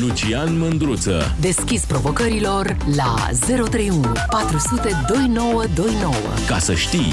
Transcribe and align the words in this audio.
Lucian 0.00 0.58
Mândruță. 0.58 1.36
Deschis 1.40 1.84
provocărilor 1.84 2.76
la 2.96 3.28
031 3.46 4.00
400 4.30 4.88
2929. 5.08 6.14
Ca 6.46 6.58
să 6.58 6.74
știi. 6.74 7.12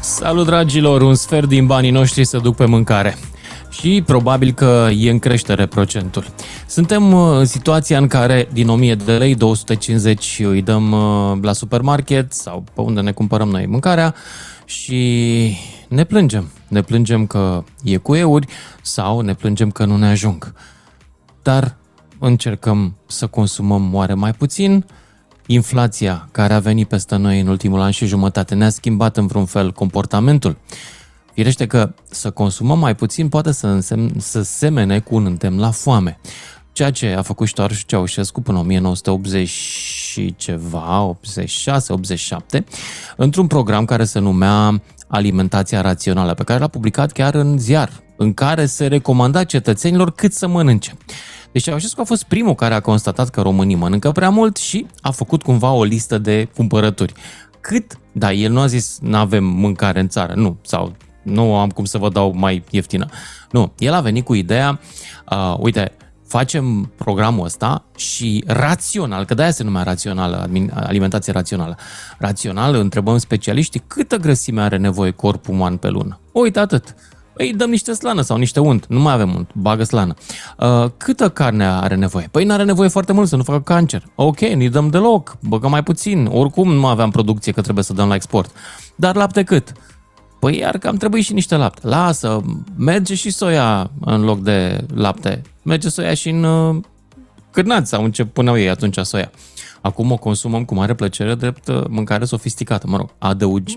Salut 0.00 0.46
dragilor, 0.46 1.02
un 1.02 1.14
sfert 1.14 1.48
din 1.48 1.66
banii 1.66 1.90
noștri 1.90 2.24
se 2.24 2.38
duc 2.38 2.56
pe 2.56 2.64
mâncare. 2.64 3.16
Și 3.70 4.02
probabil 4.06 4.52
că 4.52 4.88
e 4.96 5.10
în 5.10 5.18
creștere 5.18 5.66
procentul. 5.66 6.24
Suntem 6.66 7.12
uh, 7.12 7.36
în 7.38 7.44
situația 7.44 7.98
în 7.98 8.06
care 8.06 8.48
din 8.52 8.68
1000 8.68 8.94
de 8.94 9.12
lei 9.12 9.34
250 9.34 10.40
îi 10.44 10.62
dăm 10.62 10.92
uh, 10.92 11.38
la 11.42 11.52
supermarket 11.52 12.32
sau 12.32 12.64
pe 12.74 12.80
unde 12.80 13.00
ne 13.00 13.12
cumpărăm 13.12 13.48
noi 13.48 13.66
mâncarea 13.66 14.14
și 14.64 15.56
ne 15.88 16.04
plângem. 16.04 16.50
Ne 16.68 16.82
plângem 16.82 17.26
că 17.26 17.64
e 17.82 17.96
cu 17.96 18.14
euri 18.14 18.46
sau 18.82 19.20
ne 19.20 19.34
plângem 19.34 19.70
că 19.70 19.84
nu 19.84 19.96
ne 19.96 20.06
ajung. 20.06 20.52
Dar 21.42 21.76
încercăm 22.18 22.96
să 23.06 23.26
consumăm 23.26 23.94
oare 23.94 24.14
mai 24.14 24.32
puțin? 24.32 24.84
Inflația 25.46 26.28
care 26.32 26.54
a 26.54 26.58
venit 26.58 26.88
peste 26.88 27.16
noi 27.16 27.40
în 27.40 27.46
ultimul 27.46 27.80
an 27.80 27.90
și 27.90 28.06
jumătate 28.06 28.54
ne-a 28.54 28.68
schimbat 28.68 29.16
în 29.16 29.26
vreun 29.26 29.44
fel 29.44 29.72
comportamentul. 29.72 30.56
Firește 31.32 31.66
că 31.66 31.94
să 32.10 32.30
consumăm 32.30 32.78
mai 32.78 32.94
puțin 32.94 33.28
poate 33.28 33.52
să, 33.52 33.66
însemn, 33.66 34.10
să 34.18 34.42
semene 34.42 34.98
cu 34.98 35.14
un 35.14 35.24
îndemn 35.24 35.58
la 35.58 35.70
foame. 35.70 36.18
Ceea 36.72 36.90
ce 36.90 37.14
a 37.14 37.22
făcut 37.22 37.46
și 37.46 37.86
Ceaușescu 37.86 38.40
până 38.42 38.58
1980 38.58 39.48
și 39.48 40.34
ceva, 40.36 41.02
86, 41.02 41.92
87, 41.92 42.64
într-un 43.16 43.46
program 43.46 43.84
care 43.84 44.04
se 44.04 44.18
numea 44.18 44.82
Alimentația 45.08 45.80
Rațională, 45.80 46.34
pe 46.34 46.44
care 46.44 46.58
l-a 46.58 46.68
publicat 46.68 47.12
chiar 47.12 47.34
în 47.34 47.58
ziar, 47.58 47.90
în 48.16 48.34
care 48.34 48.66
se 48.66 48.86
recomanda 48.86 49.44
cetățenilor 49.44 50.10
cât 50.10 50.32
să 50.32 50.46
mănânce. 50.46 50.96
Deci 51.52 51.62
Ceaușescu 51.62 52.00
a 52.00 52.04
fost 52.04 52.24
primul 52.24 52.54
care 52.54 52.74
a 52.74 52.80
constatat 52.80 53.28
că 53.28 53.40
românii 53.40 53.74
mănâncă 53.74 54.12
prea 54.12 54.30
mult 54.30 54.56
și 54.56 54.86
a 55.00 55.10
făcut 55.10 55.42
cumva 55.42 55.72
o 55.72 55.84
listă 55.84 56.18
de 56.18 56.48
cumpărături. 56.56 57.12
Cât? 57.60 57.98
Da, 58.12 58.32
el 58.32 58.52
nu 58.52 58.60
a 58.60 58.66
zis 58.66 58.98
nu 59.00 59.16
avem 59.16 59.44
mâncare 59.44 60.00
în 60.00 60.08
țară, 60.08 60.32
nu, 60.34 60.56
sau 60.62 60.96
nu 61.22 61.56
am 61.56 61.68
cum 61.68 61.84
să 61.84 61.98
vă 61.98 62.08
dau 62.08 62.32
mai 62.36 62.64
ieftină. 62.70 63.06
Nu, 63.50 63.72
el 63.78 63.92
a 63.92 64.00
venit 64.00 64.24
cu 64.24 64.34
ideea, 64.34 64.80
uh, 65.30 65.56
uite, 65.58 65.92
facem 66.26 66.92
programul 66.96 67.44
ăsta 67.44 67.84
și 67.96 68.44
rațional, 68.46 69.24
că 69.24 69.34
de-aia 69.34 69.50
se 69.50 69.62
numea 69.62 69.82
rațională, 69.82 70.50
alimentație 70.74 71.32
rațională. 71.32 71.76
Rațional, 72.18 72.74
întrebăm 72.74 73.18
specialiștii 73.18 73.82
câtă 73.86 74.16
grăsime 74.16 74.60
are 74.60 74.76
nevoie 74.76 75.10
corpul 75.10 75.54
uman 75.54 75.76
pe 75.76 75.88
lună. 75.88 76.20
Uite 76.32 76.58
atât. 76.58 76.94
Păi 77.36 77.54
dăm 77.56 77.70
niște 77.70 77.92
slană 77.92 78.22
sau 78.22 78.36
niște 78.36 78.60
unt. 78.60 78.86
Nu 78.86 79.00
mai 79.00 79.12
avem 79.12 79.34
unt, 79.34 79.50
bagă 79.54 79.84
slană. 79.84 80.14
Uh, 80.58 80.90
câtă 80.96 81.28
carne 81.28 81.66
are 81.66 81.94
nevoie? 81.94 82.28
Păi 82.30 82.44
nu 82.44 82.52
are 82.52 82.64
nevoie 82.64 82.88
foarte 82.88 83.12
mult 83.12 83.28
să 83.28 83.36
nu 83.36 83.42
facă 83.42 83.60
cancer. 83.60 84.02
Ok, 84.14 84.40
nu-i 84.40 84.68
dăm 84.68 84.88
deloc, 84.88 85.36
băgă 85.40 85.68
mai 85.68 85.82
puțin. 85.82 86.26
Oricum 86.26 86.72
nu 86.72 86.86
aveam 86.86 87.10
producție 87.10 87.52
că 87.52 87.60
trebuie 87.60 87.84
să 87.84 87.92
dăm 87.92 88.08
la 88.08 88.14
export. 88.14 88.50
Dar 88.94 89.14
lapte 89.14 89.42
cât? 89.42 89.72
Păi 90.40 90.58
iar 90.58 90.78
că 90.78 90.88
am 90.88 90.96
trebuit 90.96 91.24
și 91.24 91.32
niște 91.32 91.56
lapte. 91.56 91.86
Lasă, 91.86 92.42
merge 92.76 93.14
și 93.14 93.30
soia 93.30 93.90
în 94.00 94.24
loc 94.24 94.40
de 94.40 94.86
lapte. 94.94 95.42
Merge 95.66 95.88
soia 95.88 96.14
și 96.14 96.28
în 96.28 96.42
uh, 96.42 96.82
cârnați 97.50 97.88
sau 97.88 98.04
în 98.04 98.12
ce 98.12 98.24
puneau 98.24 98.58
ei 98.58 98.68
atunci 98.68 98.98
soia. 98.98 99.30
Acum 99.80 100.12
o 100.12 100.16
consumăm 100.16 100.64
cu 100.64 100.74
mare 100.74 100.94
plăcere 100.94 101.34
drept 101.34 101.68
uh, 101.68 101.84
mâncare 101.88 102.24
sofisticată, 102.24 102.86
mă 102.86 102.96
rog, 102.96 103.10
adăugi, 103.18 103.76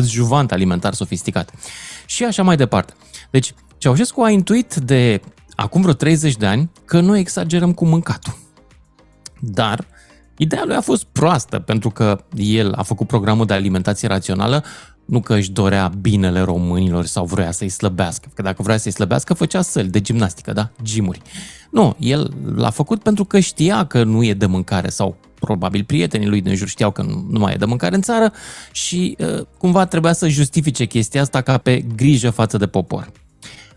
juvant 0.00 0.52
alimentar 0.52 0.94
sofisticat. 0.94 1.50
Și 2.06 2.24
așa 2.24 2.42
mai 2.42 2.56
departe. 2.56 2.92
Deci, 3.30 3.54
Ceaușescu 3.78 4.22
a 4.22 4.30
intuit 4.30 4.74
de 4.74 5.20
acum 5.54 5.80
vreo 5.80 5.94
30 5.94 6.36
de 6.36 6.46
ani 6.46 6.70
că 6.84 7.00
noi 7.00 7.20
exagerăm 7.20 7.72
cu 7.72 7.86
mâncatul. 7.86 8.36
Dar 9.40 9.86
ideea 10.36 10.62
lui 10.64 10.76
a 10.76 10.80
fost 10.80 11.04
proastă, 11.04 11.58
pentru 11.58 11.90
că 11.90 12.24
el 12.36 12.72
a 12.72 12.82
făcut 12.82 13.06
programul 13.06 13.46
de 13.46 13.54
alimentație 13.54 14.08
rațională 14.08 14.64
nu 15.04 15.20
că 15.20 15.34
își 15.34 15.50
dorea 15.50 15.92
binele 16.00 16.40
românilor 16.40 17.04
sau 17.04 17.24
vrea 17.24 17.50
să-i 17.50 17.68
slăbească. 17.68 18.28
Că 18.34 18.42
dacă 18.42 18.62
vrea 18.62 18.76
să-i 18.76 18.92
slăbească, 18.92 19.34
făcea 19.34 19.62
săli 19.62 19.88
de 19.88 20.00
gimnastică, 20.00 20.52
da? 20.52 20.70
Gimuri. 20.82 21.22
Nu, 21.70 21.96
el 21.98 22.32
l-a 22.54 22.70
făcut 22.70 23.02
pentru 23.02 23.24
că 23.24 23.40
știa 23.40 23.84
că 23.84 24.04
nu 24.04 24.24
e 24.24 24.34
de 24.34 24.46
mâncare 24.46 24.88
sau 24.88 25.16
probabil 25.34 25.84
prietenii 25.84 26.28
lui 26.28 26.40
din 26.40 26.54
jur 26.54 26.68
știau 26.68 26.90
că 26.90 27.02
nu, 27.02 27.26
nu 27.30 27.38
mai 27.38 27.52
e 27.52 27.56
de 27.56 27.64
mâncare 27.64 27.94
în 27.94 28.02
țară 28.02 28.32
și 28.72 29.16
uh, 29.18 29.46
cumva 29.58 29.84
trebuia 29.84 30.12
să 30.12 30.28
justifice 30.28 30.84
chestia 30.84 31.20
asta 31.20 31.40
ca 31.40 31.58
pe 31.58 31.84
grijă 31.96 32.30
față 32.30 32.56
de 32.56 32.66
popor. 32.66 33.12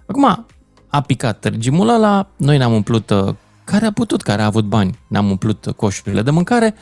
Acum 0.05 0.45
a 0.87 1.01
picat 1.01 1.43
regimul 1.43 1.89
ăla, 1.89 2.29
noi 2.37 2.57
ne-am 2.57 2.73
umplut, 2.73 3.09
uh, 3.09 3.33
care 3.63 3.85
a 3.85 3.91
putut, 3.91 4.21
care 4.21 4.41
a 4.41 4.45
avut 4.45 4.65
bani, 4.65 4.99
ne-am 5.07 5.29
umplut 5.29 5.73
coșurile 5.75 6.21
de 6.21 6.31
mâncare, 6.31 6.75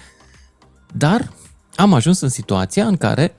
dar 0.94 1.31
am 1.75 1.94
ajuns 1.94 2.19
în 2.19 2.29
situația 2.29 2.88
în 2.88 2.97
care 2.97 3.35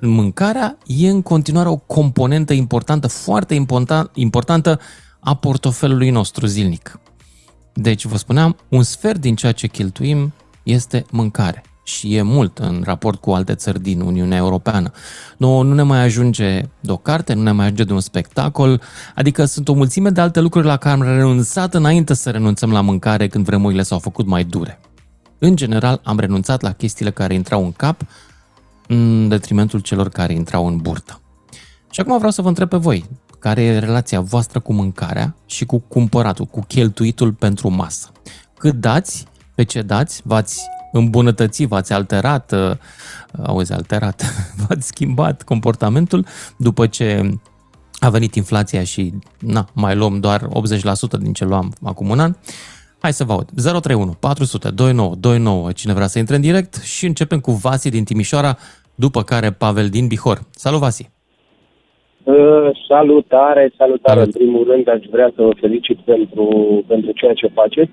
mâncarea 0.00 0.78
e 0.86 1.08
în 1.08 1.22
continuare 1.22 1.68
o 1.68 1.76
componentă 1.76 2.52
importantă, 2.52 3.08
foarte 3.08 3.54
importantă 4.14 4.80
a 5.20 5.34
portofelului 5.34 6.10
nostru 6.10 6.46
zilnic. 6.46 7.00
Deci, 7.72 8.04
vă 8.04 8.16
spuneam, 8.16 8.56
un 8.68 8.82
sfert 8.82 9.20
din 9.20 9.34
ceea 9.34 9.52
ce 9.52 9.66
cheltuim 9.66 10.32
este 10.62 11.04
mâncare 11.10 11.64
și 11.82 12.14
e 12.14 12.22
mult 12.22 12.58
în 12.58 12.82
raport 12.84 13.20
cu 13.20 13.30
alte 13.30 13.54
țări 13.54 13.82
din 13.82 14.00
Uniunea 14.00 14.38
Europeană. 14.38 14.90
Nu, 15.36 15.62
nu 15.62 15.74
ne 15.74 15.82
mai 15.82 16.02
ajunge 16.02 16.60
de 16.80 16.92
o 16.92 16.96
carte, 16.96 17.32
nu 17.32 17.42
ne 17.42 17.50
mai 17.50 17.64
ajunge 17.64 17.84
de 17.84 17.92
un 17.92 18.00
spectacol, 18.00 18.80
adică 19.14 19.44
sunt 19.44 19.68
o 19.68 19.72
mulțime 19.72 20.10
de 20.10 20.20
alte 20.20 20.40
lucruri 20.40 20.66
la 20.66 20.76
care 20.76 20.94
am 20.94 21.02
renunțat 21.02 21.74
înainte 21.74 22.14
să 22.14 22.30
renunțăm 22.30 22.72
la 22.72 22.80
mâncare 22.80 23.28
când 23.28 23.44
vremurile 23.44 23.82
s-au 23.82 23.98
făcut 23.98 24.26
mai 24.26 24.44
dure. 24.44 24.80
În 25.38 25.56
general, 25.56 26.00
am 26.04 26.18
renunțat 26.18 26.62
la 26.62 26.72
chestiile 26.72 27.10
care 27.10 27.34
intrau 27.34 27.64
în 27.64 27.72
cap 27.72 28.02
în 28.90 29.28
detrimentul 29.28 29.80
celor 29.80 30.08
care 30.08 30.32
intrau 30.32 30.66
în 30.66 30.76
burtă. 30.76 31.20
Și 31.90 32.00
acum 32.00 32.16
vreau 32.16 32.30
să 32.30 32.42
vă 32.42 32.48
întreb 32.48 32.68
pe 32.68 32.76
voi, 32.76 33.04
care 33.38 33.62
e 33.62 33.78
relația 33.78 34.20
voastră 34.20 34.60
cu 34.60 34.72
mâncarea 34.72 35.34
și 35.46 35.64
cu 35.64 35.78
cumpăratul, 35.78 36.44
cu 36.44 36.60
cheltuitul 36.60 37.32
pentru 37.32 37.68
masă? 37.68 38.12
Cât 38.58 38.74
dați, 38.74 39.26
pe 39.54 39.62
ce 39.62 39.82
dați, 39.82 40.20
v-ați 40.24 40.60
îmbunătățit, 40.92 41.68
v-ați 41.68 41.92
alterat, 41.92 42.52
uh, 42.52 42.76
auzi, 43.42 43.72
alterat, 43.72 44.22
v-ați 44.66 44.86
schimbat 44.86 45.42
comportamentul 45.42 46.26
după 46.58 46.86
ce 46.86 47.30
a 47.98 48.10
venit 48.10 48.34
inflația 48.34 48.84
și 48.84 49.14
na, 49.38 49.68
mai 49.72 49.96
luăm 49.96 50.20
doar 50.20 50.48
80% 50.48 50.50
din 51.20 51.32
ce 51.32 51.44
luam 51.44 51.72
acum 51.82 52.08
un 52.08 52.20
an. 52.20 52.34
Hai 53.00 53.12
să 53.12 53.24
vă 53.24 53.32
aud. 53.32 53.50
031 53.54 54.12
400 54.12 54.70
29 54.70 55.14
29, 55.14 55.72
cine 55.72 55.92
vrea 55.92 56.06
să 56.06 56.18
intre 56.18 56.34
în 56.34 56.40
direct 56.40 56.82
și 56.82 57.06
începem 57.06 57.40
cu 57.40 57.52
Vasi 57.52 57.88
din 57.88 58.04
Timișoara 58.04 58.58
după 59.04 59.20
care 59.22 59.50
Pavel 59.64 59.88
din 59.88 60.06
Bihor. 60.06 60.38
Salut, 60.50 60.80
Vasi! 60.80 61.10
Uh, 62.24 62.70
salutare, 62.88 63.72
salutare. 63.76 64.18
Salut. 64.20 64.34
În 64.34 64.40
primul 64.40 64.64
rând 64.70 64.88
aș 64.88 65.02
vrea 65.10 65.32
să 65.34 65.42
vă 65.42 65.52
felicit 65.60 65.98
pentru, 65.98 66.44
pentru 66.86 67.12
ceea 67.12 67.34
ce 67.34 67.46
faceți. 67.46 67.90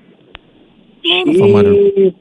Și 1.02 2.14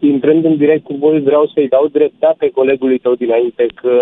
intrând 0.00 0.44
în 0.44 0.56
direct 0.56 0.84
cu 0.84 0.94
voi, 0.94 1.20
vreau 1.20 1.50
să-i 1.54 1.68
dau 1.68 1.86
dreptate 1.86 2.50
colegului 2.50 2.98
tău 2.98 3.14
dinainte 3.14 3.66
că 3.74 3.94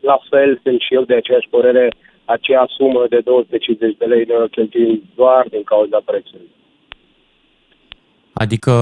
la 0.00 0.18
fel 0.30 0.60
sunt 0.62 0.80
și 0.80 0.94
eu 0.94 1.02
de 1.02 1.14
aceeași 1.14 1.48
părere, 1.48 1.88
acea 2.24 2.64
sumă 2.76 3.06
de 3.08 3.20
250 3.20 3.96
de 3.98 4.04
lei 4.04 4.24
ne 4.24 4.34
cheltuim 4.50 5.02
doar 5.14 5.46
din 5.50 5.62
cauza 5.62 6.00
prețului. 6.04 6.50
Adică, 8.32 8.72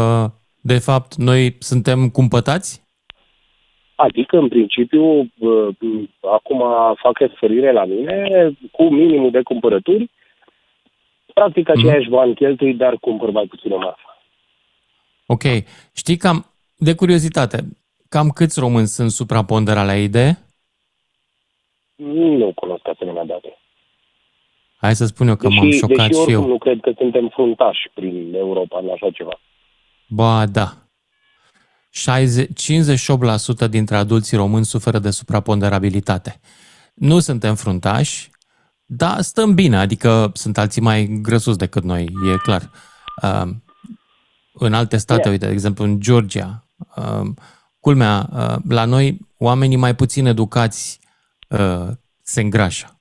de 0.61 0.79
fapt, 0.79 1.15
noi 1.15 1.57
suntem 1.59 2.09
cumpătați? 2.09 2.82
Adică, 4.07 4.39
în 4.39 4.49
principiu, 4.49 5.33
acum 6.21 6.63
fac 6.95 7.19
referire 7.19 7.73
la 7.73 7.85
mine, 7.85 8.51
cu 8.71 8.83
minimul 8.83 9.31
de 9.31 9.43
cumpărături, 9.43 10.11
practic 11.35 11.69
mhm. 11.69 11.79
aceiași 11.79 12.09
mm. 12.09 12.15
bani 12.17 12.35
cheltui, 12.35 12.75
dar 12.75 12.97
cumpăr 13.01 13.31
mai 13.31 13.47
puțină 13.47 13.77
marfă. 13.77 14.11
Ok. 15.27 15.43
Știi 15.95 16.17
cam, 16.17 16.47
de 16.77 16.95
curiozitate, 16.95 17.59
cam 18.09 18.29
câți 18.29 18.61
români 18.61 18.87
sunt 18.87 19.11
supraponderali 19.11 19.87
la 19.87 19.97
idee? 19.97 20.39
Nu 21.97 22.53
cunosc 22.55 22.89
asemenea 22.89 23.25
date. 23.25 23.59
Hai 24.77 24.95
să 24.95 25.07
spun 25.07 25.29
eu 25.29 25.37
că 25.37 25.47
deși, 25.49 25.59
m-am 25.59 25.71
șocat 25.71 26.09
deși 26.09 26.23
și 26.23 26.31
eu. 26.31 26.47
nu 26.47 26.59
cred 26.59 26.81
că 26.81 26.93
suntem 26.97 27.29
fruntași 27.29 27.89
prin 27.95 28.35
Europa 28.35 28.79
în 28.79 28.89
așa 28.91 29.11
ceva. 29.11 29.41
Ba, 30.09 30.47
da. 30.47 30.82
58% 31.93 33.69
dintre 33.71 33.97
adulții 33.97 34.37
români 34.37 34.65
suferă 34.65 34.99
de 34.99 35.11
supraponderabilitate. 35.11 36.41
Nu 36.95 37.19
suntem 37.19 37.55
fruntași, 37.55 38.31
dar 38.85 39.21
stăm 39.21 39.55
bine, 39.55 39.77
adică 39.77 40.31
sunt 40.35 40.59
alții 40.59 40.81
mai 40.81 41.19
grăsuți 41.23 41.59
decât 41.59 41.83
noi, 41.85 42.03
e 42.03 42.37
clar. 42.43 42.71
Uh, 43.23 43.51
în 44.55 44.75
alte 44.75 44.97
state, 44.97 45.21
yeah. 45.21 45.33
uite, 45.33 45.47
de 45.47 45.53
exemplu 45.53 45.85
în 45.85 46.01
Georgia, 46.01 46.67
uh, 46.97 47.31
culmea, 47.81 48.29
uh, 48.33 48.57
la 48.69 48.85
noi 48.85 49.19
oamenii 49.39 49.77
mai 49.77 49.95
puțin 49.95 50.27
educați 50.27 51.01
uh, 51.49 51.89
se 52.23 52.41
îngrașă. 52.41 53.01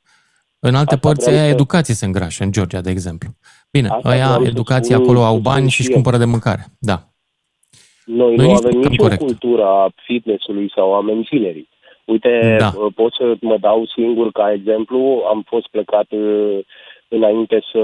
În 0.60 0.76
alte 0.76 0.94
Asta 0.96 1.08
părți, 1.08 1.24
vreau 1.24 1.40
aia 1.40 1.48
să- 1.50 1.54
educație 1.56 1.94
se 1.94 2.06
îngrașă, 2.06 2.44
în 2.44 2.52
Georgia, 2.52 2.82
de 2.82 2.90
exemplu. 2.90 3.36
Bine, 3.72 3.88
Asta 3.88 4.10
aia 4.10 4.26
vreau 4.28 4.44
să 4.44 4.48
educație 4.50 4.96
spun- 4.96 5.02
acolo 5.04 5.20
să 5.20 5.26
au 5.26 5.32
spun 5.32 5.44
bani 5.44 5.70
și 5.70 5.76
și 5.76 5.80
își 5.82 5.90
eu. 5.90 5.96
cumpără 5.96 6.18
de 6.18 6.26
mâncare. 6.26 6.68
Da. 6.80 7.11
Noi, 8.16 8.36
Noi 8.36 8.46
nu 8.46 8.52
nici 8.52 8.58
avem 8.58 8.72
mâncăm 8.74 8.92
nicio 8.92 9.04
corect. 9.04 9.22
cultură 9.22 9.66
a 9.66 9.92
fitnessului 10.06 10.72
sau 10.76 10.94
a 10.94 11.02
menținerii. 11.02 11.68
Uite, 12.06 12.56
Da. 12.60 12.72
uh, 12.78 12.94
pot 12.96 13.14
să 13.14 13.36
mă 13.42 13.58
dau 13.58 13.86
singur 13.86 14.32
ca 14.32 14.52
exemplu. 14.52 15.24
Am 15.28 15.44
fost 15.48 15.68
plecat 15.68 16.08
uh, 16.10 16.60
înainte 17.08 17.62
să, 17.72 17.84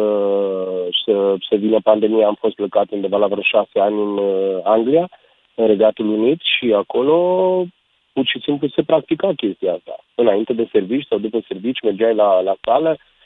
să, 1.05 1.35
să 1.49 1.55
vină 1.55 1.79
pandemia, 1.83 2.27
am 2.27 2.37
fost 2.39 2.55
plecat 2.55 2.87
undeva 2.89 3.17
la 3.17 3.27
vreo 3.27 3.41
șase 3.41 3.79
ani 3.79 4.01
în 4.01 4.17
uh, 4.17 4.59
Anglia, 4.63 5.09
în 5.55 5.67
Regatul 5.67 6.09
Unit 6.09 6.39
și 6.41 6.73
acolo 6.73 7.15
pur 8.13 8.25
și 8.25 8.39
simplu 8.41 8.67
se 8.67 8.83
practica 8.83 9.31
chestia 9.35 9.73
asta. 9.73 9.95
Înainte 10.15 10.53
de 10.53 10.67
servici 10.71 11.05
sau 11.09 11.17
după 11.17 11.39
servici 11.47 11.81
mergeai 11.81 12.15
la, 12.15 12.41
la 12.41 12.55
sală, 12.61 12.89
uh, 12.89 13.16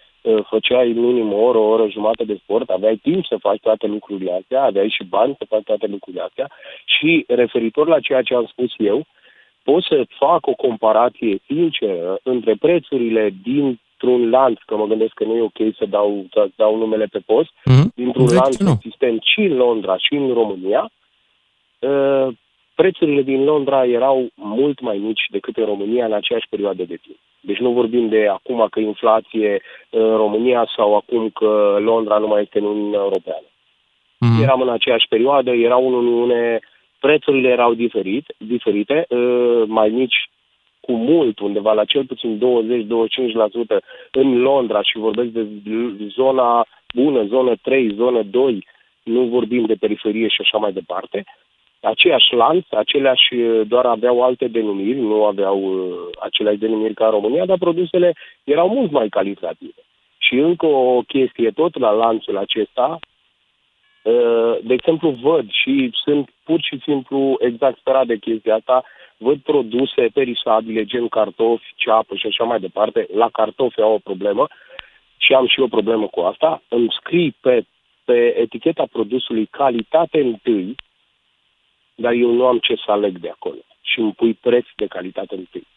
făceai 0.50 0.88
minim 0.88 1.34
o 1.34 1.38
oră, 1.38 1.58
o 1.58 1.68
oră 1.68 1.88
jumătate 1.90 2.24
de 2.24 2.40
sport, 2.44 2.70
aveai 2.70 2.96
timp 2.96 3.26
să 3.26 3.38
faci 3.40 3.60
toate 3.60 3.88
lucrurile 3.88 4.32
astea, 4.32 4.64
aveai 4.64 4.90
și 4.90 5.04
bani 5.04 5.36
să 5.38 5.46
faci 5.50 5.64
toate 5.64 5.88
lucrurile 5.88 6.24
astea 6.24 6.50
și 6.86 7.26
referitor 7.28 7.88
la 7.88 8.00
ceea 8.00 8.22
ce 8.22 8.34
am 8.36 8.46
spus 8.46 8.72
eu, 8.78 9.06
pot 9.64 9.84
să 9.84 10.06
fac 10.10 10.48
o 10.48 10.54
comparație 10.54 11.40
sinceră 11.46 12.20
între 12.24 12.56
prețurile 12.60 13.34
dintr-un 13.44 14.30
lanț, 14.30 14.60
că 14.66 14.76
mă 14.76 14.86
gândesc 14.86 15.14
că 15.14 15.24
nu 15.24 15.36
e 15.36 15.42
ok 15.42 15.76
să 15.78 15.86
dau, 15.86 16.26
să 16.32 16.50
dau 16.56 16.78
numele 16.78 17.06
pe 17.06 17.20
post, 17.26 17.50
Mhm. 17.66 17.92
dintr-un 17.96 18.26
De 18.26 18.34
lanț 18.34 18.58
ce 18.58 18.64
nu? 18.64 18.72
existent 18.72 19.22
și 19.24 19.40
în 19.40 19.56
Londra 19.56 19.98
și 19.98 20.14
în 20.14 20.34
România, 20.34 20.92
uh, 21.80 22.28
prețurile 22.76 23.22
din 23.22 23.44
Londra 23.44 23.86
erau 23.86 24.28
mult 24.36 24.80
mai 24.82 24.98
mici 24.98 25.26
decât 25.30 25.58
în 25.58 25.66
România 25.66 26.06
în 26.06 26.14
aceeași 26.14 26.48
perioadă 26.50 26.84
de 26.84 26.96
timp. 26.96 27.18
Deci 27.42 27.58
nu 27.58 27.72
vorbim 27.72 28.08
de 28.08 28.28
acum 28.28 28.68
că 28.70 28.80
inflație 28.80 29.62
în 29.90 30.16
România 30.16 30.68
sau 30.76 30.96
acum 30.96 31.30
că 31.30 31.78
Londra 31.80 32.18
nu 32.18 32.28
mai 32.28 32.42
este 32.42 32.60
în 32.60 32.66
Uniunea 32.66 33.00
Europeană. 33.00 33.46
Mhm. 34.18 34.42
Eram 34.42 34.62
în 34.62 34.70
aceeași 34.70 35.08
perioadă, 35.08 35.52
erau 35.52 35.88
în 35.88 35.94
Uniune, 35.94 36.60
prețurile 37.00 37.50
erau 37.50 37.74
diferit, 37.74 38.26
diferite, 38.38 39.06
uh, 39.10 39.64
mai 39.66 39.90
mici 39.90 40.30
cu 40.80 40.92
mult, 40.92 41.40
undeva 41.40 41.74
la 41.74 41.86
cel 41.86 42.06
puțin 42.06 42.38
20-25% 42.38 43.82
în 44.12 44.42
Londra 44.42 44.82
și 44.82 44.98
vorbesc 44.98 45.30
de 45.30 45.48
zona 46.08 46.66
bună, 46.94 47.24
zonă 47.24 47.56
3, 47.62 47.94
zonă 47.94 48.22
2, 48.24 48.66
nu 49.04 49.22
vorbim 49.22 49.66
de 49.66 49.76
periferie 49.80 50.28
și 50.28 50.42
așa 50.42 50.58
mai 50.58 50.72
departe. 50.72 51.24
Aceeași 51.82 52.34
lanț, 52.34 52.66
aceleași, 52.70 53.34
uh, 53.34 53.68
doar 53.68 53.86
aveau 53.86 54.24
alte 54.24 54.48
denumiri, 54.48 55.00
nu 55.00 55.26
aveau 55.26 55.58
uh, 55.64 55.96
aceleași 56.20 56.60
denumiri 56.60 56.94
ca 56.94 57.06
în 57.06 57.12
România, 57.12 57.46
dar 57.46 57.58
produsele 57.58 58.14
erau 58.44 58.70
mult 58.70 58.92
mai 58.92 59.10
calitative. 59.10 59.82
Și 60.18 60.34
încă 60.34 60.66
o 60.66 61.02
chestie, 61.02 61.50
tot 61.50 61.80
la 61.80 61.92
lanțul 61.92 62.38
acesta, 62.38 63.00
Uh, 64.04 64.58
de 64.64 64.74
exemplu, 64.74 65.10
văd 65.10 65.52
și 65.52 65.90
sunt 66.04 66.30
pur 66.44 66.62
și 66.62 66.80
simplu 66.84 67.36
exact 67.40 67.78
sperat 67.78 68.06
de 68.06 68.18
chestia 68.18 68.56
asta, 68.56 68.84
văd 69.18 69.40
produse 69.40 70.10
perisabile, 70.14 70.86
gen 70.86 71.08
cartofi, 71.08 71.74
ceapă 71.76 72.16
și 72.16 72.28
așa 72.28 72.44
mai 72.44 72.60
departe. 72.60 73.08
La 73.14 73.30
cartofi 73.30 73.82
au 73.82 73.94
o 73.94 73.98
problemă 73.98 74.48
și 75.18 75.34
am 75.34 75.48
și 75.48 75.60
o 75.60 75.68
problemă 75.68 76.08
cu 76.08 76.20
asta. 76.20 76.62
Îmi 76.68 76.94
scrii 77.00 77.36
pe, 77.42 77.64
pe 78.06 78.40
eticheta 78.40 78.86
produsului 78.92 79.46
calitate 79.46 80.22
întâi, 80.22 80.76
dar 81.96 82.14
eu 82.14 82.32
nu 82.32 82.46
am 82.46 82.58
ce 82.58 82.76
să 82.86 82.92
aleg 82.92 83.20
de 83.20 83.30
acolo. 83.30 83.62
Și 83.82 84.00
îmi 84.00 84.14
pui 84.14 84.34
preț 84.34 84.66
de 84.76 84.86
calitate 84.86 85.36
întâi. 85.36 85.68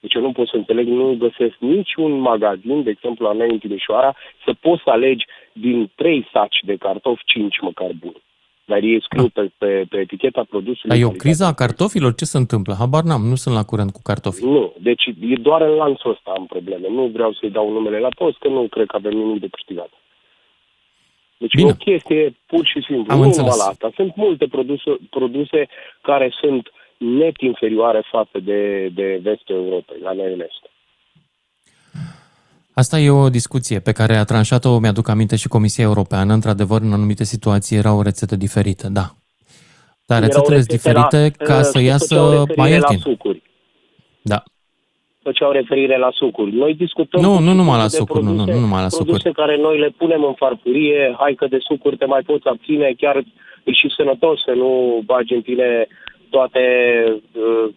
Deci 0.00 0.14
eu 0.14 0.22
nu 0.22 0.32
pot 0.32 0.48
să 0.48 0.56
înțeleg, 0.56 0.86
nu 0.86 1.16
găsesc 1.18 1.54
niciun 1.58 2.12
magazin, 2.18 2.82
de 2.82 2.90
exemplu 2.90 3.26
la 3.26 3.32
noi 3.32 3.50
în 3.50 3.58
Timișoara, 3.58 4.16
să 4.44 4.52
poți 4.60 4.82
să 4.82 4.90
alegi 4.90 5.24
din 5.52 5.90
trei 5.94 6.28
saci 6.32 6.58
de 6.62 6.76
cartofi, 6.76 7.22
cinci 7.24 7.60
măcar 7.60 7.90
buni. 8.00 8.22
Dar 8.64 8.82
ei 8.82 9.02
scriu 9.02 9.28
pe, 9.28 9.50
pe, 9.58 9.84
pe 9.88 9.98
eticheta 9.98 10.44
produsului. 10.48 10.88
Dar 10.88 10.98
e 10.98 11.04
o 11.04 11.06
calitate. 11.06 11.28
criză 11.28 11.44
a 11.44 11.54
cartofilor? 11.54 12.14
Ce 12.14 12.24
se 12.24 12.36
întâmplă? 12.36 12.74
Habar 12.78 13.02
n-am, 13.02 13.22
nu 13.22 13.34
sunt 13.34 13.54
la 13.54 13.64
curent 13.64 13.90
cu 13.92 14.00
cartofii. 14.02 14.46
Nu, 14.46 14.72
deci 14.78 15.04
e 15.06 15.34
doar 15.48 15.60
în 15.62 15.74
lanțul 15.74 16.10
ăsta 16.10 16.32
am 16.36 16.46
probleme. 16.46 16.88
Nu 16.88 17.06
vreau 17.06 17.32
să-i 17.32 17.50
dau 17.50 17.72
numele 17.72 17.98
la 17.98 18.08
post, 18.16 18.38
că 18.38 18.48
nu 18.48 18.68
cred 18.68 18.86
că 18.86 18.96
avem 18.96 19.16
nimic 19.16 19.40
de 19.40 19.48
câștigat. 19.48 19.90
Deci 21.42 21.54
Bine. 21.54 21.68
e 21.68 21.72
o 21.72 21.84
chestie 21.90 22.36
pur 22.46 22.64
și 22.66 22.80
simplu. 22.86 23.12
Am 23.12 23.18
nu 23.18 23.24
înțeles. 23.24 23.50
numai 23.50 23.62
la 23.64 23.70
asta. 23.72 23.90
Sunt 23.94 24.12
multe 24.16 24.46
produse, 24.46 24.90
produse 25.10 25.68
care 26.02 26.28
sunt 26.40 26.64
net 26.98 27.36
inferioare 27.40 28.02
față 28.10 28.38
de, 28.48 28.88
de 28.88 29.20
vestul 29.22 29.54
Europei, 29.56 29.96
la 30.02 30.12
noi 30.12 30.32
în 30.32 30.40
est. 30.40 30.62
Asta 32.74 32.98
e 32.98 33.10
o 33.10 33.28
discuție 33.28 33.78
pe 33.80 33.92
care 33.92 34.16
a 34.16 34.24
tranșat-o, 34.24 34.78
mi-aduc 34.78 35.08
aminte, 35.08 35.36
și 35.36 35.48
Comisia 35.48 35.84
Europeană. 35.84 36.32
Într-adevăr, 36.32 36.80
în 36.80 36.92
anumite 36.92 37.24
situații 37.24 37.76
era 37.76 37.92
o 37.94 38.02
rețetă 38.02 38.36
diferită, 38.36 38.88
da. 38.88 39.06
Dar 40.06 40.22
Erau 40.22 40.28
rețetele 40.28 40.58
sunt 40.60 40.70
rețete 40.70 40.92
la- 40.92 41.00
diferite 41.08 41.44
ca 41.44 41.56
uh, 41.56 41.60
să 41.62 41.70
făceau 41.70 41.86
iasă 41.86 42.14
referire 42.30 42.54
mai 42.56 42.68
la 42.70 42.74
ieftin. 42.76 42.98
sucuri. 42.98 43.42
Da. 44.22 44.42
Făceau 45.22 45.50
referire 45.50 45.96
la 45.98 46.10
sucuri. 46.12 46.54
Noi 46.54 46.74
discutăm 46.74 47.20
Nu, 47.20 47.34
cu 47.34 47.40
nu 47.40 47.46
tot 47.46 47.56
numai 47.56 47.76
la 47.76 47.82
de 47.82 47.96
sucuri, 47.96 48.22
nu, 48.24 48.30
nu, 48.30 48.34
produse- 48.34 48.58
nu 48.58 48.64
numai 48.64 48.82
la 48.82 48.94
produse 48.96 49.28
sucuri. 49.28 49.34
care 49.34 49.56
noi 49.56 49.78
le 49.78 49.90
punem 49.96 50.24
în 50.24 50.34
farfurie, 50.34 51.14
hai 51.18 51.34
că 51.34 51.46
de 51.46 51.58
sucuri 51.60 51.96
te 51.96 52.04
mai 52.04 52.22
poți 52.22 52.48
abține, 52.48 52.94
chiar 52.98 53.16
e 53.64 53.72
și 53.72 53.88
sănătos 53.96 54.42
să 54.42 54.52
nu 54.52 55.02
bagi 55.04 55.34
în 55.34 55.42
tine 55.42 55.86
toate, 56.30 56.64
uh, 57.32 57.68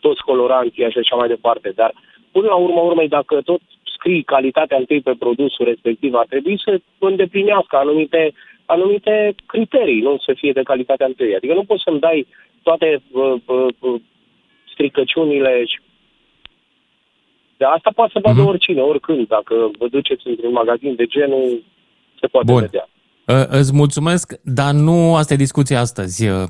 toți 0.00 0.22
coloranții 0.22 0.90
și 0.90 0.98
așa 0.98 1.16
mai 1.16 1.28
departe. 1.28 1.72
Dar 1.74 1.92
până 2.32 2.46
la 2.46 2.54
urmă 2.54 2.80
urmei, 2.80 3.08
dacă 3.08 3.40
tot 3.44 3.60
scrii 3.96 4.22
calitatea 4.22 4.76
întâi 4.76 5.00
pe 5.00 5.14
produsul 5.18 5.64
respectiv, 5.64 6.14
ar 6.14 6.26
trebui 6.28 6.60
să 6.64 6.80
îndeplinească 6.98 7.76
anumite, 7.76 8.32
anumite 8.66 9.34
criterii, 9.46 10.00
nu 10.00 10.16
să 10.18 10.32
fie 10.36 10.52
de 10.52 10.62
calitatea 10.62 11.06
întâi. 11.06 11.36
Adică 11.36 11.54
nu 11.54 11.64
poți 11.64 11.82
să-mi 11.82 12.00
dai 12.00 12.26
toate 12.62 13.02
uh, 13.10 13.34
uh, 13.46 13.66
uh, 13.78 14.00
stricăciunile 14.72 15.64
și 15.64 15.78
dar 17.64 17.72
asta 17.76 17.90
poate 17.98 18.12
să 18.14 18.20
vadă 18.26 18.40
Mhm. 18.40 18.48
oricine, 18.52 18.80
oricând. 18.80 19.22
Dacă 19.36 19.54
vă 19.78 19.86
duceți 19.96 20.22
într-un 20.32 20.52
magazin 20.60 20.92
de 21.00 21.06
genul, 21.14 21.46
se 22.20 22.26
poate 22.26 22.52
Bun. 22.52 22.60
vedea. 22.66 22.86
Uh, 23.32 23.46
Îți 23.60 23.72
mulțumesc, 23.82 24.24
dar 24.60 24.72
nu 24.86 24.96
asta 25.16 25.32
e 25.34 25.46
discuția 25.46 25.80
astăzi. 25.80 26.18
Uh, 26.28 26.44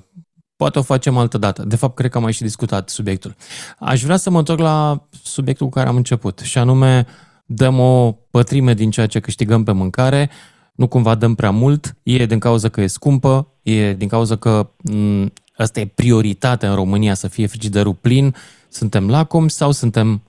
Poate 0.57 0.79
o 0.79 0.83
facem 0.83 1.17
altă 1.17 1.39
dată. 1.39 1.63
De 1.63 1.77
fapt, 1.77 1.95
cred 1.95 2.11
că 2.11 2.17
am 2.17 2.23
mai 2.23 2.33
și 2.33 2.43
discutat 2.43 2.89
subiectul. 2.89 3.35
Aș 3.79 4.03
vrea 4.03 4.17
să 4.17 4.31
mă 4.31 4.39
întorc 4.39 4.61
la 4.61 5.07
subiectul 5.23 5.67
cu 5.67 5.73
care 5.73 5.89
am 5.89 5.97
început, 5.97 6.39
și 6.39 6.59
anume 6.59 7.07
dăm 7.47 7.79
o 7.81 8.13
pătrime 8.31 8.75
din 8.75 8.91
ceea 8.91 9.07
ce 9.07 9.21
câștigăm 9.21 9.65
pe 9.65 9.73
mâncare, 9.73 10.31
nu 10.75 10.87
cumva 10.89 11.15
dăm 11.15 11.35
prea 11.35 11.51
mult, 11.51 11.97
e 12.03 12.27
din 12.27 12.39
cauza 12.39 12.69
că 12.69 12.81
e 12.81 12.87
scumpă, 12.87 13.49
e 13.63 13.93
din 13.93 14.09
cauza 14.09 14.37
că 14.37 14.71
m, 14.93 15.33
asta 15.57 15.81
e 15.81 15.87
prioritatea 15.95 16.69
în 16.69 16.75
România 16.75 17.15
să 17.15 17.29
fie 17.29 17.47
frigiderul 17.47 17.95
plin, 17.95 18.35
suntem 18.69 19.11
lacomi 19.11 19.51
sau 19.51 19.71
suntem 19.71 20.23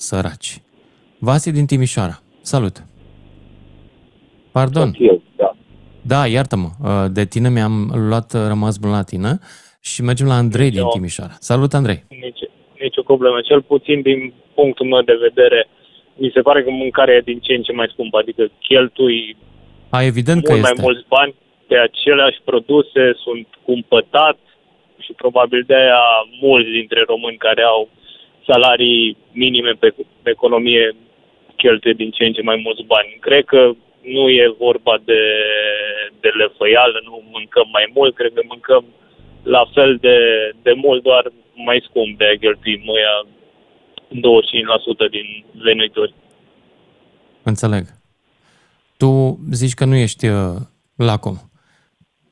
săraci. 0.00 0.62
Vasi 1.18 1.52
din 1.52 1.66
Timișoara. 1.66 2.16
Salut! 2.40 2.76
Pardon. 4.52 4.90
Tot 4.90 5.08
eu, 5.10 5.22
da. 5.36 5.50
Da, 6.12 6.26
iartă-mă, 6.26 6.68
uh, 6.84 7.06
de 7.12 7.24
tine 7.24 7.48
mi-am 7.48 7.76
luat 8.08 8.32
uh, 8.34 8.40
rămas 8.52 8.74
bun 8.82 8.90
la 8.90 9.02
tine 9.02 9.32
și 9.80 10.02
mergem 10.02 10.26
la 10.26 10.34
Andrei 10.34 10.70
din 10.70 10.86
Eu. 10.86 10.88
Timișoara. 10.88 11.34
Salut, 11.38 11.72
Andrei! 11.74 12.04
Nici, 12.08 12.44
nicio 12.80 13.02
problemă. 13.02 13.40
Cel 13.40 13.62
puțin 13.62 14.02
din 14.02 14.32
punctul 14.54 14.86
meu 14.86 15.02
de 15.02 15.16
vedere, 15.26 15.68
mi 16.16 16.30
se 16.34 16.40
pare 16.40 16.62
că 16.64 16.70
mâncarea 16.70 17.14
e 17.14 17.30
din 17.30 17.38
ce 17.40 17.52
în 17.54 17.62
ce 17.62 17.72
mai 17.72 17.88
scumpă, 17.92 18.16
adică 18.18 18.42
cheltui 18.58 19.36
A, 19.88 20.02
evident 20.02 20.44
că 20.44 20.50
mult 20.52 20.62
mai 20.62 20.70
este. 20.72 20.84
mulți 20.86 21.04
bani 21.08 21.34
pe 21.66 21.76
aceleași 21.88 22.40
produse, 22.44 23.02
sunt 23.24 23.46
cumpătat 23.68 24.38
și 24.98 25.12
probabil 25.22 25.62
de 25.66 25.74
aia 25.74 26.02
mulți 26.40 26.70
dintre 26.78 27.00
români 27.06 27.36
care 27.36 27.62
au 27.62 27.88
salarii 28.46 29.16
minime 29.32 29.72
pe, 29.72 29.94
pe 30.22 30.30
economie 30.30 30.96
cheltuie 31.56 31.92
din 31.92 32.10
ce 32.10 32.24
în 32.24 32.32
ce 32.32 32.42
mai 32.42 32.60
mulți 32.64 32.82
bani. 32.82 33.16
Cred 33.20 33.44
că 33.44 33.72
nu 34.16 34.28
e 34.28 34.54
vorba 34.58 34.94
de, 35.04 35.22
de 36.20 36.28
lefăială, 36.28 37.00
nu 37.04 37.22
mâncăm 37.30 37.68
mai 37.72 37.90
mult, 37.94 38.14
cred 38.14 38.32
că 38.34 38.42
mâncăm 38.48 38.84
la 39.42 39.64
fel 39.74 39.96
de, 39.96 40.16
de 40.62 40.72
mult, 40.72 41.02
doar 41.02 41.32
mai 41.54 41.84
scump 41.88 42.18
de 42.18 42.24
a 42.24 42.38
cheltui 42.38 42.82
ăia 42.88 43.14
25% 45.06 45.10
din 45.10 45.44
venituri. 45.52 46.14
Înțeleg. 47.42 47.84
Tu 48.96 49.38
zici 49.52 49.74
că 49.74 49.84
nu 49.84 49.96
ești 49.96 50.26
uh, 50.26 50.56
lacom. 50.96 51.36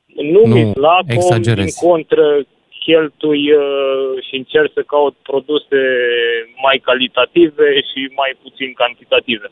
Nu, 0.05 0.45
Nu 0.45 0.55
mi 0.55 0.73
lacom, 0.75 1.05
din 1.07 1.15
exagerezi. 1.15 1.85
contră 1.85 2.45
cheltui 2.89 3.43
uh, 3.51 4.23
și 4.27 4.35
încerc 4.41 4.71
să 4.73 4.81
caut 4.93 5.15
produse 5.29 5.79
mai 6.65 6.77
calitative 6.87 7.67
și 7.89 7.99
mai 8.15 8.31
puțin 8.41 8.69
cantitative. 8.73 9.47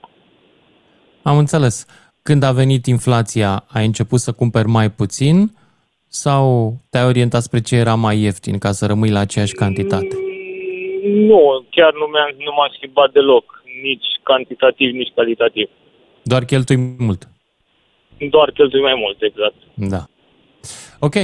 Am 1.23 1.37
înțeles. 1.37 1.85
Când 2.27 2.43
a 2.43 2.51
venit 2.51 2.85
inflația, 2.85 3.51
ai 3.67 3.85
început 3.85 4.19
să 4.19 4.31
cumperi 4.31 4.67
mai 4.67 4.89
puțin 4.91 5.35
sau 6.07 6.73
te-ai 6.89 7.05
orientat 7.05 7.41
spre 7.41 7.61
ce 7.61 7.75
era 7.75 7.95
mai 7.95 8.17
ieftin 8.21 8.57
ca 8.57 8.71
să 8.71 8.85
rămâi 8.85 9.09
la 9.11 9.19
aceeași 9.19 9.53
cantitate? 9.53 10.15
Mm, 10.15 10.25
Nu, 11.29 11.65
chiar 11.69 11.93
nu, 11.93 12.05
mi-am, 12.13 12.29
nu 12.37 12.51
m-am 12.57 12.71
schimbat 12.75 13.11
deloc. 13.11 13.45
nici 13.81 14.07
cantitativ, 14.23 14.93
nici 14.93 15.11
calitativ. 15.15 15.69
Doar 16.23 16.43
cheltui 16.45 16.77
mult. 16.99 17.27
Doar 18.29 18.51
cheltui 18.51 18.81
mai 18.81 18.95
mult, 19.03 19.21
exact. 19.21 19.55
Da. 19.73 20.01
Ok, 20.99 21.15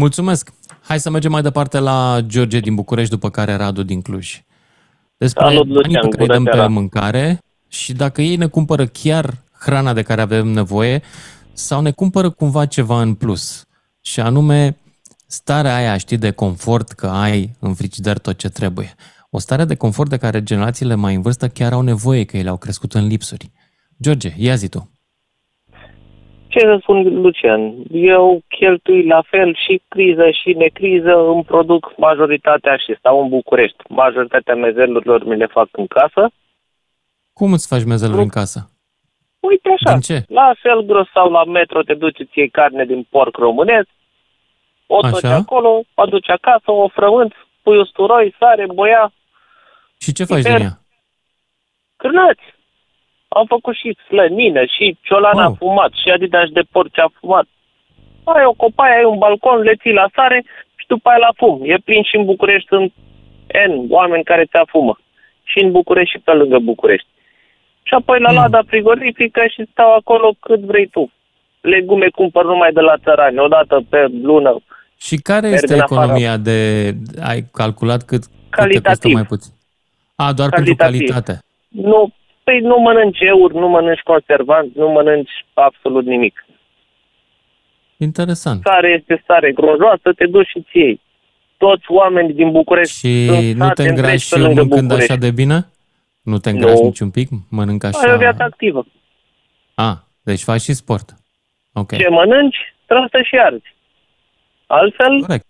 mulțumesc. 0.00 0.52
Hai 0.82 1.00
să 1.00 1.10
mergem 1.10 1.30
mai 1.30 1.42
departe 1.42 1.78
la 1.78 2.20
George 2.26 2.60
din 2.60 2.74
București, 2.74 3.10
după 3.10 3.30
care 3.30 3.54
Radu 3.54 3.82
din 3.82 4.02
Cluj. 4.02 4.42
Despre 5.16 5.44
Salut, 5.44 5.66
banii 5.66 5.74
Lucian, 5.74 6.08
pe 6.08 6.16
care 6.16 6.22
îi 6.22 6.26
bună 6.26 6.34
dăm 6.34 6.44
pe 6.44 6.50
seara. 6.52 6.68
mâncare 6.68 7.38
și 7.68 7.92
dacă 7.92 8.22
ei 8.22 8.36
ne 8.36 8.46
cumpără 8.46 8.86
chiar 8.86 9.42
hrana 9.60 9.92
de 9.92 10.02
care 10.02 10.20
avem 10.20 10.46
nevoie 10.48 11.02
sau 11.52 11.80
ne 11.80 11.90
cumpără 11.90 12.30
cumva 12.30 12.66
ceva 12.66 13.00
în 13.00 13.14
plus. 13.14 13.64
Și 14.00 14.20
anume 14.20 14.76
starea 15.26 15.74
aia, 15.74 15.96
știi, 15.96 16.16
de 16.16 16.30
confort 16.30 16.92
că 16.92 17.06
ai 17.06 17.56
în 17.58 17.74
frigider 17.74 18.18
tot 18.18 18.38
ce 18.38 18.48
trebuie. 18.48 18.94
O 19.30 19.38
stare 19.38 19.64
de 19.64 19.74
confort 19.74 20.10
de 20.10 20.16
care 20.16 20.42
generațiile 20.42 20.94
mai 20.94 21.14
în 21.14 21.22
vârstă 21.22 21.48
chiar 21.48 21.72
au 21.72 21.80
nevoie, 21.80 22.24
că 22.24 22.36
ele 22.36 22.48
au 22.48 22.56
crescut 22.56 22.94
în 22.94 23.06
lipsuri. 23.06 23.50
George, 24.02 24.34
ia 24.36 24.54
zi 24.54 24.68
tu. 24.68 24.89
Ce 26.50 26.58
să 26.58 26.78
spun, 26.80 27.20
Lucian? 27.20 27.72
Eu 27.90 28.42
cheltui 28.48 29.06
la 29.06 29.22
fel 29.22 29.54
și 29.66 29.82
criză 29.88 30.30
și 30.30 30.52
necriză, 30.52 31.12
îmi 31.32 31.44
produc 31.44 31.92
majoritatea 31.96 32.76
și 32.76 32.94
stau 32.98 33.22
în 33.22 33.28
București. 33.28 33.76
Majoritatea 33.88 34.54
mezelurilor 34.54 35.24
mi 35.24 35.36
le 35.36 35.46
fac 35.46 35.68
în 35.72 35.86
casă. 35.86 36.30
Cum 37.32 37.52
îți 37.52 37.66
faci 37.66 37.84
mezeluri 37.84 38.22
în 38.22 38.28
casă? 38.28 38.70
Uite 39.40 39.68
așa, 39.68 39.92
Din 39.92 40.00
ce? 40.00 40.24
la 40.28 40.52
Selgros 40.62 41.08
sau 41.14 41.30
la 41.30 41.44
metro 41.44 41.82
te 41.82 41.94
duci, 41.94 42.18
îți 42.18 42.38
iei 42.38 42.48
carne 42.48 42.84
din 42.84 43.06
porc 43.10 43.36
românesc, 43.36 43.88
o 44.86 45.00
toci 45.00 45.24
Așa. 45.24 45.34
acolo, 45.34 45.68
o 45.94 46.02
aduci 46.02 46.28
acasă, 46.30 46.70
o 46.70 46.88
frămânți, 46.88 47.36
pui 47.62 47.78
usturoi, 47.78 48.34
sare, 48.38 48.66
boia, 48.74 49.12
Și 50.00 50.12
ce 50.12 50.24
faci 50.24 50.36
Piper. 50.42 50.56
din 50.56 50.64
ea? 50.66 50.78
cârnați. 51.96 52.42
Am 53.38 53.46
făcut 53.46 53.74
și 53.74 53.96
slănină, 54.08 54.62
și 54.64 54.98
ciolana 55.00 55.44
Wow. 55.46 55.54
fumat, 55.58 55.92
și 56.02 56.10
adidas 56.10 56.48
de 56.48 56.62
porc 56.72 56.90
fumat. 57.20 57.46
Ai 58.24 58.44
o 58.44 58.52
copaie, 58.52 58.94
ai 58.96 59.04
un 59.04 59.18
balcon, 59.18 59.60
le 59.60 59.74
ții 59.80 59.92
la 59.92 60.06
sare 60.14 60.44
și 60.76 60.86
după 60.86 61.08
aia 61.08 61.18
la 61.18 61.32
fum. 61.36 61.60
E 61.64 61.76
plin 61.84 62.02
și 62.02 62.16
în 62.16 62.24
București, 62.24 62.68
sunt 62.68 62.92
N 63.68 63.72
oameni 63.88 64.24
care 64.24 64.44
ți 64.44 64.58
fumă. 64.66 64.98
Și 65.42 65.58
în 65.64 65.70
București 65.70 66.10
și 66.16 66.22
pe 66.24 66.32
lângă 66.32 66.58
București. 66.58 67.06
Și 67.82 67.94
apoi 67.94 68.20
la 68.20 68.30
Mm. 68.30 68.36
lada 68.36 68.60
frigorifică 68.66 69.40
și 69.54 69.68
stau 69.70 69.94
acolo 69.94 70.34
cât 70.40 70.60
vrei 70.60 70.86
tu. 70.86 71.12
Legume 71.60 72.08
cumpăr 72.08 72.44
numai 72.44 72.72
de 72.72 72.80
la 72.80 72.94
țărani, 73.04 73.38
o 73.38 73.48
dată 73.48 73.82
pe 73.88 74.06
lună. 74.22 74.56
Și 74.98 75.16
care 75.16 75.48
Merg 75.48 75.54
este 75.62 75.74
în 75.74 75.80
afară. 75.80 76.00
economia 76.02 76.36
de... 76.36 76.58
Ai 77.22 77.40
calculat 77.52 78.02
cât, 78.02 78.22
cât 78.22 78.30
te 78.50 78.58
costă 78.60 78.80
Calitativ. 78.80 79.12
mai 79.12 79.24
puțin? 79.24 79.52
A, 80.14 80.32
doar 80.32 80.48
Calitativ. 80.48 80.76
pentru 80.76 81.04
calitate. 81.14 81.42
Nu, 81.68 82.10
păi 82.50 82.60
nu 82.60 82.76
mănânci 82.78 83.20
euri, 83.20 83.54
nu 83.54 83.68
mănânci 83.68 84.00
conservanți, 84.00 84.78
nu 84.78 84.88
mănânci 84.88 85.30
absolut 85.54 86.04
nimic. 86.04 86.44
Interesant. 87.96 88.60
Sare 88.64 88.88
este 88.98 89.22
sare 89.26 89.52
grojoasă, 89.52 90.12
te 90.16 90.26
duci 90.26 90.46
și 90.48 90.62
ți 90.62 90.78
iei. 90.78 91.00
Toți 91.56 91.84
oamenii 91.88 92.34
din 92.34 92.50
București 92.50 92.98
Și 92.98 93.26
sunt 93.26 93.56
nu 93.56 93.64
sate 93.64 93.82
te 93.82 93.88
îngrași 93.88 94.12
întregi 94.12 94.24
și 94.24 94.32
pe 94.32 94.38
eu 94.38 94.44
lângă 94.46 94.60
mâncând 94.60 94.82
București. 94.82 95.12
așa 95.12 95.20
de 95.20 95.30
bine? 95.30 95.66
Nu 96.22 96.38
te 96.38 96.50
îngrași 96.50 96.80
Nu. 96.80 96.86
nici 96.86 97.00
un 97.00 97.10
pic? 97.10 97.28
Mănânc 97.50 97.84
așa... 97.84 97.98
Ai 98.08 98.14
o 98.14 98.18
viață 98.18 98.42
activă. 98.42 98.86
A, 99.74 100.04
deci 100.22 100.42
faci 100.42 100.60
și 100.60 100.72
sport. 100.72 101.08
Ok. 101.72 101.96
Ce 101.96 102.08
mănânci, 102.08 102.74
trebuie 102.86 103.08
să 103.10 103.20
și 103.22 103.36
arzi. 103.38 103.74
Altfel, 104.66 105.20
Corect. 105.20 105.46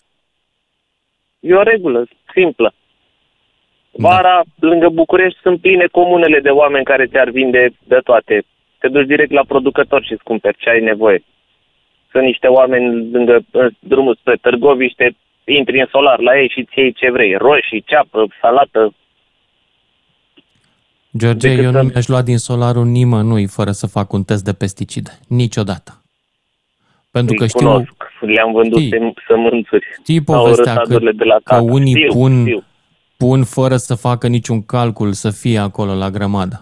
e 1.41 1.55
o 1.55 1.63
regulă 1.63 2.07
simplă. 2.35 2.75
Da. 3.93 4.09
Vara, 4.09 4.43
lângă 4.59 4.89
București, 4.89 5.39
sunt 5.43 5.61
pline 5.61 5.87
comunele 5.93 6.41
de 6.41 6.49
oameni 6.49 6.85
care 6.85 7.07
ți-ar 7.07 7.31
vinde 7.31 7.73
de 7.85 7.99
toate. 8.05 8.43
Te 8.79 8.89
duci 8.89 9.07
direct 9.07 9.31
la 9.33 9.45
producător 9.49 10.05
și 10.05 10.13
îți 10.13 10.23
cumperi 10.23 10.57
ce 10.59 10.71
ai 10.71 10.81
nevoie. 10.81 11.25
Sunt 12.11 12.23
niște 12.25 12.47
oameni 12.47 13.11
lângă 13.13 13.39
în 13.51 13.69
drumul 13.79 14.17
spre 14.21 14.37
Târgoviște, 14.41 15.17
intri 15.45 15.81
în 15.81 15.87
solar 15.91 16.19
la 16.21 16.39
ei 16.41 16.49
și 16.49 16.59
îți 16.59 16.79
iei 16.79 16.93
ce 16.93 17.11
vrei. 17.11 17.35
Roșii, 17.37 17.83
ceapă, 17.87 18.27
salată. 18.41 18.95
George, 21.19 21.49
Decât 21.49 21.65
eu 21.65 21.71
să- 21.71 21.77
nu 21.83 21.89
mi-aș 21.89 22.07
lua 22.07 22.23
din 22.23 22.39
solarul 22.39 22.85
nimănui 22.85 23.47
fără 23.47 23.71
să 23.71 23.87
fac 23.87 24.13
un 24.13 24.23
test 24.23 24.45
de 24.45 24.53
pesticide. 24.53 25.11
Niciodată. 25.29 26.03
Pentru 27.11 27.35
că 27.35 27.43
Îi 27.43 27.49
știu, 27.49 27.67
cunosc. 27.67 27.93
Le-am 28.21 28.53
vândut 28.53 28.79
Știi. 28.79 28.91
sem- 28.91 29.15
sămânțuri. 29.27 29.87
știi 30.03 30.23
Au 30.27 30.35
povestea 30.43 30.73
răsadurile 30.75 31.11
că, 31.11 31.17
de 31.17 31.25
la 31.25 31.35
că 31.35 31.41
tată. 31.45 31.63
unii 31.63 31.95
Știu, 31.97 32.13
pun, 32.13 32.41
știu. 32.41 32.65
Pun 33.23 33.45
fără 33.45 33.77
să 33.77 33.95
facă 33.95 34.27
niciun 34.37 34.61
calcul 34.75 35.13
să 35.13 35.31
fie 35.31 35.59
acolo 35.59 35.93
la 35.95 36.11
grămadă. 36.17 36.57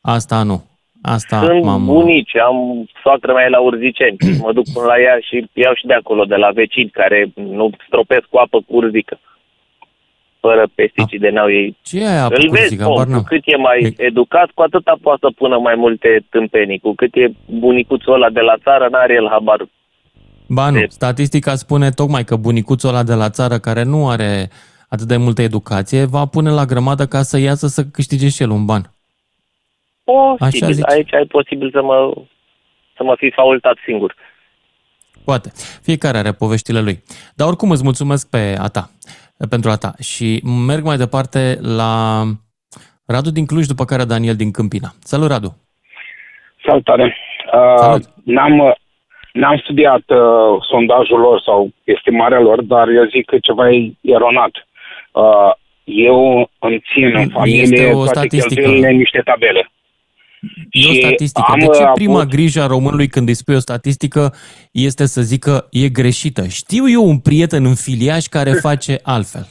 Asta 0.00 0.42
nu. 0.42 0.58
Asta 1.02 1.36
Sunt 1.46 1.64
m-am... 1.64 1.84
bunici, 1.84 2.36
am 2.48 2.56
soacră 3.02 3.32
mea 3.32 3.44
e 3.44 3.48
la 3.56 3.60
Urziceni. 3.60 4.16
mă 4.44 4.52
duc 4.52 4.64
până 4.74 4.86
la 4.92 4.98
ea 5.06 5.16
și 5.28 5.36
iau 5.52 5.74
și 5.74 5.86
de 5.86 5.94
acolo, 5.94 6.22
de 6.24 6.34
la 6.44 6.50
vecini 6.60 6.90
care 7.00 7.18
nu 7.34 7.70
stropesc 7.86 8.24
cu 8.30 8.36
apă 8.44 8.58
cu 8.66 8.72
urzică. 8.80 9.18
Fără 10.40 10.64
pesticide, 10.74 11.28
n-au 11.30 11.50
ei. 11.50 11.76
Ce 11.82 11.98
e 12.00 12.08
aia 12.08 12.24
Îl 12.24 12.48
vezi, 12.50 12.68
zic, 12.68 12.80
om, 12.80 12.86
habar 12.86 13.04
cu 13.06 13.10
n-am. 13.10 13.22
cât 13.22 13.42
e 13.44 13.56
mai 13.56 13.78
E- 13.82 14.02
educat, 14.10 14.48
cu 14.54 14.62
atâta 14.62 14.94
poate 15.02 15.18
să 15.22 15.32
pună 15.36 15.56
mai 15.58 15.74
multe 15.84 16.08
tâmpenii. 16.30 16.78
Cu 16.78 16.94
cât 16.94 17.14
e 17.14 17.32
bunicuțul 17.64 18.12
ăla 18.12 18.30
de 18.30 18.40
la 18.40 18.54
țară, 18.64 18.88
n-are 18.90 19.14
el 19.14 19.28
habar. 19.30 19.60
Ba 20.48 20.70
nu, 20.70 20.78
de- 20.78 20.86
statistica 20.88 21.54
spune 21.54 21.90
tocmai 21.90 22.24
că 22.24 22.36
bunicuțul 22.36 22.88
ăla 22.88 23.02
de 23.02 23.14
la 23.14 23.30
țară 23.30 23.58
care 23.58 23.82
nu 23.82 24.08
are 24.08 24.50
atât 24.94 25.06
de 25.06 25.16
multă 25.16 25.42
educație 25.42 26.04
va 26.04 26.24
pune 26.26 26.50
la 26.50 26.64
grămadă 26.64 27.04
ca 27.06 27.22
să 27.22 27.38
iasă 27.38 27.66
să 27.66 27.82
câștige 27.92 28.28
și 28.28 28.42
el 28.42 28.50
un 28.50 28.64
ban. 28.64 28.82
Posibil, 30.38 30.72
zici. 30.72 30.90
aici 30.90 31.14
ai 31.14 31.24
posibil 31.24 31.70
să 31.70 31.82
mă, 31.82 32.12
să 32.96 33.02
mă 33.02 33.14
fi 33.16 33.30
faultat 33.30 33.76
singur. 33.84 34.14
Poate. 35.24 35.48
Fiecare 35.82 36.18
are 36.18 36.32
poveștile 36.32 36.80
lui. 36.80 37.02
Dar 37.36 37.48
oricum 37.48 37.70
îți 37.70 37.82
mulțumesc 37.82 38.30
pe 38.30 38.56
a 38.58 38.68
ta, 38.68 38.90
pentru 39.50 39.70
a 39.70 39.76
ta. 39.76 39.92
Și 40.00 40.42
merg 40.66 40.84
mai 40.84 40.96
departe 40.96 41.58
la 41.60 42.22
Radu 43.06 43.30
din 43.30 43.46
Cluj, 43.46 43.66
după 43.66 43.84
care 43.84 44.04
Daniel 44.04 44.36
din 44.36 44.50
Câmpina. 44.50 44.88
Salut, 45.00 45.28
Radu! 45.28 45.50
Salutare. 46.66 47.16
Uh, 47.54 47.76
Salut. 47.76 48.02
N-am, 48.24 48.58
uh, 48.58 48.72
n-am 49.32 49.56
studiat 49.56 50.04
uh, 50.06 50.62
sondajul 50.70 51.18
lor 51.18 51.40
sau 51.40 51.70
estimarea 51.84 52.40
lor, 52.40 52.62
dar 52.62 52.88
eu 52.88 53.04
zic 53.04 53.24
că 53.24 53.36
ceva 53.38 53.70
e 53.70 53.92
eronat. 54.00 54.50
Uh, 55.12 55.52
eu 55.84 56.50
îmi 56.58 56.82
țin 56.92 57.04
în 57.04 57.14
Este 57.20 57.32
familie 57.32 57.86
o 57.92 57.92
toate 58.04 58.08
statistică. 58.18 58.54
cheltuielile 58.54 58.88
în 58.88 58.96
niște 58.96 59.20
tabele. 59.24 59.70
E 60.70 60.88
o 60.88 60.92
Și 60.92 61.00
statistică. 61.00 61.46
am, 61.52 61.58
De 61.58 61.64
ce 61.64 61.82
uh, 61.82 61.90
prima 61.94 62.18
avut- 62.20 62.28
grijă 62.30 62.60
a 62.62 62.66
românului 62.66 63.08
când 63.08 63.28
îi 63.28 63.34
spui 63.34 63.54
o 63.54 63.58
statistică 63.58 64.32
este 64.72 65.06
să 65.06 65.20
zică 65.22 65.68
e 65.70 65.88
greșită? 65.88 66.46
Știu 66.46 66.88
eu 66.90 67.04
un 67.08 67.18
prieten 67.18 67.64
în 67.64 67.74
filiaș 67.74 68.24
care 68.24 68.50
face 68.68 68.98
altfel. 69.02 69.46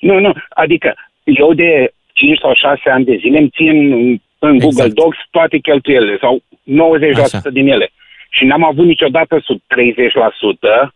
Nu, 0.00 0.18
nu, 0.20 0.32
adică 0.48 0.94
eu 1.24 1.52
de 1.54 1.92
5 2.12 2.38
sau 2.38 2.54
6 2.54 2.80
ani 2.90 3.04
de 3.04 3.16
zile 3.20 3.38
îmi 3.38 3.50
țin 3.50 3.92
în- 3.92 4.18
în 4.38 4.54
Exact. 4.54 4.62
Google 4.74 4.88
Docs 4.92 5.16
toate 5.30 5.58
cheltuielile 5.58 6.18
sau 6.20 6.42
90% 6.62 7.36
Așa. 7.36 7.50
din 7.50 7.68
ele. 7.68 7.90
Și 8.30 8.44
n-am 8.44 8.64
avut 8.64 8.86
niciodată 8.86 9.40
sub 9.44 9.60
30% 9.66 10.94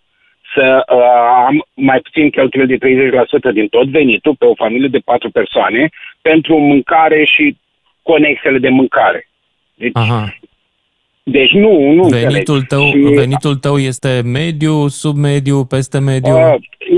să 0.54 0.84
uh, 0.94 1.02
am 1.46 1.64
mai 1.74 2.00
puțin 2.00 2.30
cheltuieli 2.30 2.78
de 2.78 2.86
30% 3.50 3.52
din 3.52 3.68
tot 3.68 3.88
venitul 3.88 4.34
pe 4.38 4.44
o 4.44 4.54
familie 4.54 4.88
de 4.88 4.98
patru 5.04 5.30
persoane 5.30 5.88
pentru 6.22 6.58
mâncare 6.58 7.24
și 7.24 7.56
conexele 8.02 8.58
de 8.58 8.68
mâncare. 8.68 9.28
Deci, 9.74 9.90
Aha. 9.94 10.34
deci 11.22 11.50
nu, 11.50 11.90
nu 11.92 12.02
Venitul 12.02 12.54
înțeleg. 12.54 12.66
tău, 12.66 12.84
Și, 12.90 13.14
venitul 13.14 13.54
tău 13.56 13.76
este 13.78 14.20
mediu, 14.24 14.88
submediu, 14.88 15.64
peste 15.64 15.98
mediu? 15.98 16.34
Uh, 16.34 16.54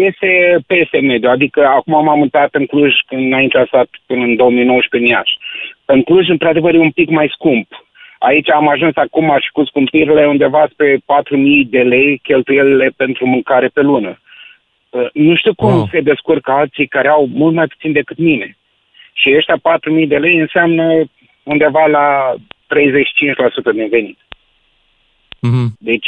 este 0.08 0.58
peste 0.66 1.00
mediu, 1.00 1.28
adică 1.30 1.60
acum 1.66 2.04
m-am 2.04 2.18
mutat 2.18 2.48
în 2.54 2.66
Cluj 2.66 2.92
când 3.06 3.22
înainte 3.26 3.58
a 3.58 3.64
stat 3.66 3.88
până 4.06 4.22
în 4.22 4.36
2019 4.36 4.96
în 4.96 5.16
Iași. 5.16 5.36
În 5.84 6.02
Cluj, 6.02 6.28
într-adevăr, 6.28 6.74
e 6.74 6.78
un 6.78 6.90
pic 6.90 7.08
mai 7.08 7.28
scump. 7.32 7.68
Aici 8.22 8.50
am 8.50 8.68
ajuns 8.68 8.96
acum 8.96 9.36
și 9.40 9.50
cu 9.52 9.64
scumpirile 9.64 10.26
undeva 10.26 10.66
spre 10.72 10.96
4.000 10.96 11.00
de 11.66 11.82
lei 11.82 12.18
cheltuielile 12.18 12.92
pentru 12.96 13.26
mâncare 13.26 13.68
pe 13.68 13.80
lună. 13.80 14.20
Uh, 14.90 15.08
Nu 15.12 15.36
știu 15.36 15.54
cum 15.54 15.72
Wow. 15.72 15.88
se 15.90 16.00
descurcă 16.00 16.50
alții 16.50 16.86
care 16.86 17.08
au 17.08 17.26
mult 17.32 17.54
mai 17.54 17.66
puțin 17.66 17.92
decât 17.92 18.18
mine. 18.18 18.56
Și 19.12 19.34
ăștia 19.36 19.56
4.000 19.62 20.06
de 20.06 20.16
lei 20.18 20.36
înseamnă 20.38 21.04
undeva 21.42 21.86
la 21.86 22.34
35% 22.66 23.72
din 23.72 23.88
venit. 23.88 24.18
Mhm. 25.40 25.76
Deci, 25.78 26.06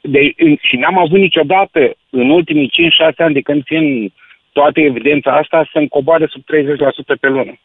de, 0.00 0.32
în- 0.36 0.56
și 0.60 0.76
n-am 0.76 0.98
avut 0.98 1.18
niciodată 1.18 1.96
în 2.10 2.30
ultimii 2.30 2.68
5-6 2.70 3.22
ani 3.22 3.34
de 3.34 3.40
când 3.40 3.64
țin 3.64 4.12
toată 4.52 4.80
evidența 4.80 5.36
asta 5.36 5.68
să-mi 5.72 5.88
coboare 5.88 6.26
sub 6.26 6.42
30% 6.44 7.14
pe 7.20 7.28
lună. 7.28 7.58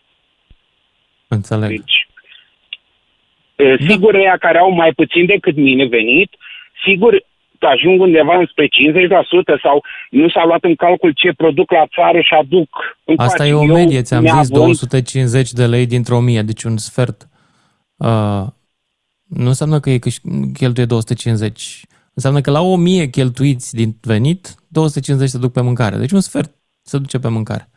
Înțeleg. 1.27 1.69
Deci, 1.69 2.07
e, 2.07 2.10
sigur, 3.89 4.13
ăia 4.13 4.37
care 4.39 4.57
au 4.57 4.71
mai 4.71 4.91
puțin 4.93 5.25
decât 5.25 5.55
mine 5.55 5.85
venit, 5.85 6.29
sigur, 6.85 7.23
ajung 7.59 8.01
undeva 8.01 8.43
spre 8.51 8.65
50% 8.65 8.69
sau 9.63 9.83
nu 10.09 10.29
s-a 10.29 10.45
luat 10.45 10.63
în 10.63 10.75
calcul 10.75 11.11
ce 11.15 11.33
produc 11.33 11.71
la 11.71 11.85
țară 11.95 12.19
și 12.21 12.33
aduc 12.33 12.69
încoace. 13.05 13.31
Asta 13.31 13.45
e 13.47 13.53
o 13.53 13.63
Eu, 13.65 13.73
medie, 13.73 14.01
ți-am 14.01 14.21
zis, 14.21 14.31
neavând- 14.31 14.53
250 14.53 15.51
de 15.51 15.65
lei 15.65 15.85
dintr-o 15.85 16.19
mie, 16.19 16.41
deci 16.41 16.63
un 16.63 16.77
sfert. 16.77 17.27
Uh, 17.97 18.43
nu 19.27 19.47
înseamnă 19.47 19.79
că 19.79 19.89
e 19.89 19.97
câș- 19.99 20.51
cheltuie 20.53 20.85
250. 20.85 21.81
Înseamnă 22.13 22.41
că 22.41 22.51
la 22.51 22.61
1000 22.61 23.05
cheltuiți 23.07 23.75
din 23.75 23.89
venit, 24.01 24.55
250 24.67 25.29
se 25.29 25.37
duc 25.37 25.51
pe 25.53 25.61
mâncare. 25.61 25.95
Deci 25.97 26.11
un 26.11 26.19
sfert 26.21 26.51
se 26.81 26.97
duce 26.97 27.19
pe 27.19 27.29
mâncare. 27.29 27.69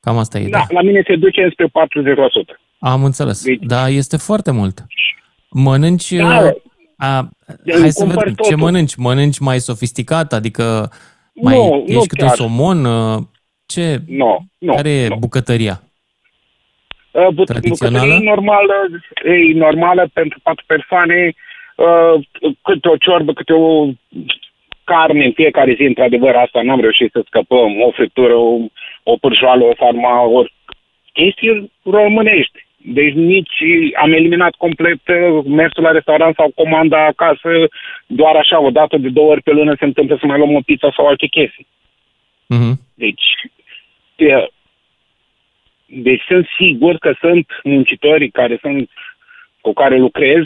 Cam 0.00 0.16
asta 0.18 0.38
e 0.38 0.40
Da, 0.40 0.46
ideea. 0.46 0.66
la 0.70 0.82
mine 0.82 1.02
se 1.06 1.16
duce 1.16 1.48
spre 1.52 1.66
40%. 1.66 2.60
Am 2.92 3.04
înțeles. 3.04 3.44
Deci- 3.44 3.58
Dar 3.62 3.88
este 3.88 4.16
foarte 4.16 4.50
mult. 4.52 4.78
Mănânci... 5.50 6.12
Da. 6.12 6.38
uh, 6.44 6.50
A, 6.96 7.18
Îmi 7.64 7.80
hai 7.80 7.90
să 7.90 8.04
cumpăr 8.04 8.18
vedem. 8.24 8.34
Ce 8.34 8.50
totul. 8.50 8.64
mănânci? 8.64 8.94
Mănânci 8.96 9.38
mai 9.38 9.58
sofisticat? 9.58 10.32
Adică 10.32 10.90
mai 11.34 11.54
Nu, 11.56 11.84
nu 11.86 11.92
ești 11.92 12.06
câte 12.06 12.24
chiar. 12.24 12.34
somon? 12.34 12.84
uh, 12.84 13.18
Ce? 13.66 13.98
Nu, 14.06 14.38
nu. 14.58 14.74
Care 14.74 14.90
e 14.90 15.08
nu. 15.08 15.16
bucătăria? 15.16 15.80
Uh, 17.10 17.26
but- 17.34 17.44
Tradițională? 17.46 17.98
bucătărie 18.04 18.28
normală, 18.30 18.72
e 19.24 19.52
normală 19.54 20.10
pentru 20.12 20.38
patru 20.42 20.64
persoane, 20.66 21.34
uh, 21.76 22.26
câte 22.62 22.88
o 22.88 22.96
ciorbă, 22.96 23.32
câte 23.32 23.52
o 23.52 23.86
carne 24.84 25.24
în 25.24 25.32
fiecare 25.32 25.74
zi, 25.74 25.82
într-adevăr, 25.82 26.34
asta 26.34 26.62
n-am 26.62 26.80
reușit 26.80 27.10
să 27.12 27.22
scăpăm, 27.26 27.80
o 27.86 27.90
friptură, 27.90 28.34
o, 28.34 28.56
o 29.02 29.16
pârjoală, 29.16 29.64
o 29.64 29.72
sarma, 29.78 30.22
ori 30.26 30.54
chestii 31.12 31.72
românești. 31.84 32.63
Deci 32.86 33.12
nici 33.12 33.58
am 34.02 34.12
eliminat 34.12 34.54
complet 34.54 35.00
uh, 35.08 35.44
mersul 35.46 35.82
la 35.82 35.90
restaurant 35.90 36.34
sau 36.34 36.52
comanda 36.54 37.06
acasă, 37.06 37.50
doar 38.06 38.36
așa, 38.36 38.60
o 38.60 38.70
dată 38.70 38.96
de 38.96 39.08
două 39.08 39.30
ori 39.30 39.42
pe 39.42 39.50
lună 39.50 39.74
se 39.78 39.84
întâmplă 39.84 40.16
să 40.20 40.26
mai 40.26 40.38
luăm 40.38 40.54
o 40.54 40.60
pizza 40.60 40.92
sau 40.96 41.06
alte 41.06 41.26
chestii. 41.26 41.66
Mhm. 42.46 42.80
Deci, 42.94 43.24
e, 44.16 44.48
deci 45.86 46.22
sunt 46.28 46.46
sigur 46.58 46.96
că 46.98 47.14
sunt 47.20 47.46
muncitorii 47.62 48.30
care 48.30 48.58
sunt, 48.60 48.90
cu 49.60 49.72
care 49.72 49.98
lucrez, 49.98 50.42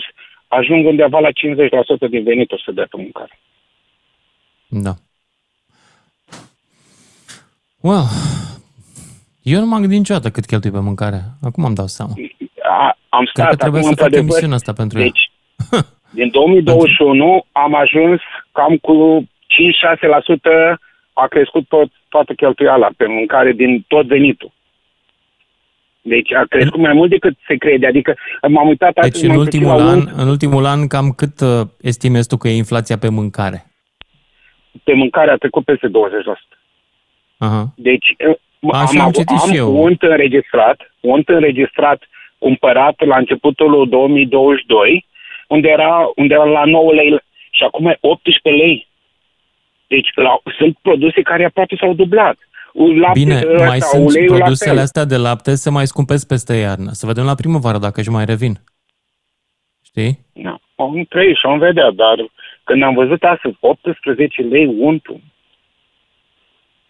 ajung 0.49 0.87
undeva 0.87 1.19
la 1.19 1.31
50% 1.31 2.09
din 2.11 2.23
venituri 2.23 2.63
să 2.65 2.73
dea 2.73 2.87
pe 2.91 2.97
mâncare. 2.97 3.39
Da. 4.69 4.93
Well, 7.81 8.05
eu 9.53 9.59
nu 9.61 9.67
m-am 9.67 9.81
gândit 9.81 9.99
niciodată 9.99 10.31
cât 10.31 10.45
cheltui 10.47 10.71
pe 10.71 10.79
mâncare. 10.89 11.21
Acum 11.43 11.65
am 11.65 11.75
dau 11.75 11.87
seama. 11.87 12.13
A, 12.63 12.97
am 13.09 13.25
Cred 13.25 13.29
stat 13.35 13.49
că 13.51 13.57
trebuie 13.57 13.81
acum, 13.81 13.93
să 13.93 13.97
fac 13.97 14.05
într-adevăr, 14.07 14.23
emisiunea 14.31 14.57
asta 14.57 14.73
pentru 14.73 14.99
ea. 14.99 15.05
Deci, 15.05 15.23
din 16.21 16.29
2021 16.31 17.47
am 17.53 17.75
ajuns 17.75 18.21
cam 18.53 18.77
cu 18.77 18.95
5-6% 20.75 20.79
a 21.13 21.27
crescut 21.27 21.65
tot, 21.69 21.91
toată 22.09 22.33
cheltuiala 22.33 22.89
pe 22.97 23.07
mâncare 23.07 23.53
din 23.53 23.85
tot 23.89 24.07
venitul. 24.07 24.51
Deci 26.01 26.33
a 26.33 26.45
crescut 26.49 26.81
mai 26.81 26.93
mult 26.93 27.11
decât 27.11 27.37
se 27.49 27.55
crede. 27.57 27.87
Adică 27.87 28.15
m-am 28.49 28.69
uitat 28.69 28.93
Deci 28.95 29.05
astăzi, 29.05 29.25
în 29.25 29.31
m-am 29.31 29.37
gândit 29.39 29.61
ultimul, 29.61 29.79
la 29.85 29.91
an, 29.91 29.99
un- 29.99 30.09
în 30.17 30.29
ultimul 30.29 30.65
an, 30.67 30.87
cam 30.87 31.11
cât 31.11 31.41
uh, 31.41 31.61
estimezi 31.81 32.29
tu 32.29 32.37
că 32.37 32.49
e 32.49 32.57
inflația 32.57 32.99
pe 32.99 33.09
mâncare? 33.09 33.63
pe 34.85 34.95
mâncare 34.95 35.31
a 35.31 35.37
trecut 35.37 35.65
peste 35.65 35.89
20%. 35.89 35.91
Aha. 37.39 37.73
Deci 37.77 38.07
m- 38.13 38.41
Așa 38.73 39.01
am 39.01 39.01
avut- 39.01 39.15
citit 39.15 39.39
am 39.41 39.49
și 39.51 39.57
eu. 39.57 39.83
unt 39.83 40.03
înregistrat, 40.03 40.81
unt 41.01 41.29
înregistrat 41.29 42.03
cumpărat 42.39 42.95
la 43.07 43.17
începutul 43.17 43.71
lui 43.71 43.87
2022, 43.89 45.07
unde 45.49 45.69
era, 45.69 46.11
unde 46.17 46.35
era 46.35 46.45
la 46.45 46.65
9 46.65 46.93
lei 46.93 47.23
și 47.51 47.63
acum 47.65 47.87
e 47.87 47.99
18 48.01 48.63
lei. 48.65 48.87
Deci 49.87 50.09
la, 50.15 50.39
sunt 50.59 50.79
produse 50.83 51.23
care 51.23 51.45
aproape 51.45 51.77
s-au 51.81 51.93
dublat. 51.95 52.37
Lapte, 53.01 53.19
Bine, 53.19 53.35
ăsta, 53.53 53.67
mai 53.67 53.81
sunt 53.81 54.09
uleiul 54.09 54.33
la 54.33 54.39
produsele 54.39 54.75
fel. 54.75 54.83
astea 54.83 55.05
de 55.05 55.17
lapte 55.17 55.55
se 55.55 55.71
mai 55.71 55.87
scumpesc 55.87 56.27
peste 56.27 56.55
iarnă. 56.55 56.91
Să 56.93 57.07
vedem 57.07 57.25
la 57.25 57.35
primăvară 57.35 57.79
dacă 57.79 58.01
își 58.01 58.11
mai 58.11 58.25
revin. 58.25 58.55
Știi? 59.85 60.19
Da, 60.33 60.59
am 60.77 61.05
trăit 61.09 61.37
și 61.37 61.47
am 61.47 61.59
vedea, 61.59 61.91
dar 61.91 62.17
când 62.65 62.83
am 62.83 62.95
văzut 62.95 63.23
astăzi 63.23 63.57
18 63.61 64.43
lei 64.43 64.67
untul, 64.79 65.21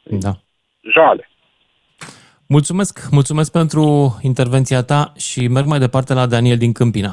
Da. 0.03 0.33
jale. 0.95 1.29
Mulțumesc, 2.49 3.09
mulțumesc 3.11 3.53
pentru 3.53 3.83
intervenția 4.23 4.83
ta 4.83 5.13
și 5.17 5.49
merg 5.49 5.67
mai 5.67 5.79
departe 5.79 6.15
la 6.15 6.27
Daniel 6.27 6.57
din 6.57 6.73
Câmpina. 6.73 7.13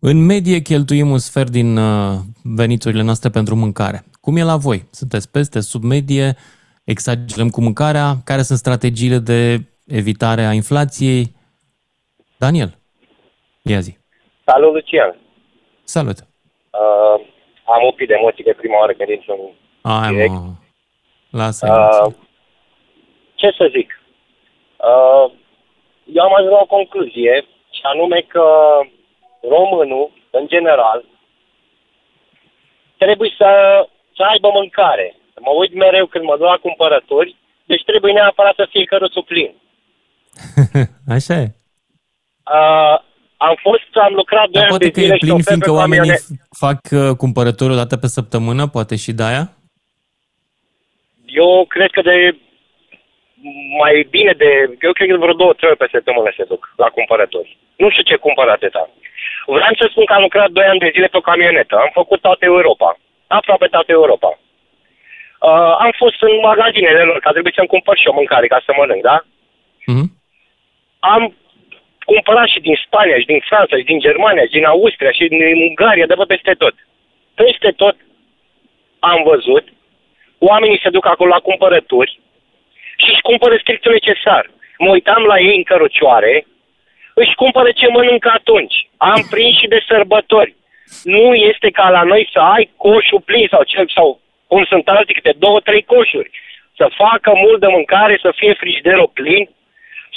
În 0.00 0.24
medie 0.26 0.58
cheltuim 0.58 1.10
un 1.10 1.18
sfert 1.18 1.50
din 1.50 1.76
uh, 1.76 2.18
veniturile 2.42 3.02
noastre 3.02 3.30
pentru 3.30 3.54
mâncare. 3.56 4.04
Cum 4.20 4.36
e 4.36 4.42
la 4.42 4.56
voi? 4.56 4.82
Sunteți 4.90 5.30
peste, 5.30 5.60
sub 5.60 5.82
medie? 5.82 6.36
Exagerăm 6.84 7.48
cu 7.48 7.60
mâncarea? 7.60 8.14
Care 8.24 8.42
sunt 8.42 8.58
strategiile 8.58 9.18
de 9.18 9.60
evitare 9.86 10.44
a 10.44 10.52
inflației? 10.52 11.34
Daniel, 12.38 12.78
ia 13.62 13.80
zi. 13.80 13.96
Salut, 14.44 14.72
Lucian! 14.72 15.16
Salut! 15.84 16.18
Uh, 16.18 17.26
am 17.74 17.82
un 17.84 17.92
pic 17.96 18.06
de 18.08 18.14
emoții 18.18 18.44
de 18.44 18.54
prima 18.56 18.78
oară 18.78 18.92
când 18.92 19.08
intru 19.08 19.32
în... 19.32 19.90
Ai, 19.92 20.12
Direct. 20.12 20.30
mă. 20.30 20.52
Lasă 21.30 21.66
Uh, 21.66 22.12
ce 23.34 23.46
să 23.58 23.68
zic? 23.76 24.03
Uh, 24.90 25.26
eu 26.16 26.22
am 26.24 26.34
ajuns 26.34 26.52
la 26.52 26.64
o 26.66 26.74
concluzie 26.76 27.34
și 27.76 27.82
anume 27.82 28.20
că 28.32 28.44
românul, 29.54 30.10
în 30.30 30.46
general, 30.46 31.04
trebuie 32.96 33.30
să, 33.38 33.50
să 34.16 34.22
aibă 34.32 34.48
mâncare. 34.52 35.16
Mă 35.40 35.52
uit 35.60 35.74
mereu 35.74 36.06
când 36.06 36.24
mă 36.24 36.36
duc 36.36 36.46
la 36.46 36.64
cumpărături, 36.66 37.36
deci 37.64 37.84
trebuie 37.84 38.12
neapărat 38.12 38.54
să 38.54 38.66
fie 38.70 38.84
căruțul 38.84 39.22
plin. 39.22 39.50
Așa 41.16 41.34
e. 41.34 41.46
Uh, 42.56 42.96
am 43.36 43.56
fost, 43.62 43.90
am 44.06 44.14
lucrat 44.14 44.48
doi 44.48 44.52
Dar 44.52 44.62
ani 44.62 44.68
poate 44.70 44.84
de 44.84 44.90
că 44.90 45.00
zile 45.00 45.14
e 45.14 45.16
plin, 45.16 45.30
șofer 45.30 45.44
pe 45.44 45.50
fiindcă 45.50 45.70
oamenii 45.70 45.98
camionet. 45.98 46.20
f- 46.20 46.58
fac 46.58 46.80
uh, 46.90 47.16
cumpărături 47.16 47.72
o 47.72 47.76
dată 47.76 47.96
pe 47.96 48.06
săptămână, 48.06 48.66
poate 48.66 48.96
și 48.96 49.12
de-aia? 49.12 49.44
Eu 51.26 51.64
cred 51.68 51.90
că 51.90 52.02
de 52.02 52.36
mai 53.78 54.06
bine 54.10 54.32
de... 54.32 54.50
Eu 54.80 54.92
cred 54.92 55.08
că 55.08 55.14
de 55.14 55.22
vreo 55.24 55.40
două, 55.42 55.52
trei 55.52 55.70
ori 55.70 55.78
pe 55.78 55.88
săptămână 55.90 56.30
se 56.36 56.44
duc 56.44 56.72
la 56.76 56.88
cumpărături. 56.96 57.56
Nu 57.76 57.90
știu 57.90 58.02
ce 58.02 58.16
cumpăr 58.16 58.48
atâta. 58.48 58.90
Vreau 59.46 59.74
să 59.78 59.86
spun 59.90 60.04
că 60.04 60.12
am 60.14 60.22
lucrat 60.22 60.48
doi 60.50 60.64
ani 60.64 60.78
de 60.84 60.90
zile 60.94 61.06
pe 61.06 61.16
o 61.16 61.26
camionetă. 61.28 61.74
Am 61.76 61.90
făcut 61.92 62.20
toată 62.20 62.44
Europa. 62.44 62.98
Aproape 63.26 63.66
toată 63.66 63.90
Europa. 63.92 64.38
Uh, 65.48 65.74
am 65.84 65.92
fost 65.96 66.22
în 66.22 66.34
magazinele 66.42 67.02
lor, 67.02 67.18
că 67.18 67.28
a 67.28 67.36
trebuit 67.36 67.54
să-mi 67.54 67.72
cumpăr 67.74 67.96
și 67.96 68.06
eu 68.06 68.14
mâncare 68.14 68.46
ca 68.46 68.62
să 68.64 68.72
mănânc, 68.76 69.02
da? 69.02 69.18
Mhm. 69.86 70.06
Am 70.98 71.34
cumpărat 72.04 72.48
și 72.48 72.60
din 72.60 72.76
Spania, 72.84 73.18
și 73.18 73.30
din 73.32 73.40
Franța, 73.48 73.76
și 73.76 73.90
din 73.90 73.98
Germania, 73.98 74.44
și 74.44 74.56
din 74.58 74.64
Austria, 74.64 75.10
și 75.10 75.24
din 75.28 75.40
Ungaria, 75.68 76.06
de 76.06 76.14
pe 76.14 76.24
peste 76.24 76.54
tot. 76.62 76.74
Peste 77.34 77.70
tot 77.76 77.96
am 78.98 79.22
văzut, 79.22 79.64
oamenii 80.38 80.80
se 80.82 80.90
duc 80.90 81.06
acolo 81.06 81.28
la 81.28 81.44
cumpărături 81.48 82.20
și 83.02 83.08
își 83.12 83.26
cumpără 83.28 83.54
strict 83.60 83.84
necesar. 83.88 84.44
Mă 84.78 84.90
uitam 84.96 85.22
la 85.32 85.38
ei 85.48 85.56
în 85.56 85.62
cărucioare, 85.70 86.46
își 87.14 87.34
cumpără 87.42 87.68
ce 87.70 87.86
mănâncă 87.88 88.30
atunci. 88.34 88.76
Am 88.96 89.20
prins 89.30 89.54
și 89.60 89.66
de 89.74 89.80
sărbători. 89.88 90.54
Nu 91.16 91.34
este 91.50 91.68
ca 91.78 91.86
la 91.96 92.02
noi 92.02 92.28
să 92.32 92.38
ai 92.54 92.64
coșul 92.76 93.22
plin 93.28 93.46
sau, 93.50 93.62
cel, 93.62 93.86
sau 93.94 94.20
cum 94.46 94.64
sunt 94.72 94.88
alții, 94.88 95.14
câte 95.14 95.34
două, 95.44 95.58
trei 95.60 95.82
coșuri. 95.92 96.30
Să 96.78 96.86
facă 97.02 97.30
mult 97.44 97.60
de 97.60 97.66
mâncare, 97.76 98.18
să 98.24 98.30
fie 98.40 98.52
frigiderul 98.60 99.10
plin, 99.18 99.42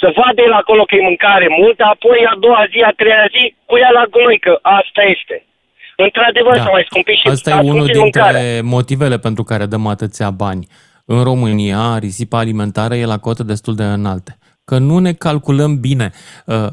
să 0.00 0.12
vadă 0.18 0.40
el 0.42 0.52
acolo 0.52 0.82
că 0.84 0.94
e 0.94 1.10
mâncare 1.10 1.46
multă, 1.62 1.82
apoi 1.84 2.18
a 2.32 2.34
doua 2.44 2.62
zi, 2.72 2.78
a 2.90 2.92
treia 3.00 3.26
zi, 3.34 3.54
cu 3.64 3.74
ea 3.82 3.90
la 3.90 4.04
gunoi, 4.12 4.38
că 4.38 4.58
asta 4.62 5.02
este. 5.02 5.36
Într-adevăr, 5.96 6.54
da. 6.56 6.62
s-a 6.62 6.70
mai 6.70 6.86
scumpit 6.90 7.16
și 7.18 7.28
Asta 7.28 7.50
a 7.54 7.58
e 7.58 7.60
unul 7.60 7.72
scumpit 7.74 7.94
dintre 8.02 8.20
mâncarea. 8.22 8.62
motivele 8.62 9.18
pentru 9.18 9.42
care 9.42 9.66
dăm 9.66 9.86
atâția 9.86 10.30
bani. 10.30 10.66
În 11.14 11.20
România, 11.30 11.98
risipa 11.98 12.38
alimentară 12.38 12.94
e 12.94 13.12
la 13.14 13.24
cote 13.26 13.44
destul 13.52 13.74
de 13.80 13.86
înalte. 13.98 14.32
Că 14.68 14.76
nu 14.88 14.96
ne 15.06 15.12
calculăm 15.26 15.72
bine. 15.88 16.08
Uh, 16.46 16.70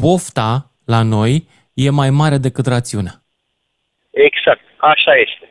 Pofta 0.00 0.52
la 0.94 1.00
noi 1.14 1.34
e 1.84 1.98
mai 2.00 2.10
mare 2.20 2.38
decât 2.46 2.66
rațiunea. 2.74 3.14
Exact, 4.28 4.64
așa 4.92 5.12
este. 5.26 5.46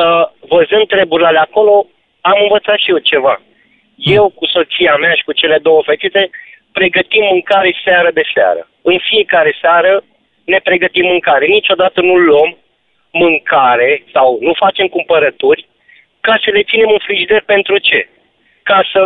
Uh, 0.00 0.24
văzând 0.52 0.86
treburile 0.94 1.42
acolo, 1.46 1.74
am 2.30 2.38
învățat 2.42 2.78
și 2.82 2.90
eu 2.94 2.98
ceva. 3.12 3.34
Eu 3.96 4.24
cu 4.38 4.46
soția 4.46 4.94
mea 5.02 5.14
și 5.18 5.24
cu 5.28 5.32
cele 5.40 5.58
două 5.58 5.80
fetițe 5.88 6.30
pregătim 6.72 7.24
mâncare 7.32 7.70
seară 7.84 8.10
de 8.18 8.24
seară. 8.34 8.62
În 8.82 8.98
fiecare 9.08 9.52
seară 9.60 10.04
ne 10.44 10.58
pregătim 10.68 11.06
mâncare. 11.12 11.46
Niciodată 11.46 12.00
nu 12.00 12.16
luăm 12.16 12.50
mâncare 13.10 14.04
sau 14.12 14.38
nu 14.40 14.52
facem 14.64 14.86
cumpărături 14.86 15.70
ca 16.26 16.34
să 16.44 16.48
le 16.56 16.62
ținem 16.70 16.90
în 16.96 17.00
frigider 17.06 17.42
pentru 17.54 17.74
ce? 17.88 18.00
Ca 18.70 18.78
să, 18.92 19.00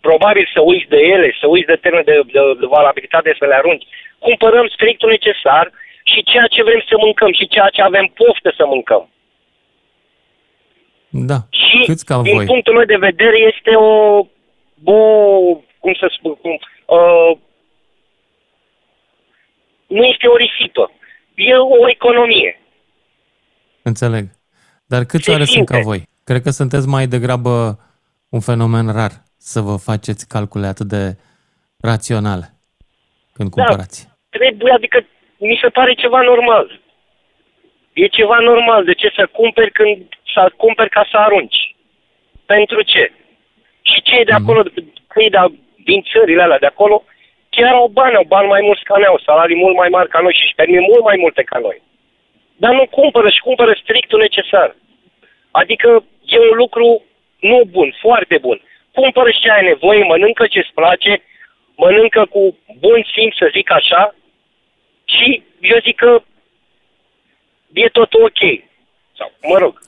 probabil, 0.00 0.44
să 0.54 0.60
uiți 0.70 0.88
de 0.94 1.00
ele, 1.14 1.28
să 1.40 1.46
uiți 1.46 1.70
de 1.72 1.78
termen 1.84 2.04
de, 2.10 2.14
de, 2.34 2.40
de 2.60 2.66
valabilitate 2.76 3.30
să 3.38 3.44
le 3.46 3.54
arunci. 3.54 3.86
Cumpărăm 4.26 4.66
strictul 4.76 5.08
necesar 5.10 5.64
și 6.10 6.22
ceea 6.30 6.46
ce 6.54 6.62
vrem 6.62 6.82
să 6.88 6.94
mâncăm 7.04 7.32
și 7.38 7.48
ceea 7.54 7.68
ce 7.72 7.82
avem 7.82 8.06
poftă 8.18 8.50
să 8.56 8.64
mâncăm. 8.66 9.02
Da. 11.30 11.38
Și, 11.50 11.78
Câți 11.86 12.04
ca 12.04 12.20
din 12.22 12.34
voi? 12.36 12.44
punctul 12.46 12.74
meu 12.74 12.84
de 12.84 12.96
vedere, 12.96 13.38
este 13.54 13.70
o, 13.74 14.18
o 14.84 14.98
cum 15.78 15.94
să 16.00 16.06
spun, 16.16 16.34
cum, 16.34 16.58
uh, 16.96 17.38
nu 19.86 20.02
este 20.04 20.26
o 20.26 20.36
risipă. 20.36 20.92
E 21.34 21.54
o 21.56 21.88
economie. 21.88 22.60
Înțeleg. 23.82 24.24
Dar 24.86 25.04
câți 25.04 25.24
Se 25.24 25.30
oare 25.30 25.44
sunt 25.44 25.56
simte. 25.56 25.72
ca 25.72 25.80
voi? 25.80 26.07
Cred 26.28 26.42
că 26.46 26.52
sunteți 26.60 26.86
mai 26.96 27.06
degrabă 27.14 27.54
un 28.36 28.40
fenomen 28.48 28.86
rar 28.98 29.12
să 29.50 29.58
vă 29.68 29.74
faceți 29.88 30.22
calcule 30.34 30.66
atât 30.72 30.88
de 30.96 31.02
raționale 31.90 32.46
când 33.34 33.48
Da. 33.48 33.54
cumpărați. 33.54 33.98
Trebuie, 34.36 34.72
adică 34.78 34.98
mi 35.48 35.60
se 35.62 35.68
pare 35.68 35.92
ceva 36.02 36.20
normal. 36.32 36.80
E 37.92 38.06
ceva 38.18 38.38
normal. 38.50 38.84
De 38.84 38.94
ce 39.00 39.08
să 39.18 39.24
cumperi 39.38 39.72
când 39.78 39.96
să 40.34 40.52
cumperi 40.56 40.94
ca 40.96 41.04
să 41.10 41.16
arunci? 41.16 41.60
Pentru 42.46 42.82
ce? 42.82 43.04
Și 43.90 43.98
cei 44.02 44.24
de 44.24 44.34
acolo, 44.40 44.60
cei 45.14 45.30
de, 45.34 45.38
din 45.88 46.00
țările 46.12 46.42
alea 46.42 46.58
de 46.64 46.70
acolo, 46.72 46.96
chiar 47.48 47.74
au 47.74 47.88
bani, 47.98 48.14
au 48.20 48.26
bani 48.34 48.48
mai 48.54 48.62
mulți 48.68 48.82
ca 48.88 48.94
noi, 48.96 49.12
au 49.12 49.20
salarii 49.28 49.62
mult 49.64 49.76
mai 49.76 49.88
mari 49.96 50.08
ca 50.08 50.20
noi 50.20 50.34
și 50.38 50.44
își 50.44 50.58
permit 50.60 50.80
mult 50.90 51.04
mai 51.04 51.16
multe 51.24 51.42
ca 51.42 51.58
noi. 51.58 51.82
Dar 52.62 52.72
nu 52.74 52.86
cumpără 52.98 53.28
și 53.28 53.46
cumpără 53.48 53.72
strictul 53.82 54.18
necesar. 54.18 54.76
Adică 55.50 56.04
e 56.34 56.38
un 56.50 56.56
lucru 56.56 56.86
nu 57.50 57.58
bun, 57.74 57.88
foarte 58.00 58.38
bun. 58.40 58.58
Cumpără 58.98 59.30
și 59.30 59.40
ce 59.40 59.50
ai 59.50 59.64
nevoie, 59.72 60.02
mănâncă 60.04 60.46
ce-ți 60.46 60.76
place, 60.80 61.22
mănâncă 61.76 62.22
cu 62.34 62.42
bun 62.84 63.00
simț, 63.12 63.34
să 63.40 63.46
zic 63.56 63.70
așa, 63.70 64.14
și 65.14 65.42
eu 65.60 65.78
zic 65.86 65.96
că 65.96 66.22
e 67.72 67.88
tot 67.88 68.12
ok. 68.14 68.40
Sau, 69.18 69.32
mă 69.50 69.58
rog, 69.58 69.80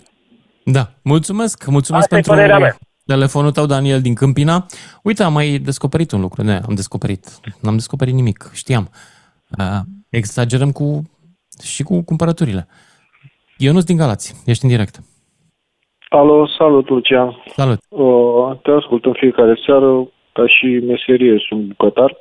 Da, 0.65 0.85
mulțumesc, 1.03 1.67
mulțumesc 1.67 2.03
Asta 2.05 2.15
e 2.17 2.21
pentru 2.21 2.33
părerea 2.35 2.59
mea. 2.59 2.77
telefonul 3.07 3.53
tău, 3.53 3.67
Daniel, 3.67 4.01
din 4.01 4.15
Câmpina. 4.15 4.67
Uite, 5.03 5.23
am 5.23 5.33
mai 5.33 5.49
descoperit 5.59 6.11
un 6.13 6.21
lucru. 6.21 6.43
Ne, 6.43 6.61
am 6.69 6.75
descoperit. 6.75 7.25
N-am 7.63 7.75
descoperit 7.75 8.15
nimic, 8.15 8.51
știam. 8.55 8.91
Uh, 9.59 9.81
exagerăm 10.11 10.73
cu 10.73 11.11
și 11.63 11.83
cu 11.83 12.03
cumpărăturile. 12.03 12.69
Ionuț 13.57 13.85
din 13.85 13.97
Galați, 13.97 14.43
ești 14.47 14.65
în 14.65 14.71
direct. 14.71 15.01
Alo, 16.13 16.47
salut 16.47 16.89
Lucian. 16.89 17.43
Salut. 17.47 17.79
Uh, 17.89 18.57
te 18.63 18.71
ascult 18.71 19.05
în 19.05 19.13
fiecare 19.13 19.61
seară, 19.67 20.09
ca 20.33 20.47
și 20.47 20.67
meserie 20.67 21.45
sunt 21.49 21.61
bucătar. 21.61 22.17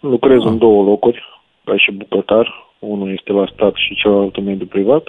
Lucrez 0.00 0.44
în 0.44 0.58
două 0.58 0.84
locuri, 0.84 1.22
ca 1.64 1.76
și 1.76 1.92
bucătar. 1.92 2.66
Unul 2.78 3.12
este 3.12 3.32
la 3.32 3.46
stat 3.52 3.74
și 3.74 3.94
celălalt 3.94 4.36
în 4.36 4.44
mediul 4.44 4.66
privat. 4.66 5.08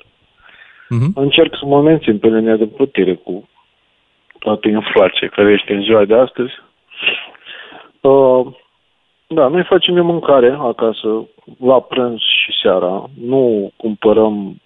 Mhm. 0.90 1.12
Încerc 1.16 1.56
să 1.60 1.66
mă 1.66 1.82
mențin 1.82 2.20
pe 2.20 2.28
linia 2.28 2.56
de 2.56 2.66
plutire 2.66 3.16
cu 3.16 3.50
toată 4.40 4.68
inflația 4.68 5.28
care 5.28 5.52
este 5.52 5.74
în 5.74 5.82
ziua 5.82 6.06
de 6.06 6.16
astăzi. 6.16 6.52
Uh, 8.02 8.46
da, 9.28 9.48
noi 9.48 9.64
facem 9.64 9.94
de 9.94 10.02
mâncare 10.02 10.58
acasă, 10.60 11.28
la 11.60 11.80
prânz 11.80 12.20
și 12.20 12.52
seara. 12.62 13.10
Nu 13.22 13.72
cumpărăm 13.78 14.62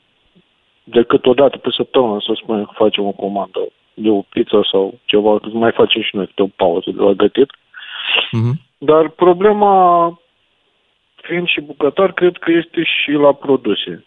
decât 0.89 1.25
o 1.25 1.33
dată 1.33 1.57
pe 1.57 1.69
săptămână, 1.71 2.19
să 2.19 2.31
spunem 2.35 2.65
că 2.65 2.71
facem 2.75 3.05
o 3.05 3.11
comandă 3.11 3.59
de 3.93 4.09
o 4.09 4.21
pizza 4.21 4.61
sau 4.71 4.99
ceva, 5.05 5.39
că 5.39 5.47
mai 5.47 5.71
facem 5.71 6.01
și 6.01 6.15
noi 6.15 6.25
câte 6.25 6.41
o 6.41 6.47
pauză 6.55 6.91
de 6.91 7.01
la 7.01 7.11
gătit. 7.11 7.51
Mhm. 8.31 8.61
Dar 8.77 9.09
problema, 9.09 9.73
fiind 11.15 11.47
și 11.47 11.61
bucătar, 11.61 12.13
cred 12.13 12.37
că 12.37 12.51
este 12.51 12.83
și 12.83 13.11
la 13.11 13.33
produse. 13.33 14.05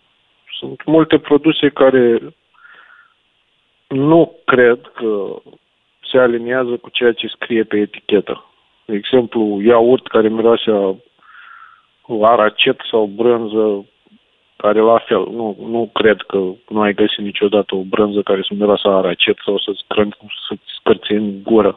Sunt 0.58 0.84
multe 0.84 1.18
produse 1.18 1.68
care 1.68 2.20
nu 3.88 4.36
cred 4.44 4.80
că 4.94 5.36
se 6.10 6.18
aliniază 6.18 6.76
cu 6.76 6.88
ceea 6.90 7.12
ce 7.12 7.26
scrie 7.26 7.64
pe 7.64 7.76
etichetă. 7.76 8.44
De 8.84 8.94
exemplu, 8.94 9.60
iaurt 9.62 10.06
care 10.06 10.28
miroase 10.28 10.70
a 10.70 10.94
aracet 12.20 12.80
sau 12.90 13.06
brânză, 13.06 13.86
care 14.62 14.80
la 14.80 14.98
fel, 15.08 15.22
nu, 15.38 15.46
nu 15.74 15.90
cred 15.92 16.18
că 16.30 16.38
nu 16.68 16.80
ai 16.80 16.94
găsit 16.94 17.24
niciodată 17.30 17.74
o 17.74 17.82
brânză 17.92 18.20
care 18.22 18.40
să 18.48 18.54
miroase 18.54 18.88
a 18.88 19.00
aracet 19.02 19.36
sau 19.44 19.58
să-ți, 19.58 19.84
crân, 19.86 20.16
să-ți 20.48 20.68
scârție 20.78 21.16
în 21.16 21.42
gură. 21.42 21.72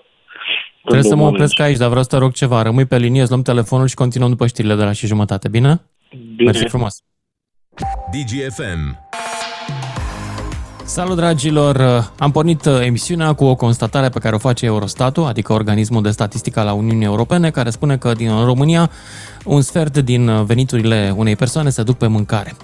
Trebuie 0.83 1.01
când 1.01 1.03
să 1.03 1.13
o 1.13 1.17
mă 1.17 1.23
mănânci. 1.23 1.35
opresc 1.35 1.59
aici, 1.59 1.77
dar 1.77 1.89
vreau 1.89 2.03
să 2.03 2.09
te 2.09 2.17
rog 2.17 2.31
ceva. 2.31 2.61
Rămâi 2.61 2.85
pe 2.85 2.97
linie, 2.97 3.21
îți 3.21 3.29
luăm 3.29 3.41
telefonul 3.41 3.87
și 3.87 3.95
continuăm 3.95 4.29
după 4.29 4.47
știrile 4.47 4.75
de 4.75 4.83
la 4.83 4.91
și 4.91 5.07
jumătate, 5.07 5.47
bine? 5.49 5.81
Bine. 6.35 6.51
Mersi 6.51 6.65
frumos. 6.67 6.93
DGFM. 8.11 8.81
Salut, 10.85 11.15
dragilor! 11.15 12.11
Am 12.17 12.31
pornit 12.31 12.65
uh, 12.65 12.79
emisiunea 12.85 13.33
cu 13.33 13.43
o 13.43 13.55
constatare 13.55 14.09
pe 14.09 14.19
care 14.19 14.35
o 14.35 14.37
face 14.37 14.65
Eurostatul, 14.65 15.25
adică 15.25 15.53
organismul 15.53 16.01
de 16.01 16.09
statistică 16.09 16.59
al 16.59 16.77
Uniunii 16.77 17.05
Europene, 17.05 17.49
care 17.49 17.69
spune 17.69 17.97
că 17.97 18.13
din 18.13 18.43
România 18.43 18.89
un 19.45 19.61
sfert 19.61 19.97
din 19.97 20.27
uh, 20.27 20.45
veniturile 20.45 21.13
unei 21.17 21.35
persoane 21.35 21.69
se 21.69 21.83
duc 21.83 21.97
pe 21.97 22.07
mâncare. 22.07 22.55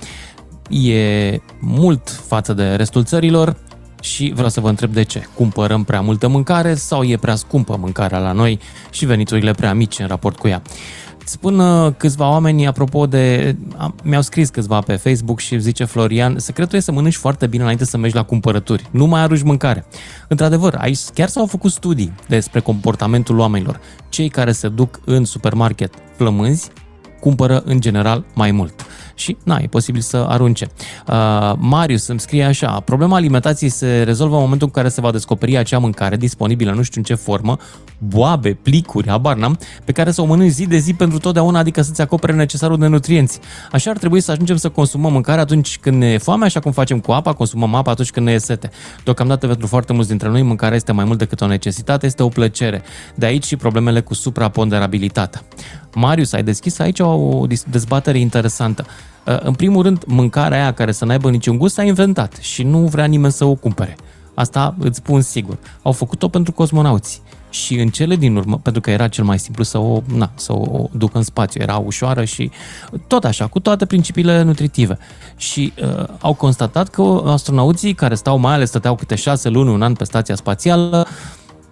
E 0.69 1.39
mult 1.59 2.09
față 2.09 2.53
de 2.53 2.75
restul 2.75 3.03
țărilor 3.03 3.55
și 4.01 4.31
vreau 4.33 4.49
să 4.49 4.59
vă 4.59 4.69
întreb 4.69 4.93
de 4.93 5.03
ce. 5.03 5.27
Cumpărăm 5.33 5.83
prea 5.83 6.01
multă 6.01 6.27
mâncare 6.27 6.73
sau 6.73 7.03
e 7.03 7.17
prea 7.17 7.35
scumpă 7.35 7.77
mâncarea 7.79 8.19
la 8.19 8.31
noi 8.31 8.59
și 8.89 9.05
veniturile 9.05 9.51
prea 9.51 9.73
mici 9.73 9.99
în 9.99 10.07
raport 10.07 10.37
cu 10.37 10.47
ea? 10.47 10.61
Spun 11.29 11.59
uh, 11.59 11.93
câțiva 11.97 12.29
oameni, 12.29 12.67
apropo 12.67 13.05
de... 13.05 13.55
am- 13.77 13.95
Mi-au 14.03 14.21
scris 14.21 14.49
câțiva 14.49 14.79
pe 14.79 14.95
Facebook 14.95 15.39
și 15.39 15.59
zice 15.59 15.83
Florian, 15.83 16.39
secretul 16.39 16.77
e 16.77 16.81
să 16.81 16.91
mănânci 16.91 17.15
foarte 17.15 17.47
bine 17.47 17.63
înainte 17.63 17.85
să 17.85 17.97
mergi 17.97 18.15
la 18.15 18.23
cumpărături. 18.23 18.87
Nu 18.91 19.05
mai 19.05 19.21
arunci 19.21 19.41
mâncare. 19.41 19.85
Într-adevăr, 20.27 20.75
aici 20.79 20.99
chiar 21.13 21.27
s-au 21.27 21.45
făcut 21.45 21.71
studii 21.71 22.13
despre 22.27 22.59
comportamentul 22.59 23.39
oamenilor. 23.39 23.79
Cei 24.09 24.29
care 24.29 24.51
se 24.51 24.67
duc 24.69 24.99
în 25.05 25.25
supermarket 25.25 25.93
flămânzi 26.15 26.69
cumpără 27.19 27.61
în 27.65 27.79
general 27.81 28.25
mai 28.35 28.51
mult. 28.51 28.85
Și, 29.19 29.37
na, 29.43 29.59
e 29.61 29.67
posibil 29.67 30.01
să 30.01 30.25
arunce. 30.29 30.67
Uh, 31.07 31.53
Marius 31.57 32.07
îmi 32.07 32.19
scrie 32.19 32.43
așa, 32.43 32.79
problema 32.79 33.15
alimentației 33.15 33.69
se 33.69 34.03
rezolvă 34.03 34.35
în 34.35 34.41
momentul 34.41 34.67
în 34.67 34.73
care 34.73 34.89
se 34.89 35.01
va 35.01 35.11
descoperi 35.11 35.57
acea 35.57 35.77
mâncare 35.77 36.17
disponibilă, 36.17 36.71
nu 36.71 36.81
știu 36.81 36.99
în 36.99 37.05
ce 37.05 37.13
formă, 37.13 37.57
boabe, 37.97 38.53
plicuri, 38.53 39.09
habar 39.09 39.35
n-am, 39.35 39.59
pe 39.85 39.91
care 39.91 40.11
să 40.11 40.21
o 40.21 40.25
mănânci 40.25 40.51
zi 40.51 40.67
de 40.67 40.77
zi 40.77 40.93
pentru 40.93 41.17
totdeauna, 41.17 41.59
adică 41.59 41.81
să-ți 41.81 42.01
acopere 42.01 42.33
necesarul 42.33 42.77
de 42.77 42.87
nutrienți. 42.87 43.39
Așa 43.71 43.89
ar 43.89 43.97
trebui 43.97 44.21
să 44.21 44.31
ajungem 44.31 44.55
să 44.55 44.69
consumăm 44.69 45.11
mâncare 45.11 45.39
atunci 45.39 45.77
când 45.77 45.97
ne 45.97 46.11
e 46.11 46.17
foame, 46.17 46.45
așa 46.45 46.59
cum 46.59 46.71
facem 46.71 46.99
cu 46.99 47.11
apa, 47.11 47.33
consumăm 47.33 47.75
apa 47.75 47.91
atunci 47.91 48.11
când 48.11 48.25
ne 48.25 48.31
e 48.31 48.37
sete. 48.37 48.69
Deocamdată 49.03 49.47
pentru 49.47 49.67
foarte 49.67 49.93
mulți 49.93 50.09
dintre 50.09 50.29
noi, 50.29 50.41
mâncarea 50.41 50.75
este 50.75 50.91
mai 50.91 51.05
mult 51.05 51.17
decât 51.17 51.41
o 51.41 51.47
necesitate, 51.47 52.05
este 52.05 52.23
o 52.23 52.27
plăcere. 52.27 52.81
De 53.15 53.25
aici 53.25 53.45
și 53.45 53.55
problemele 53.55 54.01
cu 54.01 54.13
supraponderabilitatea. 54.13 55.41
Marius, 55.95 56.33
ai 56.33 56.43
deschis 56.43 56.79
aici 56.79 56.99
o 56.99 57.45
dis- 57.47 57.65
dezbatere 57.69 58.19
interesantă. 58.19 58.85
Uh, 59.25 59.39
În 59.41 59.53
primul 59.53 59.83
rând, 59.83 60.03
mâncarea 60.05 60.61
aia 60.61 60.73
care 60.73 60.91
să 60.91 61.05
n-aibă 61.05 61.29
niciun 61.29 61.57
gust 61.57 61.73
s-a 61.73 61.83
inventat 61.83 62.37
și 62.41 62.63
nu 62.63 62.77
vrea 62.77 63.05
nimeni 63.05 63.33
să 63.33 63.45
o 63.45 63.53
cumpere. 63.53 63.97
Asta 64.33 64.75
îți 64.79 64.97
spun 64.97 65.21
sigur. 65.21 65.57
Au 65.81 65.91
făcut-o 65.91 66.27
pentru 66.27 66.51
cosmonauți. 66.51 67.21
Și 67.49 67.79
în 67.79 67.89
cele 67.89 68.15
din 68.15 68.35
urmă, 68.35 68.59
pentru 68.63 68.81
că 68.81 68.89
era 68.91 69.07
cel 69.07 69.23
mai 69.23 69.39
simplu 69.39 69.63
să 69.63 69.77
o, 69.77 70.01
na, 70.15 70.31
să 70.35 70.53
o 70.53 70.89
ducă 70.91 71.17
în 71.17 71.23
spațiu, 71.23 71.61
era 71.61 71.77
ușoară 71.77 72.23
și 72.23 72.51
tot 73.07 73.23
așa, 73.23 73.47
cu 73.47 73.59
toate 73.59 73.85
principiile 73.85 74.41
nutritive. 74.41 74.97
Și 75.35 75.73
uh, 75.83 76.05
au 76.19 76.33
constatat 76.33 76.89
că 76.89 77.23
astronauții 77.25 77.93
care 77.93 78.15
stau, 78.15 78.37
mai 78.37 78.53
ales 78.53 78.69
stăteau 78.69 78.95
câte 78.95 79.15
șase 79.15 79.49
luni, 79.49 79.69
un 79.69 79.81
an 79.81 79.93
pe 79.93 80.03
stația 80.03 80.35
spațială, 80.35 81.07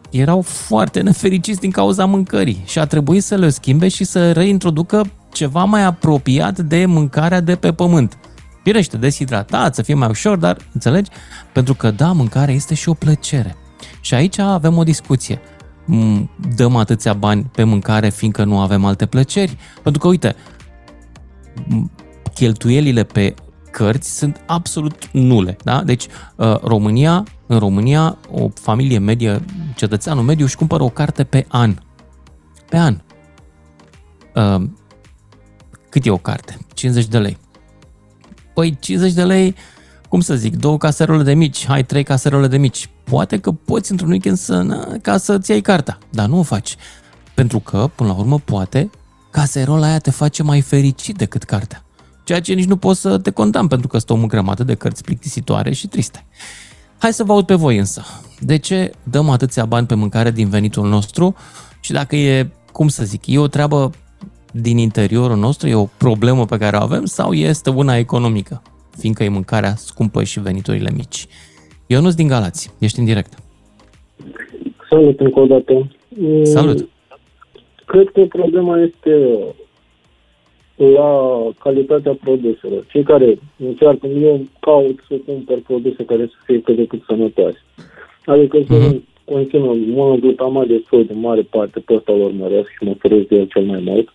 erau 0.10 0.42
foarte 0.42 1.02
nefericiți 1.02 1.60
din 1.60 1.72
cauza 1.72 2.06
mâncării 2.06 2.62
și 2.66 2.80
a 2.80 2.86
trebuit 2.86 3.24
să 3.24 3.36
le 3.36 3.50
schimbe 3.50 3.88
și 3.88 4.04
să 4.04 4.32
reintroducă 4.32 5.12
ceva 5.38 5.64
mai 5.64 5.84
apropiat 5.84 6.60
de 6.60 6.86
mâncarea 6.86 7.40
de 7.40 7.56
pe 7.56 7.74
pământ. 7.74 8.18
Firește, 8.64 8.98
deshidratat, 8.98 9.76
să 9.76 9.82
fie 9.82 9.94
mai 9.94 10.10
ușor, 10.10 10.38
dar 10.38 10.58
înțelegi? 10.74 11.10
Pentru 11.52 11.74
că 11.74 11.92
da, 11.92 12.12
mâncarea 12.12 12.54
este 12.54 12.74
și 12.74 12.90
o 12.90 12.94
plăcere. 12.94 13.56
Și 14.02 14.14
aici 14.14 14.38
avem 14.38 14.78
o 14.78 14.84
discuție. 14.84 15.40
M, 15.86 16.30
Dăm 16.56 16.76
atâția 16.76 17.14
bani 17.14 17.50
pe 17.52 17.64
mâncare 17.64 18.10
fiindcă 18.10 18.44
nu 18.44 18.60
avem 18.60 18.86
alte 18.86 19.06
plăceri? 19.06 19.58
Pentru 19.84 20.02
că, 20.02 20.08
uite, 20.08 20.36
m, 21.68 21.92
cheltuielile 22.34 23.04
pe 23.04 23.34
cărți 23.72 24.18
sunt 24.18 24.42
absolut 24.46 25.10
nule. 25.12 25.58
Da? 25.64 25.84
Deci, 25.84 26.06
uh, 26.36 26.60
România, 26.62 27.24
în 27.48 27.60
România, 27.60 28.18
o 28.32 28.50
familie 28.54 28.98
medie, 28.98 29.46
cetățeanul 29.76 30.24
mediu 30.24 30.46
își 30.46 30.56
cumpără 30.56 30.84
o 30.84 30.90
carte 30.90 31.24
pe 31.24 31.46
an. 31.48 31.76
Pe 32.70 32.78
an. 32.78 32.98
Uh, 35.88 35.90
cât 35.90 36.06
e 36.06 36.10
o 36.10 36.18
carte? 36.18 36.58
50 36.74 37.06
de 37.06 37.18
lei. 37.18 37.38
Păi 38.54 38.78
50 38.80 39.14
de 39.14 39.24
lei, 39.24 39.56
cum 40.10 40.20
să 40.20 40.36
zic, 40.36 40.56
două 40.56 40.78
caserole 40.78 41.24
de 41.24 41.34
mici, 41.34 41.66
hai 41.66 41.86
trei 41.86 42.04
caserole 42.04 42.48
de 42.48 42.58
mici. 42.58 42.90
Poate 43.04 43.40
că 43.40 43.52
poți 43.52 43.92
într-un 43.92 44.10
weekend 44.10 44.38
să, 44.38 44.62
na, 44.62 44.98
ca 45.02 45.18
să-ți 45.18 45.52
iei 45.52 45.62
cartea, 45.62 45.98
dar 46.10 46.28
nu 46.28 46.40
o 46.40 46.44
faci. 46.44 46.76
Pentru 47.34 47.60
că, 47.60 47.90
până 47.96 48.10
la 48.10 48.16
urmă, 48.16 48.40
poate 48.40 48.90
caserola 49.32 49.88
aia 49.88 50.00
te 50.00 50.12
face 50.12 50.44
mai 50.44 50.62
fericit 50.62 51.18
decât 51.18 51.44
cartea. 51.44 51.84
Ceea 52.24 52.42
ce 52.42 52.54
nici 52.54 52.66
nu 52.66 52.78
poți 52.78 53.02
să 53.02 53.18
te 53.18 53.32
condamn, 53.32 53.68
pentru 53.68 53.88
că 53.88 53.98
sunt 53.98 54.24
o 54.24 54.26
grămadă 54.26 54.64
de 54.64 54.76
cărți 54.76 55.04
plictisitoare 55.04 55.74
și 55.74 55.88
triste. 55.88 56.26
Hai 56.98 57.14
să 57.14 57.24
vă 57.24 57.32
aud 57.32 57.46
pe 57.46 57.54
voi 57.54 57.78
însă. 57.78 58.06
De 58.40 58.58
ce 58.58 58.92
dăm 59.04 59.30
atâția 59.30 59.66
bani 59.66 59.88
pe 59.88 59.96
mâncare 59.96 60.32
din 60.32 60.50
venitul 60.50 60.90
nostru 60.90 61.36
și 61.80 61.92
dacă 61.92 62.16
e, 62.16 62.52
cum 62.72 62.88
să 62.88 63.04
zic, 63.04 63.28
e 63.28 63.40
o 63.40 63.48
treabă 63.48 63.92
din 64.62 64.78
interiorul 64.78 65.38
nostru, 65.38 65.68
e 65.68 65.76
o 65.76 65.88
problemă 65.98 66.46
pe 66.46 66.58
care 66.58 66.78
o 66.78 66.82
avem 66.82 67.06
sau 67.06 67.34
este 67.34 67.70
una 67.70 67.98
economică, 67.98 68.62
fiindcă 68.98 69.24
e 69.24 69.30
mâncarea 69.30 69.76
scumpă 69.76 70.24
și 70.24 70.40
veniturile 70.40 70.90
mici. 70.96 71.28
Eu 71.88 72.02
nu 72.02 72.10
din 72.10 72.28
Galați, 72.28 72.74
ești 72.80 73.00
în 73.00 73.06
direct. 73.06 73.34
Salut 74.90 75.20
încă 75.20 75.40
o 75.40 75.46
dată. 75.46 75.88
Salut. 76.44 76.88
Cred 77.86 78.10
că 78.14 78.22
problema 78.22 78.80
este 78.80 79.38
la 80.76 81.38
calitatea 81.60 82.18
produselor. 82.24 82.86
Cei 82.88 83.04
care 83.04 83.40
încearcă, 83.58 84.08
eu 84.08 84.46
caut 84.60 85.00
să 85.08 85.16
cumpăr 85.26 85.58
produse 85.68 86.06
care 86.06 86.26
să 86.26 86.36
fie 86.46 86.62
cât 86.62 86.76
de 86.76 86.86
cât 86.86 87.02
sănătoase. 87.08 87.62
Adică 88.26 88.58
să 88.68 88.74
Mhm. 88.74 89.04
conțină 89.26 89.74
monoglutamat 89.88 90.68
de 90.68 90.84
sodiu, 90.90 91.14
în 91.14 91.20
mare 91.20 91.42
parte, 91.42 91.80
pe 91.80 91.94
ăsta 91.94 92.12
lor 92.12 92.32
măresc 92.32 92.68
și 92.70 92.84
mă 92.84 92.94
feresc 93.00 93.28
de 93.28 93.36
el 93.36 93.46
cel 93.46 93.64
mai 93.64 93.82
mult. 93.86 94.14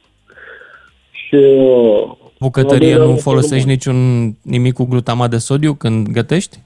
Și 1.33 1.39
uh, 1.39 2.13
Bucătărie 2.41 2.73
Al 2.75 2.79
doilea 2.79 2.97
nu 2.99 3.05
lucru, 3.07 3.21
folosești 3.23 3.67
mă. 3.67 3.73
niciun 3.73 4.31
nimic 4.43 4.73
cu 4.75 4.85
glutamat 4.85 5.31
de 5.31 5.37
sodiu 5.39 5.75
când 5.75 6.09
gătești? 6.09 6.59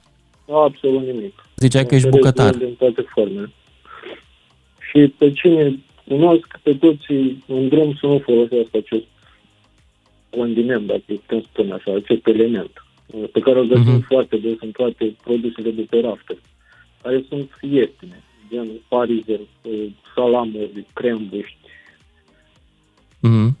absolut 0.65 1.05
nimic. 1.05 1.33
Ziceai 1.55 1.85
că 1.85 1.95
Mă 1.95 1.95
ești 1.95 2.09
feresc 2.09 2.23
de 2.35 2.41
bucătar. 2.43 2.53
el 2.53 2.59
Din 2.67 2.75
toate 2.77 3.01
formele. 3.13 3.49
Și 4.91 5.13
pe 5.17 5.31
cine 5.31 5.79
cunosc, 6.07 6.59
pe 6.63 6.73
toții 6.73 7.43
în 7.47 7.67
drum 7.67 7.93
să 7.99 8.05
nu 8.05 8.19
folosească 8.19 8.77
acest 8.77 9.03
condiment, 10.29 10.87
dacă 10.87 11.01
putem 11.07 11.41
spune 11.41 11.73
așa, 11.73 11.93
acest 11.95 12.27
element, 12.27 12.71
pe 13.31 13.39
care 13.39 13.59
îl 13.59 13.67
găsim 13.67 13.91
Mhm. 13.91 14.05
foarte 14.07 14.37
des 14.37 14.55
în 14.59 14.71
toate 14.71 15.15
produsele 15.23 15.71
de 15.71 15.85
pe 15.89 15.99
raftă, 15.99 16.37
care 17.01 17.25
sunt 17.29 17.49
ieftine, 17.61 18.23
gen 18.51 18.67
parizer, 18.87 19.39
eh, 19.61 19.71
salamuri, 20.15 20.85
crembuști, 20.93 21.57
Mhm. 23.19 23.57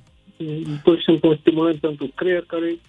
Pur 0.83 0.97
și 0.97 1.03
simplu 1.03 1.29
un 1.29 1.37
stimulant 1.39 1.79
pentru 1.79 2.11
creier 2.15 2.43
care 2.47 2.79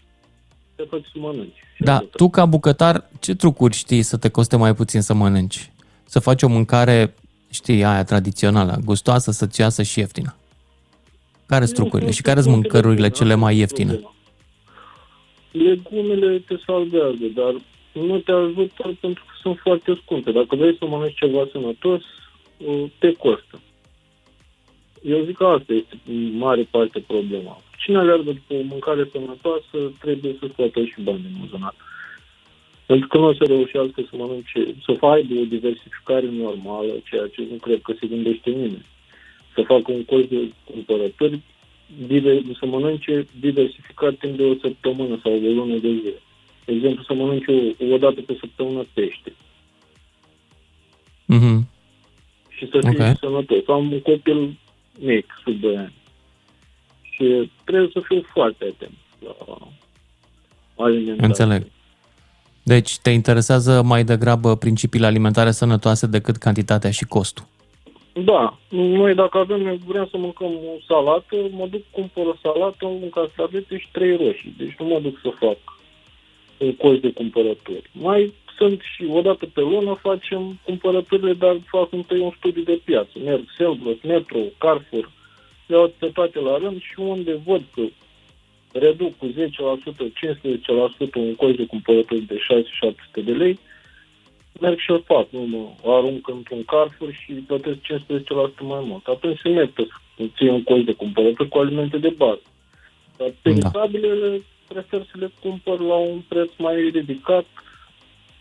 te 0.77 0.83
face 0.83 1.05
să 1.13 1.19
mănânci. 1.19 1.57
Și 1.75 1.83
Da, 1.83 1.95
atât. 1.95 2.11
tu 2.11 2.31
ca 2.31 2.47
bucătar, 2.47 3.11
ce 3.21 3.35
trucuri 3.35 3.75
știi 3.75 4.03
să 4.03 4.17
te 4.17 4.29
coste 4.29 4.57
mai 4.57 4.75
puțin 4.75 5.01
să 5.01 5.15
mănânci? 5.15 5.71
Să 6.05 6.19
faci 6.19 6.43
o 6.43 6.49
mâncare, 6.49 7.15
știi, 7.51 7.85
aia 7.85 8.05
tradițională, 8.05 8.79
gustoasă, 8.85 9.31
sățioasă 9.31 9.83
și 9.83 9.99
ieftină. 9.99 10.35
care 11.47 11.65
sunt 11.65 11.77
trucurile 11.77 12.11
și 12.11 12.23
care 12.23 12.41
sunt 12.41 12.55
mâncărurile 12.55 13.09
cele 13.11 13.35
mai 13.35 13.57
ieftine? 13.57 14.01
Legumele 15.51 16.39
te 16.39 16.55
salvează, 16.67 17.27
dar 17.35 17.55
nu 17.93 18.19
te 18.19 18.33
ajută 18.33 18.97
pentru 19.01 19.25
că 19.27 19.33
sunt 19.43 19.59
foarte 19.59 19.99
scumpe. 20.03 20.31
Dacă 20.33 20.57
vrei 20.57 20.77
să 20.79 20.87
mănânci 20.87 21.15
ceva 21.15 21.49
sănătos, 21.53 22.01
uh, 22.57 22.85
te 22.99 23.13
costă. 23.13 23.61
Eu 25.03 25.25
zic 25.25 25.37
că 25.37 25.45
asta 25.45 25.73
este 25.73 25.99
în 26.09 26.37
mare 26.37 26.63
parte 26.71 27.01
problema. 27.01 27.61
Cine 27.79 27.99
aleargă 27.99 28.31
după 28.33 28.55
o 28.55 28.63
mâncare 28.63 29.09
sănătoasă 29.13 29.79
trebuie 30.01 30.37
să 30.41 30.49
scoată 30.53 30.85
și 30.85 31.01
bani 31.03 31.21
din 31.21 31.37
buzunar. 31.41 31.75
Pentru 32.87 33.07
că 33.09 33.19
nu 33.19 33.25
o 33.27 33.35
să 33.35 33.45
reușească 33.45 34.01
să 34.11 34.17
mănânce, 34.17 34.75
să 34.85 35.07
aibă 35.07 35.35
o 35.41 35.45
diversificare 35.45 36.27
normală, 36.31 36.93
ceea 37.11 37.27
ce 37.35 37.43
nu 37.51 37.57
cred 37.57 37.81
că 37.83 37.93
se 38.01 38.07
gândește 38.07 38.51
nimeni. 38.51 38.87
Să 39.55 39.63
facă 39.63 39.93
un 39.93 40.05
colț 40.05 40.29
de 40.29 40.53
cumpărături, 40.65 41.41
diver- 42.07 42.43
să 42.59 42.67
mănânce 42.67 43.27
diversificat 43.41 44.15
timp 44.19 44.37
de 44.37 44.43
o 44.45 44.55
săptămână 44.55 45.19
sau 45.23 45.33
o 45.33 45.37
lună 45.39 45.77
de 45.77 45.89
zile. 45.89 46.21
De 46.65 46.73
exemplu, 46.73 47.03
să 47.03 47.15
mănânce 47.15 47.75
o, 47.81 47.93
o 47.95 47.99
dată 47.99 48.21
pe 48.21 48.37
săptămână 48.41 48.87
pește 48.95 49.33
Mhm. 51.27 51.69
și 52.49 52.69
să 52.69 52.79
fie 52.91 53.09
Ok. 53.11 53.17
sănătos. 53.19 53.69
Am 53.69 53.93
un 53.93 54.01
copil 54.01 54.57
mic, 54.99 55.27
sub 55.45 55.61
2 55.61 55.77
ani. 55.77 55.95
Și 57.01 57.51
trebuie 57.65 57.91
să 57.93 58.01
fiu 58.01 58.23
foarte 58.33 58.65
atent 58.65 58.97
la 59.19 59.59
alimentație. 60.85 61.27
Înțeleg. 61.27 61.67
Deci 62.63 62.99
te 62.99 63.11
interesează 63.11 63.83
mai 63.83 64.05
degrabă 64.05 64.57
principiile 64.57 65.07
alimentare 65.07 65.51
sănătoase 65.51 66.07
decât 66.07 66.37
cantitatea 66.37 66.91
și 66.91 67.05
costul. 67.05 67.45
Da, 68.25 68.59
noi 68.69 69.15
dacă 69.15 69.39
avem, 69.39 69.81
vrem 69.87 70.09
să 70.11 70.17
mâncăm 70.17 70.47
o 70.47 70.81
salată, 70.87 71.37
mă 71.51 71.67
duc, 71.71 71.83
cumpăr 71.91 72.27
o 72.27 72.35
salată, 72.43 72.87
un 72.87 73.09
castravete 73.11 73.79
și 73.79 73.89
trei 73.93 74.17
roșii. 74.17 74.55
Deci 74.59 74.75
nu 74.79 74.87
mă 74.87 75.01
duc 75.01 75.19
să 75.23 75.31
fac 75.39 75.57
un 76.59 76.75
colț 76.75 77.01
de 77.01 77.13
cumpărături. 77.13 77.91
Mai 77.93 78.35
sunt 78.59 78.81
și 78.95 79.05
o 79.11 79.21
dată 79.21 79.47
pe 79.47 79.61
lună 79.61 79.99
facem 80.03 80.59
cumpărăturile, 80.65 81.33
dar 81.33 81.57
fac 81.67 81.93
întâi 81.93 82.21
un 82.21 82.33
studiu 82.37 82.63
de 82.63 82.81
piață. 82.85 83.11
Merg 83.25 83.45
Selgros, 83.57 83.97
Metro, 84.03 84.39
Carrefour, 84.59 85.11
iau 85.67 85.93
pe 85.99 86.07
toate 86.07 86.41
la 86.41 86.59
rând 86.59 86.81
și 86.81 86.95
unde 86.97 87.41
văd 87.45 87.63
că 87.75 87.83
reduc 88.73 89.17
cu 89.17 89.27
10%, 89.27 89.33
15% 91.11 91.15
un 91.15 91.35
colț 91.35 91.57
de 91.57 91.67
cumpărături 91.67 92.21
de 92.21 92.39
6-700 93.21 93.25
de 93.25 93.33
lei, 93.33 93.59
merg 94.61 94.79
și 94.79 94.91
o 94.91 94.99
fac, 94.99 95.27
nu 95.31 95.41
mă 95.41 95.93
arunc 95.93 96.29
într-un 96.29 96.65
Carrefour 96.65 97.13
și 97.13 97.33
plătesc 97.33 97.79
15% 97.79 97.81
mai 98.61 98.83
mult. 98.83 99.07
Atunci 99.07 99.39
se 99.39 99.49
merită 99.49 99.87
să 100.17 100.23
ții 100.37 100.49
un 100.49 100.63
colț 100.63 100.85
de 100.85 100.93
cumpărături 100.93 101.49
cu 101.49 101.59
alimente 101.59 101.99
de 101.99 102.15
bază. 102.17 102.43
Dar 103.17 103.33
peritabilele 103.43 104.43
prefer 104.69 105.01
să 105.11 105.19
le 105.19 105.31
cumpăr 105.41 105.81
la 105.81 105.95
un 105.95 106.21
preț 106.29 106.51
mai 106.57 106.91
ridicat, 106.95 107.47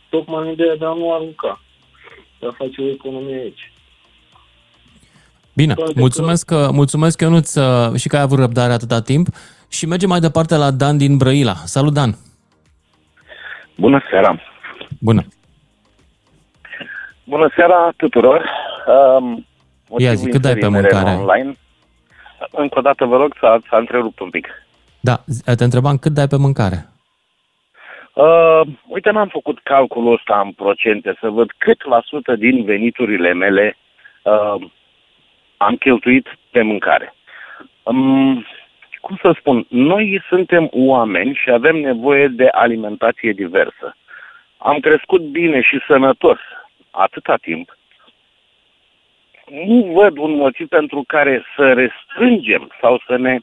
tocmai 0.10 0.46
în 0.46 0.52
ideea 0.52 0.76
de 0.76 0.86
a 0.86 0.94
nu 0.94 1.14
arunca, 1.14 1.62
de 2.40 2.48
a 2.48 2.52
face 2.58 2.82
o 2.82 2.88
economie 2.88 3.36
aici. 3.36 3.72
Bine, 5.54 5.74
Toate 5.74 5.94
mulțumesc, 5.96 6.46
că, 6.46 6.70
mulțumesc 6.72 7.22
Ionuț 7.22 7.56
uh, 7.56 8.00
și 8.00 8.08
că 8.08 8.16
ai 8.16 8.22
avut 8.22 8.40
răbdare 8.40 8.74
atâta 8.74 9.02
timp 9.02 9.28
și 9.70 9.86
mergem 9.86 10.10
mai 10.10 10.20
departe 10.20 10.56
la 10.56 10.72
Dan 10.72 10.98
din 10.98 11.18
Brăila. 11.18 11.54
Salut, 11.54 11.94
Dan! 11.94 12.18
Bună 13.78 14.02
seara! 14.10 14.40
Bună! 15.00 15.26
Bună 17.24 17.52
seara 17.56 17.94
tuturor! 17.98 18.50
Um, 19.20 19.46
Ia 19.98 20.14
zi, 20.14 20.30
cât 20.30 20.42
dai 20.42 20.54
pe 20.54 20.66
inserii 20.66 20.82
mele 20.82 20.90
mâncare? 20.94 21.18
Online. 21.18 21.58
Încă 22.52 22.80
o 22.80 22.82
dată 22.82 23.06
vă 23.06 23.18
rog 23.18 23.36
să 23.40 23.60
s-a 23.70 23.78
întrerupt 23.78 24.20
un 24.20 24.30
pic. 24.30 24.48
Da, 25.00 25.24
te 25.56 25.64
întrebam 25.64 25.98
cât 25.98 26.14
dai 26.14 26.28
pe 26.28 26.38
mâncare. 26.38 26.90
Uh, 28.18 28.62
uite, 28.88 29.12
n-am 29.12 29.28
făcut 29.28 29.60
calculul 29.60 30.14
ăsta 30.14 30.42
în 30.46 30.52
procente 30.52 31.18
să 31.20 31.30
văd 31.30 31.52
cât 31.58 31.86
la 31.86 32.02
sută 32.06 32.36
din 32.36 32.64
veniturile 32.64 33.34
mele 33.34 33.78
uh, 34.24 34.56
am 35.58 35.76
cheltuit 35.76 36.38
pe 36.52 36.62
mâncare. 36.62 37.14
Um, 37.84 38.46
cum 39.02 39.18
să 39.22 39.36
spun, 39.40 39.66
noi 39.70 40.24
suntem 40.30 40.70
oameni 40.72 41.34
și 41.36 41.52
avem 41.52 41.76
nevoie 41.76 42.28
de 42.28 42.48
alimentație 42.48 43.32
diversă. 43.32 43.96
Am 44.58 44.80
crescut 44.80 45.22
bine 45.22 45.62
și 45.62 45.80
sănătos 45.88 46.38
atâta 46.92 47.36
timp. 47.36 47.78
Nu 49.46 49.92
văd 49.94 50.18
un 50.18 50.36
motiv 50.36 50.68
pentru 50.68 51.04
care 51.08 51.44
să 51.56 51.74
restrângem 51.74 52.72
sau 52.82 53.02
să 53.08 53.18
ne, 53.18 53.38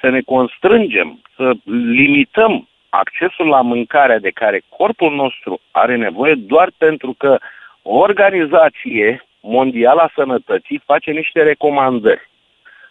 să 0.00 0.08
ne 0.08 0.20
constrângem, 0.20 1.20
să 1.36 1.52
limităm 1.64 2.68
accesul 2.90 3.46
la 3.46 3.60
mâncarea 3.60 4.18
de 4.18 4.30
care 4.30 4.62
corpul 4.68 5.14
nostru 5.14 5.60
are 5.70 5.96
nevoie 5.96 6.34
doar 6.34 6.70
pentru 6.78 7.14
că 7.18 7.38
o 7.82 7.96
organizație 7.98 9.26
mondială 9.40 10.00
a 10.00 10.12
sănătății 10.14 10.82
face 10.84 11.10
niște 11.10 11.42
recomandări. 11.42 12.30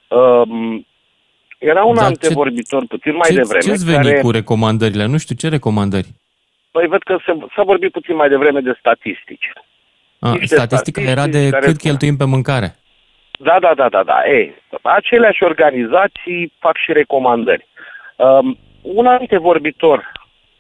Um, 0.07 0.85
era 1.57 1.83
un 1.83 1.95
Dar 1.95 2.03
ce- 2.03 2.09
antevorbitor 2.09 2.85
puțin 2.88 3.15
mai 3.15 3.29
ce, 3.29 3.35
devreme 3.35 3.59
Ce-ți 3.59 3.85
veni 3.85 4.03
care... 4.07 4.19
cu 4.19 4.31
recomandările? 4.31 5.05
Nu 5.05 5.17
știu, 5.17 5.35
ce 5.35 5.49
recomandări? 5.49 6.07
Păi 6.71 6.88
văd 6.88 7.03
că 7.03 7.17
se, 7.25 7.38
s-a 7.55 7.63
vorbit 7.63 7.91
puțin 7.91 8.15
mai 8.15 8.29
devreme 8.29 8.59
de 8.59 8.75
statistici. 8.79 9.49
A, 10.19 10.29
Niște 10.31 10.55
statistica 10.55 11.01
era 11.01 11.27
de 11.27 11.29
statistici 11.29 11.51
care 11.51 11.65
cât 11.65 11.75
spun- 11.75 11.89
cheltuim 11.89 12.17
pe 12.17 12.25
mâncare. 12.25 12.75
Da, 13.39 13.57
da, 13.59 13.73
da, 13.75 13.89
da, 13.89 14.03
da. 14.03 14.21
Ei, 14.27 14.55
aceleași 14.81 15.43
organizații 15.43 16.53
fac 16.59 16.77
și 16.77 16.91
recomandări. 16.91 17.67
Um, 18.15 18.57
un 18.95 19.06
antevorbitor 19.06 20.12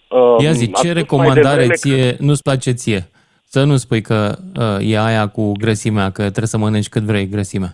um, 0.07 0.43
Ia 0.43 0.51
zi, 0.51 0.63
a 0.63 0.65
ce 0.65 0.71
spus 0.71 0.83
mai 0.83 0.93
recomandare 0.93 1.41
devreme 1.67 1.73
ție 1.73 2.15
nu-ți 2.19 2.43
place 2.43 2.71
ție? 2.71 3.01
Să 3.45 3.63
nu 3.63 3.75
spui 3.77 4.01
că 4.01 4.35
uh, 4.59 4.91
e 4.91 4.99
aia 4.99 5.27
cu 5.27 5.51
grăsimea, 5.51 6.05
că 6.11 6.21
trebuie 6.21 6.47
să 6.47 6.57
mănânci 6.57 6.89
cât 6.89 7.01
vrei 7.01 7.27
grăsimea. 7.27 7.69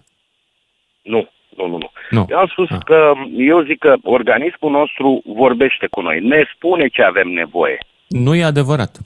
Nu, 1.01 1.29
nu, 1.57 1.67
nu, 1.67 1.77
nu. 1.77 1.89
Nu. 2.09 2.25
Eu 2.29 2.37
am 2.37 2.47
spus 2.51 2.69
Ah. 2.69 2.77
că, 2.85 3.11
eu 3.37 3.61
zic 3.63 3.77
că 3.79 3.95
organismul 4.03 4.71
nostru 4.71 5.21
vorbește 5.25 5.87
cu 5.89 6.01
noi, 6.01 6.19
ne 6.19 6.43
spune 6.55 6.87
ce 6.87 7.01
avem 7.01 7.27
nevoie. 7.27 7.77
Nu 8.07 8.35
e 8.35 8.43
adevărat. 8.43 8.97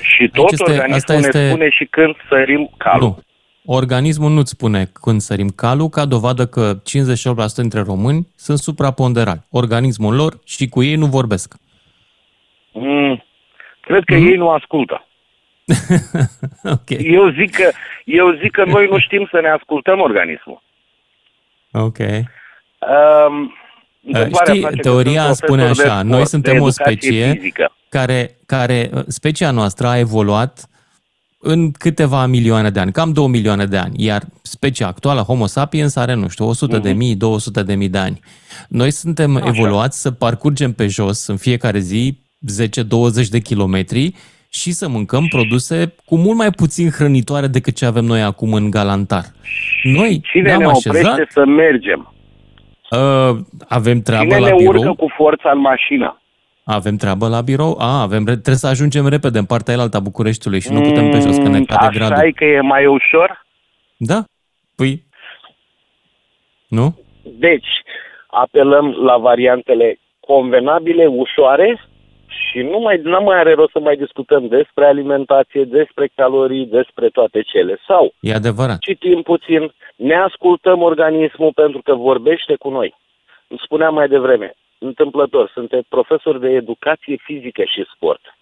Și 0.00 0.28
tot 0.32 0.50
este- 0.52 0.62
organismul 0.70 0.96
asta 0.96 1.12
ne 1.12 1.18
este- 1.18 1.48
spune 1.48 1.68
și 1.70 1.84
când 1.90 2.14
sărim 2.28 2.70
calul. 2.76 3.00
Nu. 3.08 3.18
Organismul 3.64 4.30
nu-ți 4.30 4.50
spune 4.50 4.90
când 4.92 5.20
sărim 5.20 5.48
calul, 5.48 5.88
ca 5.88 6.04
dovadă 6.04 6.46
că 6.46 6.74
58% 6.82 6.82
dintre 7.56 7.80
români 7.80 8.28
sunt 8.36 8.58
supraponderali. 8.58 9.42
Organismul 9.50 10.14
lor 10.14 10.38
și 10.44 10.68
cu 10.68 10.82
ei 10.82 10.94
nu 10.94 11.06
vorbesc. 11.06 11.54
Mm, 12.72 13.24
cred 13.80 14.02
că 14.04 14.14
Mhm. 14.14 14.26
ei 14.26 14.36
nu 14.36 14.50
ascultă. 14.50 15.06
ok. 16.76 16.90
Eu 16.98 17.30
zic, 17.30 17.54
că, 17.54 17.70
eu 18.04 18.30
zic 18.42 18.50
că 18.50 18.64
noi 18.64 18.86
nu 18.90 18.98
știm 18.98 19.28
să 19.30 19.40
ne 19.42 19.48
ascultăm 19.48 20.00
organismul. 20.00 20.62
Ok. 21.72 21.98
Um, 21.98 23.54
întâmplarea 24.06 24.52
Știi, 24.52 24.60
face 24.62 24.74
că 24.76 24.80
teoria 24.82 25.22
sunt 25.24 25.36
spune 25.36 25.62
profesor 25.62 25.84
de 25.84 25.90
așa, 25.90 25.98
sport, 25.98 26.08
noi 26.10 26.20
de 26.20 26.26
suntem 26.26 26.52
o 26.52 26.56
educație 26.56 26.84
specie 26.84 27.32
fizică. 27.32 27.72
care, 27.88 28.36
care, 28.46 28.90
specia 29.06 29.50
noastră 29.50 29.86
a 29.86 29.98
evoluat 29.98 30.66
în 31.44 31.70
câteva 31.70 32.26
milioane 32.26 32.70
de 32.70 32.80
ani, 32.80 32.92
cam 32.92 33.12
2 33.12 33.26
milioane 33.28 33.64
de 33.64 33.76
ani, 33.76 33.92
iar 33.96 34.22
specia 34.42 34.86
actuală, 34.86 35.20
Homo 35.20 35.46
sapiens, 35.46 35.96
are, 35.96 36.14
nu 36.14 36.28
știu, 36.28 36.46
100 36.48 36.78
de 36.78 36.92
mii, 36.92 37.14
200 37.14 37.62
de 37.62 37.74
mii 37.74 37.88
de 37.88 37.98
ani. 37.98 38.20
Noi 38.68 38.90
suntem 38.90 39.36
Așa. 39.36 39.46
evoluați 39.48 40.00
să 40.00 40.10
parcurgem 40.10 40.72
pe 40.72 40.86
jos 40.86 41.26
în 41.26 41.36
fiecare 41.36 41.78
zi 41.78 42.18
10-20 43.24 43.28
de 43.30 43.38
kilometri 43.38 44.14
și 44.50 44.72
să 44.72 44.88
mâncăm 44.88 45.26
produse 45.26 45.94
cu 46.04 46.16
mult 46.16 46.36
mai 46.36 46.50
puțin 46.50 46.90
hrănitoare 46.90 47.46
decât 47.46 47.74
ce 47.76 47.84
avem 47.86 48.04
noi 48.04 48.22
acum 48.22 48.52
în 48.52 48.70
Galantar. 48.70 49.24
Noi 49.82 50.20
Cine 50.32 50.42
ne-am 50.42 50.60
ne 50.60 50.66
oprește 50.66 50.88
așezat, 51.08 51.30
să 51.30 51.44
mergem? 51.46 52.14
uh, 52.90 53.38
avem 53.68 54.00
treabă 54.00 54.24
Cine 54.24 54.38
la 54.38 54.46
ne 54.48 54.54
birou. 54.56 54.72
urcă 54.80 54.92
cu 54.92 55.06
forța 55.16 55.50
în 55.54 55.60
mașină? 55.60 56.21
Avem 56.64 56.96
treabă 56.96 57.28
la 57.28 57.40
birou? 57.40 57.76
A, 57.78 58.00
avem, 58.00 58.24
trebuie 58.24 58.54
să 58.54 58.66
ajungem 58.66 59.08
repede 59.08 59.38
în 59.38 59.44
partea 59.44 59.74
aia 59.74 59.82
alta 59.82 59.96
a 59.96 60.00
Bucureștiului 60.00 60.60
și 60.60 60.72
nu 60.72 60.80
putem 60.80 61.10
pe 61.10 61.18
jos, 61.18 61.36
că 61.36 61.48
ne 61.48 61.58
Mm, 61.58 61.64
cade 61.64 61.86
Așa 61.86 61.98
gradul. 61.98 62.26
e 62.26 62.30
că 62.30 62.44
e 62.44 62.60
mai 62.60 62.86
ușor? 62.86 63.46
Da? 63.96 64.24
Păi, 64.76 65.02
nu? 66.68 66.98
Deci, 67.22 67.68
apelăm 68.26 68.90
la 68.90 69.16
variantele 69.16 69.98
convenabile, 70.20 71.06
ușoare 71.06 71.86
și 72.26 72.58
nu 72.58 72.78
mai, 72.78 73.00
nu 73.02 73.22
mai 73.22 73.38
are 73.38 73.52
rost 73.54 73.70
să 73.72 73.78
mai 73.80 73.96
discutăm 73.96 74.48
despre 74.48 74.84
alimentație, 74.86 75.64
despre 75.64 76.10
calorii, 76.14 76.66
despre 76.66 77.08
toate 77.08 77.42
cele. 77.42 77.78
Sau 77.86 78.14
E 78.20 78.34
adevărat. 78.34 78.78
citim 78.78 79.22
puțin, 79.22 79.72
ne 79.96 80.14
ascultăm 80.14 80.82
organismul 80.82 81.52
pentru 81.54 81.80
că 81.84 81.94
vorbește 81.94 82.54
cu 82.58 82.68
noi. 82.70 82.94
Îmi 83.48 83.60
spuneam 83.64 83.94
mai 83.94 84.08
devreme, 84.08 84.52
întâmplător, 84.82 85.50
sunt 85.54 85.84
profesor 85.88 86.38
de 86.38 86.48
educație 86.48 87.16
fizică 87.16 87.62
și 87.64 87.86
sport. 87.94 88.36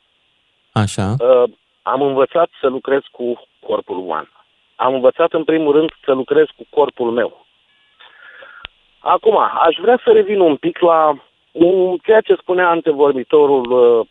Așa. 0.73 1.15
Uh, 1.19 1.51
am 1.83 2.03
învățat 2.03 2.49
să 2.61 2.67
lucrez 2.67 3.01
cu 3.11 3.43
corpul 3.67 3.99
uman. 3.99 4.31
Am 4.77 4.95
învățat 4.95 5.33
în 5.33 5.45
primul 5.45 5.73
rând 5.73 5.91
să 6.05 6.13
lucrez 6.13 6.47
cu 6.57 6.67
corpul 6.71 7.11
meu. 7.11 7.47
Acum, 8.99 9.37
aș 9.39 9.77
vrea 9.81 10.01
să 10.05 10.13
revin 10.13 10.41
un 10.41 10.57
pic 10.57 10.79
la 10.79 11.23
un, 11.53 11.97
ceea 12.03 12.21
ce 12.21 12.35
spunea 12.35 12.69
antevorbitorul 12.69 13.71
uh, 13.71 14.07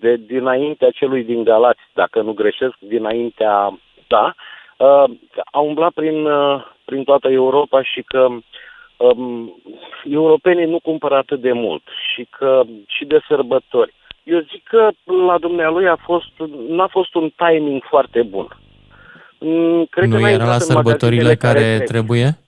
de 0.00 0.16
dinaintea 0.16 0.90
celui 0.90 1.24
din 1.24 1.44
Galați, 1.44 1.80
dacă 1.92 2.20
nu 2.22 2.32
greșesc, 2.32 2.74
dinaintea, 2.78 3.78
da, 4.06 4.34
uh, 4.76 5.04
a 5.44 5.58
umblat 5.58 5.92
prin, 5.92 6.26
uh, 6.26 6.64
prin 6.84 7.04
toată 7.04 7.28
Europa 7.28 7.82
și 7.82 8.02
că 8.02 8.28
um, 8.96 9.62
europenii 10.10 10.66
nu 10.66 10.78
cumpără 10.78 11.16
atât 11.16 11.40
de 11.40 11.52
mult 11.52 11.82
și 12.12 12.26
că 12.30 12.62
și 12.86 13.04
de 13.04 13.18
sărbători. 13.28 13.94
Eu 14.22 14.40
zic 14.40 14.62
că 14.64 14.90
la 15.26 15.38
dumnealui 15.38 15.88
a 15.88 15.96
fost, 15.96 16.30
n-a 16.68 16.86
fost 16.86 17.14
un 17.14 17.30
timing 17.36 17.82
foarte 17.88 18.22
bun. 18.22 18.48
Mm, 19.38 19.84
Cred 19.84 20.08
că 20.08 20.14
nu 20.14 20.20
n-a 20.20 20.28
era 20.30 20.30
intrat 20.30 20.48
la 20.48 20.54
în 20.54 20.60
sărbătorile 20.60 21.22
magazinele 21.22 21.34
care 21.64 21.84
trebuie. 21.84 21.86
trebuie? 21.86 22.38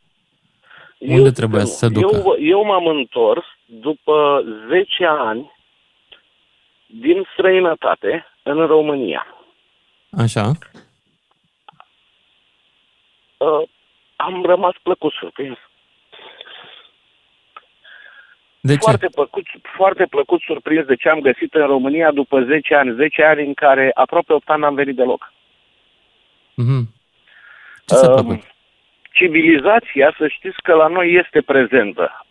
Eu 0.99 1.17
Unde 1.17 1.29
zic 1.29 1.37
trebuia 1.37 1.61
că 1.61 1.67
să 1.67 1.87
nu. 1.87 1.95
se 1.95 2.01
ducă? 2.01 2.17
Eu, 2.17 2.37
eu 2.49 2.65
m-am 2.65 2.87
întors 2.87 3.45
după 3.65 4.45
10 4.69 5.05
ani 5.05 5.53
din 6.87 7.29
străinătate 7.33 8.27
în 8.43 8.67
România. 8.67 9.27
Așa. 10.11 10.53
Uh, 13.37 13.69
am 14.17 14.43
rămas 14.45 14.75
plăcut 14.83 15.13
surprins. 15.13 15.59
De 18.61 18.73
ce? 18.73 18.79
Foarte 18.79 19.09
plăcut, 19.15 19.47
foarte 19.77 20.07
plăcut 20.07 20.41
surprins 20.41 20.87
de 20.87 20.95
ce 20.95 21.09
am 21.09 21.21
găsit 21.21 21.55
în 21.55 21.67
România 21.67 22.11
după 22.11 22.43
10 22.43 22.75
ani. 22.75 22.95
10 22.95 23.23
ani 23.23 23.47
în 23.47 23.55
care 23.55 23.91
aproape 23.95 24.33
8 24.33 24.49
ani 24.51 24.61
n-am 24.61 24.75
venit 24.75 24.97
deloc. 24.97 25.33
Mhm. 26.55 26.89
Ce 27.87 27.95
s-a 27.95 28.11
Um, 28.11 28.15
plăcut? 28.15 28.45
Civilizația, 29.13 30.15
să 30.19 30.29
știți 30.29 30.63
că 30.63 30.75
la 30.75 30.87
noi 30.87 31.13
este 31.13 31.41
prezentă. 31.41 32.27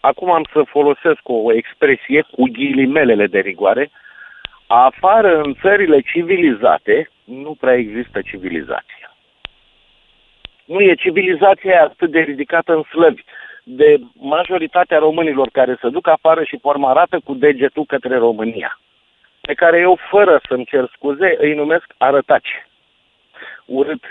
Acum 0.00 0.30
am 0.30 0.44
să 0.52 0.62
folosesc 0.66 1.20
o 1.22 1.52
expresie 1.52 2.22
cu 2.30 2.42
ghilimelele 2.52 3.26
de 3.26 3.38
rigoare. 3.38 3.90
Afară, 4.66 5.40
în 5.40 5.54
țările 5.60 6.00
civilizate, 6.00 7.10
nu 7.24 7.56
prea 7.60 7.74
există 7.74 8.20
civilizație. 8.20 9.10
Nu 10.64 10.80
e 10.80 10.94
civilizația 10.94 11.82
atât 11.82 12.10
de 12.10 12.20
ridicată 12.20 12.74
în 12.74 12.82
slăvi 12.82 13.22
de 13.76 14.00
majoritatea 14.20 14.98
românilor 14.98 15.48
care 15.52 15.78
se 15.80 15.88
duc 15.88 16.06
afară 16.08 16.42
și 16.44 16.58
forma 16.60 16.90
arată 16.90 17.20
cu 17.24 17.34
degetul 17.34 17.84
către 17.84 18.16
România, 18.16 18.80
pe 19.40 19.54
care 19.54 19.78
eu, 19.78 19.98
fără 20.10 20.40
să-mi 20.48 20.64
cer 20.64 20.90
scuze, 20.94 21.36
îi 21.38 21.54
numesc 21.54 21.84
arătaci. 21.96 22.48
Urât. 23.64 24.02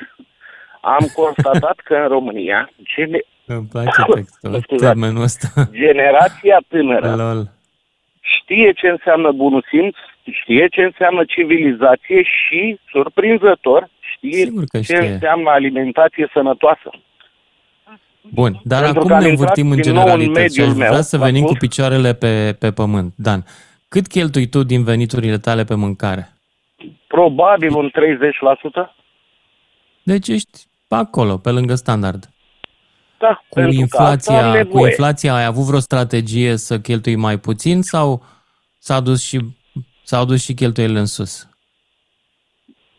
Am 0.81 1.05
constatat 1.21 1.77
că 1.83 1.95
în 1.95 2.07
România, 2.07 2.69
gene... 2.83 3.19
Îmi 3.45 3.67
place 3.71 4.03
textul, 4.13 4.59
scuzați. 4.61 4.85
termenul 4.85 5.21
ăsta. 5.21 5.47
generația 5.71 6.57
tânără 6.67 7.15
Lol. 7.15 7.43
știe 8.19 8.71
ce 8.71 8.87
înseamnă 8.87 9.31
bunul 9.31 9.65
simț, 9.69 9.95
știe 10.31 10.67
ce 10.67 10.81
înseamnă 10.81 11.23
civilizație 11.25 12.21
și, 12.23 12.79
surprinzător, 12.89 13.89
știe 13.99 14.43
Sigur 14.45 14.63
că 14.67 14.77
ce 14.77 14.83
știe. 14.83 15.07
înseamnă 15.07 15.49
alimentație 15.49 16.29
sănătoasă. 16.33 16.89
Bun, 18.21 18.59
dar 18.63 18.81
Pentru 18.83 18.99
acum 18.99 19.09
că 19.09 19.15
am 19.15 19.21
ne 19.23 19.29
intrat 19.29 19.57
învârtim 19.57 19.71
în 19.71 19.81
din 19.81 19.93
nou 19.93 20.01
în 20.01 20.07
generalități 20.09 20.55
și 20.55 20.61
aș 20.61 20.67
mediul 20.67 20.73
vrea 20.83 20.91
meu, 20.91 21.01
să 21.01 21.17
v-am 21.17 21.25
venim 21.25 21.41
cu 21.45 21.53
spus. 21.53 21.67
picioarele 21.67 22.13
pe, 22.13 22.55
pe 22.59 22.71
pământ. 22.71 23.13
Dan, 23.17 23.45
cât 23.89 24.07
cheltui 24.07 24.47
tu 24.49 24.63
din 24.63 24.83
veniturile 24.83 25.37
tale 25.37 25.63
pe 25.63 25.75
mâncare? 25.75 26.29
Probabil 27.07 27.75
un 27.75 27.91
30%. 28.89 28.95
Deci 30.03 30.27
ești 30.27 30.59
pe 30.87 30.95
acolo, 30.95 31.37
pe 31.37 31.49
lângă 31.51 31.75
standard. 31.75 32.29
Da, 33.19 33.33
Cu 33.49 33.59
pentru 33.59 33.85
că 33.89 33.97
asta 33.97 34.03
am 34.03 34.09
inflația, 34.11 34.51
cu 34.51 34.57
nevoie. 34.57 34.89
inflația 34.89 35.35
ai 35.35 35.45
avut 35.45 35.63
vreo 35.63 35.79
strategie 35.79 36.55
să 36.55 36.79
cheltui 36.79 37.15
mai 37.15 37.37
puțin 37.37 37.81
sau 37.81 38.23
s-a 38.77 38.99
dus 38.99 39.23
și, 39.27 39.39
s-au 40.03 40.25
dus 40.25 40.43
și 40.43 40.53
cheltuielile 40.53 40.99
în 40.99 41.05
sus? 41.05 41.49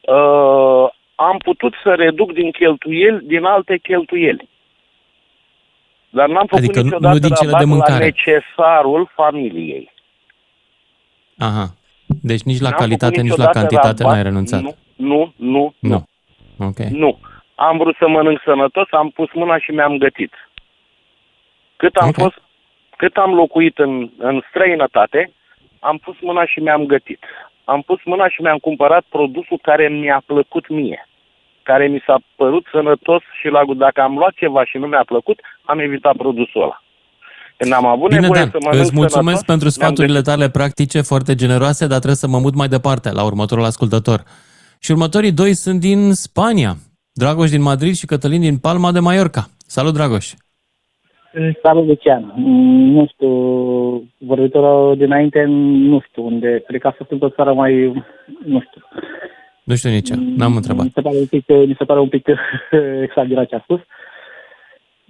Uh, 0.00 0.86
am 1.14 1.38
putut 1.44 1.74
să 1.82 1.94
reduc 1.94 2.32
din 2.32 2.50
cheltuieli, 2.50 3.26
din 3.26 3.44
alte 3.44 3.78
cheltuieli. 3.78 4.48
Dar 6.10 6.28
n-am 6.28 6.46
făcut 6.46 6.58
Adică 6.64 6.78
nu- 6.78 6.84
niciodată 6.84 7.14
nu 7.14 7.20
din 7.20 7.28
cele 7.34 7.50
de 7.50 7.56
rabat 7.56 7.68
la 7.68 7.74
mâncare. 7.74 8.04
necesarul 8.04 9.10
familiei. 9.14 9.92
Aha. 11.38 11.66
Deci 12.22 12.42
nici 12.42 12.60
la 12.60 12.68
N-am 12.68 12.78
calitate, 12.78 13.14
făcut 13.16 13.28
nici 13.28 13.36
la 13.38 13.44
niciodată 13.44 13.58
cantitate 13.58 14.02
rabat. 14.02 14.14
n-ai 14.14 14.22
renunțat. 14.22 14.60
Nu, 14.60 14.74
nu, 14.96 15.32
nu, 15.36 15.74
Nu. 15.78 16.06
Ok. 16.66 16.78
Nu. 16.78 17.18
Am 17.54 17.76
vrut 17.78 17.96
să 17.98 18.08
mănânc 18.08 18.40
sănătos, 18.44 18.86
am 18.90 19.10
pus 19.10 19.28
mâna 19.32 19.58
și 19.58 19.70
mi-am 19.70 19.96
gătit. 19.96 20.32
Cât 21.76 21.96
am 21.96 22.08
Ok. 22.08 22.14
fost, 22.14 22.38
cât 22.96 23.16
am 23.16 23.34
locuit 23.34 23.78
în, 23.78 24.10
în 24.18 24.42
străinătate, 24.48 25.32
am 25.80 25.96
pus 25.98 26.16
mâna 26.20 26.46
și 26.46 26.60
mi-am 26.60 26.84
gătit. 26.86 27.24
Am 27.64 27.82
pus 27.82 27.98
mâna 28.04 28.28
și 28.28 28.42
mi-am 28.42 28.58
cumpărat 28.58 29.04
produsul 29.08 29.58
care 29.62 29.88
mi-a 29.88 30.22
plăcut 30.26 30.68
mie, 30.68 31.08
care 31.70 31.84
mi 31.94 32.02
s-a 32.06 32.18
părut 32.40 32.64
sănătos 32.72 33.22
și 33.40 33.48
la 33.56 33.62
gust. 33.66 33.78
Dacă 33.78 34.00
am 34.00 34.14
luat 34.20 34.34
ceva 34.42 34.62
și 34.64 34.76
nu 34.82 34.86
mi-a 34.86 35.06
plăcut, 35.12 35.38
am 35.64 35.78
evitat 35.78 36.16
produsul 36.16 36.62
ăla. 36.62 36.78
Când 37.56 37.72
am 37.72 37.86
avut 37.86 38.08
Bine, 38.08 38.20
nevoie 38.20 38.40
Dan, 38.40 38.50
să 38.50 38.58
mănânc 38.64 38.82
îți 38.84 38.94
mulțumesc 39.00 39.38
sănătos, 39.38 39.50
pentru 39.52 39.68
mi-am 39.68 39.78
sfaturile 39.78 40.20
tale 40.20 40.46
practice, 40.58 41.00
foarte 41.12 41.34
generoase, 41.42 41.84
dar 41.86 42.00
trebuie 42.02 42.24
să 42.24 42.28
mă 42.28 42.38
mut 42.38 42.54
mai 42.60 42.68
departe 42.76 43.08
la 43.18 43.24
următorul 43.30 43.70
ascultător. 43.72 44.20
Și 44.84 44.90
următorii 44.90 45.38
doi 45.40 45.52
sunt 45.64 45.78
din 45.88 46.00
Spania. 46.12 46.72
Dragoș 47.22 47.50
din 47.50 47.62
Madrid 47.70 47.94
și 47.94 48.06
Cătălin 48.06 48.40
din 48.40 48.58
Palma 48.66 48.90
de 48.92 49.00
Mallorca. 49.06 49.42
Salut, 49.76 49.94
Dragoș! 49.98 50.26
Salut, 51.62 51.86
Lucian. 51.86 52.32
Mm, 52.36 52.90
Nu 52.96 53.06
știu, 53.12 53.30
vorbitorul 54.18 54.96
dinainte, 54.96 55.44
nu 55.90 56.00
știu 56.06 56.24
unde, 56.24 56.62
cred 56.66 56.80
că 56.80 56.86
a 56.86 56.94
fost 56.98 57.10
într-o 57.10 57.28
țară 57.28 57.52
mai, 57.52 57.72
nu 58.44 58.60
știu. 58.66 58.82
Nu 59.68 59.74
știu 59.76 59.90
nici 59.90 60.10
eu, 60.10 60.16
n-am 60.36 60.56
întrebat. 60.56 60.84
Mi 60.84 60.90
se 60.94 61.00
pare 61.00 61.16
un 61.16 61.26
pic, 61.26 61.44
mi 61.48 61.74
se 61.78 61.84
pare 61.84 62.00
un 62.00 62.08
pic 62.08 62.26
exagerat 63.06 63.48
ce 63.48 63.54
a 63.54 63.60
spus. 63.62 63.80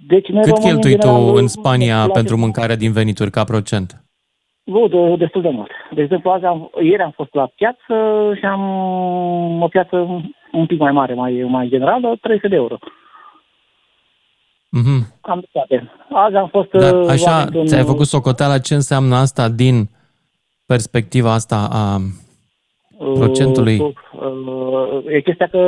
Deci, 0.07 0.27
noi 0.27 0.41
Cât 0.43 0.51
românii, 0.51 0.71
cheltui 0.71 0.95
tu 0.99 1.07
general, 1.07 1.37
în 1.37 1.47
Spania 1.47 1.95
ne 1.97 2.03
place- 2.03 2.19
pentru 2.19 2.37
mâncare 2.37 2.75
din 2.75 2.91
venituri 2.91 3.31
ca 3.31 3.43
procent? 3.43 4.03
Nu, 4.63 4.87
de, 4.87 5.15
destul 5.17 5.41
de 5.41 5.49
mult. 5.49 5.69
De 5.95 6.01
exemplu, 6.01 6.29
azi 6.29 6.45
am, 6.45 6.69
ieri 6.81 7.01
am 7.01 7.11
fost 7.15 7.33
la 7.33 7.51
piață 7.55 7.93
și 8.39 8.45
am 8.45 8.61
o 9.61 9.67
piață 9.67 9.95
un 10.51 10.65
pic 10.65 10.79
mai 10.79 10.91
mare, 10.91 11.13
mai, 11.13 11.31
mai 11.47 11.67
generală, 11.67 12.17
300 12.21 12.47
de 12.47 12.55
euro. 12.55 12.77
Mhm. 14.69 15.13
Am 15.21 15.43
toate. 15.51 15.91
Azi 16.13 16.35
am 16.35 16.47
fost... 16.47 16.69
Dar 16.69 16.93
uh, 17.01 17.09
așa, 17.09 17.47
la 17.51 17.59
un- 17.59 17.65
ți-ai 17.65 17.83
făcut 17.83 18.05
socoteala 18.05 18.57
ce 18.59 18.73
înseamnă 18.73 19.15
asta 19.15 19.49
din 19.49 19.89
perspectiva 20.65 21.33
asta 21.33 21.67
a 21.71 21.97
Procentului. 22.99 23.79
Uh, 23.79 23.93
uh, 24.11 25.03
e 25.07 25.21
chestia 25.21 25.47
că 25.47 25.59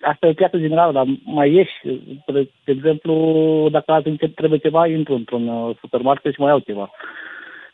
asta 0.00 0.26
e 0.26 0.32
piața 0.32 0.58
generală, 0.58 0.92
dar 0.92 1.06
mai 1.24 1.52
ieși. 1.52 1.72
De, 2.26 2.50
de 2.64 2.72
exemplu, 2.72 3.14
dacă 3.70 3.92
azi 3.92 4.08
îmi 4.08 4.16
trebuie 4.16 4.58
ceva, 4.58 4.86
intru 4.86 5.14
într-un 5.14 5.48
uh, 5.48 5.76
supermarket 5.80 6.32
și 6.32 6.40
mai 6.40 6.48
iau 6.48 6.58
ceva. 6.58 6.90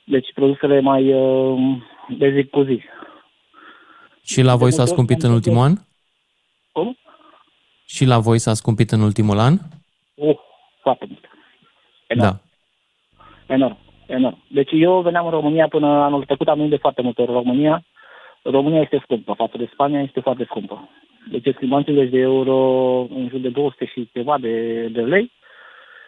Deci 0.04 0.32
produsele 0.34 0.80
mai 0.80 1.12
uh, 1.12 1.58
de 2.18 2.30
zi 2.30 2.44
cu 2.44 2.62
zi. 2.62 2.82
Și 4.22 4.42
la 4.42 4.56
voi 4.56 4.72
s-a 4.72 4.84
scumpit 4.84 5.22
în 5.22 5.32
ultimul 5.32 5.62
an? 5.62 5.72
Cum? 6.72 6.96
Și 7.86 8.04
la 8.04 8.18
voi 8.18 8.38
s-a 8.38 8.54
scumpit 8.54 8.90
în 8.90 9.00
ultimul 9.00 9.38
an? 9.38 9.54
Uh, 10.14 10.36
foarte 10.82 11.06
mult. 11.08 11.24
Da. 12.14 12.36
Enorm, 13.46 13.76
enorm. 14.06 14.38
Deci 14.48 14.70
eu 14.72 15.00
veneam 15.00 15.24
în 15.24 15.30
România 15.30 15.68
până 15.68 15.86
anul 15.86 16.24
trecut, 16.24 16.48
am 16.48 16.56
venit 16.56 16.70
de 16.70 16.76
foarte 16.76 17.02
multe 17.02 17.22
ori 17.22 17.30
în 17.30 17.36
România. 17.36 17.84
România 18.50 18.80
este 18.80 19.00
scumpă, 19.02 19.32
față 19.32 19.56
de 19.56 19.68
Spania 19.72 20.00
este 20.00 20.20
foarte 20.20 20.44
scumpă. 20.44 20.88
Deci 21.30 21.54
schimbam 21.54 21.82
50 21.82 22.10
de 22.10 22.18
euro 22.18 22.56
în 23.00 23.28
jur 23.28 23.40
de 23.40 23.48
200 23.48 23.84
și 23.84 24.08
ceva 24.12 24.38
de, 24.38 24.86
de 24.86 25.00
lei 25.00 25.32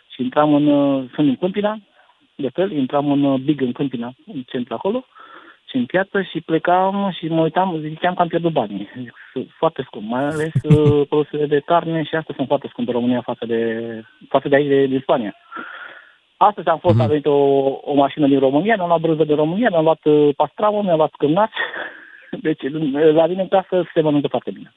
și 0.08 0.22
intram 0.22 0.54
în, 0.54 0.64
sunt 1.14 1.28
în 1.28 1.36
Câmpina, 1.36 1.78
de 2.34 2.48
fel, 2.48 2.72
intram 2.72 3.12
în 3.12 3.42
Big 3.44 3.60
în 3.60 3.72
Câmpina, 3.72 4.12
în 4.26 4.42
centru 4.46 4.74
acolo, 4.74 5.04
și 5.68 5.76
în 5.76 5.86
piață 5.86 6.22
și 6.22 6.40
plecam 6.40 7.10
și 7.18 7.28
mă 7.28 7.40
uitam, 7.40 7.80
ziceam 7.80 8.14
că 8.14 8.22
am 8.22 8.28
pierdut 8.28 8.52
banii. 8.52 8.88
Zic, 8.96 9.14
Foarte 9.58 9.82
scump, 9.86 10.08
mai 10.08 10.24
ales 10.24 10.52
uh, 10.62 11.06
produsele 11.08 11.46
de 11.46 11.58
carne 11.58 12.02
și 12.02 12.14
astea 12.14 12.34
sunt 12.34 12.46
foarte 12.46 12.68
scumpe 12.70 12.90
în 12.90 12.96
România 12.96 13.20
față 13.20 13.46
de, 13.46 13.60
față 14.28 14.48
de 14.48 14.56
aici, 14.56 14.68
de, 14.68 14.86
din 14.86 15.00
Spania. 15.00 15.34
Astăzi 16.36 16.68
am 16.68 16.78
fost, 16.78 16.94
mm-hmm. 16.94 17.04
a 17.04 17.06
venit 17.06 17.26
o, 17.26 17.36
o 17.80 17.94
mașină 17.94 18.26
din 18.26 18.38
România, 18.38 18.74
mi-am 18.76 18.88
luat 18.88 19.00
brânză 19.00 19.24
din 19.24 19.36
România, 19.36 19.68
mi-am 19.70 19.84
luat 19.84 20.04
uh, 20.04 20.34
pastramă, 20.36 20.82
mi-am 20.82 20.96
luat 20.96 21.14
cârnați. 21.18 21.54
Deci 22.30 22.62
la 23.12 23.26
mine 23.26 23.42
în 23.42 23.48
casă 23.48 23.90
se 23.94 24.00
mănâncă 24.00 24.28
foarte 24.28 24.50
bine. 24.50 24.74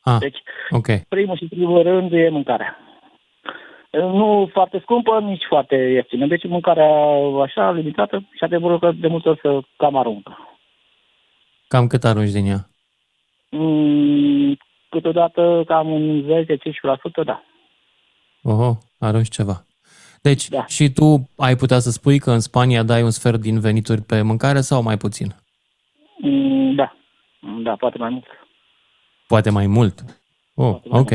Ah, 0.00 0.16
Deci, 0.18 0.38
ok. 0.70 0.86
primul 1.08 1.36
și 1.36 1.44
primul 1.46 1.82
rând 1.82 2.12
e 2.12 2.28
mâncarea. 2.28 2.78
Nu 3.92 4.48
foarte 4.52 4.78
scumpă, 4.82 5.20
nici 5.20 5.44
foarte 5.48 5.74
ieftină. 5.74 6.26
Deci 6.26 6.44
mâncarea 6.44 6.90
așa, 7.42 7.70
limitată 7.70 8.28
și 8.32 8.44
adevărul 8.44 8.78
că 8.78 8.92
de 8.92 9.06
multe 9.06 9.28
ori 9.28 9.38
să 9.42 9.60
cam 9.76 9.96
aruncă. 9.96 10.38
Cam 11.68 11.86
cât 11.86 12.04
arunci 12.04 12.30
din 12.30 12.46
ea? 12.46 12.66
Mm, 13.50 14.56
câteodată 14.88 15.62
cam 15.66 15.90
un 15.90 16.22
10-15%, 16.22 17.24
da. 17.24 17.42
Oho, 18.42 18.78
arunci 18.98 19.28
ceva. 19.28 19.64
Deci, 20.22 20.48
Da. 20.48 20.66
și 20.66 20.90
tu 20.92 21.28
ai 21.36 21.56
putea 21.56 21.78
să 21.78 21.90
spui 21.90 22.18
că 22.18 22.30
în 22.30 22.40
Spania 22.40 22.82
dai 22.82 23.02
un 23.02 23.10
sfert 23.10 23.40
din 23.40 23.60
venituri 23.60 24.02
pe 24.02 24.22
mâncare 24.22 24.60
sau 24.60 24.82
mai 24.82 24.96
puțin? 24.96 25.34
Mm, 26.18 26.74
da, 26.74 26.92
da, 27.62 27.72
poate 27.78 27.98
mai 27.98 28.08
mult. 28.10 28.24
Poate 29.26 29.50
mai 29.50 29.66
mult. 29.66 29.94
Oh, 30.54 30.76
ok. 30.88 31.10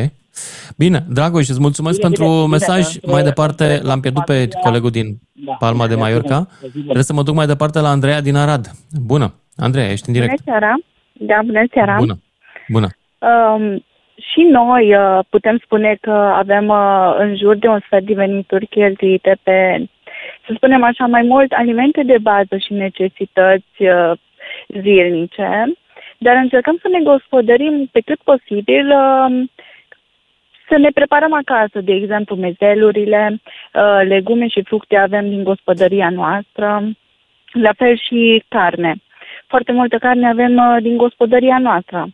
Bine, 0.78 1.04
Dragoș, 1.10 1.48
îți 1.48 1.60
mulțumesc 1.60 1.98
Bine, 1.98 2.08
pentru 2.10 2.26
bine, 2.28 2.40
bine, 2.44 2.52
mesaj. 2.52 2.94
între- 2.96 3.12
mai 3.12 3.24
departe, 3.24 3.80
l-am 3.84 4.00
pierdut 4.00 4.24
pe 4.26 4.34
partea- 4.34 4.60
colegul 4.64 4.90
din 4.90 5.06
Da. 5.32 5.54
Palma 5.54 5.88
de 5.88 5.94
Bine, 5.94 6.06
Mallorca. 6.06 6.38
bine, 6.40 6.70
bine. 6.72 6.84
Trebuie 6.84 7.04
să 7.04 7.14
mă 7.14 7.24
duc 7.24 7.36
mai 7.36 7.46
departe 7.46 7.80
la 7.80 7.90
Andreea 7.90 8.22
din 8.22 8.36
Arad. 8.36 8.66
Bună. 9.06 9.34
Andreea, 9.58 9.92
ești 9.92 10.08
în 10.10 10.14
Bună 10.14 10.26
direct. 10.26 10.44
seara! 10.46 10.74
Da, 11.14 11.40
bună 11.46 11.64
seara! 11.74 11.96
Bună. 11.98 12.20
Bună. 12.68 12.88
Um, 13.20 13.86
și 14.32 14.42
noi 14.52 14.96
uh, 14.96 15.20
putem 15.30 15.58
spune 15.64 15.98
că 16.02 16.12
avem 16.12 16.68
uh, 16.68 17.16
în 17.18 17.36
jur 17.38 17.56
de 17.56 17.68
un 17.68 17.80
sfert 17.86 18.06
de 18.06 18.14
venituri 18.14 18.66
cheltuite 18.68 19.38
pe, 19.44 19.86
să 20.46 20.52
spunem 20.56 20.84
așa, 20.84 21.06
mai 21.06 21.22
mult 21.22 21.52
alimente 21.52 22.04
de 22.04 22.18
bază 22.22 22.58
și 22.58 22.74
necesități 22.74 23.78
uh, 23.80 24.12
zilnice, 24.82 25.74
dar 26.18 26.36
încercăm 26.36 26.78
să 26.82 26.88
ne 26.88 27.00
gospodărim 27.00 27.90
pe 27.92 28.00
cât 28.00 28.20
posibil 28.24 28.90
uh, 28.90 29.44
să 30.70 30.78
ne 30.78 30.90
preparăm 30.94 31.34
acasă, 31.34 31.82
de 31.82 31.94
exemplu, 31.94 32.36
mezelurile, 32.36 33.42
uh, 33.74 34.02
legume 34.08 34.48
și 34.48 34.64
fructe 34.64 34.98
avem 34.98 35.30
din 35.30 35.44
gospodăria 35.44 36.10
noastră, 36.10 36.92
la 37.52 37.74
fel 37.78 37.98
și 37.98 38.44
carne. 38.48 38.96
Foarte 39.48 39.72
multă 39.72 39.98
carne 39.98 40.30
avem 40.30 40.56
uh, 40.56 40.78
din 40.82 40.98
gospodăria 40.98 41.58
noastră. 41.60 42.08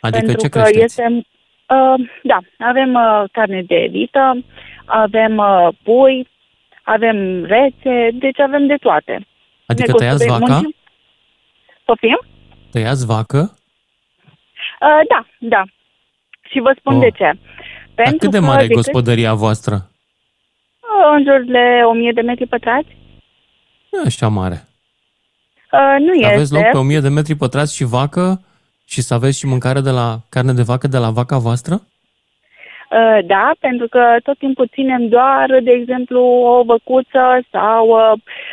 Adică 0.00 0.18
pentru 0.24 0.36
ce 0.36 0.48
că 0.48 0.58
creșteți? 0.58 0.84
este, 0.84 1.06
uh, 1.12 2.08
da, 2.22 2.38
avem 2.58 2.94
uh, 2.94 3.22
carne 3.32 3.62
de 3.66 3.88
vită, 3.90 4.44
avem 4.84 5.36
uh, 5.36 5.68
pui, 5.82 6.28
avem 6.82 7.44
rețe, 7.44 8.08
deci 8.12 8.40
avem 8.40 8.66
de 8.66 8.76
toate. 8.76 9.26
Adică 9.66 9.90
Ne 9.90 9.98
tăiați 9.98 10.26
gospodărim 10.26 10.30
vaca? 10.32 10.52
muncim. 10.52 10.74
Poftim? 11.84 12.20
Tăiați 12.70 13.06
vacă? 13.06 13.38
Uh, 14.80 15.02
da, 15.08 15.26
da. 15.38 15.62
Și 16.50 16.58
vă 16.60 16.74
spun 16.78 16.94
Oh. 16.94 17.00
de 17.00 17.10
ce. 17.10 17.38
Dar 17.94 18.06
cât 18.18 18.30
de 18.30 18.38
că 18.38 18.44
mare 18.44 18.62
e 18.62 18.66
cât- 18.66 18.74
gospodăria 18.76 19.34
voastră? 19.34 19.74
Uh, 19.74 21.16
în 21.16 21.24
jur 21.24 21.44
de 21.52 21.82
1000 21.84 22.12
de 22.14 22.20
metri 22.20 22.46
pătrați. 22.46 22.96
Nu 23.90 23.98
e 23.98 24.06
așa 24.06 24.28
mare. 24.28 24.68
Uh, 25.72 25.96
nu 26.06 26.20
Să 26.20 26.26
aveți 26.26 26.42
este. 26.42 26.54
loc 26.54 26.64
pe 26.70 26.76
1000 26.78 27.00
de 27.00 27.08
metri 27.08 27.34
pătrați 27.34 27.74
și 27.76 27.84
vacă 27.84 28.40
și 28.84 29.00
să 29.02 29.14
aveți 29.14 29.38
și 29.38 29.46
mâncare 29.46 29.80
de 29.80 29.90
la 29.90 30.18
carne 30.28 30.52
de 30.52 30.62
vacă 30.62 30.86
de 30.86 30.98
la 30.98 31.10
vaca 31.10 31.38
voastră? 31.38 31.80
Uh, 32.92 33.18
Da, 33.26 33.50
pentru 33.60 33.86
că 33.88 34.16
tot 34.22 34.38
timpul 34.38 34.66
ținem 34.72 35.08
doar, 35.08 35.58
de 35.62 35.70
exemplu, 35.70 36.20
o 36.20 36.62
văcuță 36.62 37.40
sau 37.50 37.88
uh, 37.88 38.12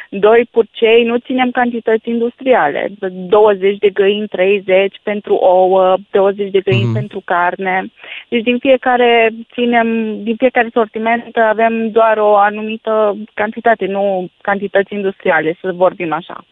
doi 0.09 0.47
purcei, 0.51 1.03
nu 1.03 1.17
ținem 1.17 1.51
cantități 1.51 2.09
industriale. 2.09 2.87
20 2.99 3.77
de 3.77 3.89
găini, 3.89 4.27
30 4.27 4.99
pentru 5.03 5.33
ouă, 5.33 5.95
20 6.11 6.51
de 6.51 6.59
găini 6.59 6.83
Mhm. 6.83 6.93
pentru 6.93 7.21
carne. 7.25 7.91
Deci 8.29 8.43
din 8.43 8.57
fiecare 8.57 9.29
ținem, 9.53 9.87
din 10.23 10.35
fiecare 10.35 10.69
sortiment 10.73 11.37
avem 11.37 11.91
doar 11.91 12.17
o 12.17 12.35
anumită 12.35 13.17
cantitate, 13.33 13.85
nu 13.85 14.29
cantități 14.41 14.93
industriale, 14.93 15.57
să 15.61 15.71
vorbim 15.71 16.13
așa. 16.13 16.45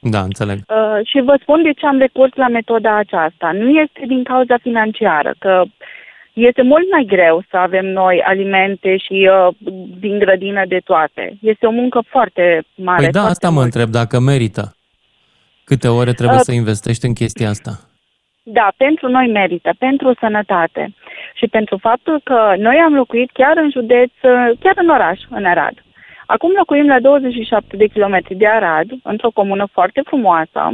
Da, 0.00 0.20
înțeleg. 0.20 0.58
Uh, 0.68 1.06
și 1.06 1.20
vă 1.20 1.38
spun 1.40 1.62
de 1.62 1.72
ce 1.72 1.86
am 1.86 1.98
recurs 1.98 2.34
la 2.34 2.48
metoda 2.48 2.96
aceasta. 2.96 3.50
Nu 3.52 3.68
este 3.68 4.02
din 4.06 4.22
cauza 4.22 4.56
financiară, 4.62 5.34
că 5.38 5.62
este 6.44 6.62
mult 6.62 6.90
mai 6.90 7.04
greu 7.04 7.44
să 7.50 7.56
avem 7.56 7.86
noi 7.86 8.22
alimente 8.22 8.96
și 8.96 9.30
uh, 9.32 9.54
din 9.98 10.18
grădină 10.18 10.62
de 10.68 10.80
toate. 10.84 11.36
Este 11.40 11.66
o 11.66 11.70
muncă 11.70 12.02
foarte 12.08 12.64
mare. 12.74 13.02
Păi 13.02 13.10
da, 13.10 13.20
foarte 13.20 13.32
asta 13.32 13.48
mă 13.48 13.60
mult. 13.60 13.64
întreb, 13.64 13.88
dacă 13.88 14.20
merită. 14.20 14.76
Câte 15.64 15.88
ore 15.88 16.12
trebuie 16.12 16.38
Uh, 16.38 16.44
să 16.44 16.52
investești 16.52 17.06
în 17.06 17.14
chestia 17.14 17.48
asta? 17.48 17.72
Da, 18.42 18.72
pentru 18.76 19.08
noi 19.08 19.26
merită, 19.26 19.70
pentru 19.78 20.14
sănătate 20.20 20.94
și 21.34 21.46
pentru 21.46 21.76
faptul 21.76 22.20
că 22.24 22.54
noi 22.58 22.76
am 22.76 22.94
locuit 22.94 23.30
chiar 23.32 23.56
în 23.56 23.70
județ, 23.70 24.10
uh, 24.22 24.58
chiar 24.60 24.74
în 24.76 24.88
oraș, 24.88 25.20
în 25.30 25.44
Arad. 25.44 25.74
Acum 26.26 26.52
locuim 26.56 26.86
la 26.86 27.00
27 27.00 27.76
de 27.76 27.86
kilometri 27.86 28.34
de 28.34 28.46
Arad, 28.46 28.86
într-o 29.02 29.30
comună 29.30 29.66
foarte 29.72 30.00
frumoasă 30.04 30.72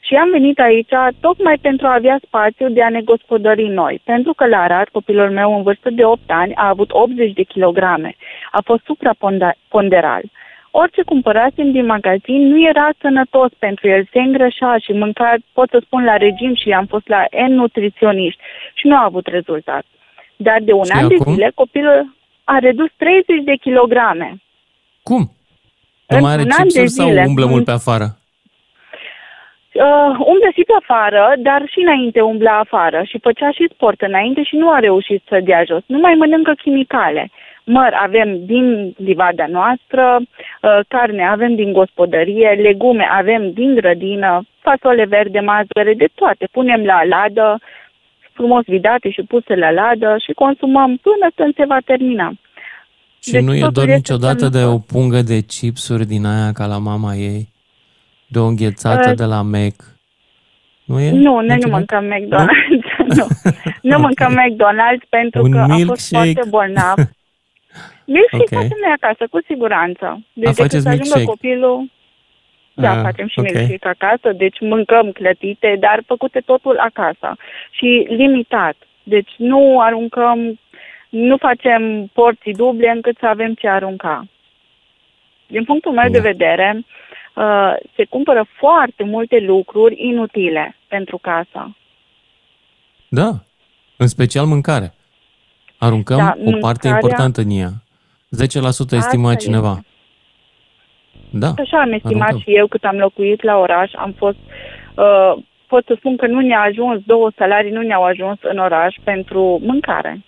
și 0.00 0.14
am 0.14 0.30
venit 0.30 0.58
aici 0.58 0.88
tocmai 1.20 1.58
pentru 1.60 1.86
a 1.86 1.94
avea 1.94 2.18
spațiu 2.26 2.68
de 2.68 2.82
a 2.82 2.88
ne 2.88 3.00
gospodări 3.00 3.66
noi. 3.68 4.00
Pentru 4.04 4.32
că 4.32 4.46
la 4.46 4.58
Arad, 4.60 4.88
copilul 4.88 5.30
meu 5.30 5.56
în 5.56 5.62
vârstă 5.62 5.90
de 5.90 6.04
8 6.04 6.20
ani 6.26 6.54
a 6.54 6.68
avut 6.68 6.90
80 6.92 7.32
de 7.32 7.42
kilograme. 7.42 8.16
A 8.50 8.60
fost 8.64 8.82
supraponderal. 8.84 10.22
Orice 10.70 11.02
cumpărasem 11.02 11.70
din 11.72 11.86
magazin 11.86 12.48
nu 12.48 12.60
era 12.68 12.88
sănătos 13.00 13.50
pentru 13.58 13.88
el, 13.88 14.08
se 14.12 14.18
îngrășa 14.20 14.76
și 14.78 14.92
mânca, 14.92 15.34
pot 15.52 15.68
să 15.70 15.80
spun, 15.84 16.04
la 16.04 16.16
regim 16.16 16.54
și 16.54 16.70
am 16.70 16.86
fost 16.86 17.08
la 17.08 17.24
N 17.48 17.52
nutriționiști 17.52 18.40
și 18.74 18.86
nu 18.86 18.96
a 18.96 19.04
avut 19.04 19.26
rezultat. 19.26 19.84
Dar 20.36 20.58
de 20.62 20.72
un 20.72 20.84
Și 20.84 20.90
an 20.92 21.08
de 21.08 21.14
acum? 21.20 21.32
zile 21.32 21.50
copilul 21.54 22.14
a 22.44 22.58
redus 22.58 22.88
30 22.96 23.44
de 23.44 23.54
kilograme. 23.60 24.36
Cum? 25.02 25.30
Nu 26.06 26.16
În 26.16 26.22
mai 26.22 26.32
are 26.32 26.42
un 26.42 26.48
an 26.50 26.56
de 26.56 26.62
chipsuri 26.62 26.88
sau 26.88 27.08
zile. 27.08 27.24
umblă 27.26 27.44
Mm. 27.44 27.50
mult 27.50 27.64
pe 27.64 27.70
afară? 27.70 28.16
Uh, 29.76 30.16
umblă 30.32 30.48
și 30.56 30.62
pe 30.68 30.74
afară, 30.80 31.34
dar 31.38 31.62
și 31.72 31.80
înainte 31.80 32.20
umbla 32.20 32.58
afară 32.58 33.02
și 33.04 33.18
făcea 33.18 33.50
și 33.50 33.68
sport 33.74 34.00
înainte 34.00 34.42
și 34.42 34.56
nu 34.56 34.70
a 34.70 34.78
reușit 34.78 35.22
să 35.28 35.40
dea 35.44 35.62
jos. 35.64 35.82
Nu 35.86 35.98
mai 35.98 36.14
mănâncă 36.14 36.52
chimicale. 36.62 37.30
Măr 37.64 37.92
avem 38.06 38.44
din 38.44 38.94
livada 38.96 39.46
noastră, 39.46 40.20
uh, 40.20 40.78
carne 40.88 41.26
avem 41.26 41.54
din 41.54 41.72
gospodărie, 41.72 42.50
legume 42.62 43.08
avem 43.10 43.52
din 43.52 43.74
grădină, 43.74 44.42
fasole 44.60 45.04
verde, 45.04 45.40
mazăre, 45.40 45.94
de 45.94 46.08
toate. 46.14 46.48
Punem 46.52 46.84
la 46.84 47.04
ladă, 47.04 47.58
frumos 48.32 48.64
vidate 48.66 49.10
și 49.10 49.22
puse 49.22 49.54
la 49.54 49.70
ladă 49.70 50.16
și 50.24 50.32
consumăm 50.32 50.96
până 50.96 51.26
când 51.34 51.54
se 51.54 51.64
va 51.64 51.78
termina. 51.84 52.32
Și 53.22 53.30
Deci 53.30 53.42
nu 53.42 53.54
e 53.54 53.58
totul 53.58 53.72
dor 53.72 53.88
este 53.88 53.96
niciodată 53.96 54.48
de 54.48 54.58
sănătos. 54.58 54.74
o 54.74 54.92
pungă 54.92 55.22
de 55.22 55.40
chipsuri 55.40 56.06
din 56.06 56.24
aia 56.24 56.52
ca 56.52 56.66
la 56.66 56.78
mama 56.78 57.14
ei? 57.14 57.54
De 58.26 58.38
o 58.38 58.44
înghețată 58.46 59.08
Uh, 59.10 59.16
de 59.16 59.24
la 59.24 59.42
Mac? 59.42 59.74
Nu 60.84 61.00
e? 61.00 61.10
Nu, 61.10 61.40
noi 61.40 61.42
nu 61.46 61.54
Niciodată? 61.54 61.68
mâncăm 61.76 62.04
McDonald's. 62.14 63.16
nu, 63.16 63.26
nu 63.82 63.98
mâncăm 63.98 64.32
McDonald's 64.42 65.08
pentru 65.08 65.42
Un 65.42 65.50
că 65.50 65.58
a 65.58 65.66
fost 65.66 65.76
milkshake? 65.76 66.32
foarte 66.32 66.48
bolnav. 66.48 66.94
Milkshake 68.14 68.42
Ok. 68.54 68.62
facem 68.62 68.78
noi 68.82 68.94
acasă, 69.00 69.26
cu 69.30 69.38
siguranță. 69.46 70.20
Deci 70.32 70.46
A, 70.48 70.50
decât 70.50 70.62
faceți 70.62 70.82
să 70.82 70.88
ajungă 70.88 71.02
milkshake. 71.04 71.24
copilul... 71.24 71.90
Da, 72.78 72.90
Ah, 72.90 73.00
facem 73.02 73.28
și 73.28 73.38
ok. 73.38 73.44
milkshake 73.44 73.88
acasă, 73.88 74.32
deci 74.36 74.60
mâncăm 74.60 75.10
clătite, 75.12 75.76
dar 75.80 76.02
făcute 76.06 76.40
totul 76.40 76.78
acasă 76.78 77.36
și 77.70 78.06
limitat. 78.08 78.76
Deci 79.02 79.30
nu 79.36 79.80
aruncăm, 79.80 80.58
nu 81.08 81.36
facem 81.36 82.06
porții 82.12 82.52
duble 82.52 82.90
încât 82.90 83.16
să 83.20 83.26
avem 83.26 83.54
ce 83.54 83.68
arunca. 83.68 84.26
Din 85.46 85.64
punctul 85.64 85.92
meu 85.92 86.08
de 86.10 86.20
vedere, 86.20 86.84
uh, 87.36 87.72
se 87.96 88.04
cumpără 88.04 88.46
foarte 88.58 89.04
multe 89.04 89.38
lucruri 89.38 89.94
inutile 90.08 90.76
pentru 90.88 91.18
casă. 91.18 91.76
Da, 93.08 93.30
în 93.96 94.06
special 94.06 94.46
mâncare. 94.46 94.94
Aruncăm 95.78 96.16
Da, 96.16 96.34
o 96.44 96.50
parte 96.60 96.88
mâncarea- 96.88 96.90
importantă 96.94 97.40
în 97.40 97.50
ea. 97.50 97.70
10% 98.30 98.96
estima 98.96 99.28
Asta 99.30 99.44
cineva. 99.44 99.80
Da, 101.30 101.52
Așa 101.58 101.80
am 101.80 101.92
estimat 101.92 102.28
aruncăm. 102.28 102.38
și 102.52 102.56
eu 102.58 102.66
cât 102.66 102.84
am 102.84 102.96
locuit 102.96 103.42
la 103.42 103.56
oraș. 103.58 103.92
Am 103.94 104.12
fost, 104.12 104.36
uh, 104.96 105.42
pot 105.66 105.84
să 105.86 105.94
spun 105.98 106.16
că 106.16 106.26
nu 106.26 106.40
ne-a 106.40 106.60
ajuns, 106.60 107.02
două 107.06 107.30
salarii 107.36 107.70
nu 107.70 107.80
ne-au 107.82 108.02
ajuns 108.04 108.38
în 108.42 108.58
oraș 108.58 108.94
pentru 109.04 109.58
mâncare. 109.62 110.24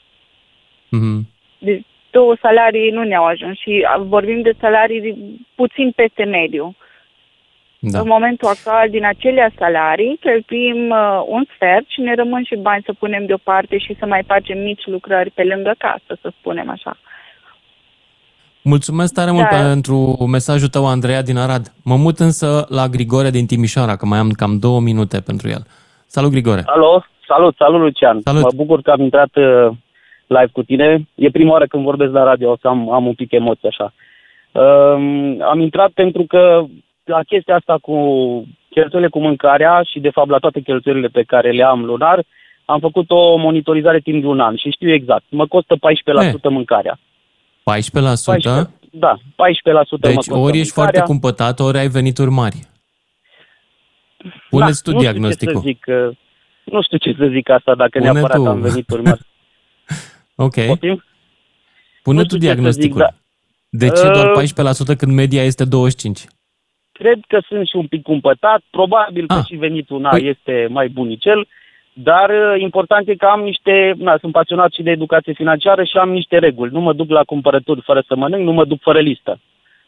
Mhm. 0.88 1.28
Deci 1.58 1.84
două 2.10 2.36
salarii 2.40 2.90
nu 2.90 3.02
ne-au 3.02 3.24
ajuns 3.24 3.58
și 3.58 3.86
uh, 3.98 4.02
vorbim 4.06 4.40
de 4.42 4.52
salarii 4.60 5.16
puțin 5.54 5.90
peste 5.90 6.24
mediu. 6.24 6.74
Da. 7.78 7.98
În 7.98 8.06
momentul 8.08 8.48
actual, 8.48 8.90
din 8.90 9.04
acelea 9.04 9.50
salarii, 9.58 10.18
cheltuim 10.20 10.90
uh, 10.90 11.22
un 11.26 11.44
sfert 11.54 11.84
și 11.88 12.00
ne 12.00 12.14
rămân 12.14 12.42
și 12.44 12.56
bani 12.56 12.82
să 12.86 12.92
punem 12.98 13.26
deoparte 13.26 13.78
și 13.78 13.96
să 13.98 14.06
mai 14.06 14.22
facem 14.26 14.58
mici 14.58 14.86
lucrări 14.86 15.30
pe 15.30 15.44
lângă 15.44 15.74
casă, 15.78 16.18
să 16.22 16.32
spunem 16.38 16.70
așa. 16.70 16.96
Mulțumesc 18.62 19.14
tare 19.14 19.30
mult 19.30 19.48
Da. 19.50 19.56
pentru 19.56 20.26
mesajul 20.30 20.68
tău, 20.68 20.86
Andreea 20.86 21.22
din 21.22 21.36
Arad. 21.36 21.72
Mă 21.84 21.96
mut 21.96 22.18
însă 22.18 22.66
la 22.68 22.86
Grigore 22.86 23.30
din 23.30 23.46
Timișoara, 23.46 23.96
că 23.96 24.06
mai 24.06 24.18
am 24.18 24.30
cam 24.30 24.58
două 24.58 24.80
minute 24.80 25.20
pentru 25.20 25.48
el. 25.48 25.62
Salut, 26.06 26.30
Grigore! 26.30 26.62
Alo, 26.66 27.04
salut, 27.26 27.54
salut 27.56 27.80
Lucian. 27.80 28.20
Salut. 28.24 28.42
Mă 28.42 28.52
bucur 28.54 28.82
că 28.82 28.90
am 28.90 29.00
intrat 29.00 29.36
uh, 29.36 29.68
live 30.26 30.50
cu 30.52 30.62
tine. 30.62 31.08
E 31.14 31.30
prima 31.30 31.50
oară 31.50 31.66
când 31.66 31.84
vorbesc 31.84 32.12
la 32.12 32.22
radio, 32.24 32.50
o 32.50 32.56
să 32.60 32.68
am, 32.68 32.92
am 32.92 33.06
un 33.06 33.14
pic 33.14 33.32
emoții 33.32 33.68
așa. 33.68 33.92
Um, 34.52 35.42
am 35.42 35.60
intrat 35.60 35.90
pentru 35.90 36.24
că 36.28 36.64
la 37.08 37.22
chestia 37.22 37.54
asta 37.54 37.78
cu 37.78 37.94
cheltuielile 38.70 39.10
cu 39.10 39.20
mâncarea 39.20 39.82
și 39.92 40.00
de 40.00 40.10
fapt 40.10 40.28
la 40.28 40.38
toate 40.38 40.60
cheltuielile 40.60 41.08
pe 41.08 41.22
care 41.22 41.50
le 41.50 41.62
am 41.62 41.84
lunar, 41.84 42.24
am 42.64 42.80
făcut 42.80 43.10
o 43.10 43.36
monitorizare 43.36 44.00
timp 44.00 44.20
de 44.20 44.26
un 44.26 44.40
an 44.40 44.56
și 44.56 44.70
știu 44.70 44.92
exact. 44.92 45.24
Mă 45.28 45.46
costă 45.46 45.74
14% 45.74 45.78
mâncarea. 46.50 46.98
14%? 46.98 47.02
14, 47.64 48.70
da, 48.92 49.16
14% 49.16 49.20
mă 49.90 49.98
Deci 50.00 50.14
costă 50.14 50.34
ori 50.36 50.58
ești 50.58 50.72
foarte 50.72 50.98
mâncarea. 50.98 51.02
cumpătat, 51.02 51.60
ori 51.60 51.78
ai 51.78 51.88
venituri 51.88 52.30
mari. 52.30 52.56
Puneți 54.50 54.82
tu 54.82 54.90
Da, 54.90 54.96
nu 54.96 55.02
diagnosticul. 55.02 55.60
Știu 55.60 55.70
ce 55.72 55.76
să 55.86 55.92
zic, 55.94 56.08
uh, 56.08 56.16
nu 56.74 56.82
știu 56.82 56.98
ce 56.98 57.14
să 57.18 57.26
zic 57.32 57.48
asta 57.50 57.74
dacă 57.74 57.98
Pune 57.98 58.10
neapărat 58.12 58.36
tu. 58.36 58.46
am 58.46 58.60
venit 58.60 58.90
urmări. 58.90 59.20
Ok. 60.40 60.66
Poftim? 60.66 61.04
Pune 62.02 62.16
Nu 62.18 62.24
tu 62.24 62.34
știu 62.36 62.38
ce 62.38 62.44
să 62.46 62.70
zic, 62.70 62.90
diagnosticul. 62.90 62.98
da. 63.00 63.08
De 63.70 63.88
ce 63.88 64.02
doar 64.10 64.26
Uh, 64.36 64.42
14% 64.94 64.96
când 64.98 65.12
media 65.12 65.42
este 65.44 65.64
25%? 65.64 65.68
Cred 66.98 67.18
că 67.26 67.38
sunt 67.48 67.66
și 67.68 67.76
un 67.76 67.86
pic 67.86 68.02
cumpătat, 68.02 68.60
probabil 68.70 69.26
că 69.26 69.40
și 69.46 69.56
venitul 69.56 70.00
na, 70.00 70.10
este 70.16 70.66
mai 70.70 70.88
bunicel, 70.88 71.46
dar 71.92 72.28
uh, 72.30 72.60
important 72.60 73.08
e 73.08 73.14
că 73.14 73.26
am 73.26 73.40
niște, 73.40 73.94
na, 73.96 74.16
sunt 74.20 74.32
pasionat 74.32 74.72
și 74.72 74.82
de 74.82 74.90
educație 74.90 75.32
financiară 75.32 75.84
și 75.84 75.96
am 75.96 76.10
niște 76.10 76.38
reguli. 76.38 76.72
Nu 76.72 76.80
mă 76.80 76.92
duc 76.92 77.10
la 77.10 77.22
cumpărături 77.22 77.80
fără 77.84 78.04
să 78.06 78.16
mănânc, 78.16 78.42
nu 78.44 78.52
mă 78.52 78.64
duc 78.64 78.80
fără 78.80 79.00
listă. 79.00 79.40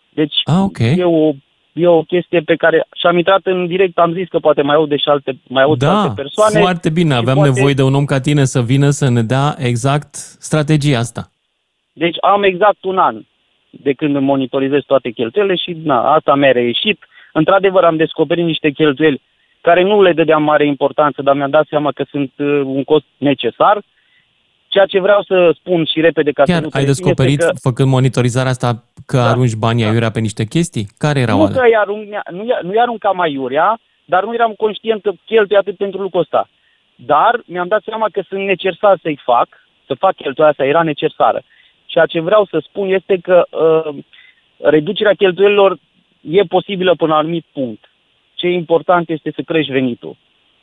Deci 0.08 0.34
ah, 0.44 0.60
okay. 0.62 0.94
e, 0.98 1.04
o, 1.04 1.32
e 1.72 1.86
o 1.86 2.02
chestie 2.02 2.40
pe 2.40 2.54
care 2.56 2.86
și 2.94 3.06
am 3.06 3.16
intrat 3.16 3.40
în 3.44 3.66
direct, 3.66 3.98
am 3.98 4.12
zis 4.12 4.28
că 4.28 4.38
poate 4.38 4.62
mai 4.62 4.74
aud 4.74 4.88
de 4.88 4.96
și 4.96 5.08
alte, 5.08 5.38
mai 5.48 5.62
aud 5.62 5.78
de 5.78 5.84
Da, 5.86 6.00
alte 6.00 6.12
persoane. 6.22 6.60
foarte 6.60 6.90
bine. 6.90 7.12
și 7.12 7.18
Aveam 7.20 7.36
poate- 7.36 7.50
nevoie 7.54 7.74
de 7.74 7.82
un 7.82 7.94
om 7.94 8.04
ca 8.04 8.20
tine 8.20 8.44
să 8.44 8.60
vină 8.62 8.90
să 8.90 9.08
ne 9.10 9.22
dea 9.22 9.54
exact 9.58 10.14
strategia 10.48 10.98
asta. 10.98 11.30
Deci 11.92 12.16
am 12.20 12.42
exact 12.42 12.84
un 12.84 12.98
an 12.98 13.16
de 13.70 13.92
când 13.92 14.14
îmi 14.16 14.24
monitorizez 14.26 14.80
toate 14.86 15.10
cheltuielile 15.10 15.56
și 15.56 15.76
na, 15.84 16.12
asta 16.14 16.34
mi-a 16.34 16.52
reieșit. 16.52 17.04
Într-adevăr 17.32 17.84
am 17.84 17.96
descoperit 17.96 18.44
niște 18.44 18.70
cheltuieli 18.70 19.20
care 19.60 19.82
nu 19.82 20.02
le 20.02 20.12
dădeam 20.12 20.42
mare 20.42 20.66
importanță, 20.66 21.22
dar 21.22 21.34
mi-am 21.34 21.50
dat 21.50 21.66
seama 21.68 21.92
că 21.92 22.04
sunt 22.10 22.32
uh, 22.38 22.46
un 22.64 22.84
cost 22.84 23.04
necesar. 23.16 23.82
Ceea 24.68 24.84
ce 24.86 25.00
vreau 25.00 25.22
să 25.22 25.50
spun 25.54 25.84
și 25.84 26.00
repede 26.00 26.30
ca 26.30 26.44
să 26.44 26.52
Chiar 26.52 26.62
nu 26.62 26.68
se 26.68 26.78
ai 26.78 26.84
reține 26.84 27.06
descoperit, 27.06 27.38
este 27.40 27.52
că, 27.52 27.58
făcând 27.68 27.88
monitorizarea 27.88 28.50
asta, 28.50 28.84
că 29.06 29.18
arunci 29.18 29.54
banii 29.54 29.84
aiurea 29.84 30.10
pe 30.10 30.20
niște 30.20 30.44
chestii? 30.44 30.86
Care 30.98 31.20
erau 31.20 31.36
nu 31.38 31.44
alea? 31.44 31.60
că 31.60 31.66
îi 31.66 31.76
arunc, 31.76 32.02
nu, 32.30 32.42
i- 32.44 32.58
nu 32.62 32.74
i 32.74 32.78
aruncam 32.80 33.20
aiurea, 33.20 33.78
dar 34.04 34.24
nu 34.24 34.34
eram 34.34 34.52
conștient 34.56 35.02
că 35.02 35.10
cheltui 35.24 35.56
atât 35.56 35.76
pentru 35.76 36.00
lucrul 36.00 36.20
ăsta. 36.20 36.48
Dar 36.94 37.40
mi-am 37.46 37.68
dat 37.68 37.82
seama 37.84 38.06
că 38.12 38.22
sunt 38.28 38.40
necesar 38.44 38.98
să-i 39.02 39.20
fac, 39.24 39.48
să 39.86 39.94
fac 39.94 40.14
cheltuiala 40.14 40.50
asta, 40.50 40.64
era 40.64 40.82
necesară. 40.82 41.42
Ceea 41.90 42.06
ce 42.06 42.20
vreau 42.20 42.44
să 42.50 42.62
spun 42.68 42.88
este 42.88 43.18
că 43.22 43.46
uh, 43.50 43.94
reducerea 44.58 45.12
cheltuielilor 45.12 45.78
e 46.20 46.42
posibilă 46.42 46.94
până 46.94 47.10
la 47.12 47.18
un 47.18 47.24
anumit 47.24 47.44
punct. 47.52 47.90
Ce 48.34 48.46
e 48.46 48.52
important 48.52 49.08
este 49.08 49.32
să 49.34 49.42
crești 49.42 49.72
venitul. 49.72 50.16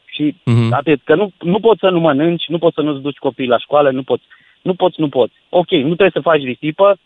Și 0.05 0.35
Mhm. 0.43 0.73
atât, 0.73 0.99
că 1.03 1.15
nu, 1.15 1.31
nu 1.39 1.59
poți 1.59 1.79
să 1.79 1.89
nu 1.89 1.99
mănânci, 1.99 2.47
nu 2.47 2.57
poți 2.57 2.75
să 2.75 2.81
nu-ți 2.81 3.01
duci 3.01 3.17
copiii 3.17 3.47
la 3.47 3.57
școală, 3.57 3.91
nu 3.91 4.03
poți, 4.03 4.23
nu 4.61 4.73
poți, 4.73 4.99
nu 5.01 5.09
poți. 5.09 5.33
Ok, 5.49 5.69
nu 5.71 5.85
trebuie 5.95 6.09
să 6.13 6.19
faci 6.29 6.41
risipă, 6.41 6.97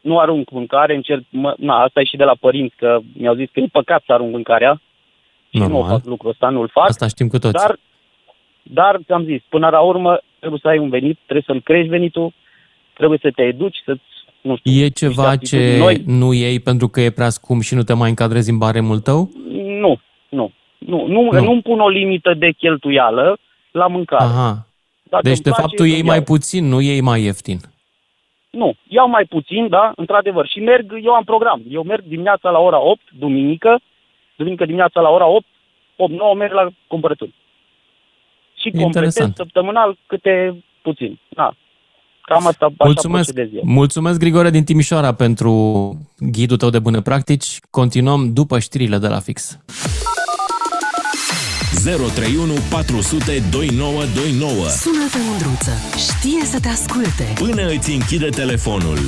nu 0.00 0.18
arunc 0.18 0.50
mâncare, 0.50 0.94
încerc, 0.94 1.22
mă, 1.28 1.54
na, 1.58 1.82
asta 1.82 2.00
e 2.00 2.04
și 2.04 2.16
de 2.16 2.24
la 2.24 2.34
părinți, 2.40 2.76
că 2.76 2.98
mi-au 3.18 3.34
zis 3.34 3.48
că 3.52 3.60
e 3.60 3.66
păcat 3.72 4.02
să 4.06 4.12
arunc 4.12 4.32
mâncarea 4.32 4.80
și 5.50 5.58
nu 5.58 5.66
Normal. 5.68 5.90
fac 5.90 6.04
lucrul 6.04 6.30
ăsta, 6.30 6.48
nu-l 6.48 6.68
fac. 6.68 6.88
Asta 6.88 7.08
știm 7.08 7.28
cu 7.28 7.38
toți. 7.38 7.52
Dar, 7.52 7.76
dar 8.62 9.00
ți-am 9.04 9.24
zis, 9.24 9.42
până 9.48 9.68
la 9.68 9.80
urmă 9.80 10.18
trebuie 10.38 10.60
să 10.62 10.68
ai 10.68 10.78
un 10.78 10.88
venit, 10.88 11.18
trebuie 11.24 11.44
să-l 11.46 11.60
crești 11.60 11.88
venitul, 11.88 12.32
trebuie 12.94 13.18
să 13.22 13.30
te 13.34 13.42
educi, 13.42 13.76
să 13.84 13.96
nu 14.40 14.56
știu, 14.56 14.72
E 14.84 14.88
ceva 14.88 15.32
niște 15.32 15.46
ce 15.46 15.56
atitudini 15.62 15.78
noi. 15.78 16.02
nu 16.18 16.32
iei 16.32 16.60
pentru 16.60 16.88
că 16.88 17.00
e 17.00 17.10
prea 17.10 17.28
scump 17.28 17.62
și 17.62 17.74
nu 17.74 17.82
te 17.82 17.92
mai 17.92 18.08
încadrezi 18.08 18.50
în 18.50 18.58
baremul 18.58 19.00
tău? 19.00 19.30
Nu, 19.54 20.00
nu. 20.28 20.52
Nu, 20.78 21.06
nu, 21.06 21.28
Nu. 21.32 21.40
nu-mi 21.44 21.62
pun 21.62 21.80
o 21.80 21.88
limită 21.88 22.34
de 22.34 22.50
cheltuială 22.50 23.38
la 23.70 23.86
mâncare. 23.86 24.24
Aha. 24.24 24.66
Dacă 25.02 25.22
Deci, 25.22 25.32
îmi 25.34 25.42
de 25.42 25.48
place, 25.50 25.60
fapt, 25.62 25.74
tu 25.76 25.84
iei 25.84 25.94
îmi 25.98 26.06
mai 26.06 26.16
iau. 26.16 26.24
puțin, 26.24 26.64
nu 26.68 26.80
iei 26.80 27.00
mai 27.00 27.22
ieftin. 27.22 27.58
Nu, 28.50 28.74
iau 28.88 29.08
mai 29.08 29.24
puțin, 29.24 29.68
da, 29.68 29.92
într-adevăr. 29.96 30.46
Și 30.46 30.60
merg, 30.60 30.98
eu 31.02 31.12
am 31.12 31.24
program. 31.24 31.62
Eu 31.70 31.82
merg 31.82 32.04
dimineața 32.04 32.50
la 32.50 32.58
ora 32.58 32.80
8, 32.80 33.00
duminică, 33.18 33.80
duminică 34.36 34.64
dimineața 34.64 35.00
la 35.00 35.08
ora 35.08 35.26
8, 35.26 35.46
8-9 35.96 36.36
merg 36.36 36.52
la 36.52 36.68
cumpărături. 36.86 37.34
Și 38.60 38.70
completez 38.70 38.84
Interesant. 38.94 39.34
săptămânal 39.36 39.96
câte 40.06 40.64
puțin. 40.82 41.18
Da. 41.28 41.54
Cam 42.26 42.46
asta 42.46 42.64
așa 42.64 42.74
Mulțumesc, 42.84 43.32
procedez 43.32 43.54
eu. 43.56 43.62
mulțumesc, 43.64 44.18
Grigore 44.18 44.50
din 44.50 44.64
Timișoara, 44.64 45.12
pentru 45.12 45.52
ghidul 46.18 46.56
tău 46.56 46.70
de 46.70 46.78
bune 46.78 47.00
practici. 47.00 47.58
Continuăm 47.70 48.32
după 48.32 48.58
știrile 48.58 48.98
de 48.98 49.08
la 49.08 49.18
fix. 49.18 49.58
031 51.84 52.52
400 52.70 53.42
2929 53.50 54.52
Sună-te, 54.68 55.18
Mândruță. 55.28 55.70
Știe 55.96 56.44
să 56.44 56.60
te 56.60 56.68
asculte. 56.68 57.32
Până 57.34 57.68
îți 57.76 57.90
închide 57.90 58.28
telefonul. 58.28 58.98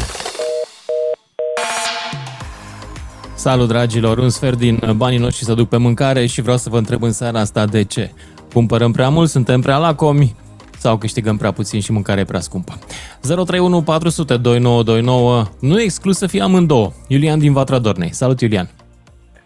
Salut, 3.35 3.69
dragilor! 3.69 4.19
Un 4.19 4.31
sfert 4.31 4.59
din 4.59 4.93
banii 4.97 5.19
noștri 5.19 5.45
se 5.45 5.55
duc 5.55 5.69
pe 5.69 5.77
mâncare 5.77 6.27
și 6.27 6.41
vreau 6.41 6.57
să 6.57 6.69
vă 6.71 6.79
întreb 6.79 7.03
în 7.03 7.13
seara 7.13 7.41
asta 7.41 7.67
de 7.67 7.85
ce. 7.85 8.11
Cumpărăm 8.53 8.93
prea 8.93 9.09
mult, 9.09 9.31
suntem 9.31 9.61
prea 9.61 9.79
lacomi 9.79 10.35
sau 10.79 10.97
câștigăm 10.97 11.37
prea 11.37 11.53
puțin 11.53 11.81
și 11.81 11.93
mâncarea 11.93 12.23
e 12.23 12.25
prea 12.25 12.41
scumpă. 12.41 12.73
031 13.21 13.83
400 13.83 14.37
2929 14.37 15.45
nu 15.61 15.81
e 15.81 15.83
exclus 15.83 16.17
să 16.19 16.27
fie 16.27 16.43
amândouă. 16.43 16.91
Iulian 17.09 17.39
din 17.39 17.53
Vatra 17.53 17.79
Dornei. 17.79 18.13
Salut, 18.13 18.41
Iulian! 18.41 18.69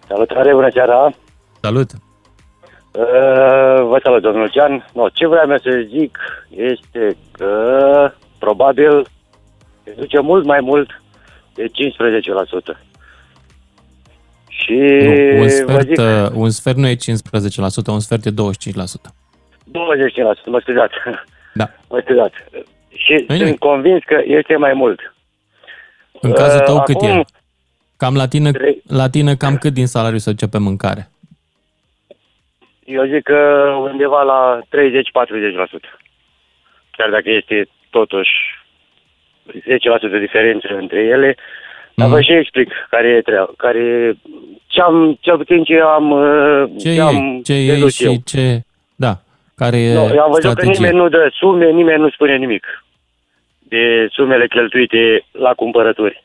Salutare, 0.08 0.52
bună 0.54 0.68
seara! 0.72 1.12
Salut! 1.60 1.90
Uh, 2.92 3.86
vă 3.88 4.00
salut, 4.02 4.22
domnul 4.22 4.40
Lucian. 4.42 4.90
No, 4.92 5.08
ce 5.08 5.26
vreau 5.26 5.50
eu 5.50 5.58
să 5.58 5.86
zic 5.88 6.18
este 6.48 7.16
că 7.32 8.12
probabil 8.38 9.06
se 9.84 9.94
duce 9.96 10.20
mult 10.20 10.44
mai 10.44 10.60
mult 10.60 11.02
de 11.54 11.64
15%. 11.64 12.78
Și 14.48 14.78
Nu, 15.02 15.10
un, 15.10 15.40
vă 15.40 15.48
sfert, 15.48 15.88
zic 15.88 15.98
uh, 15.98 16.30
un 16.34 16.50
sfert 16.50 16.76
nu 16.76 16.86
e 16.86 16.94
15%, 16.94 16.98
un 17.86 18.00
sfert 18.00 18.24
e 18.24 18.30
25%. 18.30 18.34
20%, 19.70 20.44
mă 20.46 20.58
scuzați. 20.60 20.94
Da. 21.54 21.70
Mă 21.90 22.00
scuzați. 22.04 22.34
Și 22.94 23.12
Nu-i 23.12 23.24
sunt 23.26 23.38
nimic. 23.40 23.58
convins 23.58 24.02
că 24.06 24.20
este 24.24 24.56
mai 24.56 24.72
mult. 24.72 25.14
În 26.20 26.32
cazul 26.32 26.58
Uh, 26.58 26.64
tău 26.64 26.82
cât 26.82 26.94
acum- 26.96 27.08
e? 27.18 27.22
Cam 27.96 28.14
la 28.16 28.28
tine, 28.28 28.50
la 28.86 29.08
tine 29.08 29.34
cam 29.34 29.56
cât 29.56 29.72
din 29.72 29.86
salariu 29.86 30.18
se 30.18 30.30
duce 30.30 30.48
pe 30.48 30.58
mâncare? 30.58 31.08
Eu 32.84 33.04
zic 33.04 33.22
că 33.22 33.38
undeva 33.90 34.22
la 34.22 34.60
30-40%. 34.68 35.98
Chiar 36.90 37.10
dacă 37.10 37.30
este 37.30 37.68
totuși 37.90 38.30
10% 39.50 40.18
diferență 40.20 40.66
între 40.80 41.00
ele, 41.00 41.36
Dar 41.94 42.08
vă 42.08 42.20
și 42.20 42.32
explic 42.32 42.68
care 42.90 43.08
e 43.08 43.20
treaba, 43.20 43.50
care 43.56 44.14
ce 44.66 44.80
am, 44.80 45.16
cel 45.20 45.36
puțin 45.36 45.64
ce 45.64 45.80
am, 45.80 46.10
uh, 46.10 46.70
Ce 46.78 47.00
am 47.00 47.14
e, 47.14 47.40
ce 47.44 47.52
e 47.54 47.74
dedus 47.74 47.94
și 47.94 48.04
eu. 48.04 48.14
ce... 48.24 48.60
Da, 49.61 49.64
care 49.64 49.78
e 49.80 49.94
No, 49.94 50.00
eu 50.14 50.22
am 50.22 50.30
văzut 50.30 50.42
că 50.42 50.48
strategia? 50.50 50.80
nimeni 50.80 50.96
nu 50.96 51.08
dă 51.08 51.30
sume, 51.32 51.70
nimeni 51.70 52.00
nu 52.00 52.11
spune 52.11 52.36
nimic 52.36 52.84
de 53.58 54.08
sumele 54.11 54.46
cheltuite 54.46 55.24
la 55.32 55.54
cumpărături. 55.54 56.24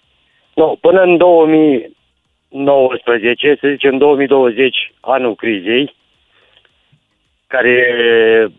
No, 0.53 0.75
până 0.81 1.01
în 1.01 1.17
2019, 1.17 3.57
să 3.59 3.67
zicem 3.67 3.97
2020, 3.97 4.93
anul 4.99 5.35
crizei, 5.35 5.95
care 7.47 7.77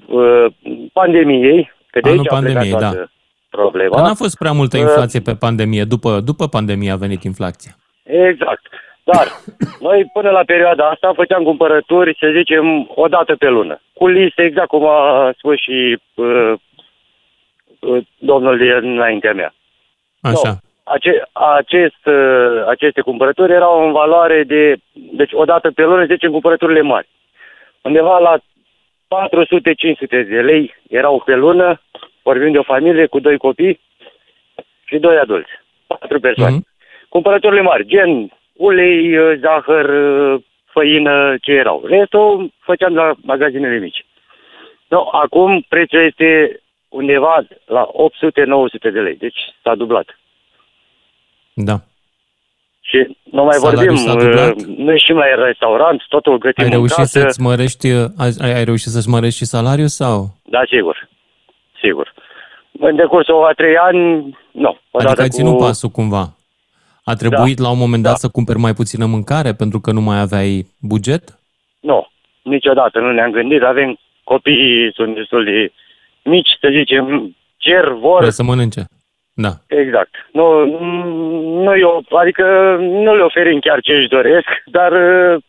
uh, 0.06 0.46
pandemiei, 0.92 1.72
că 1.90 2.00
de 2.00 2.08
Anul 2.08 2.18
aici 2.18 2.32
a 2.32 2.34
plecat 2.34 2.44
pandemiei, 2.44 2.70
toată 2.70 2.96
da. 2.96 3.04
problema. 3.50 3.96
Dar 3.96 4.06
n-a 4.06 4.14
fost 4.14 4.36
prea 4.36 4.52
multă 4.52 4.76
Uh, 4.76 4.82
inflație 4.82 5.20
pe 5.20 5.34
pandemie. 5.34 5.84
După, 5.84 6.20
după 6.20 6.48
pandemie 6.48 6.90
a 6.90 6.96
venit 6.96 7.22
inflația. 7.22 7.76
Exact. 8.02 8.62
Dar 9.12 9.26
noi 9.80 10.10
până 10.12 10.30
la 10.30 10.44
perioada 10.44 10.88
asta 10.88 11.12
făceam 11.14 11.42
cumpărături, 11.42 12.16
să 12.20 12.32
zicem, 12.36 12.90
o 12.94 13.08
dată 13.08 13.36
pe 13.36 13.48
lună. 13.48 13.80
Cu 13.92 14.06
liste, 14.06 14.42
exact 14.42 14.68
cum 14.68 14.86
a 14.86 15.32
spus 15.38 15.60
și 15.60 15.98
uh, 16.14 16.52
uh, 17.80 18.06
domnul 18.18 18.60
înaintea 18.82 19.32
mea. 19.32 19.54
Așa. 20.20 20.58
Ace- 20.84 21.28
acest, 21.32 22.06
uh, 22.06 22.64
aceste 22.68 23.00
cumpărături 23.00 23.52
erau 23.52 23.86
în 23.86 23.92
valoare 23.92 24.42
de, 24.42 24.74
deci 24.92 25.32
o 25.32 25.44
dată 25.44 25.70
pe 25.70 25.82
lună, 25.82 26.04
zicem 26.04 26.30
cumpărăturile 26.30 26.80
mari. 26.80 27.08
Undeva 27.82 28.18
la 28.18 28.38
400-500 28.38 30.08
de 30.08 30.40
lei 30.40 30.74
erau 30.88 31.22
pe 31.24 31.34
lună, 31.34 31.80
vorbim 32.22 32.52
de 32.52 32.58
o 32.58 32.72
familie 32.74 33.06
cu 33.06 33.18
doi 33.20 33.38
copii 33.38 33.80
și 34.84 34.98
doi 34.98 35.16
adulți, 35.16 35.50
patru 35.86 36.20
persoane. 36.20 36.56
Mm-hmm. 36.56 37.08
Cumpărăturile 37.08 37.60
mari, 37.60 37.86
gen 37.86 38.30
ulei, 38.56 39.18
uh, 39.18 39.38
zahăr, 39.40 39.88
uh, 39.88 40.42
făină, 40.64 41.36
ce 41.40 41.52
erau. 41.52 41.82
Restul 41.84 42.52
făceam 42.58 42.94
la 42.94 43.14
magazinele 43.22 43.78
mici. 43.78 44.04
No, 44.88 45.08
acum 45.12 45.64
prețul 45.68 46.04
este 46.04 46.60
undeva 46.88 47.44
la 47.66 47.88
800-900 48.88 48.92
de 48.92 49.00
lei, 49.00 49.16
deci 49.16 49.38
s-a 49.62 49.74
dublat. 49.74 50.18
Da. 51.54 51.76
Și 52.80 53.16
nu 53.30 53.44
mai 53.44 53.52
Salariul 53.52 53.94
vorbim, 53.94 54.06
s-a 54.06 54.14
dublat? 54.14 54.56
uh, 54.56 54.76
noi 54.76 54.98
și 54.98 55.12
la 55.12 55.44
restaurant, 55.44 56.02
totul 56.08 56.38
gătim 56.38 56.64
Ai 56.64 56.70
în 56.70 56.76
reușit 56.76 56.96
casă. 56.96 57.18
să-ți 57.18 57.40
mărești, 57.40 57.88
ai, 58.18 58.54
ai 58.54 58.64
reușit 58.64 58.90
să-ți 58.90 59.08
mărești 59.08 59.38
și 59.38 59.44
salariul 59.44 59.88
sau? 59.88 60.28
Da, 60.44 60.62
sigur. 60.68 61.08
Sigur. 61.82 62.14
În 62.78 62.96
decursul 62.96 63.44
a 63.44 63.52
trei 63.52 63.76
ani, 63.76 64.36
nu. 64.50 64.78
Adică 64.90 65.22
ai 65.22 65.28
ținut 65.28 65.52
cu... 65.52 65.58
pasul 65.58 65.88
cumva. 65.88 66.24
A 67.10 67.14
trebuit 67.14 67.58
la 67.58 67.70
un 67.70 67.78
moment 67.78 68.02
dat 68.02 68.16
să 68.16 68.28
cumperi 68.28 68.58
mai 68.58 68.74
puțină 68.74 69.06
mâncare 69.06 69.52
pentru 69.52 69.80
că 69.80 69.90
nu 69.92 70.00
mai 70.00 70.18
aveai 70.20 70.66
buget? 70.80 71.24
Nu, 71.80 72.08
niciodată 72.42 72.98
nu 72.98 73.12
ne-am 73.12 73.30
gândit. 73.30 73.62
Avem 73.62 73.98
copiii, 74.24 74.92
sunt 74.94 75.14
destul 75.14 75.44
de 75.44 75.72
mici, 76.30 76.48
să 76.60 76.68
zicem, 76.70 77.36
cer, 77.56 77.88
vor. 77.88 78.10
Trebuie 78.10 78.30
să 78.30 78.42
mănânce. 78.42 78.82
Da. 79.32 79.52
Exact. 79.66 80.10
Nu, 80.32 80.64
nu 81.62 81.76
eu, 81.76 82.04
adică 82.10 82.76
nu 82.80 83.16
le 83.16 83.22
oferim 83.22 83.58
chiar 83.58 83.80
ce 83.80 83.92
își 83.92 84.08
doresc, 84.08 84.48
dar 84.64 84.92
uh, 84.92 85.42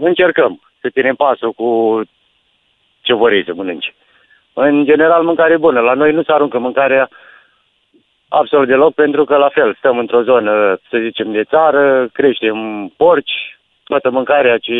încercăm 0.00 0.60
să 0.80 0.88
ținem 0.90 1.14
pasul 1.14 1.52
cu 1.52 2.00
ce 3.00 3.14
vor 3.14 3.32
ei 3.32 3.44
să 3.44 3.54
mănânce. 3.54 3.94
În 4.52 4.84
general, 4.84 5.22
mâncare 5.22 5.56
bună. 5.56 5.80
La 5.80 5.94
noi 5.94 6.12
nu 6.12 6.22
se 6.22 6.32
aruncă 6.32 6.58
mâncarea 6.58 7.08
absolut 8.38 8.66
deloc, 8.68 8.94
pentru 8.94 9.24
că 9.24 9.36
la 9.36 9.48
fel 9.48 9.74
stăm 9.74 9.98
într-o 9.98 10.22
zonă, 10.22 10.80
să 10.90 10.98
zicem, 11.02 11.32
de 11.32 11.44
țară, 11.44 12.08
creștem 12.12 12.88
porci, 12.96 13.58
toată 13.84 14.10
mâncarea 14.10 14.58
ce 14.58 14.74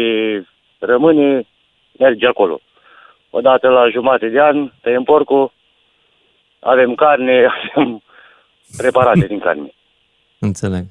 rămâne 0.79 1.47
merge 1.99 2.27
acolo. 2.27 2.61
Odată 3.31 3.69
la 3.69 3.89
jumate 3.89 4.29
de 4.29 4.41
an 4.41 4.71
tăiem 4.83 5.03
porcul, 5.03 5.53
avem 6.59 6.95
carne, 6.95 7.47
avem 7.57 8.03
preparate 8.77 9.27
din 9.27 9.39
carne. 9.39 9.73
Înțeleg. 10.39 10.85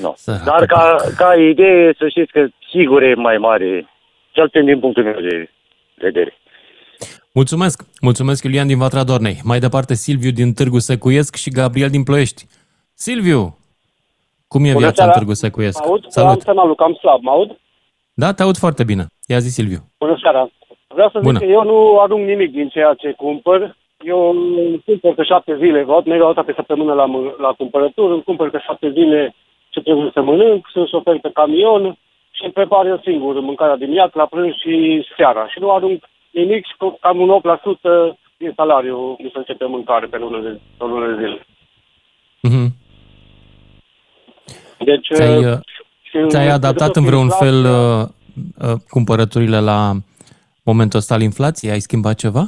No. 0.00 0.12
Săracă 0.16 0.44
Dar 0.44 0.66
ca, 0.66 0.96
ca 1.16 1.34
idee, 1.34 1.94
să 1.98 2.08
știți 2.08 2.32
că 2.32 2.46
sigur 2.70 3.02
e 3.02 3.14
mai 3.14 3.38
mare, 3.38 3.88
cel 4.30 4.44
puțin 4.44 4.64
din 4.64 4.80
punctul 4.80 5.02
meu 5.02 5.20
de 5.20 5.50
vedere. 5.94 6.36
Mulțumesc! 7.34 7.84
Mulțumesc, 8.00 8.44
Iulian 8.44 8.66
din 8.66 8.78
Vatra 8.78 9.04
Dornei. 9.04 9.36
Mai 9.44 9.58
departe, 9.58 9.94
Silviu 9.94 10.30
din 10.30 10.52
Târgu 10.52 10.78
Secuiesc 10.78 11.34
și 11.34 11.50
Gabriel 11.50 11.88
din 11.90 12.02
Ploiești. 12.02 12.44
Silviu! 12.94 13.58
Cum 14.48 14.64
e 14.64 14.72
Bună 14.72 14.78
viața 14.78 15.02
în 15.02 15.08
seara. 15.08 15.12
Târgu 15.12 15.32
Secuiesc? 15.32 15.78
Mă 15.80 15.86
aud? 15.90 16.02
Am 16.04 16.10
Salut! 16.10 16.40
semnalul 16.42 16.74
cam 16.74 16.94
slab, 16.94 17.22
mă 17.22 17.30
aud? 17.30 17.58
Da, 18.14 18.32
te 18.32 18.42
aud 18.42 18.56
foarte 18.56 18.84
bine. 18.84 19.06
Ia 19.26 19.38
zi, 19.38 19.48
Silviu. 19.48 19.80
Bună 19.98 20.18
seara. 20.22 20.48
Vreau 20.88 21.08
să 21.08 21.18
zic 21.18 21.26
Bună. 21.26 21.38
că 21.38 21.44
eu 21.44 21.62
nu 21.64 21.98
arunc 22.00 22.24
nimic 22.26 22.50
din 22.52 22.68
ceea 22.68 22.94
ce 22.94 23.12
cumpăr. 23.12 23.76
Eu 24.04 24.34
cumpăr 24.86 25.14
pe 25.14 25.22
șapte 25.22 25.56
zile, 25.56 25.82
văd, 25.82 26.04
mereu 26.04 26.28
o 26.28 26.32
dată 26.32 26.42
pe 26.46 26.52
săptămână 26.56 26.92
la, 26.92 27.06
mân- 27.12 27.36
la 27.38 27.52
cumpărături, 27.60 28.12
îmi 28.12 28.22
cumpăr 28.22 28.50
pe 28.50 28.58
șapte 28.66 28.90
zile 28.90 29.34
ce 29.68 29.80
trebuie 29.80 30.10
să 30.12 30.22
mănânc, 30.22 30.66
sunt 30.72 30.88
șofer 30.88 31.18
pe 31.18 31.30
camion 31.34 31.98
și 32.30 32.42
îmi 32.44 32.52
prepar 32.52 32.86
eu 32.86 33.00
singur 33.04 33.40
mâncarea 33.40 33.76
dimineața, 33.76 34.12
la 34.14 34.26
prânz 34.26 34.54
și 34.54 35.06
seara. 35.16 35.48
Și 35.48 35.58
nu 35.60 35.70
arunc 35.70 36.04
nimic 36.34 36.66
și 36.66 36.74
cu- 36.78 36.98
cam 37.00 37.20
un 37.20 37.28
8% 37.28 38.18
din 38.36 38.52
salariu 38.56 39.16
mi 39.18 39.30
se 39.32 39.38
începe 39.38 39.64
mâncare 39.64 40.06
pe 40.06 40.18
lună 40.18 40.40
de, 40.40 40.60
pe 40.78 40.84
lună 40.84 41.06
de 41.16 41.22
zile. 41.22 41.46
Mhm. 42.42 42.74
Deci, 44.78 45.06
Ți-ai, 45.14 45.38
uh, 45.44 45.58
și 46.02 46.18
ți-ai 46.28 46.46
în- 46.46 46.52
adaptat 46.52 46.96
în 46.96 47.04
vreun 47.04 47.28
fel 47.28 47.64
uh, 47.64 48.02
uh, 48.68 48.74
cumpărăturile 48.88 49.60
la 49.60 49.92
momentul 50.64 50.98
ăsta 50.98 51.14
al 51.14 51.20
inflației? 51.20 51.72
Ai 51.72 51.80
schimbat 51.80 52.14
ceva? 52.14 52.40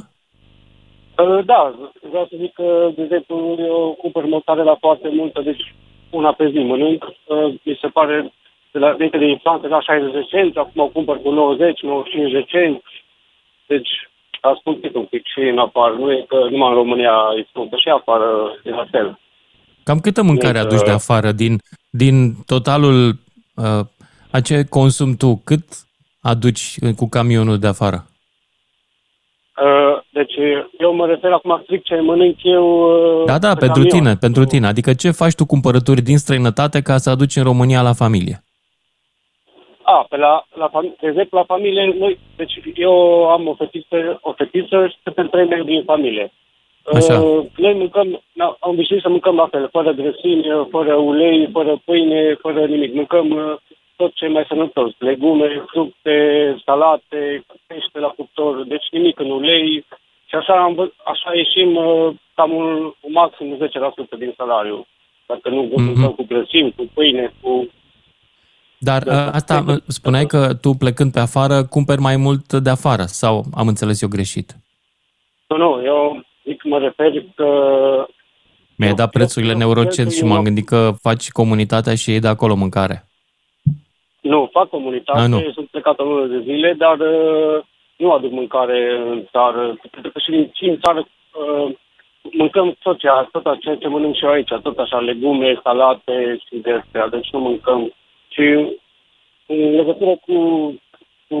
Uh, 1.17 1.45
Da, 1.45 1.75
vreau 2.09 2.27
să 2.29 2.35
zic 2.39 2.53
că, 2.53 2.89
de 2.95 3.01
exemplu, 3.03 3.55
eu 3.59 3.97
cumpăr 4.01 4.25
mozzarella 4.25 4.75
foarte 4.79 5.09
multă, 5.11 5.41
deci 5.41 5.73
una 6.09 6.33
pe 6.33 6.49
zi 6.49 6.57
mănânc. 6.59 7.03
Uh, 7.03 7.53
Mi 7.63 7.77
se 7.81 7.87
pare, 7.87 8.33
de 8.71 8.79
la 8.79 8.89
înainte 8.89 9.17
de 9.17 9.25
inflație, 9.25 9.67
la 9.67 9.81
60 9.81 10.13
de 10.13 10.23
cenți, 10.29 10.57
acum 10.57 10.81
o 10.81 10.87
cumpăr 10.87 11.21
cu 11.21 11.29
90, 11.29 11.81
95 11.81 12.31
de 12.31 12.43
cenți. 12.43 12.96
Deci, 13.67 13.89
a 14.41 14.57
scumpit 14.59 14.95
un 14.95 15.05
pic 15.05 15.23
și 15.25 15.39
în 15.39 15.57
afară. 15.57 15.93
Nu 15.93 16.11
e 16.11 16.25
că 16.27 16.35
numai 16.35 16.69
în 16.69 16.75
România 16.75 17.15
e 17.39 17.47
scumpă 17.49 17.75
și 17.75 17.89
afară 17.89 18.27
e 18.63 18.69
la 18.69 18.85
fel. 18.91 19.19
Cam 19.83 19.99
câtă 19.99 20.21
mâncare 20.23 20.57
Deci, 20.57 20.65
aduci 20.65 20.83
de 20.83 20.89
uh, 20.89 20.95
afară 20.95 21.31
din, 21.31 21.57
din 21.89 22.33
totalul 22.45 23.19
uh, 23.55 23.85
a 24.31 24.39
ce 24.41 24.63
consum 24.69 25.15
tu? 25.15 25.41
Cât 25.45 25.63
aduci 26.21 26.75
uh, 26.81 26.93
cu 26.95 27.09
camionul 27.09 27.57
de 27.57 27.67
afară? 27.67 28.05
Uh, 29.63 30.03
Deci, 30.11 30.33
eu 30.79 30.93
mă 30.93 31.05
refer 31.05 31.31
acum 31.31 31.59
strict 31.63 31.85
ce 31.85 31.99
mănânc 31.99 32.35
eu 32.43 32.65
uh, 33.19 33.25
Da, 33.25 33.37
da, 33.37 33.53
pe 33.53 33.59
pentru 33.59 33.81
camion. 33.83 33.99
tine, 33.99 34.15
pentru 34.15 34.45
tine. 34.45 34.67
Adică 34.67 34.93
ce 34.93 35.11
faci 35.11 35.35
tu 35.35 35.45
cumpărături 35.45 36.01
din 36.01 36.17
străinătate 36.17 36.81
ca 36.81 36.97
să 36.97 37.09
aduci 37.09 37.35
în 37.35 37.43
România 37.43 37.81
la 37.81 37.93
familie? 37.93 38.43
A, 39.95 40.05
pe 40.09 40.17
la, 40.17 40.45
la 40.53 40.69
fam- 40.69 40.95
de 40.99 41.07
exemplu, 41.07 41.37
la 41.37 41.43
familie, 41.43 41.95
noi, 41.99 42.19
deci 42.35 42.59
eu 42.75 42.93
am 43.29 43.47
o 43.47 43.53
fetiță, 43.53 44.19
o 44.21 44.31
fetiță 44.31 44.87
și 44.87 44.95
suntem 45.03 45.27
trei 45.27 45.47
membri 45.47 45.73
din 45.73 45.83
familie. 45.83 46.31
Așa. 46.93 47.19
Uh, 47.19 47.45
noi 47.55 47.73
mâncăm, 47.73 48.21
na, 48.33 48.57
am 48.59 48.71
obișnuit 48.71 49.01
să 49.01 49.09
mâncăm 49.09 49.35
la 49.35 49.47
fel, 49.47 49.69
fără 49.71 49.91
grăsimi, 49.91 50.67
fără 50.69 50.93
ulei, 50.95 51.49
fără 51.51 51.81
pâine, 51.85 52.33
fără 52.33 52.65
nimic. 52.65 52.93
Mâncăm 52.93 53.29
uh, 53.29 53.55
tot 53.95 54.13
ce 54.13 54.25
e 54.25 54.27
mai 54.27 54.45
sănătos, 54.47 54.91
legume, 54.97 55.63
fructe, 55.67 56.17
salate, 56.65 57.45
pește 57.67 57.99
la 57.99 58.07
cuptor, 58.07 58.63
deci 58.63 58.87
nimic 58.91 59.19
în 59.19 59.29
ulei. 59.29 59.85
Și 60.25 60.35
așa, 60.35 60.53
am, 60.63 60.73
vă- 60.73 60.93
așa 61.03 61.35
ieșim 61.35 61.75
uh, 61.75 62.09
cam 62.35 62.51
un, 62.55 62.93
un 63.01 63.11
maxim 63.11 63.57
10% 64.15 64.17
din 64.17 64.33
salariu. 64.37 64.85
Dacă 65.25 65.49
nu 65.49 65.61
mâncăm 65.61 66.11
cu 66.11 66.25
grăsimi, 66.27 66.73
cu 66.77 66.89
pâine, 66.93 67.33
cu 67.41 67.69
Dar 68.79 69.03
uh, 69.05 69.29
asta 69.31 69.63
uh, 69.67 69.75
spuneai 69.87 70.25
că 70.25 70.53
tu 70.61 70.73
plecând 70.79 71.11
pe 71.11 71.19
afară 71.19 71.63
cumperi 71.63 72.01
mai 72.01 72.15
mult 72.15 72.53
de 72.53 72.69
afară 72.69 73.03
sau 73.03 73.43
am 73.53 73.67
înțeles 73.67 74.01
eu 74.01 74.09
greșit? 74.09 74.55
Nu, 75.47 75.57
nu, 75.57 75.81
eu 75.85 76.25
zic, 76.43 76.63
mă 76.63 76.77
refer 76.79 77.11
că 77.35 77.47
Mi-ai 78.77 78.93
dat 78.93 79.09
prețurile 79.11 79.53
în 79.53 79.61
eurocent 79.61 80.11
și 80.11 80.23
m-am 80.23 80.43
gândit 80.43 80.65
că 80.65 80.91
faci 81.01 81.29
comunitatea 81.29 81.95
și 81.95 82.11
ei 82.11 82.19
de 82.19 82.27
acolo 82.27 82.55
mâncare. 82.55 83.05
nu, 84.21 84.49
fac 84.51 84.69
comunitate, 84.69 85.19
A, 85.19 85.27
nu. 85.27 85.51
sunt 85.53 85.67
plecat 85.67 85.99
o 85.99 86.03
lună 86.03 86.25
de 86.25 86.39
zile, 86.39 86.73
dar 86.77 86.97
uh, 86.99 87.63
nu 87.97 88.11
aduc 88.11 88.31
mâncare 88.31 88.79
în 89.11 89.23
țară. 89.31 89.77
Pentru 89.91 90.11
că 90.11 90.19
și, 90.19 90.49
și 90.53 90.65
în 90.69 90.77
țară 90.79 90.99
uh, 90.99 91.75
mâncăm 92.31 92.75
tot, 92.83 92.97
ce, 92.99 93.07
tot 93.31 93.59
ceea 93.59 93.75
ce 93.75 93.87
mănânc 93.87 94.15
și 94.15 94.23
eu 94.23 94.31
aici, 94.31 94.53
tot 94.63 94.77
așa, 94.77 94.97
legume, 94.99 95.59
salate 95.63 96.37
și 96.45 96.55
de 96.61 96.71
astea, 96.71 97.07
deci 97.07 97.29
nu 97.31 97.39
mâncăm. 97.39 97.93
Și 98.37 98.47
în 99.45 99.69
legătură 99.75 100.15
cu, 100.25 100.37
cu 101.27 101.37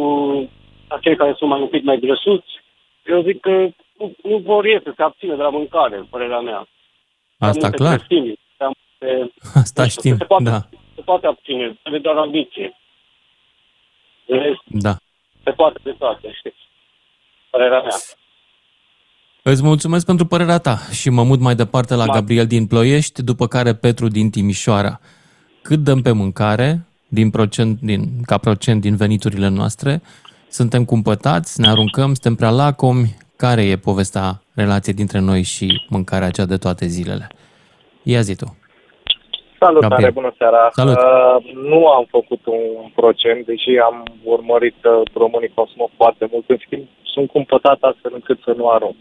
acei 0.87 1.15
care 1.15 1.33
sunt 1.37 1.49
mai 1.49 1.61
un 1.61 1.67
pic 1.67 1.83
mai 1.83 1.99
grăsuți, 1.99 2.51
eu 3.05 3.21
zic 3.23 3.39
că 3.39 3.49
nu, 3.99 4.13
nu 4.23 4.37
vor 4.37 4.65
ei 4.65 4.79
să 4.83 4.93
se 4.95 5.03
abțină 5.03 5.35
de 5.35 5.41
la 5.41 5.49
mâncare, 5.49 5.97
în 5.97 6.05
părerea 6.05 6.39
mea. 6.39 6.67
Asta 7.37 7.59
multe 7.61 7.77
clar. 7.77 7.97
grăsimi, 7.97 8.39
prea, 8.57 8.71
Se, 8.99 9.31
Asta 9.53 9.87
știm, 9.87 10.17
se 10.17 10.23
poate, 10.25 10.43
da. 10.43 10.59
se 10.95 11.01
poate 11.01 11.27
obține, 11.27 11.77
trebuie 11.81 12.01
doar 12.01 12.15
ambiție. 12.17 12.77
În 14.25 14.39
rest, 14.39 14.61
Da. 14.65 14.95
se 15.43 15.51
poate 15.51 15.79
de 15.83 15.91
toate, 15.91 16.31
știți. 16.37 16.57
Părerea 17.49 17.81
mea. 17.81 17.95
Îți 19.41 19.63
mulțumesc 19.63 20.05
pentru 20.05 20.25
părerea 20.25 20.57
ta 20.57 20.77
și 20.91 21.09
mă 21.09 21.23
mut 21.23 21.39
mai 21.39 21.55
departe 21.55 21.95
la 21.95 22.03
Ma- 22.03 22.13
Gabriel 22.13 22.47
din 22.47 22.67
Ploiești, 22.67 23.23
după 23.23 23.47
care 23.47 23.75
Petru 23.75 24.07
din 24.07 24.29
Timișoara. 24.29 24.99
Cât 25.69 25.81
dăm 25.89 26.01
pe 26.01 26.13
mâncare 26.21 26.69
din 27.19 27.29
procent, 27.29 27.73
din, 27.89 28.01
ca 28.25 28.37
procent 28.37 28.79
din 28.81 28.95
veniturile 28.95 29.49
noastre? 29.59 30.01
Suntem 30.57 30.85
cumpătați, 30.85 31.61
ne 31.61 31.67
aruncăm, 31.67 32.09
suntem 32.13 32.35
prea 32.35 32.57
lacomi? 32.61 33.07
Care 33.43 33.63
e 33.71 33.87
povestea 33.89 34.27
relației 34.55 34.95
dintre 35.01 35.19
noi 35.29 35.41
și 35.53 35.67
mâncarea 35.95 36.35
cea 36.37 36.45
de 36.53 36.57
toate 36.65 36.85
zilele? 36.95 37.27
Ia 38.03 38.21
zi 38.27 38.35
tu. 38.35 38.47
Salutare, 39.59 39.89
Gabriel. 39.89 40.11
bună 40.19 40.33
seara. 40.37 40.69
Salut. 40.71 40.97
Uh, 40.97 41.53
nu 41.71 41.87
am 41.97 42.05
făcut 42.09 42.41
un 42.45 42.89
procent, 42.95 43.45
deși 43.45 43.71
am 43.89 43.97
urmărit 44.23 44.75
că 44.81 45.01
românii 45.13 45.55
consumă 45.59 45.87
foarte 45.95 46.27
mult. 46.31 46.49
În 46.49 46.57
schimb, 46.65 46.83
sunt 47.13 47.29
cumpătat 47.29 47.77
astfel 47.81 48.11
încât 48.13 48.39
să 48.43 48.53
nu 48.57 48.69
arunc. 48.69 48.99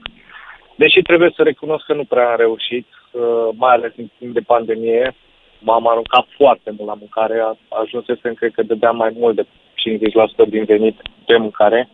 Deși 0.76 1.02
trebuie 1.02 1.32
să 1.36 1.42
recunosc 1.42 1.84
că 1.86 1.94
nu 1.94 2.04
prea 2.04 2.30
am 2.30 2.36
reușit, 2.36 2.86
uh, 3.12 3.48
mai 3.62 3.74
ales 3.74 3.92
în 3.96 4.08
timp 4.18 4.32
de 4.34 4.40
pandemie, 4.40 5.14
m-am 5.60 5.88
aruncat 5.88 6.26
foarte 6.36 6.70
mult 6.76 6.88
la 6.88 6.94
mâncare. 6.94 7.40
A- 7.40 7.78
Ajunsesem, 7.82 8.34
cred 8.34 8.52
că 8.52 8.62
dădeam 8.62 8.96
mai 8.96 9.12
mult 9.18 9.36
de 9.36 9.46
50% 9.74 10.48
din 10.48 10.64
venit 10.64 10.96
pe 11.26 11.36
mâncare. 11.36 11.88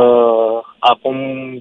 Uh, 0.00 0.58
acum 0.78 1.16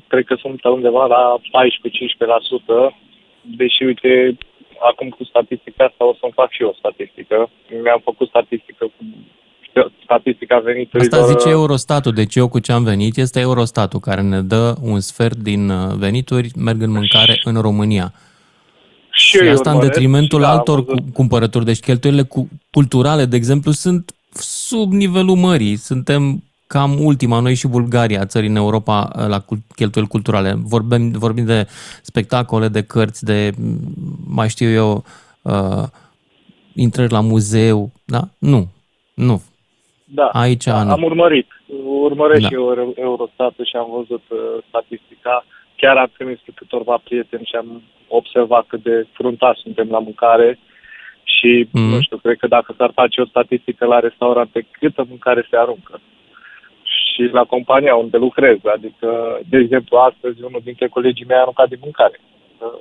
cred 0.07 0.25
că 0.25 0.35
sunt 0.39 0.63
undeva 0.63 1.05
la 1.05 1.35
14-15%, 1.51 2.95
deși, 3.41 3.83
uite, 3.83 4.37
acum 4.89 5.09
cu 5.09 5.23
statistica 5.23 5.85
asta 5.85 6.05
o 6.05 6.13
să-mi 6.19 6.31
fac 6.35 6.51
și 6.51 6.61
eu 6.61 6.67
o 6.69 6.73
statistică. 6.73 7.49
Mi-am 7.83 8.01
făcut 8.03 8.27
statistică 8.27 8.85
cu 8.85 9.03
statistica 10.03 10.59
veniturilor. 10.59 11.19
Asta 11.19 11.33
zice 11.33 11.49
Eurostatul, 11.49 12.11
deci 12.11 12.35
eu 12.35 12.47
cu 12.49 12.59
ce 12.59 12.71
am 12.71 12.83
venit 12.83 13.17
este 13.17 13.39
Eurostatul 13.39 13.99
care 13.99 14.21
ne 14.21 14.41
dă 14.41 14.73
un 14.81 14.99
sfert 14.99 15.35
din 15.35 15.69
uh, 15.69 15.93
venituri 15.97 16.49
merg 16.55 16.81
în 16.81 16.91
mâncare 16.91 17.39
în 17.43 17.61
România. 17.61 18.13
Și 19.11 19.25
Și 19.27 19.37
eu 19.37 19.43
îi 19.43 19.49
asta 19.49 19.69
în 19.69 19.75
urmăresc 19.75 19.99
detrimentul 19.99 20.39
și 20.39 20.45
da, 20.45 20.51
am 20.51 20.57
altor 20.57 20.83
văzut. 20.83 20.99
cu- 20.99 21.09
cumpărături. 21.13 21.65
Deci 21.65 21.79
cheltuielile 21.79 22.23
cu- 22.23 22.49
culturale, 22.71 23.25
de 23.25 23.35
exemplu, 23.35 23.71
sunt 23.71 24.15
sub 24.33 24.91
nivelul 24.91 25.35
mării. 25.35 25.75
Suntem 25.75 26.43
cam 26.67 27.03
ultima, 27.05 27.39
noi 27.39 27.55
și 27.55 27.67
Bulgaria, 27.67 28.25
țări 28.25 28.47
în 28.47 28.55
Europa, 28.55 29.09
uh, 29.17 29.27
la 29.27 29.39
cul- 29.39 29.61
cheltuieli 29.75 30.09
culturale. 30.09 30.53
Vorbim, 30.57 31.11
vorbim 31.11 31.45
de 31.45 31.67
spectacole, 32.01 32.67
de 32.67 32.81
cărți, 32.83 33.23
de, 33.25 33.51
m, 33.57 33.77
mai 34.27 34.49
știu 34.49 34.69
eu, 34.69 35.03
uh, 35.41 35.83
intrări 36.75 37.11
la 37.11 37.19
muzeu. 37.19 37.91
Da? 38.05 38.21
Nu. 38.37 38.67
Nu. 39.13 39.41
Da, 40.05 40.25
Aici 40.25 40.63
da, 40.63 40.83
nu. 40.83 40.91
am 40.91 41.03
urmărit. 41.03 41.47
Urmăresc 42.03 42.41
Da. 42.41 42.47
și 42.47 42.53
eu 42.53 42.61
Euro- 42.61 42.93
Eurostatul 42.95 43.65
și 43.65 43.75
am 43.75 43.87
văzut 43.95 44.23
uh, 44.29 44.63
statistica. 44.67 45.45
Chiar 45.81 45.97
am 45.97 46.11
trimis 46.17 46.39
cu 46.45 46.51
câtorva 46.55 46.97
prieteni 47.03 47.45
și 47.49 47.55
am 47.55 47.81
observat 48.07 48.65
cât 48.67 48.83
de 48.83 49.07
fruntași 49.11 49.61
suntem 49.61 49.89
la 49.89 49.99
mâncare 49.99 50.59
și, 51.23 51.67
Mhm. 51.71 51.83
nu 51.89 52.01
știu, 52.01 52.17
cred 52.17 52.37
că 52.37 52.47
dacă 52.47 52.73
s-ar 52.77 52.91
face 52.93 53.21
o 53.21 53.25
statistică 53.25 53.85
la 53.85 53.99
restaurante, 53.99 54.67
câtă 54.71 55.05
mâncare 55.09 55.47
se 55.49 55.57
aruncă. 55.57 56.01
Și 56.83 57.21
la 57.21 57.43
compania 57.43 57.95
unde 57.95 58.17
lucrez, 58.17 58.57
adică, 58.65 59.39
de 59.49 59.57
exemplu, 59.57 59.97
astăzi 59.97 60.43
unul 60.43 60.61
dintre 60.63 60.87
colegii 60.87 61.25
mei 61.25 61.37
a 61.37 61.41
aruncat 61.41 61.69
din 61.69 61.79
mâncare. 61.81 62.19
Uh, 62.57 62.79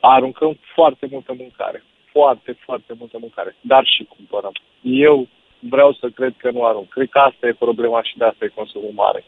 Aruncăm 0.00 0.58
foarte 0.74 1.06
multă 1.10 1.34
mâncare. 1.38 1.82
Foarte, 2.12 2.56
foarte 2.60 2.92
multă 2.98 3.16
mâncare. 3.20 3.56
Dar 3.60 3.84
și 3.86 4.04
cumpărăm. 4.04 4.52
Eu 4.82 5.26
vreau 5.58 5.92
să 5.92 6.08
cred 6.08 6.34
că 6.36 6.50
nu 6.50 6.64
arunc. 6.64 6.88
Cred 6.88 7.08
că 7.08 7.18
asta 7.18 7.46
e 7.46 7.52
problema 7.52 8.02
și 8.02 8.18
de 8.18 8.24
asta 8.24 8.44
e 8.44 8.48
consumul 8.60 8.92
mare. 8.94 9.24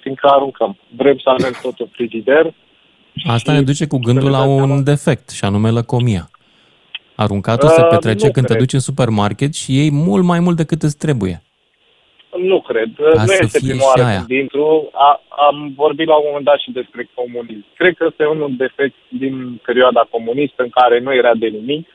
Fiindcă 0.00 0.26
aruncăm. 0.28 0.76
Vrem 0.96 1.18
să 1.18 1.28
avem 1.30 1.52
tot 1.62 1.78
în 1.78 1.86
frigider. 1.92 2.54
Asta 3.26 3.52
ne 3.52 3.62
duce 3.62 3.86
cu 3.86 3.98
gândul 3.98 4.30
la 4.30 4.42
un 4.44 4.84
defect, 4.84 5.28
și 5.30 5.44
anume 5.44 5.70
lăcomia. 5.70 6.30
Aruncatul 7.14 7.68
Uh, 7.68 7.74
se 7.74 7.82
petrece 7.82 8.26
nu 8.26 8.32
când 8.32 8.46
te 8.46 8.52
cred. 8.52 8.64
duci 8.64 8.72
în 8.72 8.80
supermarket 8.80 9.54
și 9.54 9.74
iei 9.76 9.90
mult 9.90 10.24
mai 10.24 10.40
mult 10.40 10.56
decât 10.56 10.82
îți 10.82 10.98
trebuie. 10.98 11.42
Nu 12.50 12.60
cred. 12.60 12.90
Ca 13.14 13.20
nu 13.22 13.26
să 13.26 13.38
este 13.42 13.58
fie 13.58 13.68
prima 13.68 13.82
și 13.82 13.88
oară 13.88 14.02
aia. 14.10 14.18
când 14.26 14.38
intru. 14.40 14.90
A, 14.92 15.22
am 15.48 15.72
vorbit 15.76 16.06
la 16.06 16.16
un 16.16 16.24
moment 16.26 16.44
dat 16.44 16.58
și 16.60 16.70
despre 16.70 17.08
comunism. 17.14 17.64
Cred 17.76 17.94
că 17.96 18.04
este 18.10 18.26
un 18.26 18.56
defect 18.56 18.96
din 19.08 19.60
perioada 19.66 20.08
comunistă 20.10 20.62
în 20.62 20.68
care 20.78 21.00
nu 21.00 21.14
era 21.14 21.34
de 21.34 21.46
nimic. 21.46 21.86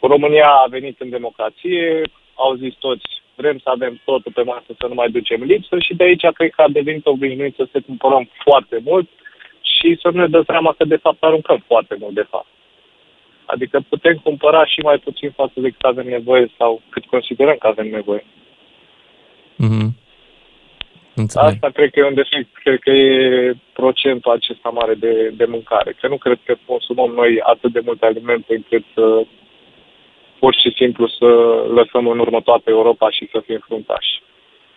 România 0.00 0.48
a 0.64 0.66
venit 0.70 1.00
în 1.00 1.10
democrație, 1.10 2.02
au 2.34 2.54
zis 2.54 2.74
toți, 2.78 3.06
vrem 3.36 3.58
să 3.58 3.70
avem 3.70 4.00
totul 4.04 4.32
pe 4.32 4.42
masă, 4.42 4.70
să 4.78 4.86
nu 4.86 4.94
mai 4.94 5.10
ducem 5.10 5.42
lipsă 5.42 5.78
și 5.78 5.94
de 5.94 6.04
aici 6.04 6.26
cred 6.34 6.50
că 6.50 6.62
a 6.62 6.68
devenit 6.68 7.06
obișnuit 7.06 7.54
să 7.54 7.66
se 7.72 7.80
cumpărăm 7.80 8.30
foarte 8.44 8.80
mult 8.84 9.08
și 9.60 9.98
să 10.02 10.10
nu 10.12 10.20
ne 10.20 10.26
dăm 10.26 10.44
seama 10.46 10.74
că 10.78 10.84
de 10.84 10.96
fapt 10.96 11.22
aruncăm 11.22 11.64
foarte 11.66 11.96
mult 11.98 12.14
de 12.14 12.26
fapt. 12.30 12.46
Adică 13.44 13.84
putem 13.88 14.16
cumpăra 14.22 14.66
și 14.66 14.80
mai 14.80 14.98
puțin 14.98 15.30
față 15.30 15.60
de 15.60 15.70
cât 15.70 15.82
avem 15.82 16.06
nevoie 16.06 16.50
sau 16.58 16.82
cât 16.88 17.04
considerăm 17.04 17.56
că 17.58 17.66
avem 17.66 17.88
nevoie. 17.88 18.24
Mhm. 19.56 20.02
Înțeleg. 21.14 21.48
Asta 21.48 21.70
cred 21.70 21.90
că 21.90 21.98
e 21.98 22.12
un 22.12 22.14
defect, 22.14 22.48
cred 22.62 22.78
că 22.78 22.90
e 22.90 23.54
procentul 23.72 24.32
acesta 24.32 24.68
mare 24.68 24.94
de, 24.94 25.32
de 25.36 25.44
mâncare. 25.44 25.96
Că 26.00 26.08
nu 26.08 26.16
cred 26.16 26.38
că 26.44 26.54
consumăm 26.66 27.10
noi 27.10 27.40
atât 27.40 27.72
de 27.72 27.80
multe 27.84 28.06
alimente 28.06 28.54
încât 28.54 28.84
să 28.94 29.26
pur 30.44 30.54
și 30.62 30.70
simplu 30.80 31.08
să 31.18 31.28
lăsăm 31.78 32.06
în 32.08 32.18
urmă 32.18 32.40
toată 32.40 32.62
Europa 32.66 33.10
și 33.10 33.28
să 33.32 33.42
fim 33.46 33.60
fruntași. 33.66 34.12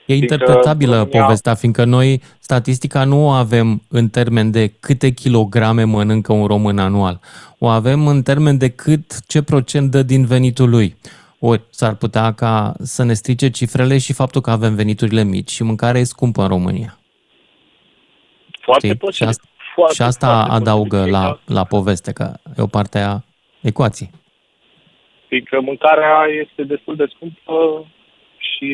E 0.06 0.14
Fiindcă 0.14 0.34
interpretabilă 0.34 0.96
România- 0.98 1.20
povestea, 1.22 1.54
fiindcă 1.54 1.84
noi 1.86 2.22
statistica 2.40 3.04
nu 3.04 3.26
o 3.26 3.30
avem 3.30 3.82
în 3.90 4.08
termen 4.10 4.52
de 4.52 4.68
câte 4.80 5.10
kilograme 5.14 5.84
mănâncă 5.84 6.34
un 6.34 6.46
român 6.46 6.78
anual. 6.80 7.20
O 7.60 7.68
avem 7.68 8.08
în 8.08 8.22
termen 8.22 8.58
de 8.58 8.70
cât, 8.70 9.28
ce 9.28 9.42
procent 9.42 9.92
dă 9.92 10.02
din 10.04 10.26
venitul 10.26 10.70
lui. 10.70 10.96
Ori 11.40 11.62
s-ar 11.70 11.96
putea 11.96 12.34
ca 12.34 12.74
să 12.80 13.04
ne 13.04 13.14
strice 13.14 13.50
cifrele 13.50 13.98
și 13.98 14.14
faptul 14.14 14.42
că 14.42 14.50
avem 14.50 14.76
veniturile 14.76 15.24
mici 15.24 15.52
și 15.52 15.64
mâncarea 15.64 16.02
e 16.02 16.04
scumpă 16.04 16.42
în 16.42 16.48
România. 16.48 16.98
Foarte 18.62 18.88
Știi? 18.88 19.00
posibil. 19.00 19.26
Și 19.28 19.30
asta, 19.34 19.44
Foarte, 19.76 19.94
și 19.94 20.02
asta 20.02 20.28
foarte 20.34 20.54
adaugă 20.54 20.98
posibil. 20.98 21.12
la, 21.20 21.40
la 21.46 21.64
poveste, 21.64 22.12
că 22.12 22.34
e 22.58 22.62
o 22.62 22.68
parte 22.68 23.00
a 23.00 23.20
ecuației. 23.62 24.10
Fiindcă 25.28 25.62
mâncarea 25.62 26.26
este 26.44 26.64
destul 26.64 26.96
de 26.96 27.06
scumpă 27.16 27.86
și 28.38 28.72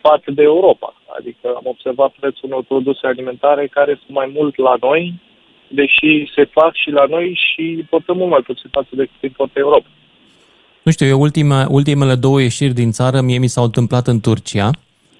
față 0.00 0.30
de 0.30 0.42
Europa. 0.42 0.94
Adică 1.18 1.46
am 1.56 1.62
observat 1.64 2.12
prețul 2.20 2.48
unor 2.48 2.62
produse 2.62 3.06
alimentare 3.06 3.66
care 3.66 4.00
sunt 4.00 4.16
mai 4.16 4.30
mult 4.34 4.56
la 4.56 4.74
noi, 4.80 5.14
deși 5.68 6.32
se 6.34 6.44
fac 6.44 6.74
și 6.74 6.90
la 6.90 7.04
noi 7.04 7.40
și 7.46 7.62
importăm 7.62 8.16
mult 8.16 8.30
mai 8.30 8.42
puțin 8.46 8.70
față 8.70 8.88
de 8.90 9.04
cât 9.04 9.22
importă 9.22 9.58
Europa. 9.58 9.86
Nu 10.82 10.92
știu, 10.92 11.06
eu 11.06 11.20
ultime, 11.20 11.64
ultimele 11.68 12.14
două 12.14 12.40
ieșiri 12.40 12.74
din 12.74 12.90
țară 12.90 13.20
mie 13.20 13.38
mi 13.38 13.46
s-au 13.46 13.64
întâmplat 13.64 14.06
în 14.06 14.20
Turcia, 14.20 14.70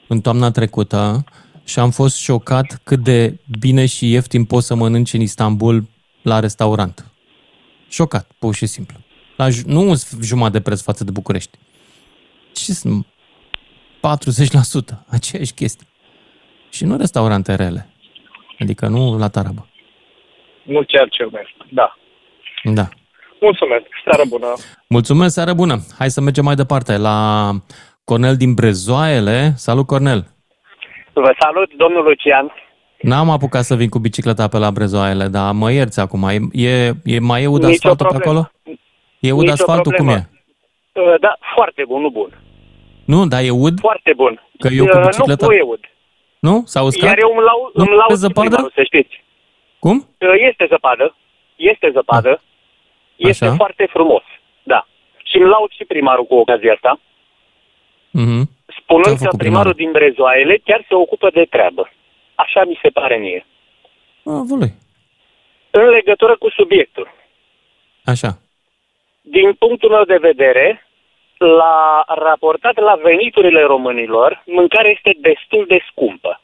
în 0.06 0.20
toamna 0.20 0.50
trecută, 0.50 1.24
și 1.64 1.78
am 1.78 1.90
fost 1.90 2.16
șocat 2.16 2.80
cât 2.84 2.98
de 2.98 3.36
bine 3.60 3.86
și 3.86 4.10
ieftin 4.10 4.44
poți 4.44 4.66
să 4.66 4.74
mănânci 4.74 5.12
în 5.12 5.20
Istanbul 5.20 5.82
la 6.22 6.40
restaurant. 6.40 7.06
Șocat, 7.88 8.30
pur 8.38 8.54
și 8.54 8.66
simplu. 8.66 8.96
La, 9.42 9.48
ju- 9.48 9.62
nu 9.66 9.80
un 9.88 9.94
sf- 9.96 10.20
jumătate 10.22 10.56
de 10.56 10.60
preț 10.62 10.82
față 10.82 11.04
de 11.04 11.10
București. 11.10 11.58
Ce 12.52 12.72
sunt? 12.72 13.06
40%, 14.00 15.04
aceeași 15.08 15.52
chestie. 15.54 15.86
Și 16.70 16.84
nu 16.84 16.96
restaurante 16.96 17.54
rele. 17.54 17.88
Adică 18.58 18.86
nu 18.86 19.18
la 19.18 19.28
tarabă. 19.28 19.66
Nu 20.62 20.80
chiar 20.86 21.08
cel 21.10 21.28
mai. 21.32 21.42
Da. 21.70 21.96
Da. 22.64 22.88
Mulțumesc. 23.40 23.84
Seară 24.04 24.28
bună. 24.28 24.46
Mulțumesc, 24.88 25.34
seară 25.34 25.52
bună! 25.54 25.84
Hai 25.98 26.10
să 26.10 26.20
mergem 26.20 26.44
mai 26.44 26.54
departe 26.54 26.96
la 26.96 27.50
Cornel 28.04 28.36
din 28.36 28.54
Brezoaiele. 28.54 29.52
Salut, 29.56 29.86
Cornel! 29.86 30.26
Vă 31.12 31.34
salut, 31.38 31.74
domnul 31.76 32.02
Lucian. 32.04 32.52
N-am 33.00 33.30
apucat 33.30 33.64
să 33.64 33.74
vin 33.76 33.88
cu 33.88 33.98
bicicleta 33.98 34.48
pe 34.48 34.58
la 34.58 34.70
Brezoaiele, 34.70 35.28
dar 35.28 35.52
mă 35.52 35.72
ierți 35.72 36.00
acum. 36.00 36.22
E, 36.28 36.38
e, 36.68 36.92
e 37.04 37.18
mai 37.18 37.42
e 37.42 37.46
ud 37.46 37.62
Nicio 37.62 37.72
asfaltul 37.88 38.06
pe 38.06 38.12
problemă. 38.12 38.38
acolo? 38.38 38.76
E 39.28 39.32
ud 39.32 39.40
Nicio 39.40 39.52
asfaltul? 39.52 39.92
Cum 39.92 40.06
problemă. 40.06 40.28
e? 40.94 41.00
Uh, 41.00 41.20
Da, 41.20 41.32
foarte 41.54 41.82
bun, 41.90 42.00
nu 42.00 42.10
bun. 42.10 42.30
Nu, 43.12 43.26
dar 43.26 43.42
e 43.44 43.50
ud? 43.50 43.78
Foarte 43.80 44.12
bun. 44.16 44.34
Că 44.58 44.68
eu 44.68 44.86
cu 44.86 44.96
Uh, 44.98 45.04
bicicleta... 45.06 45.46
Nu, 45.46 45.52
nu 45.52 45.56
e 45.56 45.62
ud. 45.74 45.80
Nu? 46.38 46.62
S-a 46.66 46.82
uscat? 46.82 47.08
Iar 47.08 47.18
eu 47.18 47.30
îmi 47.36 47.44
lau, 47.48 47.70
Nu 47.74 47.82
îmi 47.84 47.96
lau 47.96 48.06
pe 48.08 48.14
zăpadă? 48.14 48.48
primarul, 48.48 48.72
să 48.74 48.82
știți. 48.82 49.14
Cum? 49.78 49.96
Uh, 50.20 50.28
Este 50.50 50.66
zăpadă. 50.68 51.16
Este 51.56 51.90
zăpadă. 51.92 52.42
Este 53.16 53.44
Așa. 53.44 53.54
foarte 53.54 53.86
frumos. 53.90 54.22
Da. 54.62 54.86
Și 55.24 55.36
îmi 55.36 55.48
laud 55.48 55.70
și 55.70 55.84
primarul 55.84 56.24
cu 56.24 56.34
ocazia 56.34 56.72
asta, 56.72 57.00
Mhm. 58.10 58.50
spunând 58.80 59.04
Ce-a 59.06 59.14
că 59.16 59.22
făcut 59.24 59.38
primarul 59.38 59.72
din 59.72 59.90
Brezoaiele 59.90 60.56
chiar 60.64 60.84
se 60.88 60.94
ocupă 60.94 61.30
de 61.34 61.44
treabă. 61.50 61.90
Așa 62.34 62.64
mi 62.64 62.78
se 62.82 62.88
pare 62.88 63.16
mie. 63.16 63.46
A, 64.24 64.42
vălui. 64.48 64.72
În 65.70 65.84
legătură 65.88 66.36
cu 66.36 66.50
subiectul. 66.50 67.08
Așa. 68.04 68.38
Din 69.22 69.52
punctul 69.58 69.90
meu 69.90 70.04
de 70.04 70.18
vedere, 70.20 70.86
la 71.38 72.04
raportat 72.06 72.76
la 72.80 72.98
veniturile 73.02 73.62
românilor, 73.62 74.42
mâncarea 74.46 74.90
este 74.90 75.16
destul 75.20 75.64
de 75.68 75.78
scumpă. 75.90 76.40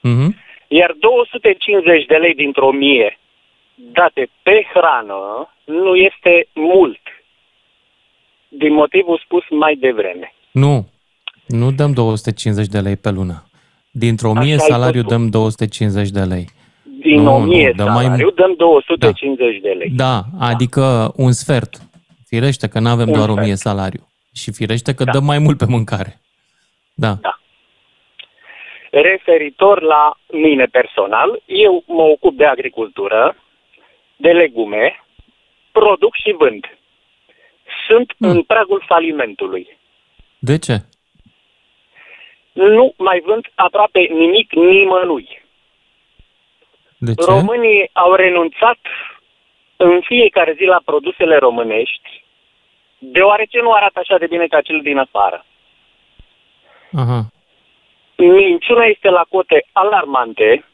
Mhm. 0.00 0.36
Iar 0.68 0.94
250 0.98 2.04
de 2.06 2.16
lei 2.16 2.34
dintr-o 2.34 2.70
mie 2.72 3.18
date 3.74 4.28
pe 4.42 4.66
hrană 4.74 5.48
nu 5.64 5.94
este 5.94 6.48
mult. 6.52 7.00
Din 8.48 8.72
motivul 8.72 9.20
spus 9.24 9.42
mai 9.50 9.74
devreme. 9.74 10.34
Nu, 10.50 10.88
nu 11.46 11.70
dăm 11.72 11.92
250 11.92 12.66
de 12.66 12.78
lei 12.78 12.96
pe 12.96 13.10
lună. 13.10 13.44
Dintr-o 13.90 14.30
Așa 14.30 14.40
mie 14.40 14.52
ai 14.52 14.58
salariu 14.58 15.00
făcut. 15.02 15.16
dăm 15.16 15.28
250 15.28 16.08
de 16.10 16.20
lei. 16.20 16.46
Din 17.00 17.22
Nu, 17.22 17.34
1000 17.34 17.66
nu, 17.66 17.72
dăm 17.72 17.92
mai 17.92 18.02
salariu 18.04 18.24
mult. 18.24 18.36
dăm 18.36 18.54
250 18.56 19.60
de 19.60 19.68
lei. 19.70 19.90
Da, 19.90 20.22
adică 20.40 21.12
un 21.16 21.32
sfert. 21.32 21.76
Firește 22.34 22.68
că 22.68 22.78
nu 22.78 22.88
avem 22.88 23.06
Un 23.08 23.12
doar 23.12 23.28
sfert. 23.28 23.40
1000 23.44 23.54
salariu. 23.54 24.08
Și 24.34 24.52
firește 24.52 24.94
că 24.94 25.04
dăm 25.04 25.24
mai 25.24 25.38
mult 25.38 25.58
pe 25.58 25.64
mâncare. 25.68 26.20
Da. 26.94 27.12
Da. 27.20 27.38
Referitor 28.90 29.82
la 29.82 30.12
mine 30.32 30.64
personal, 30.64 31.42
eu 31.46 31.84
mă 31.86 32.02
ocup 32.02 32.36
de 32.36 32.44
agricultură, 32.46 33.36
de 34.16 34.30
legume, 34.32 35.04
produc 35.72 36.14
și 36.14 36.34
vând. 36.38 36.64
Sunt 37.86 38.12
Hmm. 38.18 38.28
în 38.30 38.42
pragul 38.42 38.82
falimentului. 38.86 39.78
De 40.38 40.58
ce? 40.58 40.76
Nu 42.52 42.94
mai 42.96 43.20
vând 43.24 43.46
aproape 43.54 44.00
nimic 44.00 44.52
nimănui. 44.52 45.42
De 46.98 47.14
ce? 47.14 47.24
Românii 47.30 47.90
au 47.92 48.14
renunțat 48.14 48.78
în 49.76 50.00
fiecare 50.04 50.52
zi 50.56 50.64
la 50.64 50.80
produsele 50.84 51.36
românești, 51.36 52.23
deoarece 53.12 53.60
nu 53.60 53.72
arată 53.72 53.98
așa 53.98 54.18
de 54.18 54.26
bine 54.26 54.46
ca 54.46 54.60
cel 54.60 54.80
din 54.82 54.98
afară. 54.98 55.44
Aha. 56.92 57.26
Minciuna 58.16 58.84
este 58.84 59.08
la 59.08 59.24
cote 59.28 59.66
alarmante, 59.72 60.64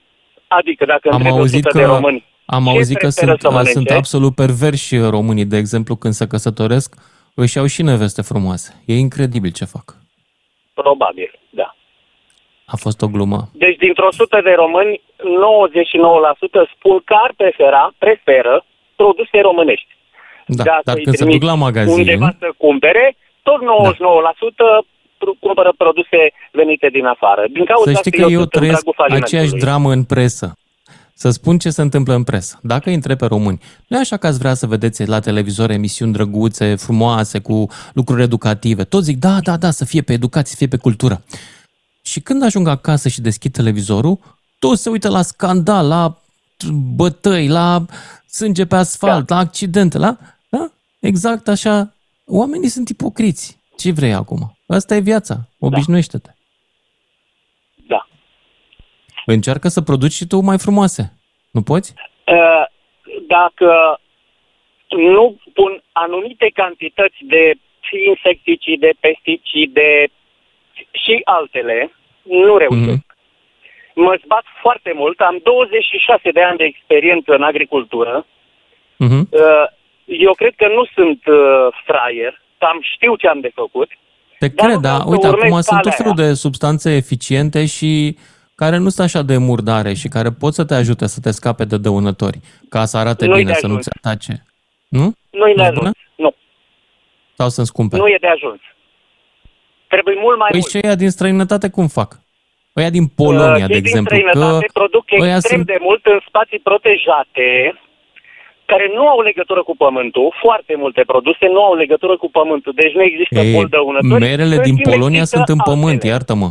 adică 0.48 0.84
dacă 0.84 1.08
Am 1.08 1.16
întreb 1.16 1.32
auzit 1.32 1.64
100 1.64 1.78
de 1.78 1.84
că, 1.84 1.92
români 1.92 2.24
am 2.56 2.64
ce 2.64 2.70
auzit 2.70 2.96
că 2.96 3.08
preferă 3.08 3.30
sunt, 3.30 3.40
să 3.40 3.50
mănânce, 3.50 3.72
sunt 3.72 3.90
absolut 3.90 4.34
perverși 4.34 4.96
românii, 4.98 5.44
de 5.44 5.56
exemplu, 5.56 5.96
când 5.96 6.14
se 6.14 6.26
căsătoresc, 6.26 6.94
își 7.34 7.56
iau 7.56 7.66
și 7.66 7.82
neveste 7.82 8.22
frumoase. 8.22 8.82
E 8.86 8.94
incredibil 8.94 9.52
ce 9.52 9.64
fac. 9.64 9.86
Probabil, 10.74 11.30
da. 11.50 11.74
A 12.64 12.76
fost 12.76 13.02
o 13.02 13.08
glumă. 13.08 13.40
Deci 13.52 13.76
dintr-o 13.76 14.06
100 14.06 14.40
de 14.40 14.52
români, 14.52 15.02
99% 15.02 15.02
spun 16.74 17.00
că 17.04 17.14
ar 17.24 17.32
prefera, 17.36 17.92
preferă 17.98 18.64
produse 18.96 19.40
românești. 19.40 19.89
Da, 20.56 20.64
Dacă 20.64 20.82
dar 20.84 20.96
îi 20.96 21.02
când 21.02 21.16
se 21.16 21.22
trimiți 21.22 21.40
duc 21.40 21.50
la 21.52 21.56
magazin, 21.66 21.98
Undeva 21.98 22.36
să 22.38 22.48
cumpere, 22.56 23.16
tot 23.42 23.60
99% 23.62 24.84
pr- 25.20 25.38
cumpără 25.40 25.74
produse 25.76 26.20
venite 26.52 26.88
din 26.88 27.06
afară. 27.06 27.42
Din 27.52 27.64
cauza 27.64 27.90
să 27.90 27.96
știi 27.96 28.10
că 28.10 28.20
eu 28.20 28.30
eu 28.30 28.40
sunt 28.40 28.52
în 28.52 28.60
trăiesc 28.60 28.82
pragul 28.82 28.94
falimentului. 28.96 29.38
aceeași 29.38 29.64
dramă 29.64 29.92
în 29.92 30.04
presă. 30.04 30.54
Să 31.14 31.30
spun 31.30 31.58
ce 31.58 31.70
se 31.70 31.82
întâmplă 31.82 32.14
în 32.14 32.24
presă. 32.24 32.58
Dacă 32.62 32.90
intre 32.90 33.14
pe 33.16 33.26
români, 33.26 33.60
nu 33.86 33.96
e 33.96 34.00
așa 34.00 34.16
că 34.16 34.26
ați 34.26 34.38
vrea 34.38 34.54
să 34.54 34.66
vedeți 34.66 35.06
la 35.06 35.20
televizor 35.20 35.70
emisiuni 35.70 36.12
drăguțe, 36.12 36.74
frumoase, 36.74 37.38
cu 37.38 37.66
lucruri 37.92 38.22
educative. 38.22 38.84
Toți 38.84 39.04
zic, 39.04 39.18
da, 39.18 39.36
da, 39.42 39.56
da, 39.56 39.70
să 39.70 39.84
fie 39.84 40.02
pe 40.02 40.12
educație, 40.12 40.50
să 40.50 40.56
fie 40.56 40.66
pe 40.66 40.76
cultură. 40.76 41.22
Și 42.02 42.20
când 42.20 42.44
ajung 42.44 42.68
acasă 42.68 43.08
și 43.08 43.20
deschid 43.20 43.52
televizorul, 43.52 44.18
toți 44.58 44.82
se 44.82 44.90
uită 44.90 45.08
la 45.08 45.22
scandal, 45.22 45.88
la 45.88 46.16
bătăi, 46.96 47.48
la 47.48 47.84
sânge 48.26 48.66
pe 48.66 48.76
asfalt, 48.76 49.26
da. 49.26 49.34
la 49.34 49.40
accidente, 49.40 49.98
la... 49.98 50.16
Da? 51.00 51.08
Exact 51.08 51.48
așa. 51.48 51.94
Oamenii 52.26 52.68
sunt 52.68 52.88
ipocriți. 52.88 53.58
Ce 53.76 53.92
vrei 53.92 54.12
acum? 54.12 54.38
Asta 54.66 54.94
e 54.94 55.00
viața. 55.00 55.34
Obișnuiește-te. 55.58 56.30
Da. 57.88 58.06
Încearcă 59.26 59.68
să 59.68 59.80
produci 59.80 60.12
și 60.12 60.26
tu 60.26 60.40
mai 60.40 60.58
frumoase. 60.58 61.12
Nu 61.50 61.62
poți? 61.62 61.94
Uh, 62.26 62.64
Dacă 63.26 64.00
nu 64.88 65.40
pun 65.52 65.82
anumite 65.92 66.50
cantități 66.54 67.16
de 67.20 67.54
insecticide, 68.08 68.90
pesticide 69.00 70.10
și 70.92 71.20
altele, 71.24 71.92
nu 72.22 72.56
reușesc. 72.56 73.04
Mă 73.94 74.20
zbat 74.24 74.44
foarte 74.62 74.92
mult, 74.94 75.20
am 75.20 75.40
26 75.42 76.30
de 76.30 76.42
ani 76.42 76.56
de 76.56 76.64
experiență 76.64 77.32
în 77.34 77.42
agricultură. 77.42 78.26
Mhm. 78.96 79.28
Uh, 79.30 79.66
Eu 80.18 80.32
cred 80.34 80.54
că 80.56 80.66
nu 80.68 80.84
sunt 80.94 81.26
uh, 81.26 81.36
fraier, 81.86 82.42
am 82.58 82.78
știu 82.94 83.16
ce 83.16 83.26
am 83.28 83.40
de 83.40 83.50
făcut. 83.54 83.88
Te 84.38 84.48
Dar 84.48 84.66
cred, 84.66 84.76
nu 84.76 84.80
dar 84.80 84.94
vreau 84.96 85.08
să 85.08 85.14
uite, 85.14 85.26
urmez 85.28 85.50
acum 85.50 85.60
sunt 85.60 85.80
tot 85.80 85.92
calea 85.92 85.96
felul 86.14 86.14
de 86.28 86.34
substanțe 86.34 86.96
eficiente 86.96 87.66
și 87.66 88.16
care 88.54 88.76
nu 88.76 88.88
sunt 88.88 89.06
așa 89.06 89.22
de 89.22 89.36
murdare 89.36 89.92
și 89.94 90.08
care 90.08 90.28
pot 90.40 90.52
să 90.54 90.64
te 90.64 90.74
ajute 90.74 91.06
să 91.06 91.20
te 91.20 91.30
scape 91.30 91.64
de 91.64 91.78
dăunători, 91.78 92.38
ca 92.68 92.84
să 92.84 92.96
arate 92.96 93.26
Nu-i 93.26 93.38
bine, 93.38 93.52
de 93.52 93.58
să 93.58 93.66
nu 93.66 93.72
ajuns. 93.72 93.84
ți 93.86 93.90
atace. 94.02 94.44
Nu? 94.88 95.12
Nu-i 95.30 95.54
de 95.54 95.60
Nu-s 95.62 95.66
ajuns. 95.68 95.78
bună? 95.78 95.90
Nu, 96.16 96.34
Sau 97.36 97.48
sunt 97.48 97.66
scumpe? 97.66 97.96
nu 97.96 98.06
e 98.08 98.16
de 98.20 98.26
ajuns. 98.26 98.60
Trebuie 99.86 100.14
mult 100.20 100.38
mai 100.38 100.48
Păi 100.50 100.58
mult. 100.60 100.70
și 100.72 100.80
ăia 100.84 100.94
din 100.94 101.10
străinătate 101.10 101.68
cum 101.70 101.86
fac? 101.88 102.18
Ăia 102.76 102.90
din 102.90 103.06
Polonia, 103.06 103.64
Uh, 103.64 103.66
de 103.66 103.72
cei 103.72 103.80
din 103.80 103.86
exemplu, 103.86 104.16
că 104.16 104.22
străinătate 104.30 104.66
produc 104.72 105.04
ăia 105.20 105.34
extrem 105.36 105.56
sunt... 105.58 105.66
de 105.72 105.78
mult 105.80 106.06
în 106.06 106.18
spații 106.28 106.58
protejate, 106.58 107.80
care 108.72 108.86
nu 108.96 109.04
au 109.12 109.20
legătură 109.28 109.62
cu 109.68 109.74
pământul, 109.84 110.26
foarte 110.44 110.74
multe 110.82 111.02
produse 111.12 111.44
nu 111.54 111.60
au 111.68 111.74
legătură 111.82 112.14
cu 112.16 112.28
pământul, 112.38 112.72
deci 112.82 112.92
nu 112.98 113.02
există 113.02 113.38
Ei, 113.38 113.52
bol 113.54 113.66
dăunători. 113.76 114.20
merele 114.20 114.56
în 114.56 114.62
din 114.62 114.76
schimb 114.76 114.92
Polonia 114.92 115.18
există 115.18 115.36
sunt 115.36 115.48
în 115.48 115.58
altele. 115.58 115.76
pământ, 115.76 116.02
iartă-mă. 116.02 116.50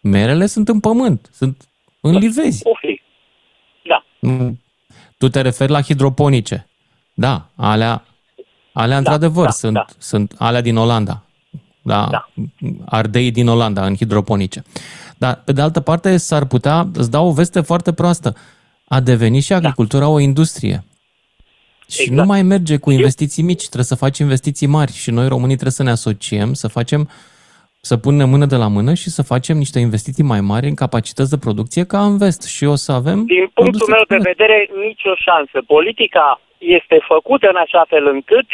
Merele 0.00 0.46
sunt 0.46 0.68
în 0.68 0.80
pământ, 0.80 1.20
sunt 1.32 1.56
în 2.00 2.14
livezi. 2.24 2.60
O 2.64 2.74
fi. 2.80 3.02
Da. 3.90 4.04
Nu. 4.18 4.56
Tu 5.18 5.28
te 5.28 5.40
referi 5.40 5.70
la 5.70 5.80
hidroponice. 5.80 6.66
Da, 7.14 7.46
alea, 7.56 8.04
alea 8.72 8.96
într-adevăr 8.96 9.44
da, 9.44 9.50
sunt, 9.50 9.74
da. 9.74 9.84
sunt 9.98 10.34
alea 10.38 10.60
din 10.60 10.76
Olanda. 10.76 11.22
Da, 11.82 12.06
da. 12.10 12.28
ardei 12.86 13.30
din 13.30 13.48
Olanda 13.48 13.86
în 13.86 13.96
hidroponice. 13.96 14.62
Dar, 15.18 15.42
pe 15.44 15.52
de 15.52 15.60
altă 15.60 15.80
parte, 15.80 16.16
s-ar 16.16 16.46
putea, 16.46 16.86
îți 16.94 17.10
dau 17.10 17.26
o 17.26 17.32
veste 17.32 17.60
foarte 17.60 17.92
proastă, 17.92 18.34
a 18.88 19.00
deveni 19.00 19.40
și 19.40 19.52
agricultura 19.52 20.08
o 20.08 20.18
industrie. 20.18 20.84
Și 21.90 22.00
Exact. 22.02 22.18
nu 22.20 22.26
mai 22.26 22.42
merge 22.42 22.76
cu 22.76 22.90
investiții 22.90 23.42
mici, 23.42 23.64
trebuie 23.72 23.84
să 23.84 23.94
faci 24.04 24.18
investiții 24.18 24.66
mari 24.66 24.92
și 24.92 25.10
noi 25.10 25.28
românii 25.28 25.54
trebuie 25.60 25.72
să 25.80 25.82
ne 25.82 25.90
asociem, 25.90 26.52
să 26.52 26.68
facem, 26.68 27.08
să 27.80 27.96
punem 27.96 28.28
mână 28.28 28.46
de 28.46 28.56
la 28.56 28.68
mână 28.68 28.94
și 28.94 29.08
să 29.16 29.22
facem 29.22 29.56
niște 29.56 29.78
investiții 29.78 30.24
mai 30.24 30.40
mari 30.40 30.66
în 30.68 30.74
capacități 30.74 31.30
de 31.30 31.38
producție 31.38 31.84
ca 31.84 32.04
în 32.04 32.16
vest 32.18 32.42
și 32.56 32.64
o 32.64 32.74
să 32.74 32.92
avem 32.92 33.18
Din 33.24 33.46
punctul 33.54 33.54
produse 33.54 33.90
meu 33.90 34.04
de 34.08 34.16
bune. 34.16 34.28
vedere, 34.32 34.56
nicio 34.86 35.12
șansă. 35.26 35.56
Politica 35.66 36.40
este 36.58 36.96
făcută 37.12 37.46
în 37.48 37.56
așa 37.64 37.84
fel 37.88 38.04
încât 38.06 38.46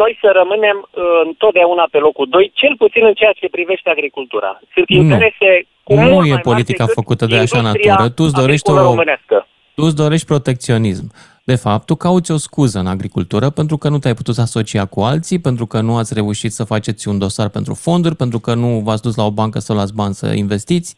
noi 0.00 0.12
să 0.22 0.28
rămânem 0.40 0.76
uh, 0.90 1.02
întotdeauna 1.28 1.84
pe 1.90 1.98
locul 1.98 2.26
2, 2.30 2.50
cel 2.54 2.74
puțin 2.82 3.04
în 3.10 3.14
ceea 3.20 3.32
ce 3.40 3.48
privește 3.56 3.88
agricultura. 3.90 4.60
Sunt 4.74 4.88
Nu. 4.88 4.96
interese 5.02 5.50
cu 5.86 5.92
Nu 5.94 6.00
mult 6.00 6.12
e 6.12 6.18
mai 6.18 6.28
mari 6.30 6.40
politica 6.50 6.84
decât 6.84 6.98
făcută 7.00 7.24
de 7.26 7.36
așa 7.36 7.56
industria 7.58 7.90
natură. 7.92 8.08
Tu 8.16 8.22
îți 8.26 8.34
dorești 8.42 8.68
agricolă 8.68 8.86
o, 8.88 8.90
românească. 8.92 9.36
tu 9.76 9.82
îți 9.88 9.96
dorești 10.02 10.26
protecționism. 10.32 11.06
De 11.44 11.54
fapt, 11.54 11.86
tu 11.86 11.94
cauți 11.94 12.30
o 12.32 12.36
scuză 12.36 12.78
în 12.78 12.86
agricultură 12.86 13.50
pentru 13.50 13.76
că 13.76 13.88
nu 13.88 13.98
te-ai 13.98 14.14
putut 14.14 14.38
asocia 14.38 14.86
cu 14.86 15.00
alții, 15.00 15.40
pentru 15.40 15.66
că 15.66 15.80
nu 15.80 15.96
ați 15.96 16.14
reușit 16.14 16.52
să 16.52 16.64
faceți 16.64 17.08
un 17.08 17.18
dosar 17.18 17.48
pentru 17.48 17.74
fonduri, 17.74 18.16
pentru 18.16 18.38
că 18.38 18.54
nu 18.54 18.80
v-ați 18.80 19.02
dus 19.02 19.16
la 19.16 19.24
o 19.24 19.30
bancă 19.30 19.58
să 19.58 19.72
luați 19.72 19.94
bani 19.94 20.14
să 20.14 20.26
investiți. 20.26 20.96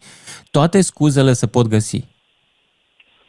Toate 0.50 0.80
scuzele 0.80 1.32
se 1.32 1.46
pot 1.46 1.66
găsi. 1.66 2.04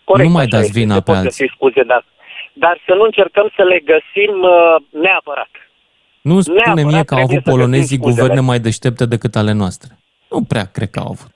Corect, 0.03 0.28
nu 0.28 0.34
mai 0.34 0.45
așa 0.45 0.55
dați 0.55 0.68
este, 0.68 0.80
vina 0.80 0.93
se 0.93 0.99
pe 0.99 1.11
pot 1.11 1.16
alții. 1.16 1.45
găsi 1.45 1.53
scuze, 1.55 1.84
dar, 1.84 2.05
dar 2.53 2.82
să 2.86 2.93
nu 2.93 3.03
încercăm 3.03 3.51
să 3.55 3.63
le 3.63 3.80
găsim 3.80 4.34
uh, 4.41 5.01
neapărat. 5.01 5.49
Nu 6.22 6.41
spune 6.41 6.61
Neapărat 6.63 6.91
mie 6.91 7.03
că 7.03 7.13
au 7.13 7.20
trebuie 7.20 7.24
avut 7.24 7.43
să 7.43 7.43
găsim 7.43 7.51
polonezii 7.51 7.97
scuzele. 7.97 8.22
guverne 8.22 8.41
mai 8.41 8.59
deștepte 8.59 9.05
decât 9.05 9.36
ale 9.36 9.51
noastre. 9.51 9.97
Nu 10.30 10.43
prea 10.43 10.66
cred 10.66 10.89
că 10.89 10.99
au 10.99 11.09
avut. 11.16 11.34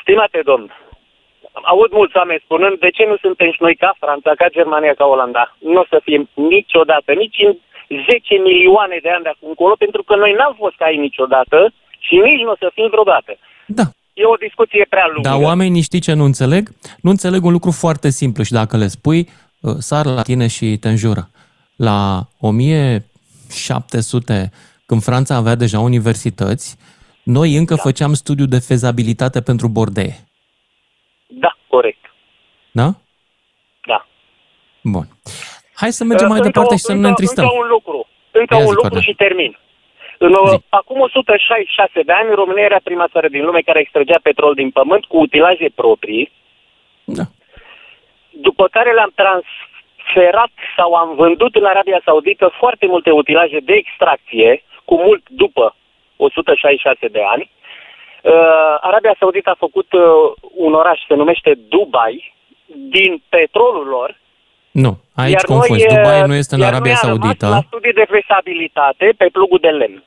Stimate 0.00 0.40
domn, 0.44 0.70
aud 1.72 1.90
mulți 1.98 2.16
oameni 2.16 2.44
spunând 2.44 2.76
de 2.84 2.90
ce 2.96 3.04
nu 3.10 3.16
suntem 3.24 3.48
și 3.54 3.62
noi 3.66 3.76
ca 3.82 3.90
Franța, 4.02 4.30
ca 4.40 4.46
Germania, 4.56 4.94
ca 5.00 5.06
Olanda. 5.14 5.44
Nu 5.58 5.80
o 5.80 5.90
să 5.92 5.98
fim 6.08 6.22
niciodată, 6.34 7.10
nici 7.12 7.38
în 7.46 7.52
10 8.08 8.34
milioane 8.48 8.98
de 9.02 9.10
ani 9.14 9.24
de 9.26 9.32
acum 9.32 9.48
încolo, 9.48 9.74
pentru 9.84 10.02
că 10.02 10.14
noi 10.16 10.32
n-am 10.38 10.54
fost 10.62 10.76
ca 10.76 10.90
ei 10.90 11.06
niciodată 11.08 11.58
și 12.06 12.14
nici 12.26 12.44
nu 12.44 12.50
o 12.50 12.60
să 12.62 12.70
fim 12.74 12.88
vreodată. 12.94 13.32
Da. 13.66 13.86
E 14.20 14.24
o 14.24 14.42
discuție 14.46 14.86
prea 14.88 15.06
lungă. 15.12 15.28
Dar 15.28 15.38
oamenii 15.50 15.88
știi 15.88 16.06
ce 16.06 16.12
nu 16.12 16.24
înțeleg? 16.24 16.62
Nu 17.02 17.10
înțeleg 17.10 17.44
un 17.44 17.52
lucru 17.52 17.70
foarte 17.70 18.10
simplu 18.10 18.42
și 18.42 18.52
dacă 18.52 18.76
le 18.76 18.86
spui, 18.86 19.28
uh, 19.60 19.74
sar 19.78 20.06
la 20.06 20.22
tine 20.22 20.46
și 20.46 20.76
te 20.76 20.88
înjură. 20.88 21.30
La 21.76 22.28
1700, 22.40 24.50
când 24.86 25.02
Franța 25.02 25.34
avea 25.34 25.54
deja 25.54 25.80
universități, 25.80 26.76
noi 27.22 27.56
încă 27.56 27.74
da. 27.74 27.82
făceam 27.82 28.12
studiu 28.12 28.46
de 28.46 28.58
fezabilitate 28.58 29.40
pentru 29.40 29.68
bordee. 29.68 30.29
Da, 31.30 31.56
corect. 31.68 32.04
Da? 32.70 32.88
Da. 33.86 34.06
Bun. 34.82 35.04
Hai 35.74 35.90
să 35.92 36.04
mergem 36.04 36.28
mai 36.28 36.36
Încă 36.36 36.48
departe 36.50 36.74
o- 36.74 36.76
și 36.76 36.82
să 36.82 36.92
nu 36.92 36.96
încă- 36.96 37.06
ne 37.08 37.14
întristăm. 37.14 37.44
Încă 37.44 37.56
un 37.62 37.68
lucru. 37.68 38.08
Încă 38.30 38.54
Ia 38.54 38.60
un 38.60 38.66
zi, 38.66 38.72
lucru 38.74 38.88
Cornel. 38.88 39.06
și 39.08 39.14
termin. 39.24 39.58
În, 40.18 40.32
uh, 40.32 40.58
acum 40.68 41.00
166 41.00 42.02
de 42.02 42.12
ani, 42.12 42.34
România 42.34 42.64
era 42.64 42.80
prima 42.84 43.08
țară 43.08 43.28
din 43.28 43.44
lume 43.44 43.60
care 43.60 43.80
extragea 43.80 44.18
petrol 44.22 44.54
din 44.54 44.70
pământ 44.70 45.04
cu 45.04 45.16
utilaje 45.18 45.68
proprii. 45.74 46.32
Da. 47.04 47.22
După 48.30 48.68
care 48.68 48.92
le-am 48.92 49.12
transferat 49.14 50.50
sau 50.76 50.94
am 50.94 51.14
vândut 51.14 51.54
în 51.54 51.64
Arabia 51.64 52.00
Saudită 52.04 52.52
foarte 52.58 52.86
multe 52.86 53.10
utilaje 53.10 53.58
de 53.60 53.72
extracție, 53.72 54.62
cu 54.84 54.94
mult 54.96 55.22
după 55.28 55.76
166 56.16 57.06
de 57.08 57.22
ani. 57.34 57.50
Uh, 58.22 58.32
Arabia 58.80 59.16
Saudită 59.18 59.50
a 59.50 59.56
făcut 59.58 59.92
uh, 59.92 60.02
un 60.54 60.72
oraș, 60.74 60.98
se 61.08 61.14
numește 61.14 61.58
Dubai, 61.68 62.34
din 62.66 63.22
petrolul 63.28 63.86
lor, 63.86 64.18
Nu, 64.70 64.98
aici 65.14 65.32
iar 65.32 65.44
confunzi. 65.44 65.86
noi, 65.86 65.96
Dubai 65.96 66.20
uh, 66.20 66.26
nu 66.26 66.34
este 66.34 66.54
în 66.54 66.60
iar 66.60 66.72
Arabia 66.72 66.92
noi 66.92 67.00
am 67.02 67.08
rămas 67.08 67.20
Saudită. 67.22 67.48
la 67.48 67.60
studii 67.66 67.92
de 67.92 68.06
fezabilitate 68.10 69.14
pe 69.16 69.26
plugul 69.32 69.58
de 69.60 69.68
lemn. 69.68 70.04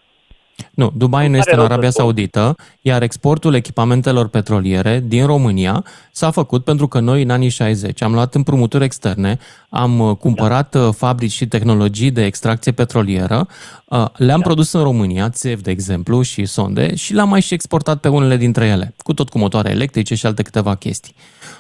Nu, 0.71 0.91
Dubai 0.95 1.21
nu 1.21 1.29
Îmi 1.29 1.37
este 1.37 1.49
pare 1.49 1.61
în 1.61 1.67
rău 1.67 1.67
să 1.67 1.73
Arabia 1.73 1.89
spun. 1.89 2.03
Saudită, 2.03 2.55
iar 2.81 3.01
exportul 3.01 3.53
echipamentelor 3.53 4.27
petroliere 4.27 5.03
din 5.03 5.25
România 5.25 5.83
s-a 6.11 6.31
făcut 6.31 6.63
pentru 6.63 6.87
că 6.87 6.99
noi 6.99 7.21
în 7.21 7.29
anii 7.29 7.49
60 7.49 8.01
am 8.01 8.13
luat 8.13 8.35
împrumuturi 8.35 8.83
externe, 8.83 9.37
am 9.69 9.99
uh, 9.99 10.15
cumpărat 10.15 10.75
uh, 10.75 10.89
fabrici 10.95 11.31
și 11.31 11.47
tehnologii 11.47 12.11
de 12.11 12.25
extracție 12.25 12.71
petrolieră, 12.71 13.47
uh, 13.85 14.05
le-am 14.17 14.41
produs 14.41 14.71
în 14.71 14.83
România, 14.83 15.29
țev 15.29 15.59
de 15.59 15.71
exemplu 15.71 16.21
și 16.21 16.45
sonde, 16.45 16.95
și 16.95 17.13
le-am 17.13 17.29
mai 17.29 17.41
și 17.41 17.53
exportat 17.53 17.99
pe 17.99 18.07
unele 18.07 18.35
dintre 18.35 18.65
ele, 18.65 18.93
cu 18.97 19.13
tot 19.13 19.29
cu 19.29 19.37
motoare 19.37 19.69
electrice 19.69 20.15
și 20.15 20.25
alte 20.25 20.43
câteva 20.43 20.75
chestii. 20.75 21.15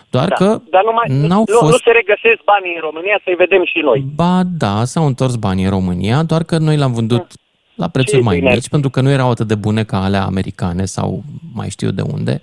Doar 0.09 0.27
Da. 0.27 0.35
că 0.35 0.61
Dar 0.69 0.83
nu, 0.83 0.91
mai, 0.91 1.27
n-au 1.27 1.43
nu, 1.47 1.57
fost... 1.57 1.71
nu 1.71 1.77
se 1.77 1.91
regăsesc 1.91 2.39
banii 2.43 2.73
în 2.75 2.81
România 2.81 3.19
să-i 3.23 3.35
vedem 3.35 3.63
și 3.65 3.79
noi. 3.79 4.05
Ba 4.15 4.41
da, 4.57 4.83
s-au 4.83 5.05
întors 5.05 5.35
banii 5.35 5.63
în 5.63 5.69
România, 5.69 6.23
doar 6.23 6.43
că 6.43 6.57
noi 6.57 6.77
l-am 6.77 6.93
vândut 6.93 7.25
la 7.75 7.87
prețuri 7.89 8.17
Ce 8.17 8.23
mai 8.23 8.37
bine. 8.39 8.53
mici, 8.53 8.69
pentru 8.69 8.89
că 8.89 9.01
nu 9.01 9.09
erau 9.09 9.29
atât 9.29 9.47
de 9.47 9.55
bune 9.55 9.83
ca 9.83 10.03
alea 10.03 10.23
americane 10.23 10.85
sau 10.85 11.23
mai 11.53 11.69
știu 11.69 11.91
de 11.91 12.01
unde. 12.01 12.41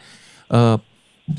Uh, 0.49 0.74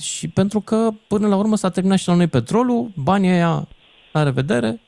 și 0.02 0.28
pentru 0.30 0.60
că 0.60 0.90
până 1.08 1.28
la 1.28 1.36
urmă 1.36 1.56
s-a 1.56 1.70
terminat 1.70 1.98
și 1.98 2.08
la 2.08 2.16
noi 2.16 2.28
petrolul, 2.28 2.90
banii 2.96 3.30
aia, 3.32 3.68
la 4.12 4.24
revedere, 4.24 4.80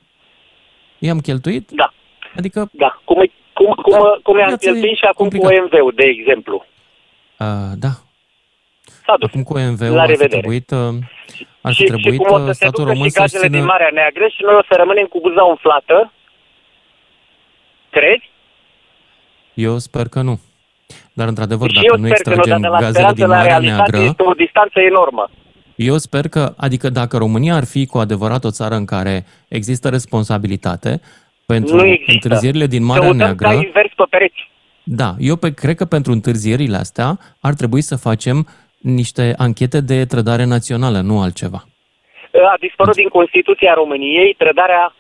i-am 1.00 1.20
cheltuit. 1.20 1.70
Da. 1.72 1.94
Adică, 2.38 2.70
Da, 2.72 3.02
cum, 3.06 3.22
e- 3.22 3.32
cum, 3.54 3.66
cum, 3.82 3.94
cum 4.24 4.38
i-am 4.38 4.48
viața 4.48 4.70
e 4.70 4.72
cheltuit 4.72 4.98
și 4.98 5.04
acum 5.06 5.28
cu 5.30 5.38
complicată. 5.38 5.76
OMV-ul, 5.76 5.94
de 5.96 6.04
exemplu. 6.06 6.66
uh, 7.40 7.48
da, 7.78 7.90
S-a 9.06 9.16
dus. 9.20 9.30
acum 9.30 9.44
cu 9.44 9.54
OMV-ul 9.58 9.96
La 9.96 10.02
ar 10.02 10.08
fi 10.10 10.12
revedere. 10.16 10.40
trebuit, 10.42 10.72
uh, 10.72 10.94
ar 11.62 11.72
fi 11.74 11.78
Și, 11.78 11.82
și 11.86 11.92
trebuit 11.92 12.20
cum 12.22 12.36
o 12.36 12.40
uh, 12.40 12.46
să 12.46 12.52
se 12.52 12.54
statul 12.54 12.84
ducă 12.84 12.90
român 12.92 13.08
și 13.08 13.14
să-și 13.14 13.32
gazele 13.34 13.48
din 13.50 13.60
țină... 13.60 13.72
Marea 13.72 13.90
Neagră 13.94 14.28
și 14.28 14.42
noi 14.48 14.56
o 14.56 14.64
să 14.70 14.74
rămânem 14.82 15.06
cu 15.06 15.20
buza 15.20 15.44
umflată. 15.44 16.12
Crezi? 17.90 18.32
Eu 19.54 19.78
sper 19.78 20.08
că 20.08 20.22
nu. 20.22 20.40
Dar 21.14 21.28
într-adevăr, 21.28 21.68
și 21.70 21.74
dacă 21.76 21.88
eu 21.92 21.98
nu 22.02 22.08
sper 22.08 22.22
că 22.22 22.30
nu, 22.30 22.36
dar 22.36 22.44
extragem 22.46 22.62
de 22.62 22.68
la 22.68 22.80
gazele 22.80 22.92
speranță 22.94 23.16
din 23.22 23.28
la 23.28 23.36
Marea 23.36 23.58
realitate 23.58 23.92
Neagră, 23.92 24.10
este 24.10 24.24
o 24.24 24.32
distanță 24.34 24.80
enormă. 24.80 25.30
Eu 25.76 25.98
sper 25.98 26.28
că, 26.28 26.54
adică 26.58 26.90
dacă 26.90 27.18
România 27.18 27.56
ar 27.56 27.66
fi 27.66 27.86
cu 27.86 27.98
adevărat 27.98 28.44
o 28.44 28.52
țară 28.52 28.76
în 28.76 28.86
care 28.86 29.26
există 29.48 29.90
responsabilitate 29.90 31.02
pentru 31.46 31.76
Nu 31.76 31.86
există. 31.86 32.12
întârzierile 32.14 32.66
din 32.66 32.84
Marea 32.84 33.02
Căutăm 33.02 33.18
Neagră, 33.18 33.48
ca 33.48 33.54
invers 33.54 33.94
pe 33.96 34.04
pereți. 34.10 34.50
da, 34.84 35.14
eu 35.20 35.36
pe, 35.36 35.54
cred 35.54 35.76
că 35.76 35.86
pentru 35.86 36.12
întârzierile 36.12 36.78
astea 36.78 37.20
ar 37.42 37.54
trebui 37.54 37.82
să 37.82 37.96
facem 37.96 38.48
niște 38.78 39.34
anchete 39.38 39.82
de 39.82 40.06
trădare 40.06 40.46
națională, 40.46 41.00
nu 41.00 41.22
altceva. 41.22 41.64
A 42.54 42.58
dispărut 42.60 42.96
din 42.96 43.08
Constituția 43.08 43.74
României 43.74 44.36
trădarea 44.38 44.94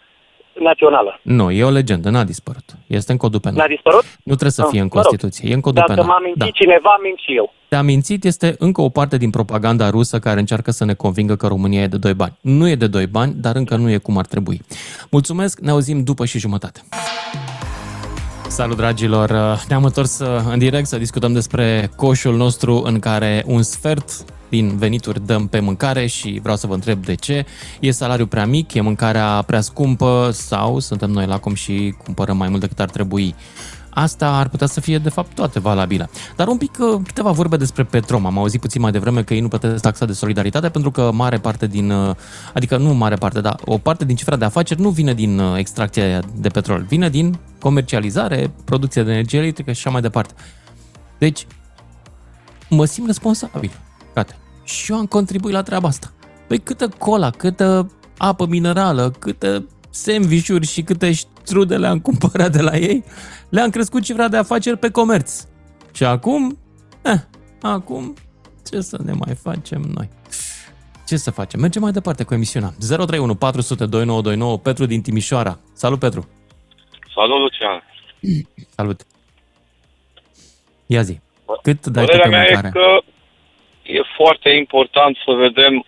națională. 0.60 1.20
Nu, 1.22 1.52
e 1.52 1.64
o 1.64 1.70
legendă, 1.70 2.10
n-a 2.10 2.24
dispărut. 2.24 2.64
Este 2.88 3.12
în 3.12 3.18
codul 3.18 3.40
penal. 3.40 3.58
N-a 3.58 3.68
dispărut? 3.68 4.04
Nu 4.04 4.34
trebuie 4.34 4.52
să 4.52 4.62
Ah, 4.62 4.68
fie 4.72 4.80
în 4.80 4.90
mă 4.94 5.00
rog. 5.02 5.04
Constituție, 5.06 5.50
e 5.50 5.54
în 5.54 5.62
codul 5.62 5.84
Dacă 5.88 5.94
penal. 5.94 6.06
m-a 6.08 6.20
mințit 6.20 6.40
Da. 6.40 6.50
cineva, 6.50 7.00
mint 7.04 7.18
și 7.18 7.36
eu. 7.36 7.54
Te-a 7.68 7.82
mințit 7.82 8.24
este 8.24 8.56
încă 8.60 8.82
o 8.82 8.90
parte 8.90 9.18
din 9.18 9.30
propaganda 9.30 9.90
rusă 9.90 10.20
care 10.20 10.40
încearcă 10.40 10.72
să 10.72 10.86
ne 10.86 10.94
convingă 10.94 11.36
că 11.36 11.48
România 11.48 11.82
e 11.82 11.88
de 11.88 11.98
doi 11.98 12.14
bani. 12.14 12.38
Nu 12.42 12.70
e 12.70 12.76
de 12.76 12.88
doi 12.88 13.08
bani, 13.08 13.34
dar 13.38 13.56
încă 13.56 13.76
nu 13.76 13.90
e 13.90 13.98
cum 13.98 14.18
ar 14.18 14.26
trebui. 14.26 14.62
Mulțumesc, 15.12 15.60
ne 15.60 15.72
auzim 15.72 16.04
după 16.04 16.26
și 16.26 16.40
jumătate. 16.40 16.82
Salut, 18.48 18.78
dragilor! 18.78 19.32
Ne-am 19.68 19.84
întors 19.84 20.20
uh, 20.20 20.28
în 20.52 20.60
direct 20.60 20.88
să 20.88 20.98
discutăm 20.98 21.34
despre 21.34 21.90
coșul 21.96 22.36
nostru 22.36 22.82
în 22.86 23.00
care 23.00 23.44
un 23.48 23.62
sfert 23.62 24.10
din 24.54 24.78
venituri 24.78 25.26
dăm 25.26 25.48
pe 25.48 25.60
mâncare 25.60 26.06
și 26.06 26.40
vreau 26.42 26.58
să 26.58 26.68
vă 26.68 26.74
întreb 26.74 27.06
de 27.06 27.14
ce. 27.14 27.46
E 27.80 27.92
salariul 27.92 28.28
prea 28.28 28.46
mic, 28.46 28.74
e 28.74 28.82
mâncarea 28.82 29.42
prea 29.42 29.62
scumpă 29.62 30.30
sau 30.34 30.80
suntem 30.80 31.10
noi 31.10 31.26
la 31.26 31.38
cum 31.38 31.54
și 31.54 31.96
cumpărăm 32.04 32.38
mai 32.38 32.50
mult 32.50 32.62
decât 32.62 32.80
ar 32.80 32.90
trebui? 32.90 33.36
Asta 33.90 34.38
ar 34.38 34.50
putea 34.50 34.68
să 34.68 34.82
fie, 34.82 34.98
de 34.98 35.10
fapt, 35.10 35.36
toate 35.36 35.60
valabile. 35.60 36.10
Dar 36.36 36.48
un 36.48 36.58
pic 36.58 36.78
uh, 36.80 37.02
câteva 37.06 37.32
vorbe 37.32 37.58
despre 37.58 37.84
Petrom. 37.84 38.26
Am 38.26 38.38
auzit 38.38 38.62
puțin 38.62 38.82
mai 38.82 38.92
devreme 38.92 39.24
că 39.24 39.34
ei 39.34 39.40
nu 39.40 39.48
plătesc 39.48 39.82
taxa 39.82 40.06
de 40.06 40.14
solidaritate 40.14 40.70
pentru 40.70 40.92
că 40.92 41.12
mare 41.14 41.38
parte 41.38 41.68
din, 41.68 41.92
uh, 41.92 42.16
adică 42.54 42.78
nu 42.78 42.94
mare 42.94 43.16
parte, 43.16 43.42
dar 43.42 43.60
o 43.66 43.78
parte 43.78 44.06
din 44.06 44.16
cifra 44.16 44.36
de 44.36 44.46
afaceri 44.46 44.82
nu 44.82 44.90
vine 44.90 45.14
din 45.14 45.40
uh, 45.40 45.58
extracția 45.58 46.20
de 46.36 46.50
petrol, 46.50 46.86
vine 46.88 47.10
din 47.10 47.40
comercializare, 47.60 48.52
producție 48.66 49.04
de 49.04 49.12
energie 49.12 49.40
electrică 49.40 49.72
și 49.72 49.78
așa 49.80 49.90
mai 49.90 50.02
departe. 50.02 50.34
Deci, 51.18 51.48
mă 52.70 52.86
simt 52.86 53.08
responsabil, 53.08 53.72
frate. 54.14 54.36
Și 54.64 54.92
eu 54.92 54.98
am 54.98 55.06
contribuit 55.06 55.54
la 55.54 55.62
treaba 55.64 55.88
asta. 55.88 56.12
Păi 56.48 56.60
câtă 56.60 56.88
cola, 56.98 57.30
câtă 57.30 57.92
apă 58.18 58.46
minerală, 58.46 59.12
câtă 59.20 59.68
sandvișuri 59.90 60.68
și 60.68 60.82
câte 60.82 61.12
strudele 61.44 61.88
am 61.88 62.00
cumpărat 62.00 62.52
de 62.52 62.62
la 62.62 62.78
ei, 62.78 63.04
le-am 63.50 63.70
crescut 63.70 64.04
cifra 64.04 64.28
de 64.28 64.38
afaceri 64.38 64.78
pe 64.78 64.90
comerț. 64.92 65.44
Și 65.92 66.04
acum, 66.04 66.58
eh, 67.02 67.20
acum, 67.62 68.14
ce 68.70 68.82
să 68.82 69.00
ne 69.04 69.12
mai 69.12 69.36
facem 69.36 69.82
noi? 69.96 70.10
Ce 71.08 71.18
să 71.18 71.32
facem? 71.32 71.60
Mergem 71.60 71.82
mai 71.82 71.92
departe 71.92 72.24
cu 72.24 72.34
emisiunea. 72.34 72.74
031 72.80 73.36
400 73.36 73.86
2929, 73.86 74.58
Petru 74.58 74.86
din 74.86 75.02
Timișoara. 75.02 75.60
Salut, 75.74 76.00
Petru! 76.00 76.28
Salut, 77.16 77.40
Lucian. 77.40 77.84
Salut! 78.76 79.02
Ia 80.86 81.02
zi, 81.02 81.20
cât 81.62 81.86
dai 81.88 82.06
tu 82.06 82.12
Părerea 82.12 82.24
pe 82.24 82.30
mea 82.30 82.44
mâncare? 82.44 82.68
e 82.68 82.72
că 82.72 83.04
e 83.84 84.02
foarte 84.18 84.50
important 84.50 85.18
să 85.26 85.32
vedem 85.32 85.86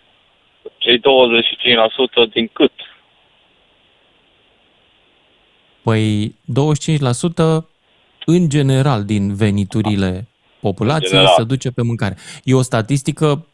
cei 0.78 1.00
25% 1.00 1.02
din 2.34 2.50
cât. 2.54 2.72
Păi 5.84 6.36
25% 7.62 7.66
în 8.26 8.50
general 8.50 9.04
din 9.04 9.36
veniturile 9.36 10.28
populației 10.62 11.10
general. 11.10 11.34
se 11.38 11.44
duce 11.44 11.72
pe 11.72 11.82
mâncare. 11.84 12.16
E 12.44 12.54
o 12.54 12.62
statistică 12.62 13.48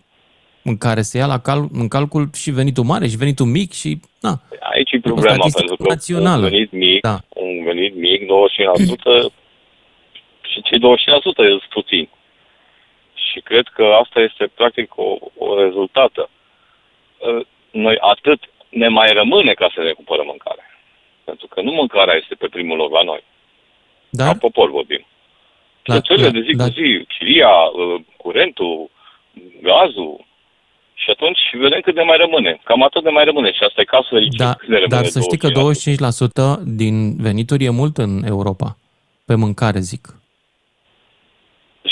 în 0.63 0.77
care 0.77 1.01
se 1.01 1.17
ia 1.17 1.25
la 1.25 1.39
cal- 1.39 1.69
în 1.73 1.87
calcul 1.87 2.29
și 2.35 2.51
venitul 2.51 2.83
mare 2.83 3.07
și 3.07 3.17
venitul 3.17 3.45
mic 3.45 3.71
și... 3.71 3.99
Na, 4.21 4.41
Aici 4.73 4.91
e 4.91 4.97
o 4.97 4.99
problema, 4.99 5.33
statistică 5.33 5.65
pentru 5.67 5.83
că 5.83 5.89
națională. 5.93 6.43
un 6.43 6.49
venit 6.49 6.71
mic, 6.71 7.01
Da. 7.01 7.19
un 7.29 7.63
venit 7.63 7.95
mic, 7.95 8.21
25%, 8.21 8.23
și 10.51 10.61
cei 10.61 10.79
25% 10.79 10.81
sunt 11.35 11.61
puțin. 11.69 12.09
Și 13.31 13.39
cred 13.39 13.67
că 13.75 13.83
asta 14.03 14.19
este 14.19 14.51
practic 14.59 14.97
o, 14.97 15.09
o 15.37 15.63
rezultată. 15.63 16.29
Uh, 17.17 17.45
Noi 17.71 17.97
atât 17.99 18.39
ne 18.69 18.87
mai 18.87 19.09
rămâne 19.13 19.53
ca 19.53 19.71
să 19.75 19.81
ne 19.81 19.91
cumpărăm 19.91 20.25
mâncare. 20.25 20.63
Pentru 21.23 21.47
că 21.47 21.61
nu 21.61 21.71
mâncarea 21.71 22.15
este 22.21 22.35
pe 22.35 22.47
primul 22.47 22.77
loc 22.77 22.91
la 22.91 23.03
noi. 23.03 23.23
Dar? 24.09 24.27
Ca 24.27 24.37
popor 24.37 24.69
vorbim. 24.69 25.05
La- 25.83 25.93
Cheltuielile 25.93 26.27
la- 26.31 26.37
de 26.37 26.41
zi 26.47 26.57
la- 26.57 26.63
cu 26.63 26.69
zi, 26.71 27.05
chiria, 27.13 27.49
uh, 27.49 28.01
curentul, 28.17 28.89
gazul, 29.61 30.25
și 30.93 31.09
atunci 31.09 31.39
vedem 31.53 31.79
cât 31.81 31.95
de 31.95 32.01
mai 32.01 32.17
rămâne. 32.17 32.61
Cam 32.63 32.83
atât 32.83 33.03
de 33.03 33.09
mai 33.09 33.23
rămâne 33.23 33.51
și 33.51 33.63
asta 33.63 33.81
e 33.81 33.83
ca 33.83 34.01
fericit 34.09 34.39
Da, 34.39 34.53
cât 34.53 34.67
de 34.67 34.73
rămâne 34.73 34.95
dar 34.95 35.05
să 35.05 35.19
știi 35.19 35.37
că 35.37 35.47
25% 35.47 36.59
din 36.63 37.15
venituri 37.17 37.63
e 37.63 37.69
mult 37.69 37.97
în 37.97 38.23
Europa. 38.25 38.77
Pe 39.25 39.35
mâncare, 39.35 39.79
zic. 39.79 40.07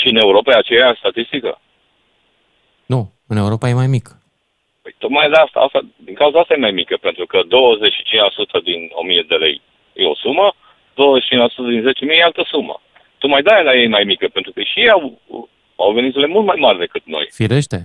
Și 0.00 0.06
în 0.12 0.16
Europa 0.16 0.50
e 0.52 0.56
aceeași 0.56 0.98
statistică. 1.04 1.60
Nu, 2.92 3.00
în 3.32 3.36
Europa 3.36 3.68
e 3.68 3.80
mai 3.82 3.86
mic. 3.96 4.06
Păi 4.82 4.94
tocmai 4.98 5.28
de 5.32 5.38
asta, 5.44 5.58
asta, 5.60 5.80
din 6.06 6.14
cauza 6.14 6.38
asta 6.38 6.54
e 6.54 6.64
mai 6.66 6.74
mică, 6.80 6.96
pentru 7.00 7.24
că 7.26 7.38
25% 7.42 8.64
din 8.68 8.80
1000 8.90 9.24
de 9.28 9.34
lei 9.34 9.56
e 9.92 10.04
o 10.06 10.14
sumă, 10.24 10.46
25% 10.54 11.72
din 11.72 11.82
10.000 11.82 12.18
e 12.18 12.22
altă 12.22 12.42
sumă. 12.52 12.76
Tu 13.18 13.26
mai 13.28 13.42
dai 13.42 13.64
la 13.64 13.74
ei 13.74 13.88
mai 13.88 14.04
mică, 14.04 14.26
pentru 14.32 14.52
că 14.52 14.60
și 14.70 14.78
ei 14.80 14.90
au, 14.90 15.20
au 15.76 15.92
veniturile 15.92 16.32
mult 16.34 16.46
mai 16.46 16.56
mari 16.58 16.78
decât 16.78 17.02
noi. 17.06 17.26
Firește, 17.32 17.78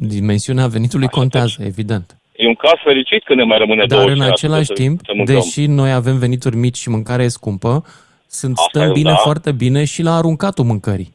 dimensiunea 0.00 0.66
venitului 0.66 1.08
contează, 1.08 1.62
evident. 1.72 2.16
E 2.36 2.46
un 2.46 2.54
caz 2.54 2.78
fericit 2.84 3.24
că 3.24 3.34
ne 3.34 3.44
mai 3.44 3.58
rămâne 3.58 3.84
25% 3.84 3.86
Dar 3.86 4.08
în 4.08 4.20
același 4.20 4.64
să, 4.64 4.72
timp, 4.72 5.00
să 5.04 5.12
mâncăm. 5.14 5.34
deși 5.34 5.66
noi 5.66 5.92
avem 5.92 6.18
venituri 6.18 6.56
mici 6.56 6.76
și 6.76 6.88
mâncarea 6.88 7.24
e 7.24 7.28
scumpă, 7.28 7.84
sunt, 8.26 8.56
Asta 8.58 8.68
stăm 8.68 8.88
e, 8.88 8.92
bine, 8.92 9.10
da. 9.10 9.16
foarte 9.16 9.52
bine 9.52 9.84
și 9.84 10.02
la 10.02 10.14
aruncatul 10.16 10.64
mâncării. 10.64 11.14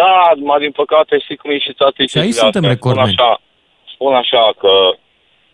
Da, 0.00 0.12
mai 0.50 0.58
din 0.64 0.72
păcate, 0.80 1.18
știi 1.18 1.36
cum 1.40 1.50
e 1.50 1.58
și 1.58 1.72
statisticile 1.78 2.22
Și 2.22 2.26
aici 2.26 2.42
suntem 2.44 2.64
astea. 2.64 2.76
Spun 2.76 2.92
recordmeni. 2.92 3.16
așa, 3.18 3.30
spun 3.94 4.12
așa 4.22 4.44
că 4.62 4.72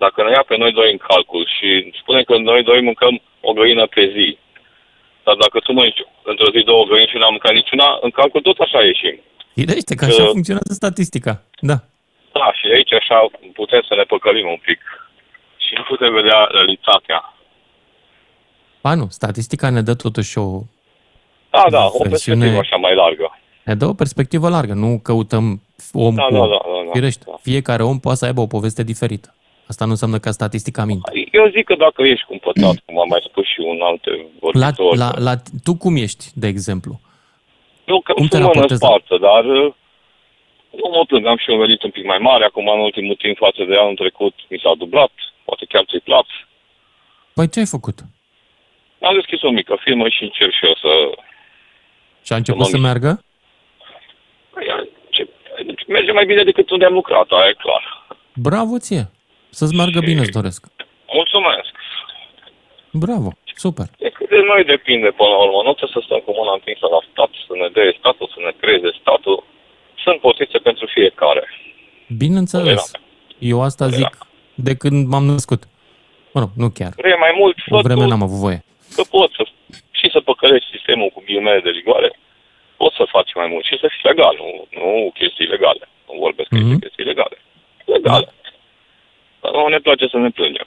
dacă 0.04 0.18
ne 0.22 0.30
ia 0.36 0.44
pe 0.50 0.56
noi 0.62 0.72
doi 0.78 0.90
în 0.92 1.00
calcul 1.10 1.44
și 1.56 1.68
spune 2.00 2.22
că 2.28 2.34
noi 2.38 2.62
doi 2.70 2.80
mâncăm 2.88 3.14
o 3.48 3.52
găină 3.52 3.84
pe 3.94 4.02
zi, 4.14 4.28
dar 5.24 5.34
dacă 5.44 5.56
tu 5.58 5.72
mănânci 5.72 6.02
într-o 6.30 6.50
zi 6.54 6.60
două 6.70 6.84
găini 6.90 7.10
și 7.10 7.16
n-am 7.18 7.30
mâncat 7.36 7.52
niciuna, 7.60 7.88
în 8.06 8.10
calcul 8.10 8.40
tot 8.48 8.58
așa 8.58 8.80
ieșim. 8.84 9.16
Firește 9.54 9.94
că 9.94 10.04
așa 10.04 10.22
Că- 10.24 10.34
funcționează 10.36 10.72
statistica. 10.82 11.32
Da. 11.70 11.76
Da, 12.38 12.46
și 12.58 12.66
aici 12.76 12.92
așa 12.92 13.18
putem 13.60 13.82
să 13.88 13.94
ne 13.94 14.02
păcălim 14.12 14.46
un 14.48 14.60
pic 14.68 14.80
și 15.64 15.72
nu 15.78 15.82
putem 15.82 16.12
vedea 16.12 16.40
realitatea. 16.56 17.34
Ba 18.82 18.94
nu, 18.94 19.06
statistica 19.08 19.70
ne 19.70 19.82
dă 19.82 19.94
totuși 19.94 20.38
o, 20.38 20.46
Da, 21.50 21.64
da, 21.70 21.84
o 21.84 21.90
Versiune- 22.02 22.08
perspectivă 22.08 22.58
așa 22.58 22.76
mai 22.76 22.94
largă. 22.94 23.31
Ne 23.64 23.74
dă 23.74 23.86
o 23.86 23.92
perspectivă 23.94 24.48
largă. 24.48 24.72
Nu 24.74 25.00
căutăm 25.02 25.60
om 25.92 26.14
Da, 26.14 26.22
cu 26.22 26.32
da, 26.32 26.40
om. 26.40 26.48
da, 26.48 26.56
da, 26.64 26.82
da. 26.86 26.90
Firește, 26.92 27.24
fiecare 27.42 27.82
om 27.82 27.98
poate 27.98 28.18
să 28.18 28.24
aibă 28.24 28.40
o 28.40 28.46
poveste 28.46 28.82
diferită. 28.82 29.34
Asta 29.66 29.84
nu 29.84 29.90
înseamnă 29.90 30.18
că 30.18 30.30
statistica 30.30 30.84
minte. 30.84 31.10
Eu 31.32 31.50
zic 31.50 31.64
că 31.64 31.74
dacă 31.74 32.02
ești 32.02 32.24
cumpătat, 32.26 32.74
cum 32.84 32.98
am 33.00 33.08
mai 33.08 33.22
spus 33.28 33.44
și 33.46 33.60
un 33.60 33.80
alt 33.80 34.04
La, 34.04 34.14
vorbitor, 34.40 34.96
la, 34.96 35.10
la, 35.26 35.34
tu 35.64 35.72
cum 35.76 35.96
ești, 35.96 36.24
de 36.34 36.46
exemplu? 36.46 37.00
eu 37.84 38.00
că 38.00 38.12
cum 38.12 38.26
te 38.26 38.36
sunt 38.36 38.42
mână 38.42 38.52
raportezi 38.54 38.82
la- 38.82 38.88
spartă, 38.88 39.14
dar 39.28 39.44
uh, 39.44 39.72
nu 40.80 40.86
mă 40.94 41.02
plâng, 41.08 41.26
am 41.26 41.36
și 41.42 41.50
un 41.50 41.58
venit 41.58 41.82
un 41.82 41.90
pic 41.90 42.04
mai 42.12 42.18
mare, 42.18 42.44
acum 42.44 42.68
în 42.68 42.78
ultimul 42.88 43.14
timp 43.14 43.36
față 43.36 43.62
de 43.68 43.76
anul 43.82 43.94
trecut 44.02 44.34
mi 44.50 44.60
s-a 44.62 44.72
dublat, 44.78 45.10
poate 45.44 45.64
chiar 45.68 45.84
triplat. 45.84 46.26
Păi 47.34 47.48
ce 47.48 47.58
ai 47.58 47.66
făcut? 47.76 47.98
Am 49.08 49.14
deschis 49.14 49.42
o 49.42 49.50
mică 49.50 49.74
firmă 49.84 50.06
și 50.08 50.22
încerc 50.22 50.52
și 50.58 50.64
eu 50.68 50.74
să... 50.84 50.92
Și 52.26 52.32
a 52.32 52.36
început 52.36 52.66
să 52.66 52.78
meargă? 52.78 53.24
Păi, 54.54 54.66
ce, 55.10 55.28
merge 55.88 56.12
mai 56.12 56.24
bine 56.26 56.42
decât 56.44 56.70
unde 56.70 56.84
am 56.84 56.92
lucrat, 56.92 57.26
aia 57.30 57.48
e 57.48 57.62
clar. 57.64 57.82
Bravo 58.34 58.78
ție! 58.78 59.04
Să-ți 59.50 59.74
meargă 59.74 60.00
bine, 60.00 60.20
îți 60.20 60.36
doresc. 60.40 60.66
Mulțumesc. 61.12 61.72
Bravo, 63.04 63.30
super. 63.64 63.86
E 63.98 64.08
cât 64.18 64.28
de 64.28 64.40
noi 64.50 64.64
depinde 64.64 65.08
până 65.20 65.28
la 65.34 65.40
urmă. 65.46 65.58
Nu 65.68 65.72
trebuie 65.78 65.96
să 65.98 66.02
stăm 66.06 66.20
cu 66.26 66.32
mâna 66.40 66.52
întinsă 66.58 66.86
la 66.94 67.00
stat, 67.10 67.30
să 67.46 67.52
ne 67.60 67.68
dea 67.76 67.94
statul, 68.00 68.28
să 68.34 68.38
ne 68.46 68.52
creeze 68.60 68.90
statul. 69.02 69.36
Sunt 70.04 70.18
poziție 70.28 70.58
pentru 70.68 70.86
fiecare. 70.96 71.44
Bineînțeles. 72.22 72.90
Eu 73.38 73.58
asta 73.68 73.86
zic 73.88 74.12
de 74.54 74.74
când 74.82 74.98
m-am 75.12 75.24
născut. 75.24 75.62
Mă 76.34 76.40
rog, 76.40 76.50
nu 76.62 76.68
chiar. 76.78 76.92
Vrei 76.96 77.16
mai 77.26 77.32
mult, 77.40 77.56
O 77.68 77.76
fă 77.76 77.82
vreme 77.86 78.02
tu, 78.02 78.08
n-am 78.08 78.22
avut 78.28 78.40
voie. 78.46 78.60
că 78.96 79.02
poți 79.10 79.34
să, 79.38 79.42
și 79.90 80.06
să 80.14 80.20
păcălești 80.20 80.70
sistemul 80.74 81.08
cu 81.14 81.22
ghilimele 81.26 81.60
de 81.60 81.70
rigoare, 81.78 82.08
poți 82.82 82.96
să 83.00 83.04
faci 83.16 83.32
mai 83.40 83.48
mult 83.52 83.64
și 83.70 83.76
să 83.82 83.86
fii 83.92 84.08
legal, 84.10 84.34
nu, 84.42 84.48
nu 84.80 84.88
chestii 85.18 85.52
legale. 85.54 85.84
Nu 86.08 86.14
vorbesc 86.26 86.48
mm-hmm. 86.52 86.70
de 86.72 86.82
chestii 86.84 87.08
legale. 87.12 87.36
Legale. 87.94 88.28
Dar 89.42 89.50
nu 89.52 89.66
ne 89.74 89.78
place 89.86 90.04
să 90.12 90.16
ne 90.18 90.30
plângem. 90.38 90.66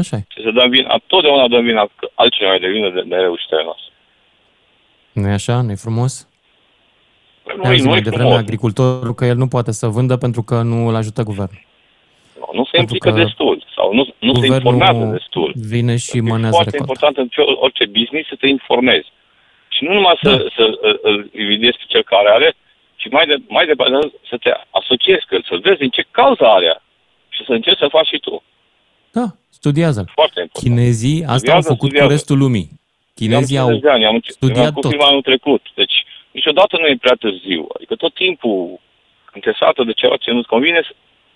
Așa 0.00 0.16
e. 0.16 0.22
Și 0.34 0.40
să 0.46 0.50
dăm 0.58 0.68
vina, 0.76 1.00
totdeauna 1.12 1.48
dăm 1.54 1.64
vina 1.70 1.82
că 1.98 2.04
altcineva 2.14 2.54
e 2.54 2.58
de 2.66 2.68
vină 2.76 2.88
de 2.90 3.00
nereușitele 3.00 3.62
noastre. 3.68 3.92
nu 5.12 5.28
e 5.28 5.32
așa? 5.40 5.60
nu 5.64 5.70
e 5.70 5.84
frumos? 5.86 6.12
Nu, 7.56 7.62
Ai 7.68 7.74
zis 7.76 7.84
nu 7.84 7.90
mai 7.90 7.98
e 7.98 8.08
devreme 8.08 8.24
frumos. 8.28 8.42
agricultorul 8.46 9.14
că 9.14 9.24
el 9.24 9.36
nu 9.36 9.48
poate 9.48 9.72
să 9.72 9.86
vândă 9.86 10.16
pentru 10.16 10.42
că 10.42 10.56
nu 10.62 10.86
îl 10.88 10.94
ajută 10.94 11.22
guvernul. 11.22 11.62
Nu, 12.40 12.48
nu 12.58 12.64
se 12.64 12.70
Pentru 12.76 12.94
implică 12.94 13.10
că 13.10 13.22
destul 13.24 13.64
sau 13.76 13.86
nu, 13.94 14.02
nu 14.18 14.32
se 14.34 14.40
Guvernul 14.40 14.54
informează 14.74 15.04
destul. 15.18 15.52
vine 15.74 15.96
și 15.96 16.16
E 16.16 16.20
mânează 16.20 16.54
foarte 16.54 16.70
recont. 16.70 16.88
important 16.88 17.16
în 17.16 17.28
ce- 17.28 17.54
orice 17.64 17.86
business 17.86 18.28
să 18.28 18.34
te 18.40 18.46
informezi. 18.48 19.08
Și 19.80 19.86
nu 19.86 19.94
numai 19.94 20.18
să, 20.22 20.32
să 20.56 20.62
îl- 20.80 20.98
îl 21.02 21.30
invidiezi 21.42 21.76
pe 21.78 21.84
cel 21.88 22.02
care 22.02 22.28
are, 22.30 22.54
ci 22.96 23.06
mai, 23.10 23.26
de, 23.26 23.36
mai 23.48 23.66
departe 23.66 24.12
să 24.28 24.36
te 24.36 24.50
asociezi 24.70 25.26
cu 25.26 25.34
el, 25.34 25.42
să 25.48 25.56
vezi 25.62 25.78
din 25.78 25.88
ce 25.96 26.04
cauza 26.10 26.52
are 26.54 26.82
și 27.28 27.44
să 27.46 27.52
încerci 27.52 27.78
să 27.78 27.88
faci 27.96 28.06
și 28.06 28.18
tu. 28.18 28.42
Da, 29.12 29.26
studiază 29.48 30.00
Foarte 30.14 30.40
important. 30.40 30.64
Chinezii 30.74 31.20
asta 31.22 31.36
Studiază, 31.36 31.68
au 31.68 31.74
făcut 31.74 31.88
studiază. 31.88 32.06
cu 32.06 32.12
restul 32.16 32.38
lumii. 32.44 32.68
Chinezii 33.14 33.56
Eu 33.56 33.62
au 33.62 33.68
am 33.68 33.72
50 33.74 33.90
de 33.90 33.96
ani, 33.96 34.06
am 34.10 34.14
înce- 34.14 34.30
studiat 34.30 34.66
am 34.66 34.72
cu 34.76 34.80
tot. 34.80 34.90
firma 34.90 35.06
anul 35.06 35.22
trecut. 35.30 35.62
Deci 35.74 35.96
niciodată 36.30 36.76
nu 36.80 36.86
e 36.86 36.96
prea 37.04 37.16
târziu. 37.24 37.62
Adică 37.76 37.94
tot 37.94 38.14
timpul 38.14 38.80
când 39.30 39.44
te 39.44 39.52
sată 39.60 39.80
de 39.84 39.92
ceva 39.92 40.16
ce 40.16 40.30
nu-ți 40.30 40.52
convine, 40.54 40.80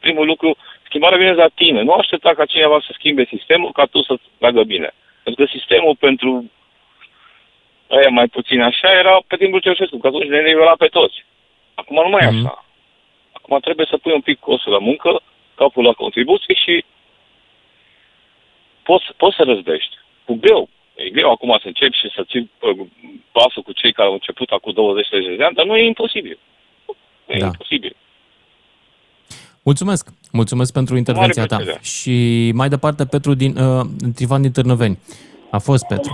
primul 0.05 0.27
lucru, 0.27 0.57
schimbarea 0.89 1.19
vine 1.19 1.35
de 1.37 1.45
la 1.47 1.51
tine. 1.55 1.83
Nu 1.83 1.93
aștepta 1.93 2.31
ca 2.35 2.45
cineva 2.45 2.79
să 2.87 2.91
schimbe 2.99 3.25
sistemul 3.35 3.73
ca 3.73 3.85
tu 3.85 4.03
să-ți 4.03 4.27
meargă 4.41 4.63
bine. 4.63 4.91
Pentru 5.25 5.45
că 5.45 5.51
sistemul 5.57 5.97
pentru 6.07 6.51
aia 7.99 8.09
mai 8.09 8.29
puțin 8.29 8.61
așa 8.61 8.89
era 9.03 9.15
pe 9.27 9.37
timpul 9.37 9.61
Ceaușescu, 9.61 9.99
că 9.99 10.07
atunci 10.07 10.29
ne 10.29 10.41
nivela 10.43 10.75
pe 10.79 10.87
toți. 10.87 11.25
Acum 11.75 11.97
nu 12.05 12.09
mai 12.09 12.25
e 12.25 12.27
așa. 12.27 12.65
Acum 13.33 13.59
trebuie 13.61 13.87
să 13.91 13.97
pui 13.97 14.13
un 14.13 14.21
pic 14.21 14.39
costul 14.41 14.73
la 14.73 14.79
muncă, 14.79 15.21
capul 15.55 15.85
la 15.85 15.93
contribuții 15.93 16.59
și 16.65 16.85
poți, 18.83 19.05
poți 19.17 19.37
să 19.37 19.43
răzbești. 19.43 19.95
Cu 20.25 20.35
greu. 20.35 20.69
E 20.95 21.11
greu 21.11 21.31
acum 21.31 21.59
să 21.63 21.67
începi 21.67 21.97
și 21.97 22.09
să 22.15 22.25
ții 22.31 22.51
uh, 22.61 22.87
pasul 23.33 23.63
cu 23.63 23.73
cei 23.73 23.93
care 23.93 24.09
au 24.09 24.15
început 24.15 24.49
acum 24.51 24.73
20-30 24.73 25.37
de 25.37 25.45
ani, 25.45 25.55
dar 25.55 25.65
nu 25.65 25.77
e 25.77 25.85
imposibil. 25.87 26.39
Nu 27.27 27.35
e 27.35 27.39
Da. 27.39 27.47
imposibil. 27.47 27.97
Mulțumesc! 29.63 30.09
Mulțumesc 30.33 30.73
pentru 30.73 30.97
intervenția 30.97 31.47
ta. 31.47 31.57
plăcere. 31.57 31.79
Și 31.83 32.51
mai 32.55 32.69
departe, 32.69 33.07
Petru 33.07 33.35
din, 33.35 33.57
uh, 33.57 33.85
Trifan 34.15 34.43
din 34.43 34.53
Târnăveni. 34.53 34.99
A 35.51 35.59
fost 35.59 35.87
Petru. 35.87 36.13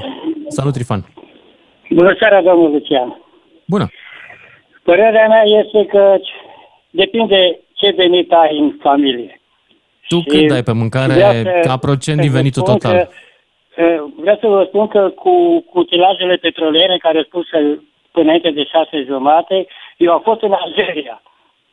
Salut, 0.49 0.73
Trifan! 0.73 1.07
Bună 1.91 2.15
seara, 2.19 2.43
domnul 2.43 2.71
Lucian. 2.71 3.21
Bună! 3.67 3.87
Părerea 4.83 5.27
mea 5.29 5.43
este 5.43 5.87
că 5.87 6.17
depinde 6.91 7.59
ce 7.75 7.93
venit 7.97 8.33
ai 8.33 8.59
în 8.59 8.73
familie. 8.81 9.41
Tu 10.09 10.17
Și 10.19 10.25
cât 10.27 10.47
dai 10.49 10.63
pe 10.63 10.73
mâncare 10.73 11.13
vreau 11.13 11.33
să- 11.33 11.61
ca 11.69 11.77
procent 11.77 12.17
să 12.17 12.23
din 12.23 12.31
vă 12.31 12.37
venitul 12.37 12.63
spun 12.63 12.79
total? 12.79 12.97
Că, 12.97 13.09
că 13.75 14.05
vreau 14.17 14.37
să 14.41 14.47
vă 14.47 14.65
spun 14.69 14.87
că 14.89 15.09
cu, 15.09 15.61
cu 15.71 15.79
utilajele 15.79 16.37
petroliere 16.37 16.97
care 16.99 17.17
au 17.17 17.23
spus 17.25 17.49
că 17.49 17.59
până 18.11 18.25
înainte 18.27 18.51
de 18.51 18.65
șase 18.65 19.05
jumate, 19.07 19.67
eu 19.97 20.13
am 20.13 20.21
fost 20.21 20.43
în 20.43 20.53
Algeria, 20.53 21.23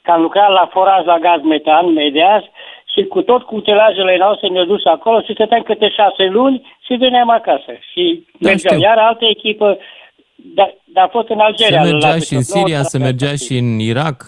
că 0.01 0.11
am 0.11 0.21
lucrat 0.21 0.49
la 0.51 0.69
foraj 0.71 1.05
la 1.05 1.17
gaz 1.17 1.41
metan, 1.43 1.93
medias, 1.93 2.43
și 2.93 3.03
cu 3.03 3.21
tot 3.21 3.41
cu 3.43 3.55
utilajele 3.55 4.17
noastre 4.17 4.47
ne-au 4.47 4.65
dus 4.65 4.85
acolo 4.85 5.21
și 5.21 5.33
stăteam 5.33 5.61
câte 5.61 5.89
șase 5.89 6.23
luni 6.25 6.75
și 6.85 6.93
veneam 6.93 7.29
acasă. 7.29 7.71
Și 7.91 8.25
Da, 8.39 8.49
mergeam 8.49 8.73
știu. 8.75 8.87
iar 8.87 8.97
altă 8.97 9.25
echipă, 9.25 9.77
dar, 10.55 10.75
dar 10.85 11.03
a 11.05 11.07
fost 11.07 11.29
în 11.29 11.35
Se 11.37 11.43
Algeria. 11.43 11.81
la 11.83 11.89
mergea 11.89 12.17
și 12.19 12.33
în 12.33 12.39
Petrol, 12.45 12.61
Siria, 12.63 12.77
la- 12.77 12.83
se 12.83 12.97
mergea 12.97 13.35
și 13.35 13.57
în 13.57 13.79
Irak. 13.79 14.23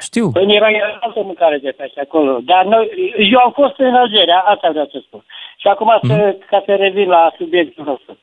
Știu. 0.00 0.30
Păi 0.30 0.54
era 0.54 0.70
era 0.70 0.98
altă 1.00 1.22
mâncare 1.22 1.58
de 1.58 1.70
pe 1.70 1.82
așa 1.82 2.00
acolo. 2.00 2.38
Dar 2.44 2.64
noi, 2.64 2.90
eu 3.32 3.38
am 3.44 3.52
fost 3.52 3.78
în 3.78 3.94
Algeria, 3.94 4.38
asta 4.46 4.68
vreau 4.70 4.88
să 4.92 4.98
spun. 5.06 5.24
Și 5.56 5.66
acum, 5.66 5.98
să, 6.02 6.36
ca 6.46 6.62
să 6.66 6.74
revin 6.74 7.08
la 7.08 7.32
subiectul 7.36 7.84
nostru. 7.84 8.18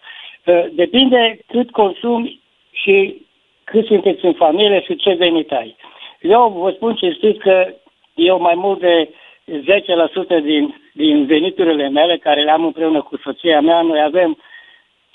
Uh, 0.45 0.65
Depinde 0.71 1.39
cât 1.47 1.71
consumi 1.71 2.39
și 2.71 3.25
cât 3.63 3.85
sunteți 3.85 4.25
în 4.25 4.33
familie 4.33 4.81
și 4.81 4.95
ce 4.95 5.13
venit 5.13 5.51
ai. 5.51 5.75
Eu 6.21 6.59
vă 6.61 6.71
spun 6.75 6.95
cinstit 6.95 7.41
că 7.41 7.73
eu 8.13 8.39
mai 8.41 8.55
mult 8.55 8.79
de 8.79 9.09
10% 9.45 10.39
din, 10.43 10.75
din 10.93 11.25
veniturile 11.25 11.89
mele, 11.89 12.17
care 12.17 12.41
le 12.43 12.51
am 12.51 12.65
împreună 12.65 13.01
cu 13.01 13.17
soția 13.23 13.61
mea, 13.61 13.81
noi 13.81 14.01
avem 14.01 14.37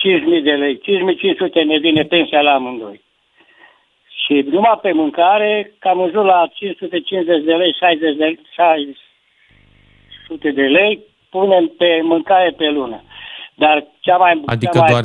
5.000 0.05 0.43
de 0.43 0.53
lei. 0.53 0.79
5.500 0.79 1.65
ne 1.67 1.79
vine 1.79 2.03
pensia 2.03 2.41
la 2.41 2.53
amândoi. 2.53 3.03
Și 4.25 4.45
numai 4.51 4.79
pe 4.83 4.93
mâncare, 4.93 5.73
cam 5.79 6.01
în 6.01 6.11
jur 6.11 6.25
la 6.25 6.49
550 6.55 7.45
de 7.45 7.53
lei, 7.53 7.77
60 7.79 8.17
de, 8.17 8.39
600 8.51 10.51
de 10.51 10.63
lei, 10.63 11.01
punem 11.31 11.73
pe 11.79 12.01
mâncare 12.03 12.55
pe 12.57 12.69
lună. 12.69 13.03
Dar 13.55 13.87
cea 14.01 14.17
mai... 14.17 14.43
Adică 14.47 14.79
cea 14.79 14.81
mai, 14.81 14.91
doar 14.91 15.05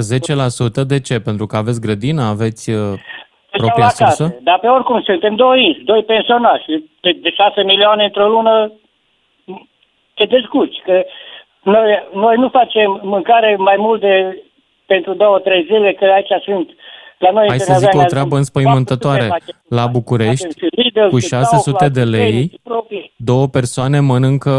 10%? 0.84 0.88
De 0.88 1.00
ce? 1.00 1.20
Pentru 1.20 1.46
că 1.46 1.58
aveți 1.58 1.82
grădină, 1.82 2.22
aveți 2.22 2.70
uh, 2.70 2.76
Stau 2.76 3.66
propria 3.66 3.86
la 3.86 3.92
casă. 3.98 4.06
sursă? 4.06 4.38
Dar 4.42 4.60
pe 4.60 4.68
oricum 4.68 5.02
suntem 5.02 5.36
doi 5.36 5.66
inși, 5.66 5.84
doi 5.84 6.04
pensionari 6.04 6.64
și 6.64 6.90
de, 7.02 7.12
de 7.12 7.30
6 7.30 7.64
milioane 7.64 8.04
într-o 8.04 8.28
lună 8.28 8.72
te 10.14 10.26
descurci. 10.26 10.82
Că 10.84 11.06
noi, 11.64 12.08
noi 12.14 12.36
nu 12.36 12.50
facem 12.50 13.00
mâncare 13.04 13.56
mai 13.58 13.76
mult 13.78 14.02
de 14.02 14.44
pentru 14.94 15.14
două, 15.14 15.38
trei 15.40 15.64
zile, 15.72 15.94
că 15.94 16.06
aici 16.06 16.34
sunt 16.44 16.68
la 17.24 17.32
noi 17.32 17.48
Hai 17.48 17.58
în 17.60 17.66
să 17.66 17.74
zic 17.74 17.88
o 17.88 17.90
Târnăveni 17.90 18.10
treabă 18.14 18.34
avem 18.34 18.38
înspăimântătoare. 18.44 19.28
400 19.28 19.76
La 19.80 19.86
București, 19.98 20.46
facem 20.46 20.68
și 20.70 20.76
Lidl, 20.82 21.08
cu 21.14 21.20
și 21.20 21.28
600 21.28 21.78
Kaufland, 21.78 21.94
de 21.98 22.04
lei, 22.18 22.32
clinici 22.32 22.60
proprii. 22.64 23.14
două 23.18 23.46
persoane 23.58 24.00
mănâncă, 24.00 24.56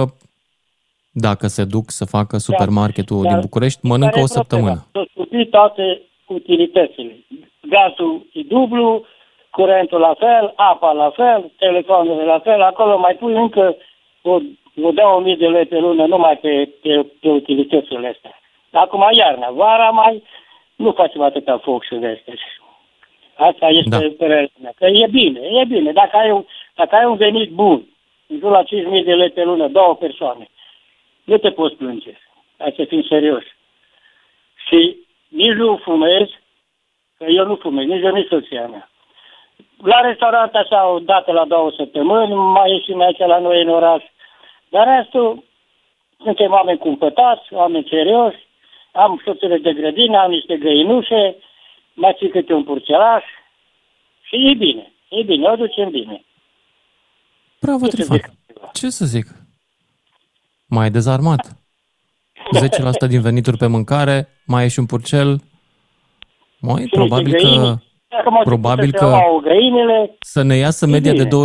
dacă 1.26 1.46
se 1.46 1.64
duc 1.74 1.86
să 1.98 2.04
facă 2.16 2.34
supermarketul 2.36 3.22
din 3.30 3.40
București, 3.46 3.80
mănâncă 3.90 4.18
Care 4.18 4.26
o 4.26 4.28
e 4.28 4.34
problema? 4.34 4.40
săptămână. 4.40 4.78
S-au 4.92 5.06
scumpit 5.12 5.50
toate 5.50 5.84
utilitățile. 6.26 7.14
Gazul 7.74 8.26
e 8.32 8.40
dublu, 8.54 9.04
curentul 9.50 10.00
la 10.00 10.14
fel, 10.18 10.52
apa 10.56 10.92
la 10.92 11.10
fel, 11.10 11.50
telefonul 11.58 12.24
la 12.34 12.38
fel, 12.38 12.60
acolo 12.62 12.98
mai 12.98 13.14
pui 13.20 13.34
încă 13.34 13.76
o, 14.22 14.32
o 14.82 14.90
2000 14.90 15.36
de 15.36 15.46
lei 15.46 15.66
pe 15.66 15.78
lună 15.78 16.06
numai 16.06 16.36
pe, 16.36 16.68
pe, 16.82 17.06
pe 17.20 17.28
utilitățile 17.28 18.08
astea. 18.08 18.39
Acum 18.72 19.08
iarna, 19.12 19.50
vara 19.50 19.90
mai 19.90 20.22
nu 20.76 20.92
facem 20.92 21.20
atâta 21.20 21.58
foc 21.58 21.84
și 21.84 21.94
de 21.94 22.06
astea. 22.06 22.34
Asta 23.34 23.68
este 23.68 23.88
Da. 23.88 23.98
da. 23.98 24.08
părerea 24.18 24.48
mea. 24.62 24.72
Că 24.76 24.86
e 24.86 25.06
bine, 25.10 25.40
e 25.40 25.64
bine. 25.64 25.92
Dacă 25.92 26.16
ai 26.16 26.30
un, 26.30 26.44
dacă 26.74 26.96
ai 26.96 27.04
un 27.04 27.16
venit 27.16 27.50
bun, 27.50 27.86
în 28.26 28.38
jur 28.38 28.50
la 28.50 28.62
5.000 28.62 29.04
de 29.04 29.14
lei 29.14 29.30
pe 29.30 29.42
lună, 29.44 29.68
două 29.68 29.94
persoane, 29.94 30.48
nu 31.24 31.36
te 31.36 31.50
poți 31.50 31.74
plânge. 31.74 32.18
Hai 32.58 32.72
să 32.76 32.84
fim 32.84 33.02
serios. 33.02 33.42
Și 34.66 34.96
nici 35.28 35.52
nu 35.52 35.76
fumez, 35.76 36.28
că 37.18 37.24
eu 37.24 37.46
nu 37.46 37.56
fumez, 37.56 37.86
nici 37.86 38.02
eu, 38.02 38.14
nici 38.14 38.28
soția 38.28 38.66
mea. 38.66 38.90
La 39.82 40.00
restaurant 40.00 40.54
așa 40.54 40.88
o 40.88 40.98
dată 40.98 41.32
la 41.32 41.44
două 41.44 41.70
săptămâni, 41.76 42.34
mai 42.34 42.70
ieșim 42.70 43.00
aici 43.00 43.18
la 43.18 43.38
noi 43.38 43.62
în 43.62 43.68
oraș. 43.68 44.04
Dar 44.68 44.96
restul, 44.96 45.44
suntem 46.22 46.52
oameni 46.52 46.78
cumpătați, 46.78 47.54
oameni 47.54 47.86
serioși, 47.88 48.46
am 48.92 49.22
soțele 49.24 49.58
de 49.58 49.72
grădină, 49.72 50.18
am 50.18 50.30
niște 50.30 50.56
găinușe, 50.56 51.36
mai 51.94 52.14
țin 52.18 52.30
câte 52.30 52.52
un 52.52 52.64
purcelaș 52.64 53.24
și 54.22 54.48
e 54.50 54.54
bine, 54.54 54.92
e 55.08 55.22
bine, 55.22 55.48
o 55.48 55.56
ducem 55.56 55.90
bine. 55.90 56.24
Bravo, 57.60 57.86
Ce 57.86 57.90
să 57.90 57.96
Trifan. 57.96 58.32
Ce 58.72 58.88
să 58.88 59.04
zic? 59.04 59.26
Mai 60.66 60.90
dezarmat. 60.90 61.54
10% 63.04 63.08
din 63.08 63.20
venituri 63.20 63.56
pe 63.56 63.66
mâncare, 63.66 64.28
mai 64.46 64.64
e 64.64 64.68
și 64.68 64.78
un 64.78 64.86
purcel. 64.86 65.40
Mai, 66.60 66.86
probabil 66.90 67.32
că, 67.32 67.38
găini. 67.42 67.56
Dacă 67.56 67.66
mă 67.66 67.78
probabil 68.44 68.90
să 68.90 68.96
că 68.96 69.04
iau 69.04 69.40
găinile, 69.44 70.16
să 70.20 70.42
ne 70.42 70.54
iasă 70.56 70.86
E 70.86 70.90
media 70.90 71.12
de 71.12 71.24
bine. 71.24 71.44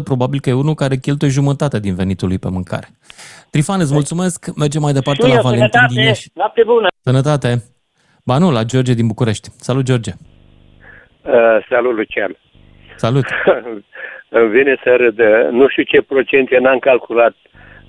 25%, 0.00 0.04
probabil 0.04 0.40
că 0.40 0.48
e 0.50 0.52
unul 0.52 0.74
care 0.74 0.96
cheltuie 0.96 1.30
jumătate 1.30 1.80
din 1.80 1.94
venitul 1.94 2.28
lui 2.28 2.38
pe 2.38 2.48
mâncare. 2.50 2.86
Trifan, 3.50 3.80
îți 3.80 3.92
mulțumesc. 3.92 4.56
Mergem 4.56 4.82
mai 4.82 4.92
departe 4.92 5.22
și 5.22 5.28
la 5.28 5.34
eu, 5.34 5.42
Valentin 5.42 5.68
din 5.70 5.80
sănătate, 5.88 6.06
Iași. 6.08 6.28
noapte 6.34 6.62
bună! 6.66 6.86
Sănătate. 7.02 7.62
Ba 8.24 8.38
nu, 8.38 8.50
la 8.50 8.62
George 8.62 8.94
din 8.94 9.06
București. 9.06 9.48
Salut, 9.56 9.84
George. 9.84 10.10
Uh, 11.22 11.58
salut, 11.68 11.94
Lucian. 11.96 12.36
Salut. 12.96 13.24
Îmi 14.38 14.48
vine 14.50 14.76
să 14.84 14.94
râd. 14.96 15.18
uh, 15.18 15.48
Nu 15.50 15.68
știu 15.68 15.82
ce 15.82 16.02
procente 16.02 16.58
n-am 16.58 16.78
calculat. 16.78 17.34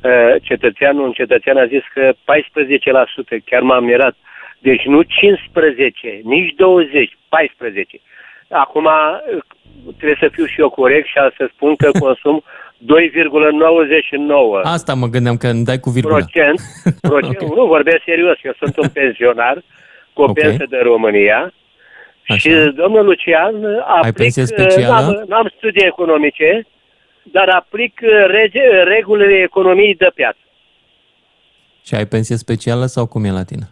Uh, 0.03 0.35
Cetățeanul, 0.41 1.03
un 1.05 1.11
cetățean 1.11 1.57
a 1.57 1.65
zis 1.65 1.83
că 1.93 2.11
14%, 2.13 3.43
chiar 3.45 3.61
m-am 3.61 3.83
mirat. 3.83 4.15
Deci 4.59 4.83
nu 4.85 5.01
15, 5.01 6.21
nici 6.23 6.53
20, 6.57 7.17
14. 7.29 7.99
Acum 8.49 8.85
uh, 8.85 9.43
trebuie 9.97 10.17
să 10.19 10.29
fiu 10.31 10.45
și 10.45 10.59
eu 10.59 10.69
corect 10.69 11.07
și 11.07 11.13
să 11.37 11.49
spun 11.53 11.75
că 11.75 11.89
consum 12.05 12.43
2,99 12.85 14.61
Asta 14.63 14.93
mă 14.93 15.07
gândeam 15.07 15.37
că 15.37 15.47
îmi 15.47 15.63
dai 15.63 15.79
cu 15.79 15.89
virgulă. 15.89 16.13
procent. 16.15 16.59
procent 17.11 17.55
Nu, 17.55 17.65
vorbesc 17.65 18.01
serios. 18.05 18.37
Eu 18.43 18.53
sunt 18.57 18.77
un 18.77 18.87
pensionar 18.99 19.63
cu 20.13 20.21
o 20.21 20.29
Ok. 20.29 20.33
pensă 20.39 20.65
de 20.69 20.77
România. 20.83 21.53
Și 22.37 22.49
domnul 22.75 23.05
Lucian 23.05 23.65
aplic, 23.85 24.13
pensie 24.15 24.45
specială? 24.45 25.11
N-am, 25.11 25.25
n-am 25.27 25.53
studii 25.57 25.85
economice, 25.85 26.67
dar 27.23 27.49
aplic 27.49 27.99
uh, 28.03 28.09
rege, 28.27 28.61
regulile 28.83 29.41
economiei 29.41 29.95
de 29.95 30.11
piață. 30.15 30.37
Și 31.85 31.95
ai 31.95 32.05
pensie 32.05 32.35
specială 32.35 32.85
sau 32.85 33.05
cum 33.07 33.23
e 33.23 33.31
la 33.31 33.43
tine? 33.43 33.63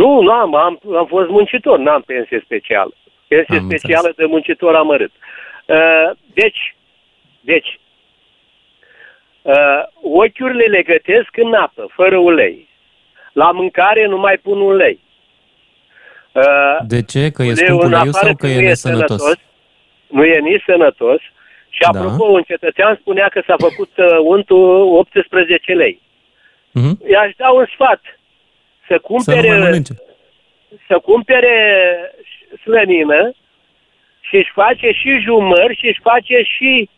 Nu, 0.00 0.20
nu 0.20 0.30
am, 0.30 0.54
am, 0.54 0.80
am 0.96 1.06
fost 1.06 1.28
muncitor, 1.28 1.78
n-am 1.78 2.02
pensie 2.06 2.40
specială. 2.44 2.94
Pensie 3.28 3.56
Am 3.58 3.68
specială 3.68 4.12
de 4.16 4.24
muncitor 4.24 4.74
amărât. 4.74 5.12
Uh, 5.66 6.10
deci, 6.34 6.76
deci, 7.40 7.80
uh, 9.42 9.82
ochiurile 10.02 10.64
le 10.64 10.82
gătesc 10.82 11.36
în 11.36 11.54
apă, 11.54 11.88
fără 11.94 12.16
ulei. 12.16 12.68
La 13.32 13.50
mâncare 13.50 14.06
nu 14.06 14.18
mai 14.18 14.36
pun 14.42 14.60
ulei. 14.60 14.98
Uh, 16.32 16.76
De 16.86 17.02
ce? 17.02 17.30
Că 17.30 17.42
e 17.42 17.50
uleiul 17.50 17.56
scump 17.56 17.82
în 17.82 17.92
uleiul 17.92 18.08
afară 18.08 18.26
sau 18.26 18.34
că 18.36 18.46
nu 18.46 18.52
e 18.52 18.68
nesănătos? 18.68 19.22
Nu 20.06 20.24
e 20.24 20.38
nici 20.38 20.62
sănătos. 20.66 21.20
Și 21.68 21.80
Da. 21.80 21.88
apropo, 21.88 22.24
un 22.24 22.42
cetățean 22.42 22.98
spunea 23.00 23.28
că 23.28 23.42
s-a 23.46 23.54
făcut 23.58 23.90
uh, 23.96 24.18
untul 24.22 24.96
18 24.96 25.72
lei. 25.72 26.00
Mhm. 26.70 27.10
I-aș 27.10 27.32
da 27.36 27.50
un 27.50 27.66
sfat. 27.74 28.00
Să 28.02 28.15
Să 28.88 28.92
nu 28.92 28.98
cumpere, 29.00 29.48
mai 29.48 29.58
mănânce. 29.58 29.92
să 30.88 30.98
cumpere 30.98 31.54
slănină 32.62 33.34
și 34.20 34.36
își 34.36 34.50
face 34.54 34.90
și 35.00 35.10
jumări 35.24 35.76
și 35.80 35.86
își 35.86 36.00
face 36.02 36.36
și 36.56 36.88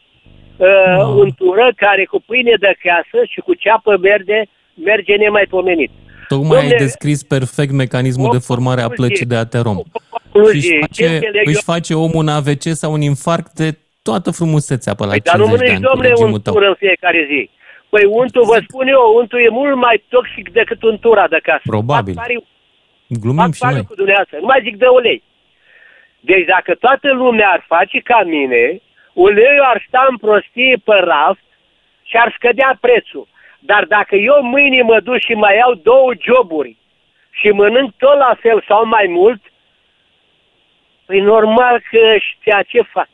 uh, 0.56 1.04
untură 1.14 1.72
care 1.76 2.04
cu 2.04 2.22
pâine 2.26 2.54
de 2.60 2.72
casă 2.82 3.24
și 3.28 3.40
cu 3.40 3.54
ceapă 3.54 3.96
verde 3.96 4.46
merge 4.84 5.14
nemaipomenit. 5.16 5.90
Tocmai 6.28 6.58
ai 6.60 6.66
Dom'le, 6.72 6.78
descris 6.78 7.22
perfect 7.22 7.72
mecanismul 7.72 8.28
de 8.32 8.38
formare 8.38 8.80
a 8.80 8.88
plăcii 8.88 9.26
de 9.26 9.36
aterom. 9.36 9.76
Și 9.76 9.82
concluzie, 10.10 10.76
își 10.80 10.88
ce 10.92 11.02
face, 11.04 11.14
înțeleg 11.14 11.46
eu- 11.46 11.52
își 11.52 11.62
face 11.62 11.94
omul 11.94 12.14
un 12.14 12.28
AVC 12.28 12.62
sau 12.62 12.92
un 12.92 13.00
infarct 13.00 13.52
de 13.52 13.78
toată 14.02 14.30
frumusețea 14.30 14.94
pe 14.94 15.04
la 15.04 15.08
Păi, 15.10 15.20
dar 15.20 15.36
nu 15.36 15.44
50 15.44 15.66
de 15.68 15.72
mănânci, 15.72 15.76
ani 15.76 15.84
cu 15.84 15.90
domnule, 15.90 16.08
regimul 16.08 16.38
tău. 16.40 16.52
untură 16.54 16.68
în 16.70 16.76
fiecare 16.78 17.26
zi. 17.30 17.50
Păi 17.88 18.04
untul, 18.04 18.44
vă 18.44 18.58
spun 18.68 18.86
eu, 18.88 19.14
untul 19.16 19.40
e 19.40 19.48
mult 19.48 19.76
mai 19.76 20.04
toxic 20.08 20.50
decât 20.52 20.82
untura 20.82 21.28
de 21.28 21.40
casă. 21.42 21.62
Probabil. 21.64 22.14
Fac 22.14 22.22
pariu, 22.22 22.44
Glumim 23.06 23.42
fac 23.42 23.54
și 23.54 23.60
pariu 23.60 23.76
noi. 23.76 23.84
cu 23.84 23.94
dumneavoastră. 23.94 24.38
Nu 24.38 24.46
mai 24.46 24.60
zic 24.62 24.76
de 24.76 24.86
ulei. 24.86 25.22
Deci 26.20 26.44
dacă 26.44 26.74
toată 26.74 27.12
lumea 27.12 27.48
ar 27.48 27.64
face 27.66 27.98
ca 28.00 28.22
mine, 28.22 28.80
uleiul 29.12 29.64
ar 29.72 29.84
sta 29.88 30.06
în 30.10 30.16
prostie 30.16 30.76
pe 30.84 30.94
raft 30.94 31.46
și 32.02 32.16
ar 32.16 32.32
scădea 32.36 32.78
prețul. 32.80 33.28
Dar 33.58 33.84
dacă 33.84 34.16
eu 34.16 34.42
mâine 34.42 34.82
mă 34.82 35.00
duc 35.00 35.18
și 35.18 35.32
mai 35.32 35.56
iau 35.56 35.74
două 35.74 36.12
joburi 36.20 36.76
și 37.30 37.48
mănânc 37.48 37.92
tot 37.96 38.16
la 38.18 38.36
fel 38.40 38.64
sau 38.68 38.86
mai 38.86 39.06
mult, 39.08 39.42
păi 41.06 41.20
normal 41.20 41.82
că 41.90 42.16
știa 42.18 42.62
ce 42.62 42.82
fac. 42.82 43.08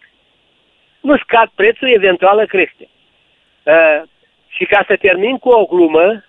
Nu 1.00 1.16
scad 1.16 1.50
prețul, 1.54 1.88
eventual 1.92 2.46
crește. 2.46 2.88
Uh, 4.54 4.60
și 4.64 4.64
ca 4.64 4.84
să 4.86 4.96
termin 4.96 5.38
cu 5.38 5.48
o 5.48 5.64
glumă, 5.64 6.24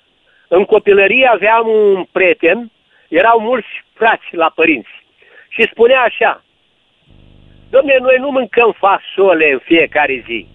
în 0.47 0.65
copilărie 0.65 1.27
aveam 1.27 1.67
un 1.67 2.05
prieten, 2.11 2.71
erau 3.07 3.39
mulți 3.39 3.67
frați 3.93 4.35
la 4.35 4.51
părinți. 4.55 5.05
Și 5.49 5.67
spunea 5.71 6.01
așa, 6.01 6.43
domne, 7.69 7.97
noi 7.99 8.17
nu 8.19 8.29
mâncăm 8.29 8.75
fasole 8.77 9.51
în 9.51 9.59
fiecare 9.59 10.23
zi, 10.25 10.47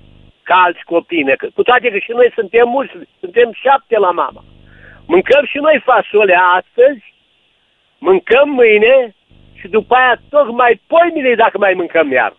ca 0.43 0.55
alți 0.55 0.85
copii, 0.85 1.23
ne- 1.23 1.37
cu 1.55 1.63
toate 1.63 1.91
că 1.91 1.99
și 1.99 2.11
noi 2.11 2.31
suntem 2.35 2.69
mulți, 2.69 2.93
suntem 3.21 3.51
șapte 3.53 3.99
la 3.99 4.11
mama. 4.11 4.45
Mâncăm 5.07 5.45
și 5.45 5.59
noi 5.59 5.83
fasole 5.85 6.39
astăzi, 6.55 7.15
mâncăm 7.99 8.49
mâine 8.49 9.15
și 9.55 9.69
după 9.69 9.95
aia 9.95 10.21
tocmai 10.31 10.81
poimile 10.87 11.35
dacă 11.35 11.59
mai 11.59 11.75
mâncăm 11.75 12.13
iar. 12.13 12.33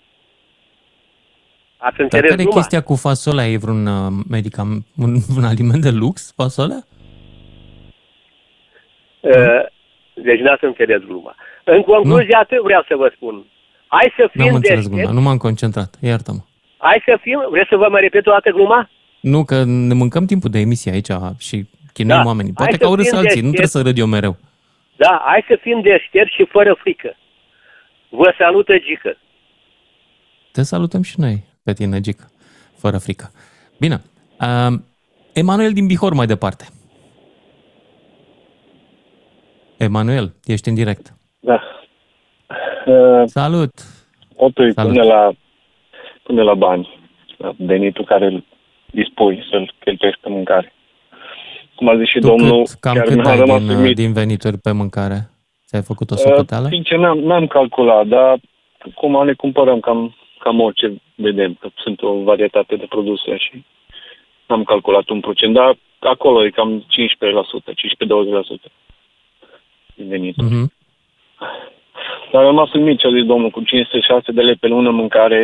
Ați 1.84 1.96
Dar 1.96 2.04
înțeles 2.04 2.30
care 2.30 2.42
e 2.42 2.46
numai? 2.46 2.60
chestia 2.62 2.82
cu 2.82 2.96
fasolea? 2.96 3.48
E 3.48 3.58
vreun 3.58 3.86
uh, 3.86 4.12
medicam, 4.30 4.86
un, 4.98 5.12
un 5.38 5.44
aliment 5.44 5.82
de 5.82 5.90
lux, 5.90 6.34
fasolea? 6.36 6.84
Uh, 9.20 9.62
Deci 10.14 10.40
n-ați 10.40 10.64
înțeles 10.64 11.02
gluma. 11.02 11.36
În 11.64 11.82
concluzie, 11.82 12.36
atât 12.36 12.62
vreau 12.64 12.84
să 12.88 12.96
vă 12.96 13.12
spun. 13.16 13.46
Hai 13.88 14.14
să 14.18 14.30
N-am 14.34 14.46
fim 14.48 14.56
înțeles 14.56 14.80
gluma, 14.80 14.96
deștepți. 14.96 15.16
nu 15.20 15.22
m-am 15.28 15.38
concentrat, 15.38 15.96
iartă-mă. 16.02 16.40
Hai 16.78 17.02
să 17.06 17.18
fim... 17.22 17.40
Vreți 17.50 17.70
să 17.70 17.76
vă 17.76 17.88
mai 17.90 18.02
repet 18.02 18.28
o 18.28 18.32
dată 18.32 18.50
gluma? 18.50 18.90
Nu, 19.20 19.44
că 19.46 19.64
ne 19.64 19.94
mâncăm 19.94 20.26
timpul 20.26 20.50
de 20.50 20.60
emisie 20.60 20.92
aici 20.92 21.12
și 21.38 21.66
chinuim 21.94 22.18
Da. 22.22 22.26
oamenii. 22.26 22.52
Hai 22.56 22.66
Poate 22.66 22.72
să 22.72 22.78
că 22.78 22.86
au 22.86 22.96
râs 22.96 23.08
fim 23.08 23.18
alții, 23.18 23.42
nu 23.42 23.52
trebuie 23.52 23.52
deștepți. 23.52 23.72
să 23.72 23.82
râd 23.82 23.98
eu 23.98 24.06
mereu. 24.06 24.38
Da, 24.96 25.22
hai 25.26 25.44
să 25.48 25.58
fim 25.62 25.82
deștepți 25.82 26.34
și 26.36 26.46
fără 26.46 26.74
frică. 26.80 27.16
Vă 28.10 28.34
salută 28.38 28.78
Gică. 28.78 29.18
Te 30.52 30.62
salutăm 30.62 31.02
și 31.02 31.20
noi 31.20 31.44
pe 31.64 31.74
tine, 31.74 32.00
Gică, 32.00 32.30
fără 32.78 32.98
frică. 32.98 33.32
Bine, 33.80 34.02
uh, 34.42 34.80
Emanuel 35.34 35.72
din 35.74 35.88
Bihor 35.88 36.14
mai 36.14 36.26
departe. 36.26 36.66
Emanuel, 39.78 40.34
ești 40.46 40.70
în 40.70 40.76
direct. 40.76 41.14
Da. 41.40 41.62
Uh, 42.86 43.24
Salut! 43.26 43.72
Totul 44.38 44.72
Salut. 44.72 44.92
până 44.92 45.04
la, 45.04 45.32
până 46.24 46.44
la 46.44 46.54
bani, 46.54 47.00
la 47.38 47.54
venitul 47.58 48.06
care 48.06 48.26
îl 48.26 48.44
dispui 48.92 49.44
să-l 49.52 49.74
cheltuiești 49.80 50.22
pe 50.22 50.30
mâncare. 50.30 50.74
Cum 51.76 51.90
a 51.90 51.98
zis 51.98 52.08
și 52.08 52.20
Tu 52.20 52.28
domnul, 52.28 52.64
cât, 52.66 52.80
cam 52.80 52.94
chiar 52.94 53.06
cât 53.06 53.16
mi-a 53.16 53.32
ai 53.32 53.38
rămas 53.38 53.60
din, 53.62 53.70
uh, 53.70 53.76
uimit. 53.76 53.96
din 53.96 54.14
venituri 54.14 54.58
pe 54.58 54.72
mâncare? 54.72 55.30
Ți-ai 55.68 55.82
făcut 55.82 56.12
o 56.12 56.16
Uh, 56.18 56.22
socoteală? 56.22 56.68
Sincer, 56.70 56.98
n-am, 56.98 57.18
n-am 57.20 57.48
calculat, 57.48 58.08
dar 58.08 58.40
cum 58.96 59.26
ne 59.26 59.34
cumpărăm 59.34 59.80
cam, 59.80 60.16
cam 60.44 60.60
orice 60.60 61.02
vedem, 61.16 61.58
că 61.60 61.68
sunt 61.84 62.02
o 62.02 62.24
varietate 62.24 62.76
de 62.76 62.86
produse 62.90 63.38
și 63.38 63.64
n-am 64.48 64.64
calculat 64.64 65.10
un 65.10 65.20
procent, 65.20 65.54
dar 65.54 65.78
acolo 66.00 66.46
e 66.46 66.50
cam 66.50 66.86
15%, 66.90 67.74
15-20% 67.74 68.72
din 69.96 70.08
venituri. 70.08 70.48
Mhm. 70.48 70.72
Dar 72.32 72.42
am 72.42 72.48
rămas 72.48 72.74
uimit 72.74 73.00
ce 73.00 73.08
a 73.08 73.12
zis 73.12 73.26
domnul, 73.26 73.50
cu 73.50 73.62
506 73.64 74.32
de 74.32 74.42
lei 74.42 74.56
pe 74.56 74.68
lună 74.68 74.90
mâncare, 74.90 75.40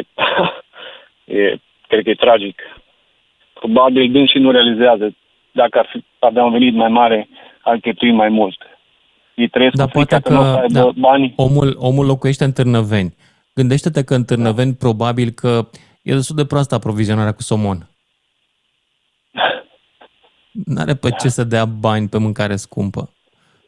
e, 1.25 1.55
cred 1.87 2.03
că 2.03 2.09
e 2.09 2.25
tragic. 2.25 2.61
Probabil 3.53 4.11
dând 4.11 4.27
și 4.29 4.37
nu 4.37 4.51
realizează. 4.51 5.15
Dacă 5.51 5.79
ar 5.79 5.87
fi, 5.91 6.03
avea 6.19 6.43
un 6.43 6.51
venit 6.51 6.73
mai 6.73 6.89
mare, 6.89 7.29
ar 7.61 7.77
cheltui 7.77 8.11
mai 8.11 8.29
mult. 8.29 8.57
Ei 9.35 9.47
trăiesc 9.47 9.75
Dar 9.75 9.85
cu 9.87 9.97
frica 9.97 10.19
poate 10.19 10.29
că, 10.29 10.33
nu 10.33 10.39
o 10.39 10.43
să 10.43 10.51
că 10.51 10.59
aibă 10.59 10.91
da, 10.91 11.01
bani. 11.07 11.33
omul, 11.35 11.75
omul 11.79 12.05
locuiește 12.05 12.43
în 12.43 12.51
Târnăveni. 12.51 13.15
Gândește-te 13.61 14.03
că 14.03 14.15
în 14.15 14.23
Târnăveni 14.25 14.73
probabil 14.73 15.29
că 15.29 15.67
e 16.01 16.13
destul 16.13 16.35
de 16.35 16.45
proastă 16.45 16.75
aprovizionarea 16.75 17.31
cu 17.31 17.41
somon. 17.41 17.89
N-are 20.51 20.93
pe 20.95 21.09
ce 21.09 21.29
să 21.29 21.43
dea 21.43 21.65
bani 21.65 22.07
pe 22.09 22.17
mâncare 22.17 22.55
scumpă. 22.55 23.13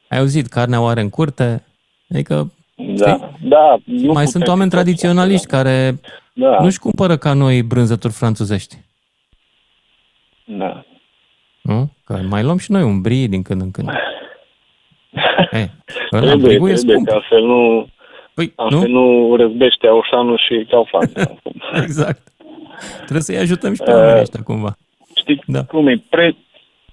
Ai 0.09 0.17
auzit, 0.19 0.47
carnea 0.47 0.81
o 0.81 0.85
are 0.85 1.01
în 1.01 1.09
curte? 1.09 1.65
Adică, 2.09 2.53
Da, 2.75 3.31
da. 3.41 3.77
Nu 3.85 4.11
mai 4.13 4.25
putem 4.25 4.25
sunt 4.25 4.47
oameni 4.47 4.69
să 4.69 4.75
facem 4.77 4.83
tradiționaliști 4.83 5.45
asta, 5.45 5.57
care 5.57 5.99
Da. 6.33 6.57
nu-și 6.61 6.79
cumpără 6.79 7.17
ca 7.17 7.33
noi 7.33 7.63
brânzături 7.63 8.13
franțuzești. 8.13 8.77
Da. 10.45 10.85
Nu? 11.61 11.89
Că 12.05 12.13
mai 12.27 12.43
luăm 12.43 12.57
și 12.57 12.71
noi 12.71 12.83
un 12.83 13.01
brie 13.01 13.27
din 13.27 13.41
când 13.41 13.61
în 13.61 13.71
când. 13.71 13.89
Ei, 15.51 15.71
ăla 16.11 16.25
Trebuie, 16.25 16.47
brigul 16.47 16.69
e 16.69 16.73
trebuie, 16.73 16.93
scump. 16.95 17.07
că 17.07 17.13
altfel 17.13 17.41
nu, 17.45 17.87
păi, 18.39 18.53
altfel 18.55 18.89
nu? 18.89 18.99
nu 18.99 19.35
răzbește 19.35 19.87
Aușanu 19.87 20.35
și 20.35 20.65
Kaufland. 20.69 21.11
exact. 21.85 22.21
Trebuie 22.97 23.21
să-i 23.21 23.37
ajutăm 23.37 23.73
și 23.73 23.81
pe 23.81 23.91
Uh, 23.91 23.97
oamenii 23.97 24.21
ăștia 24.21 24.43
cumva. 24.43 24.71
Știți 25.15 25.43
da. 25.45 25.63
cum 25.63 25.87
e? 25.87 26.03
Pre, 26.09 26.35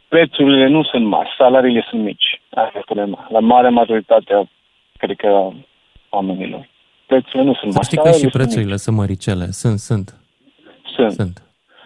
prețurile 0.09 0.69
nu 0.69 0.83
sunt 0.83 1.05
mari, 1.07 1.35
salariile 1.39 1.87
sunt 1.91 2.03
mici. 2.03 2.41
Asta 2.51 2.79
e 2.79 2.83
problema. 2.85 3.27
La 3.31 3.39
mare 3.39 3.69
majoritatea, 3.69 4.49
cred 4.97 5.17
că, 5.17 5.27
a 5.27 5.55
oamenilor. 6.09 6.69
Prețurile 7.07 7.43
nu 7.43 7.55
sunt 7.55 7.73
Să 7.73 7.77
mari. 7.79 7.87
știi 7.87 7.97
că 7.99 8.03
și 8.09 8.13
salariile 8.13 8.31
sunt 8.31 8.43
prețurile 8.43 8.77
sunt 8.77 8.97
măricele. 8.97 9.47
Sunt, 9.51 9.79
sunt. 9.79 10.15
Sunt. 10.95 11.13
Sunt. 11.13 11.43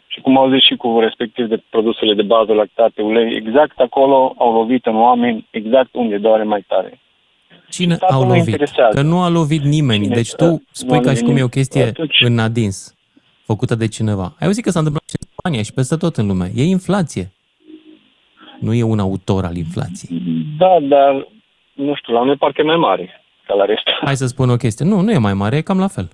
Și 0.07 0.20
cum 0.20 0.39
au 0.39 0.51
zis 0.53 0.62
și 0.62 0.77
cu 0.77 0.99
respectiv 1.01 1.47
de 1.49 1.62
produsele 1.70 2.15
de 2.15 2.23
bază, 2.23 2.53
lactate, 2.53 3.03
ulei, 3.03 3.35
exact 3.35 3.78
acolo 3.78 4.35
au 4.39 4.53
lovit 4.53 4.87
în 4.87 4.97
oameni, 4.97 5.47
exact 5.51 5.89
unde 5.93 6.16
doare 6.19 6.43
mai 6.43 6.65
tare. 6.69 7.01
Cine 7.70 7.94
Statul 7.94 8.14
au 8.14 8.22
nu 8.22 8.28
lovit? 8.28 8.47
interesează. 8.47 8.94
Că 8.94 9.02
nu 9.02 9.20
a 9.20 9.28
lovit 9.28 9.62
nimeni. 9.62 10.02
Cine- 10.02 10.14
Deci 10.14 10.34
nu 10.34 10.47
tu 10.47 10.52
a 10.55 10.60
spui 10.72 11.01
ca 11.01 11.01
și 11.01 11.05
lovit 11.06 11.20
cum 11.20 11.28
e 11.28 11.30
o 11.30 11.32
nimeni. 11.32 11.51
chestie 11.51 11.82
Atunci- 11.84 12.20
în 12.24 12.38
adins, 12.38 12.94
făcută 13.44 13.74
de 13.74 13.86
cineva. 13.88 14.22
Ai 14.38 14.47
auzit 14.47 14.64
că 14.64 14.70
s-a 14.70 14.78
întâmplat 14.78 15.09
și 15.09 15.16
în 15.20 15.28
Spania 15.36 15.62
și 15.62 15.72
peste 15.72 15.97
tot 15.97 16.16
în 16.16 16.26
lume. 16.26 16.52
E 16.55 16.64
inflație. 16.64 17.32
Nu 18.60 18.74
e 18.74 18.82
un 18.82 18.98
autor 18.98 19.44
al 19.44 19.56
inflației. 19.56 20.22
Da, 20.59 20.76
dar 20.88 21.28
nu 21.74 21.94
știu, 21.94 22.12
la 22.14 22.24
noi 22.24 22.36
parcă 22.36 22.60
e 22.60 22.64
mai 22.64 22.76
mare 22.76 23.20
ca 23.47 23.55
la 23.55 23.64
rest. 23.64 23.82
Hai 24.05 24.16
să 24.16 24.26
spun 24.26 24.51
o 24.51 24.56
chestie. 24.56 24.84
Nu, 24.84 25.01
nu 25.01 25.10
e 25.10 25.18
mai 25.18 25.34
mare, 25.34 25.56
e 25.56 25.60
cam 25.60 25.78
la 25.78 25.86
fel. 25.88 26.09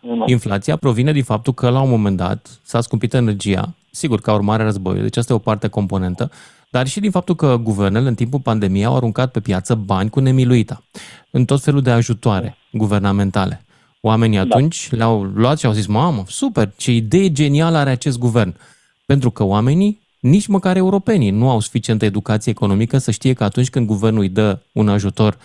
Nu 0.00 0.14
mai- 0.14 0.30
Inflația 0.30 0.76
provine 0.76 1.12
din 1.12 1.22
faptul 1.22 1.52
că 1.52 1.68
la 1.70 1.80
un 1.80 1.88
moment 1.90 2.16
dat 2.16 2.60
s-a 2.62 2.80
scumpit 2.80 3.14
energia, 3.14 3.74
sigur 3.90 4.20
ca 4.20 4.32
urmare 4.34 4.62
a 4.62 4.64
războiului, 4.64 5.04
deci 5.04 5.16
asta 5.16 5.32
e 5.32 5.36
o 5.36 5.38
parte 5.38 5.68
componentă, 5.68 6.30
dar 6.70 6.86
și 6.86 7.00
din 7.00 7.10
faptul 7.10 7.34
că 7.34 7.56
guvernele 7.56 8.08
în 8.08 8.14
timpul 8.14 8.40
pandemiei 8.40 8.84
au 8.84 8.96
aruncat 8.96 9.30
pe 9.30 9.40
piață 9.40 9.74
bani 9.74 10.10
cu 10.10 10.20
nemiluita, 10.20 10.84
în 11.30 11.44
tot 11.44 11.62
felul 11.62 11.82
de 11.82 11.90
ajutoare 11.90 12.56
guvernamentale. 12.72 13.62
Oamenii 14.00 14.38
atunci 14.38 14.90
le-au 14.90 15.22
luat 15.22 15.58
și 15.58 15.66
au 15.66 15.72
zis, 15.72 15.86
mamă, 15.86 16.24
super, 16.26 16.72
ce 16.76 16.92
idee 16.92 17.32
genială 17.32 17.76
are 17.76 17.90
acest 17.90 18.18
guvern. 18.18 18.56
Pentru 19.06 19.30
că 19.30 19.42
oamenii, 19.44 20.00
nici 20.20 20.46
măcar 20.46 20.76
europenii, 20.76 21.30
nu 21.30 21.50
au 21.50 21.60
suficientă 21.60 22.04
educație 22.04 22.52
economică 22.52 22.98
să 22.98 23.10
știe 23.10 23.32
că 23.32 23.44
atunci 23.44 23.70
când 23.70 23.86
guvernul 23.86 24.20
îi 24.20 24.28
dă 24.28 24.58
un 24.72 24.88
ajutor 24.88 25.38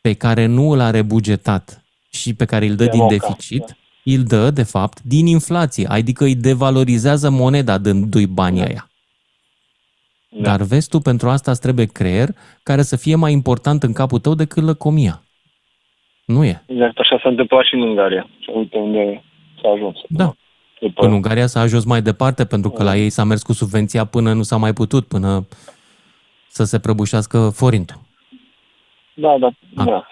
pe 0.00 0.12
care 0.12 0.46
nu 0.46 0.70
îl 0.70 0.80
are 0.80 1.02
bugetat 1.02 1.84
și 2.10 2.34
pe 2.34 2.44
care 2.44 2.66
îl 2.66 2.74
dă 2.74 2.84
De 2.84 2.90
din 2.90 3.00
moca, 3.00 3.14
deficit, 3.14 3.76
îl 4.04 4.22
dă, 4.22 4.50
de 4.50 4.62
fapt, 4.62 5.02
din 5.02 5.26
inflație, 5.26 5.86
adică 5.86 6.24
îi 6.24 6.34
devalorizează 6.34 7.30
moneda 7.30 7.78
dându-i 7.78 8.26
banii 8.26 8.62
ăia. 10.34 10.42
Dar 10.42 10.60
vezi 10.62 10.88
tu, 10.88 10.98
pentru 10.98 11.28
asta 11.28 11.50
îți 11.50 11.60
trebuie 11.60 11.86
creier 11.86 12.28
care 12.62 12.82
să 12.82 12.96
fie 12.96 13.14
mai 13.16 13.32
important 13.32 13.82
în 13.82 13.92
capul 13.92 14.18
tău 14.18 14.34
decât 14.34 14.62
lăcomia. 14.62 15.22
Nu 16.24 16.44
e. 16.44 16.62
Exact, 16.66 16.98
așa 16.98 17.18
s-a 17.22 17.28
întâmplat 17.28 17.64
și 17.64 17.74
în 17.74 17.80
Ungaria. 17.80 18.28
Și 18.38 18.50
uite 18.54 18.78
unde 18.78 19.22
s-a 19.62 19.68
ajuns. 19.68 19.96
Da. 20.08 20.32
În 20.96 21.12
Ungaria 21.12 21.46
s-a 21.46 21.60
ajuns 21.60 21.84
mai 21.84 22.02
departe 22.02 22.44
pentru 22.44 22.70
că 22.70 22.82
la 22.82 22.96
ei 22.96 23.10
s-a 23.10 23.24
mers 23.24 23.42
cu 23.42 23.52
subvenția 23.52 24.04
până 24.04 24.32
nu 24.32 24.42
s-a 24.42 24.56
mai 24.56 24.72
putut, 24.72 25.08
până 25.08 25.46
să 26.46 26.64
se 26.64 26.78
prăbușească 26.80 27.50
forintul. 27.54 27.96
Da, 29.14 29.36
da, 29.38 29.46
Ah. 29.76 29.84
da. 29.86 30.06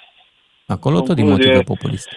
Acolo 0.67 1.01
tot 1.01 1.15
din 1.15 1.25
Concluzie- 1.25 1.51
motive 1.53 1.63
populiste. 1.75 2.17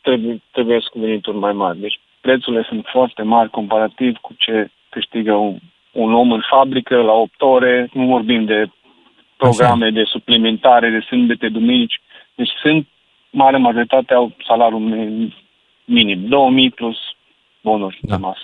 Trebuie, 0.00 0.42
trebuie 0.50 0.80
să 0.80 0.88
cu 0.92 0.98
venituri 0.98 1.36
mai 1.36 1.52
mari. 1.52 1.78
Deci 1.78 2.00
prețurile 2.20 2.64
sunt 2.68 2.84
foarte 2.92 3.22
mari 3.22 3.50
comparativ 3.50 4.16
cu 4.16 4.34
ce 4.38 4.70
câștigă 4.88 5.32
un, 5.34 5.58
un 5.92 6.14
om 6.14 6.32
în 6.32 6.42
fabrică 6.50 6.96
la 6.96 7.12
8 7.12 7.40
ore. 7.42 7.90
Nu 7.92 8.06
vorbim 8.06 8.44
de 8.44 8.70
programe 9.36 9.90
de 9.90 10.02
suplimentare, 10.04 10.90
de 10.90 11.04
sâmbete, 11.08 11.48
duminici. 11.48 12.00
Deci 12.34 12.50
sunt, 12.62 12.86
mare 13.30 13.56
majoritate 13.56 14.14
au 14.14 14.32
salariul 14.46 14.80
mi- 14.80 15.34
minim. 15.84 16.26
2000 16.28 16.70
plus 16.70 16.96
bonuri 17.62 17.98
da. 18.02 18.14
de 18.16 18.20
masă. 18.22 18.40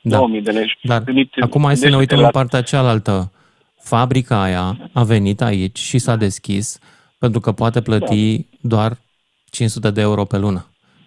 Da. 0.00 0.16
2000 0.16 0.42
de 0.42 0.50
lei. 0.50 0.78
Dar 0.82 1.02
Gândiți- 1.02 1.40
acum 1.40 1.62
hai 1.64 1.76
să 1.76 1.84
ne 1.84 1.90
gândește-te 1.90 2.14
uităm 2.14 2.18
la- 2.18 2.24
în 2.24 2.30
partea 2.30 2.62
cealaltă. 2.62 3.32
Fabrica 3.82 4.42
aia 4.42 4.76
a 4.92 5.02
venit 5.02 5.40
aici 5.40 5.78
și 5.78 5.98
s-a 5.98 6.16
deschis 6.16 6.78
pentru 7.18 7.40
că 7.40 7.52
poate 7.52 7.82
plăti 7.82 8.46
doar 8.60 8.92
500 9.50 9.90
de 9.90 10.00
euro 10.00 10.24
pe 10.24 10.38
lună. 10.38 10.66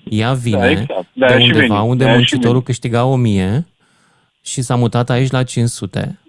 Ea 0.09 0.33
vine 0.33 0.57
Da, 0.57 0.69
exact. 0.69 0.87
de 0.89 1.05
De-aia 1.13 1.39
și 1.39 1.45
undeva 1.45 1.75
vine. 1.75 1.89
unde 1.89 2.03
De-aia 2.03 2.11
și 2.11 2.17
muncitorul 2.17 2.51
vine. 2.51 2.63
câștiga 2.63 3.05
1000 3.05 3.65
și 4.45 4.61
s-a 4.61 4.75
mutat 4.75 5.09
aici 5.09 5.31
la 5.31 5.43
500. 5.43 6.19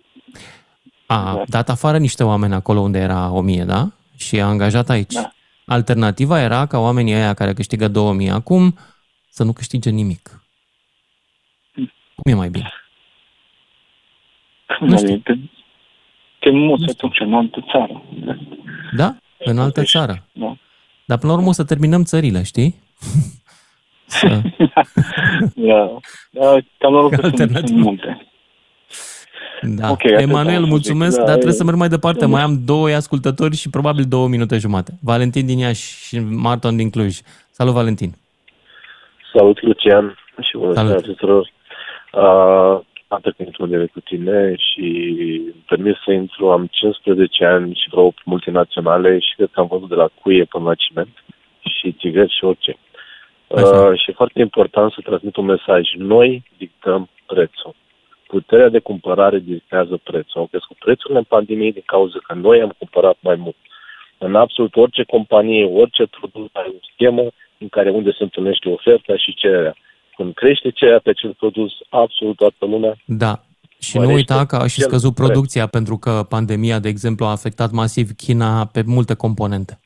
A 1.06 1.32
Da. 1.34 1.42
dat 1.48 1.68
afară 1.68 1.98
niște 1.98 2.24
oameni 2.24 2.54
acolo 2.54 2.80
unde 2.80 2.98
era 2.98 3.30
1000, 3.30 3.64
da? 3.64 3.88
Și 4.16 4.40
a 4.40 4.46
angajat 4.46 4.88
aici. 4.88 5.12
Da. 5.12 5.32
Alternativa 5.66 6.40
era 6.40 6.66
ca 6.66 6.78
oamenii 6.78 7.14
ăia 7.14 7.34
care 7.34 7.52
câștigă 7.52 7.88
2000 7.88 8.30
acum 8.30 8.78
să 9.28 9.44
nu 9.44 9.52
câștige 9.52 9.90
nimic. 9.90 10.40
Cum 12.14 12.32
e 12.32 12.34
mai 12.34 12.48
bine? 12.50 12.72
Nu 14.80 14.96
știu. 14.96 15.16
Te, 15.18 15.32
te 16.38 16.50
muți 16.50 16.90
atunci 16.90 17.18
în 17.20 17.34
altă 17.34 17.64
țară. 17.72 18.02
Da? 18.96 19.16
În 19.38 19.58
altă 19.58 19.82
țară. 19.82 20.24
Da. 20.32 20.56
Dar 21.04 21.18
până 21.18 21.32
la 21.32 21.38
urmă 21.38 21.50
o 21.50 21.52
să 21.52 21.64
terminăm 21.64 22.02
țările, 22.04 22.42
știi? 22.42 22.74
Să... 24.06 24.26
Da. 25.54 25.98
da 26.30 26.54
cam 26.78 26.92
noroc 26.92 27.10
că 27.10 27.20
sunt, 27.20 27.36
sunt 27.36 27.40
Alternativ. 27.40 27.76
multe. 27.76 28.26
Da. 29.62 29.90
Ok, 29.90 29.92
Okay, 29.92 30.12
atât 30.14 30.28
Emanuel, 30.28 30.56
am 30.56 30.62
să 30.62 30.68
mulțumesc, 30.68 31.10
zic. 31.10 31.18
Da, 31.20 31.24
dar 31.26 31.34
trebuie 31.34 31.54
e- 31.54 31.56
să 31.56 31.64
merg 31.64 31.76
mai 31.76 31.88
departe. 31.88 32.26
Mai 32.26 32.42
am 32.42 32.64
doi 32.64 32.94
ascultători 32.94 33.56
și 33.56 33.70
probabil 33.70 34.04
două 34.08 34.28
minute 34.28 34.58
jumate. 34.58 34.92
Valentin 35.02 35.46
din 35.46 35.58
Iași 35.58 36.06
și 36.06 36.18
Marton 36.18 36.76
din 36.76 36.90
Cluj. 36.90 37.18
Salut, 37.50 37.72
Valentin! 37.72 38.10
Salut, 39.34 39.62
Lucian, 39.62 40.18
și 40.40 40.56
bună 40.56 40.72
Salut. 40.72 40.88
seara 40.90 41.02
tuturor. 41.06 41.50
Uh, 42.12 42.84
atât 43.08 43.36
că 43.36 43.42
intru 43.42 43.66
de 43.66 43.86
cu 43.92 44.00
tine 44.00 44.54
și 44.56 44.86
îmi 45.54 45.64
permis 45.68 45.94
să 46.04 46.12
intru, 46.12 46.50
am 46.50 46.68
15 46.70 47.44
ani 47.44 47.74
și 47.74 47.88
vreo 47.90 48.02
8 48.04 48.18
multinaționale 48.24 49.18
și 49.18 49.34
cred 49.36 49.48
că 49.52 49.60
am 49.60 49.66
văzut 49.70 49.88
de 49.88 49.94
la 49.94 50.08
cuie 50.22 50.44
până 50.44 50.64
la 50.64 50.74
ciment 50.74 51.24
și 51.60 51.92
tigări 51.92 52.34
și 52.36 52.44
orice. 52.44 52.76
Uh, 53.46 53.98
și 54.00 54.10
e 54.10 54.20
foarte 54.22 54.40
important 54.40 54.92
să 54.92 55.00
transmit 55.04 55.36
un 55.36 55.44
mesaj. 55.44 55.82
Noi 55.96 56.42
dictăm 56.58 57.08
prețul. 57.26 57.74
Puterea 58.26 58.68
de 58.68 58.78
cumpărare 58.78 59.38
dictează 59.38 60.00
prețul. 60.02 60.40
Au 60.40 60.46
crescut 60.46 60.76
prețurile 60.76 61.18
în 61.18 61.24
pandemie 61.24 61.70
din 61.70 61.82
cauza 61.86 62.18
că 62.26 62.34
noi 62.34 62.60
am 62.60 62.74
cumpărat 62.78 63.16
mai 63.20 63.36
mult. 63.36 63.56
În 64.18 64.34
absolut 64.34 64.76
orice 64.76 65.02
companie, 65.02 65.64
orice 65.64 66.06
produs 66.06 66.48
are 66.52 66.68
o 66.68 66.80
schemă 66.92 67.24
în 67.58 67.68
care 67.68 67.90
unde 67.90 68.10
se 68.10 68.22
întâlnește 68.22 68.68
oferta 68.68 69.16
și 69.16 69.34
cererea. 69.34 69.74
Când 70.16 70.34
crește 70.34 70.70
cererea 70.70 71.00
pe 71.02 71.10
acel 71.10 71.34
produs, 71.38 71.72
absolut 71.88 72.36
toată 72.36 72.66
lumea 72.66 72.94
Da. 73.04 73.40
Și 73.78 73.96
nu 73.96 74.02
Mărește 74.02 74.32
uita 74.32 74.46
că 74.46 74.56
a 74.56 74.66
și 74.66 74.78
cel 74.78 74.88
scăzut 74.88 75.14
preț. 75.14 75.26
producția 75.26 75.66
pentru 75.66 75.96
că 75.96 76.26
pandemia, 76.28 76.78
de 76.78 76.88
exemplu, 76.88 77.24
a 77.24 77.30
afectat 77.30 77.70
masiv 77.70 78.10
China 78.16 78.66
pe 78.72 78.82
multe 78.86 79.14
componente. 79.14 79.80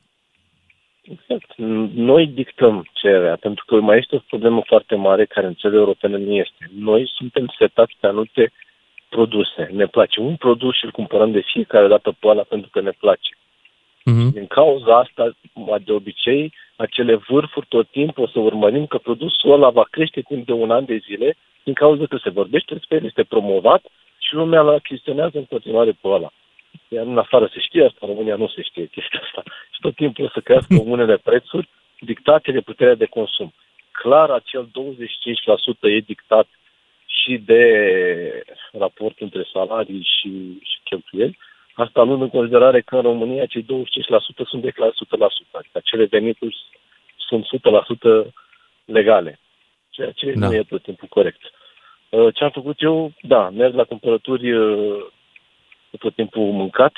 Exact. 1.01 1.53
Noi 1.93 2.27
dictăm 2.27 2.85
cererea, 2.93 3.35
pentru 3.35 3.65
că 3.65 3.79
mai 3.79 3.97
este 3.97 4.15
o 4.15 4.27
problemă 4.27 4.61
foarte 4.65 4.95
mare 4.95 5.25
care 5.25 5.47
în 5.47 5.55
țările 5.55 5.79
europene 5.79 6.17
nu 6.17 6.33
este. 6.33 6.69
Noi 6.77 7.11
suntem 7.15 7.53
setați 7.57 7.95
pe 7.99 8.07
anumite 8.07 8.51
produse. 9.09 9.69
Ne 9.71 9.85
place 9.85 10.19
un 10.19 10.35
produs 10.35 10.75
și 10.75 10.85
îl 10.85 10.91
cumpărăm 10.91 11.31
de 11.31 11.41
fiecare 11.51 11.87
dată 11.87 12.15
pe 12.19 12.27
ăla 12.27 12.41
pentru 12.41 12.69
că 12.71 12.81
ne 12.81 12.91
place. 12.99 13.31
Mm-hmm. 14.01 14.31
Din 14.33 14.47
cauza 14.47 14.97
asta, 14.97 15.35
de 15.85 15.91
obicei, 15.91 16.53
acele 16.75 17.15
vârfuri 17.15 17.65
tot 17.69 17.87
timpul 17.89 18.23
o 18.23 18.27
să 18.27 18.39
urmărim 18.39 18.85
că 18.85 18.97
produsul 18.97 19.51
ăla 19.51 19.69
va 19.69 19.85
crește 19.89 20.21
timp 20.21 20.45
de 20.45 20.51
un 20.51 20.71
an 20.71 20.85
de 20.85 20.97
zile, 20.97 21.35
din 21.63 21.73
cauza 21.73 22.05
că 22.05 22.17
se 22.23 22.29
vorbește 22.29 22.73
despre 22.73 22.95
el, 22.97 23.05
este 23.05 23.23
promovat 23.23 23.83
și 24.17 24.33
lumea 24.33 24.61
îl 24.61 24.69
achiziționează 24.69 25.37
în 25.37 25.45
continuare 25.45 25.91
pe 26.01 26.07
ăla. 26.07 26.31
Iar 26.87 27.05
în 27.05 27.17
afară 27.17 27.49
se 27.53 27.59
știe 27.59 27.85
asta, 27.85 27.97
în 28.01 28.07
România 28.07 28.35
nu 28.35 28.47
se 28.47 28.61
știe 28.61 28.85
chestia 28.85 29.21
asta. 29.23 29.43
Și 29.71 29.79
tot 29.81 29.95
timpul 29.95 30.25
o 30.25 30.29
să 30.29 30.39
crească 30.39 30.81
unele 30.95 31.17
prețuri 31.17 31.69
dictate 31.99 32.51
de 32.51 32.61
puterea 32.61 32.95
de 32.95 33.05
consum. 33.05 33.53
Clar, 33.91 34.29
acel 34.29 34.65
25% 34.65 34.69
e 35.81 35.99
dictat 35.99 36.47
și 37.05 37.37
de 37.37 37.63
raportul 38.71 39.25
între 39.25 39.47
salarii 39.53 40.07
și, 40.19 40.59
și 40.69 40.77
cheltuieli, 40.83 41.37
Asta 41.73 42.03
luând 42.03 42.21
în 42.21 42.29
considerare 42.29 42.81
că 42.81 42.95
în 42.95 43.01
România 43.01 43.45
cei 43.45 43.63
25% 43.63 43.65
sunt 44.45 44.61
declarați 44.61 44.97
100%, 45.05 45.07
adică 45.51 45.77
acele 45.77 46.05
venituri 46.05 46.57
sunt 47.15 47.45
100% 48.25 48.31
legale, 48.85 49.39
ceea 49.89 50.11
ce 50.11 50.31
Da. 50.31 50.47
nu 50.47 50.53
e 50.53 50.63
tot 50.63 50.83
timpul 50.83 51.07
corect. 51.07 51.41
Uh, 52.09 52.33
Ce 52.33 52.43
am 52.43 52.49
făcut 52.49 52.81
eu? 52.81 53.11
Da, 53.21 53.49
merg 53.49 53.75
la 53.75 53.83
cumpărături 53.83 54.51
uh, 54.51 55.05
tot 55.97 56.15
timpul 56.15 56.41
mâncat 56.51 56.93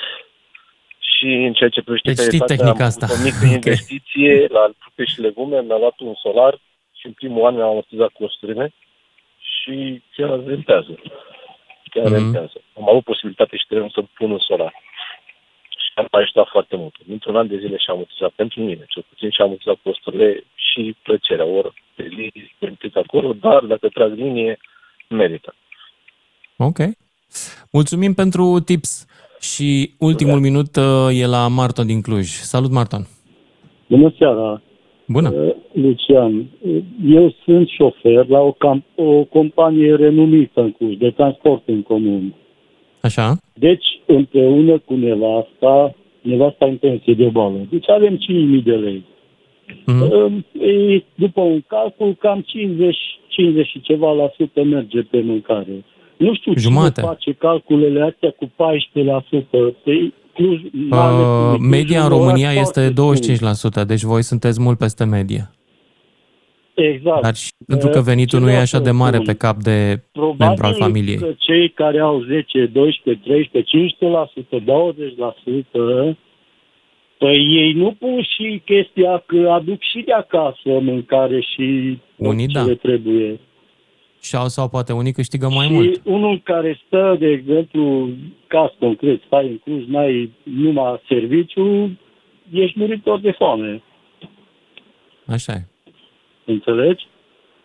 și 0.98 1.26
în 1.26 1.52
ceea 1.52 1.68
ce 1.68 1.82
privește 1.82 2.08
Deci 2.12 2.18
știi 2.24 2.38
calitatea, 2.38 2.56
tehnica 2.56 2.82
am 2.84 2.88
asta. 2.90 3.06
făcut 3.06 3.20
o 3.20 3.24
mică 3.24 3.44
Ok. 3.46 3.54
investiție 3.64 4.46
la 4.46 4.64
fructe 4.78 5.04
și 5.04 5.20
legume, 5.20 5.60
mi-am 5.60 5.78
luat 5.80 5.98
un 6.00 6.14
solar 6.14 6.54
și 6.98 7.06
în 7.06 7.12
primul 7.12 7.46
an 7.46 7.54
mi-am 7.54 7.68
amortizat 7.68 8.08
costurile 8.18 8.72
și 9.38 10.02
chiar 10.16 10.44
rentează. 10.46 10.94
Chiar 11.90 12.04
Mhm. 12.04 12.12
rentează. 12.12 12.56
Am 12.76 12.88
avut 12.88 13.04
posibilitate 13.04 13.56
și 13.56 13.66
trebuie 13.66 13.90
să 13.94 14.02
pun 14.18 14.30
un 14.30 14.38
solar. 14.38 14.72
Și 15.82 15.90
am 15.94 16.06
ajutat 16.10 16.48
foarte 16.48 16.76
mult. 16.76 16.94
Dintr-un 17.06 17.36
an 17.36 17.46
de 17.46 17.58
zile 17.58 17.76
și-am 17.76 17.94
amortizat 17.96 18.30
pentru 18.30 18.60
mine, 18.60 18.84
cel 18.88 19.04
puțin 19.08 19.30
și-am 19.30 19.46
amortizat 19.46 19.78
costurile 19.82 20.44
și 20.54 20.96
plăcerea. 21.02 21.44
Ori 21.44 21.82
pe 21.94 22.08
zi, 22.16 22.32
plătiți 22.58 22.98
acolo, 22.98 23.32
dar 23.32 23.62
dacă 23.64 23.88
trag 23.88 24.12
linie, 24.14 24.58
merită. 25.08 25.54
Ok. 26.56 26.78
Mulțumim 27.72 28.14
pentru 28.14 28.60
tips. 28.64 29.06
Și 29.40 29.94
ultimul 29.98 30.40
minut 30.40 30.76
uh, 30.76 31.20
e 31.20 31.26
la 31.26 31.48
Marton 31.48 31.86
din 31.86 32.00
Cluj. 32.00 32.26
Salut, 32.26 32.70
Marton! 32.70 33.06
Bună 33.88 34.14
seara! 34.18 34.62
Bună! 35.06 35.30
Uh, 35.30 35.54
Lucian, 35.72 36.46
uh, 36.60 36.76
eu 37.06 37.34
sunt 37.44 37.68
șofer 37.68 38.26
la 38.28 38.38
o, 38.38 38.52
cam, 38.52 38.84
o 38.94 39.24
companie 39.24 39.94
renumită 39.94 40.60
în 40.60 40.72
Cluj, 40.72 40.96
de 40.96 41.10
transport 41.10 41.62
în 41.66 41.82
comun. 41.82 42.34
Așa? 43.00 43.36
Deci, 43.52 43.86
împreună 44.06 44.78
cu 44.78 44.94
nevasta, 44.94 45.94
nevasta 46.20 46.66
în 46.66 46.76
pensie 46.76 47.14
de 47.14 47.24
boală. 47.26 47.66
Deci 47.70 47.90
avem 47.90 48.16
5.000 48.16 48.64
de 48.64 48.74
lei. 48.74 49.04
Mm-hmm. 49.68 51.04
După 51.14 51.40
un 51.40 51.62
calcul, 51.66 52.14
cam 52.14 52.40
50, 52.46 52.96
50 53.28 53.66
și 53.66 53.80
ceva 53.80 54.12
la 54.12 54.30
sută 54.36 54.62
merge 54.62 55.02
pe 55.02 55.20
mâncare. 55.20 55.84
Nu 56.16 56.34
știu 56.34 56.52
Jumate. 56.56 57.00
cine 57.00 57.06
face 57.06 57.32
calculele 57.32 58.02
astea 58.02 58.30
cu 58.30 58.46
14%. 58.46 59.74
Pe 59.84 60.12
Cluj, 60.34 60.60
Uh, 60.90 61.54
media 61.60 62.02
în 62.02 62.08
România 62.08 62.52
este 62.52 62.92
foarte 62.94 63.82
25%, 63.82 63.84
deci 63.86 64.02
voi 64.02 64.22
sunteți 64.22 64.60
mult 64.60 64.78
peste 64.78 65.04
medie. 65.04 65.50
Exact. 66.74 67.22
Dar 67.22 67.34
și 67.34 67.50
pentru 67.66 67.88
că 67.88 68.00
venitul 68.00 68.40
nu 68.40 68.50
e 68.50 68.56
așa 68.56 68.78
de 68.78 68.90
mare 68.90 69.18
pe 69.18 69.34
cap 69.34 69.56
de 69.56 70.02
membru 70.38 70.66
al 70.66 70.74
familiei. 70.74 71.16
că 71.16 71.32
cei 71.38 71.68
care 71.70 71.98
au 71.98 72.22
10, 72.22 72.66
12, 72.66 73.24
13, 73.24 73.76
15%, 73.76 74.60
20%, 74.60 76.16
păi 77.18 77.36
ei 77.36 77.72
nu 77.72 77.96
pun 77.98 78.22
și 78.22 78.62
chestia 78.64 79.22
că 79.26 79.50
aduc 79.50 79.80
și 79.80 80.02
de 80.06 80.12
acasă 80.12 80.80
mâncare 80.80 81.40
și 81.40 81.98
Unii 82.16 82.46
ce 82.46 82.58
da. 82.58 82.64
le 82.64 82.74
trebuie. 82.74 83.40
Sau, 84.24 84.48
sau 84.48 84.68
poate 84.68 84.92
unii 84.92 85.12
câștigă 85.12 85.48
mai 85.48 85.66
și 85.66 85.72
mult. 85.72 86.00
unul 86.04 86.40
care 86.40 86.80
stă, 86.86 87.16
de 87.18 87.26
exemplu, 87.26 88.08
caz 88.46 88.70
concret, 88.78 89.22
stai 89.26 89.46
în 89.46 89.58
Cluj, 89.58 89.86
n-ai 89.86 90.32
numai 90.42 91.00
serviciu, 91.08 91.98
ești 92.52 92.78
muritor 92.78 93.20
de 93.20 93.30
foame. 93.30 93.82
Așa 95.26 95.52
e. 95.52 95.66
Înțelegi? 96.44 97.06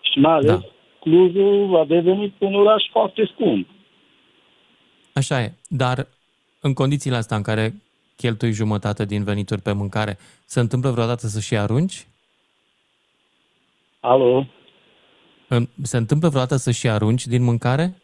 Și 0.02 0.20
mai 0.20 0.34
ales 0.34 0.50
da. 0.50 0.60
Clujul 1.00 1.78
a 1.78 1.86
devenit 1.86 2.34
un 2.40 2.54
oraș 2.54 2.84
foarte 2.92 3.30
scump. 3.34 3.68
Așa 5.14 5.42
e. 5.42 5.54
Dar 5.68 6.08
în 6.62 6.74
condițiile 6.74 7.16
astea 7.16 7.38
în 7.38 7.44
care 7.44 7.74
cheltui 8.16 8.52
jumătate 8.52 9.06
din 9.06 9.24
venituri 9.24 9.62
pe 9.62 9.72
mâncare, 9.72 10.18
se 10.46 10.60
întâmplă 10.60 10.90
vreodată 10.90 11.28
să 11.28 11.40
și 11.40 11.58
arunci? 11.58 12.08
Alo? 14.00 14.46
În- 15.50 15.68
Se 15.82 15.98
întâmplă 15.98 16.28
vreodată 16.30 16.56
să 16.56 16.72
și 16.72 16.90
arunci 16.90 17.26
din 17.28 17.44
mâncare? 17.44 17.96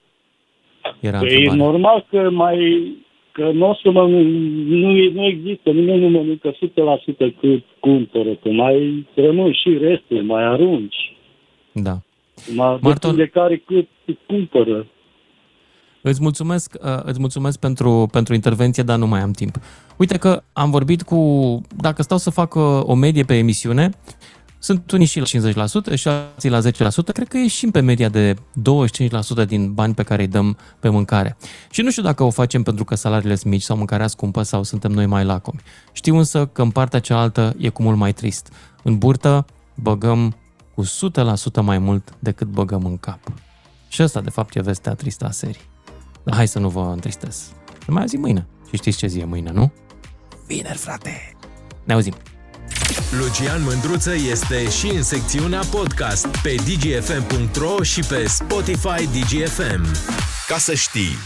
Era 1.00 1.18
Păi 1.20 1.28
e 1.28 1.36
întrebarea. 1.36 1.66
normal 1.66 2.06
că 2.10 2.30
mai 2.30 2.58
că 3.32 3.52
nu 3.54 3.70
o 3.70 3.74
să 3.84 3.92
mă, 3.92 4.02
nu, 4.68 4.90
e- 4.98 5.12
nu 5.14 5.26
există, 5.26 5.70
nimeni 5.72 6.00
nu 6.00 6.10
mănâncă 6.10 6.52
100% 6.52 7.30
cât 7.40 7.64
cumpără, 7.80 8.30
că 8.36 8.50
mai 8.50 9.08
rămân 9.16 9.52
și 9.54 9.78
restul, 9.78 10.24
mai 10.24 10.44
arunci. 10.44 10.96
Da. 11.72 11.98
Mai 12.56 12.80
Marton- 12.82 13.16
de 13.16 13.26
care 13.28 13.58
cât 13.66 13.88
cumpără. 14.28 14.86
Îți 16.02 16.22
mulțumesc, 16.22 16.76
uh, 16.84 17.00
îți 17.04 17.20
mulțumesc 17.20 17.60
pentru, 17.60 18.08
pentru 18.12 18.34
intervenție, 18.34 18.84
dar 18.84 18.98
nu 18.98 19.08
mai 19.08 19.20
am 19.22 19.32
timp. 19.32 19.56
Uite 19.98 20.18
că 20.18 20.42
am 20.54 20.70
vorbit 20.72 21.02
cu, 21.02 21.18
dacă 21.78 22.02
stau 22.02 22.18
să 22.18 22.30
fac 22.30 22.56
uh, 22.56 22.62
o 22.82 22.94
medie 22.96 23.24
pe 23.24 23.38
emisiune, 23.38 23.90
sunt 24.66 24.92
unii 24.92 25.06
și 25.06 25.20
la 25.56 25.66
50% 25.66 25.94
și 25.94 26.08
alții 26.08 26.50
la 26.50 26.60
10%, 26.60 26.64
cred 27.14 27.28
că 27.28 27.38
ieșim 27.38 27.72
pe 27.72 27.80
media 27.80 28.10
de 28.10 28.34
25% 28.34 29.48
din 29.48 29.74
bani 29.74 29.94
pe 29.94 30.04
care 30.04 30.22
îi 30.22 30.28
dăm 30.28 30.58
pe 30.80 30.90
mâncare. 30.90 31.38
Și 31.70 31.82
nu 31.82 31.92
știu 31.92 32.04
dacă 32.04 32.24
o 32.24 32.30
facem 32.30 32.64
pentru 32.64 32.84
că 32.84 32.96
salariile 32.96 33.36
sunt 33.36 33.52
mici 33.52 33.62
sau 33.62 33.78
mâncarea 33.78 34.08
scumpă 34.08 34.42
sau 34.42 34.64
suntem 34.64 34.92
noi 34.92 35.06
mai 35.06 35.24
lacomi. 35.24 35.62
Știu 35.92 36.18
însă 36.18 36.46
că 36.46 36.62
în 36.62 36.72
partea 36.72 37.00
cealaltă 37.00 37.56
e 37.58 37.70
cu 37.70 37.82
mult 37.82 37.98
mai 37.98 38.14
trist. 38.14 38.52
În 38.84 38.98
burtă 38.98 39.46
băgăm 39.76 40.36
cu 40.76 40.84
100% 40.84 40.88
mai 41.62 41.78
mult 41.78 42.14
decât 42.20 42.48
băgăm 42.48 42.86
în 42.86 42.98
cap. 42.98 43.20
Și 43.88 44.02
asta, 44.02 44.22
de 44.22 44.30
fapt, 44.30 44.56
e 44.56 44.62
vestea 44.62 44.94
tristă 44.94 45.26
a 45.26 45.32
serii. 45.32 45.70
Dar 46.24 46.36
hai 46.36 46.48
să 46.48 46.60
nu 46.60 46.70
vă 46.70 46.90
întristez. 46.94 47.52
Ne 47.88 47.94
mai 47.94 48.02
auzim 48.02 48.20
mâine. 48.20 48.48
Și 48.70 48.76
știți 48.76 48.98
ce 48.98 49.08
zi 49.08 49.20
e 49.20 49.26
mâine, 49.26 49.52
nu? 49.52 49.72
Vineri, 50.48 50.78
frate! 50.78 51.36
Ne 51.84 51.94
auzim! 51.94 52.14
Lucian 53.12 53.64
Mândruță 53.64 54.14
este 54.30 54.70
și 54.70 54.88
în 54.88 55.04
secțiunea 55.04 55.62
podcast 55.70 56.28
pe 56.28 56.56
dgfm.ro 56.56 57.84
și 57.84 58.00
pe 58.00 58.26
Spotify 58.28 59.08
DGFM. 59.20 59.86
Ca 60.48 60.58
să 60.58 60.74
știi! 60.74 61.18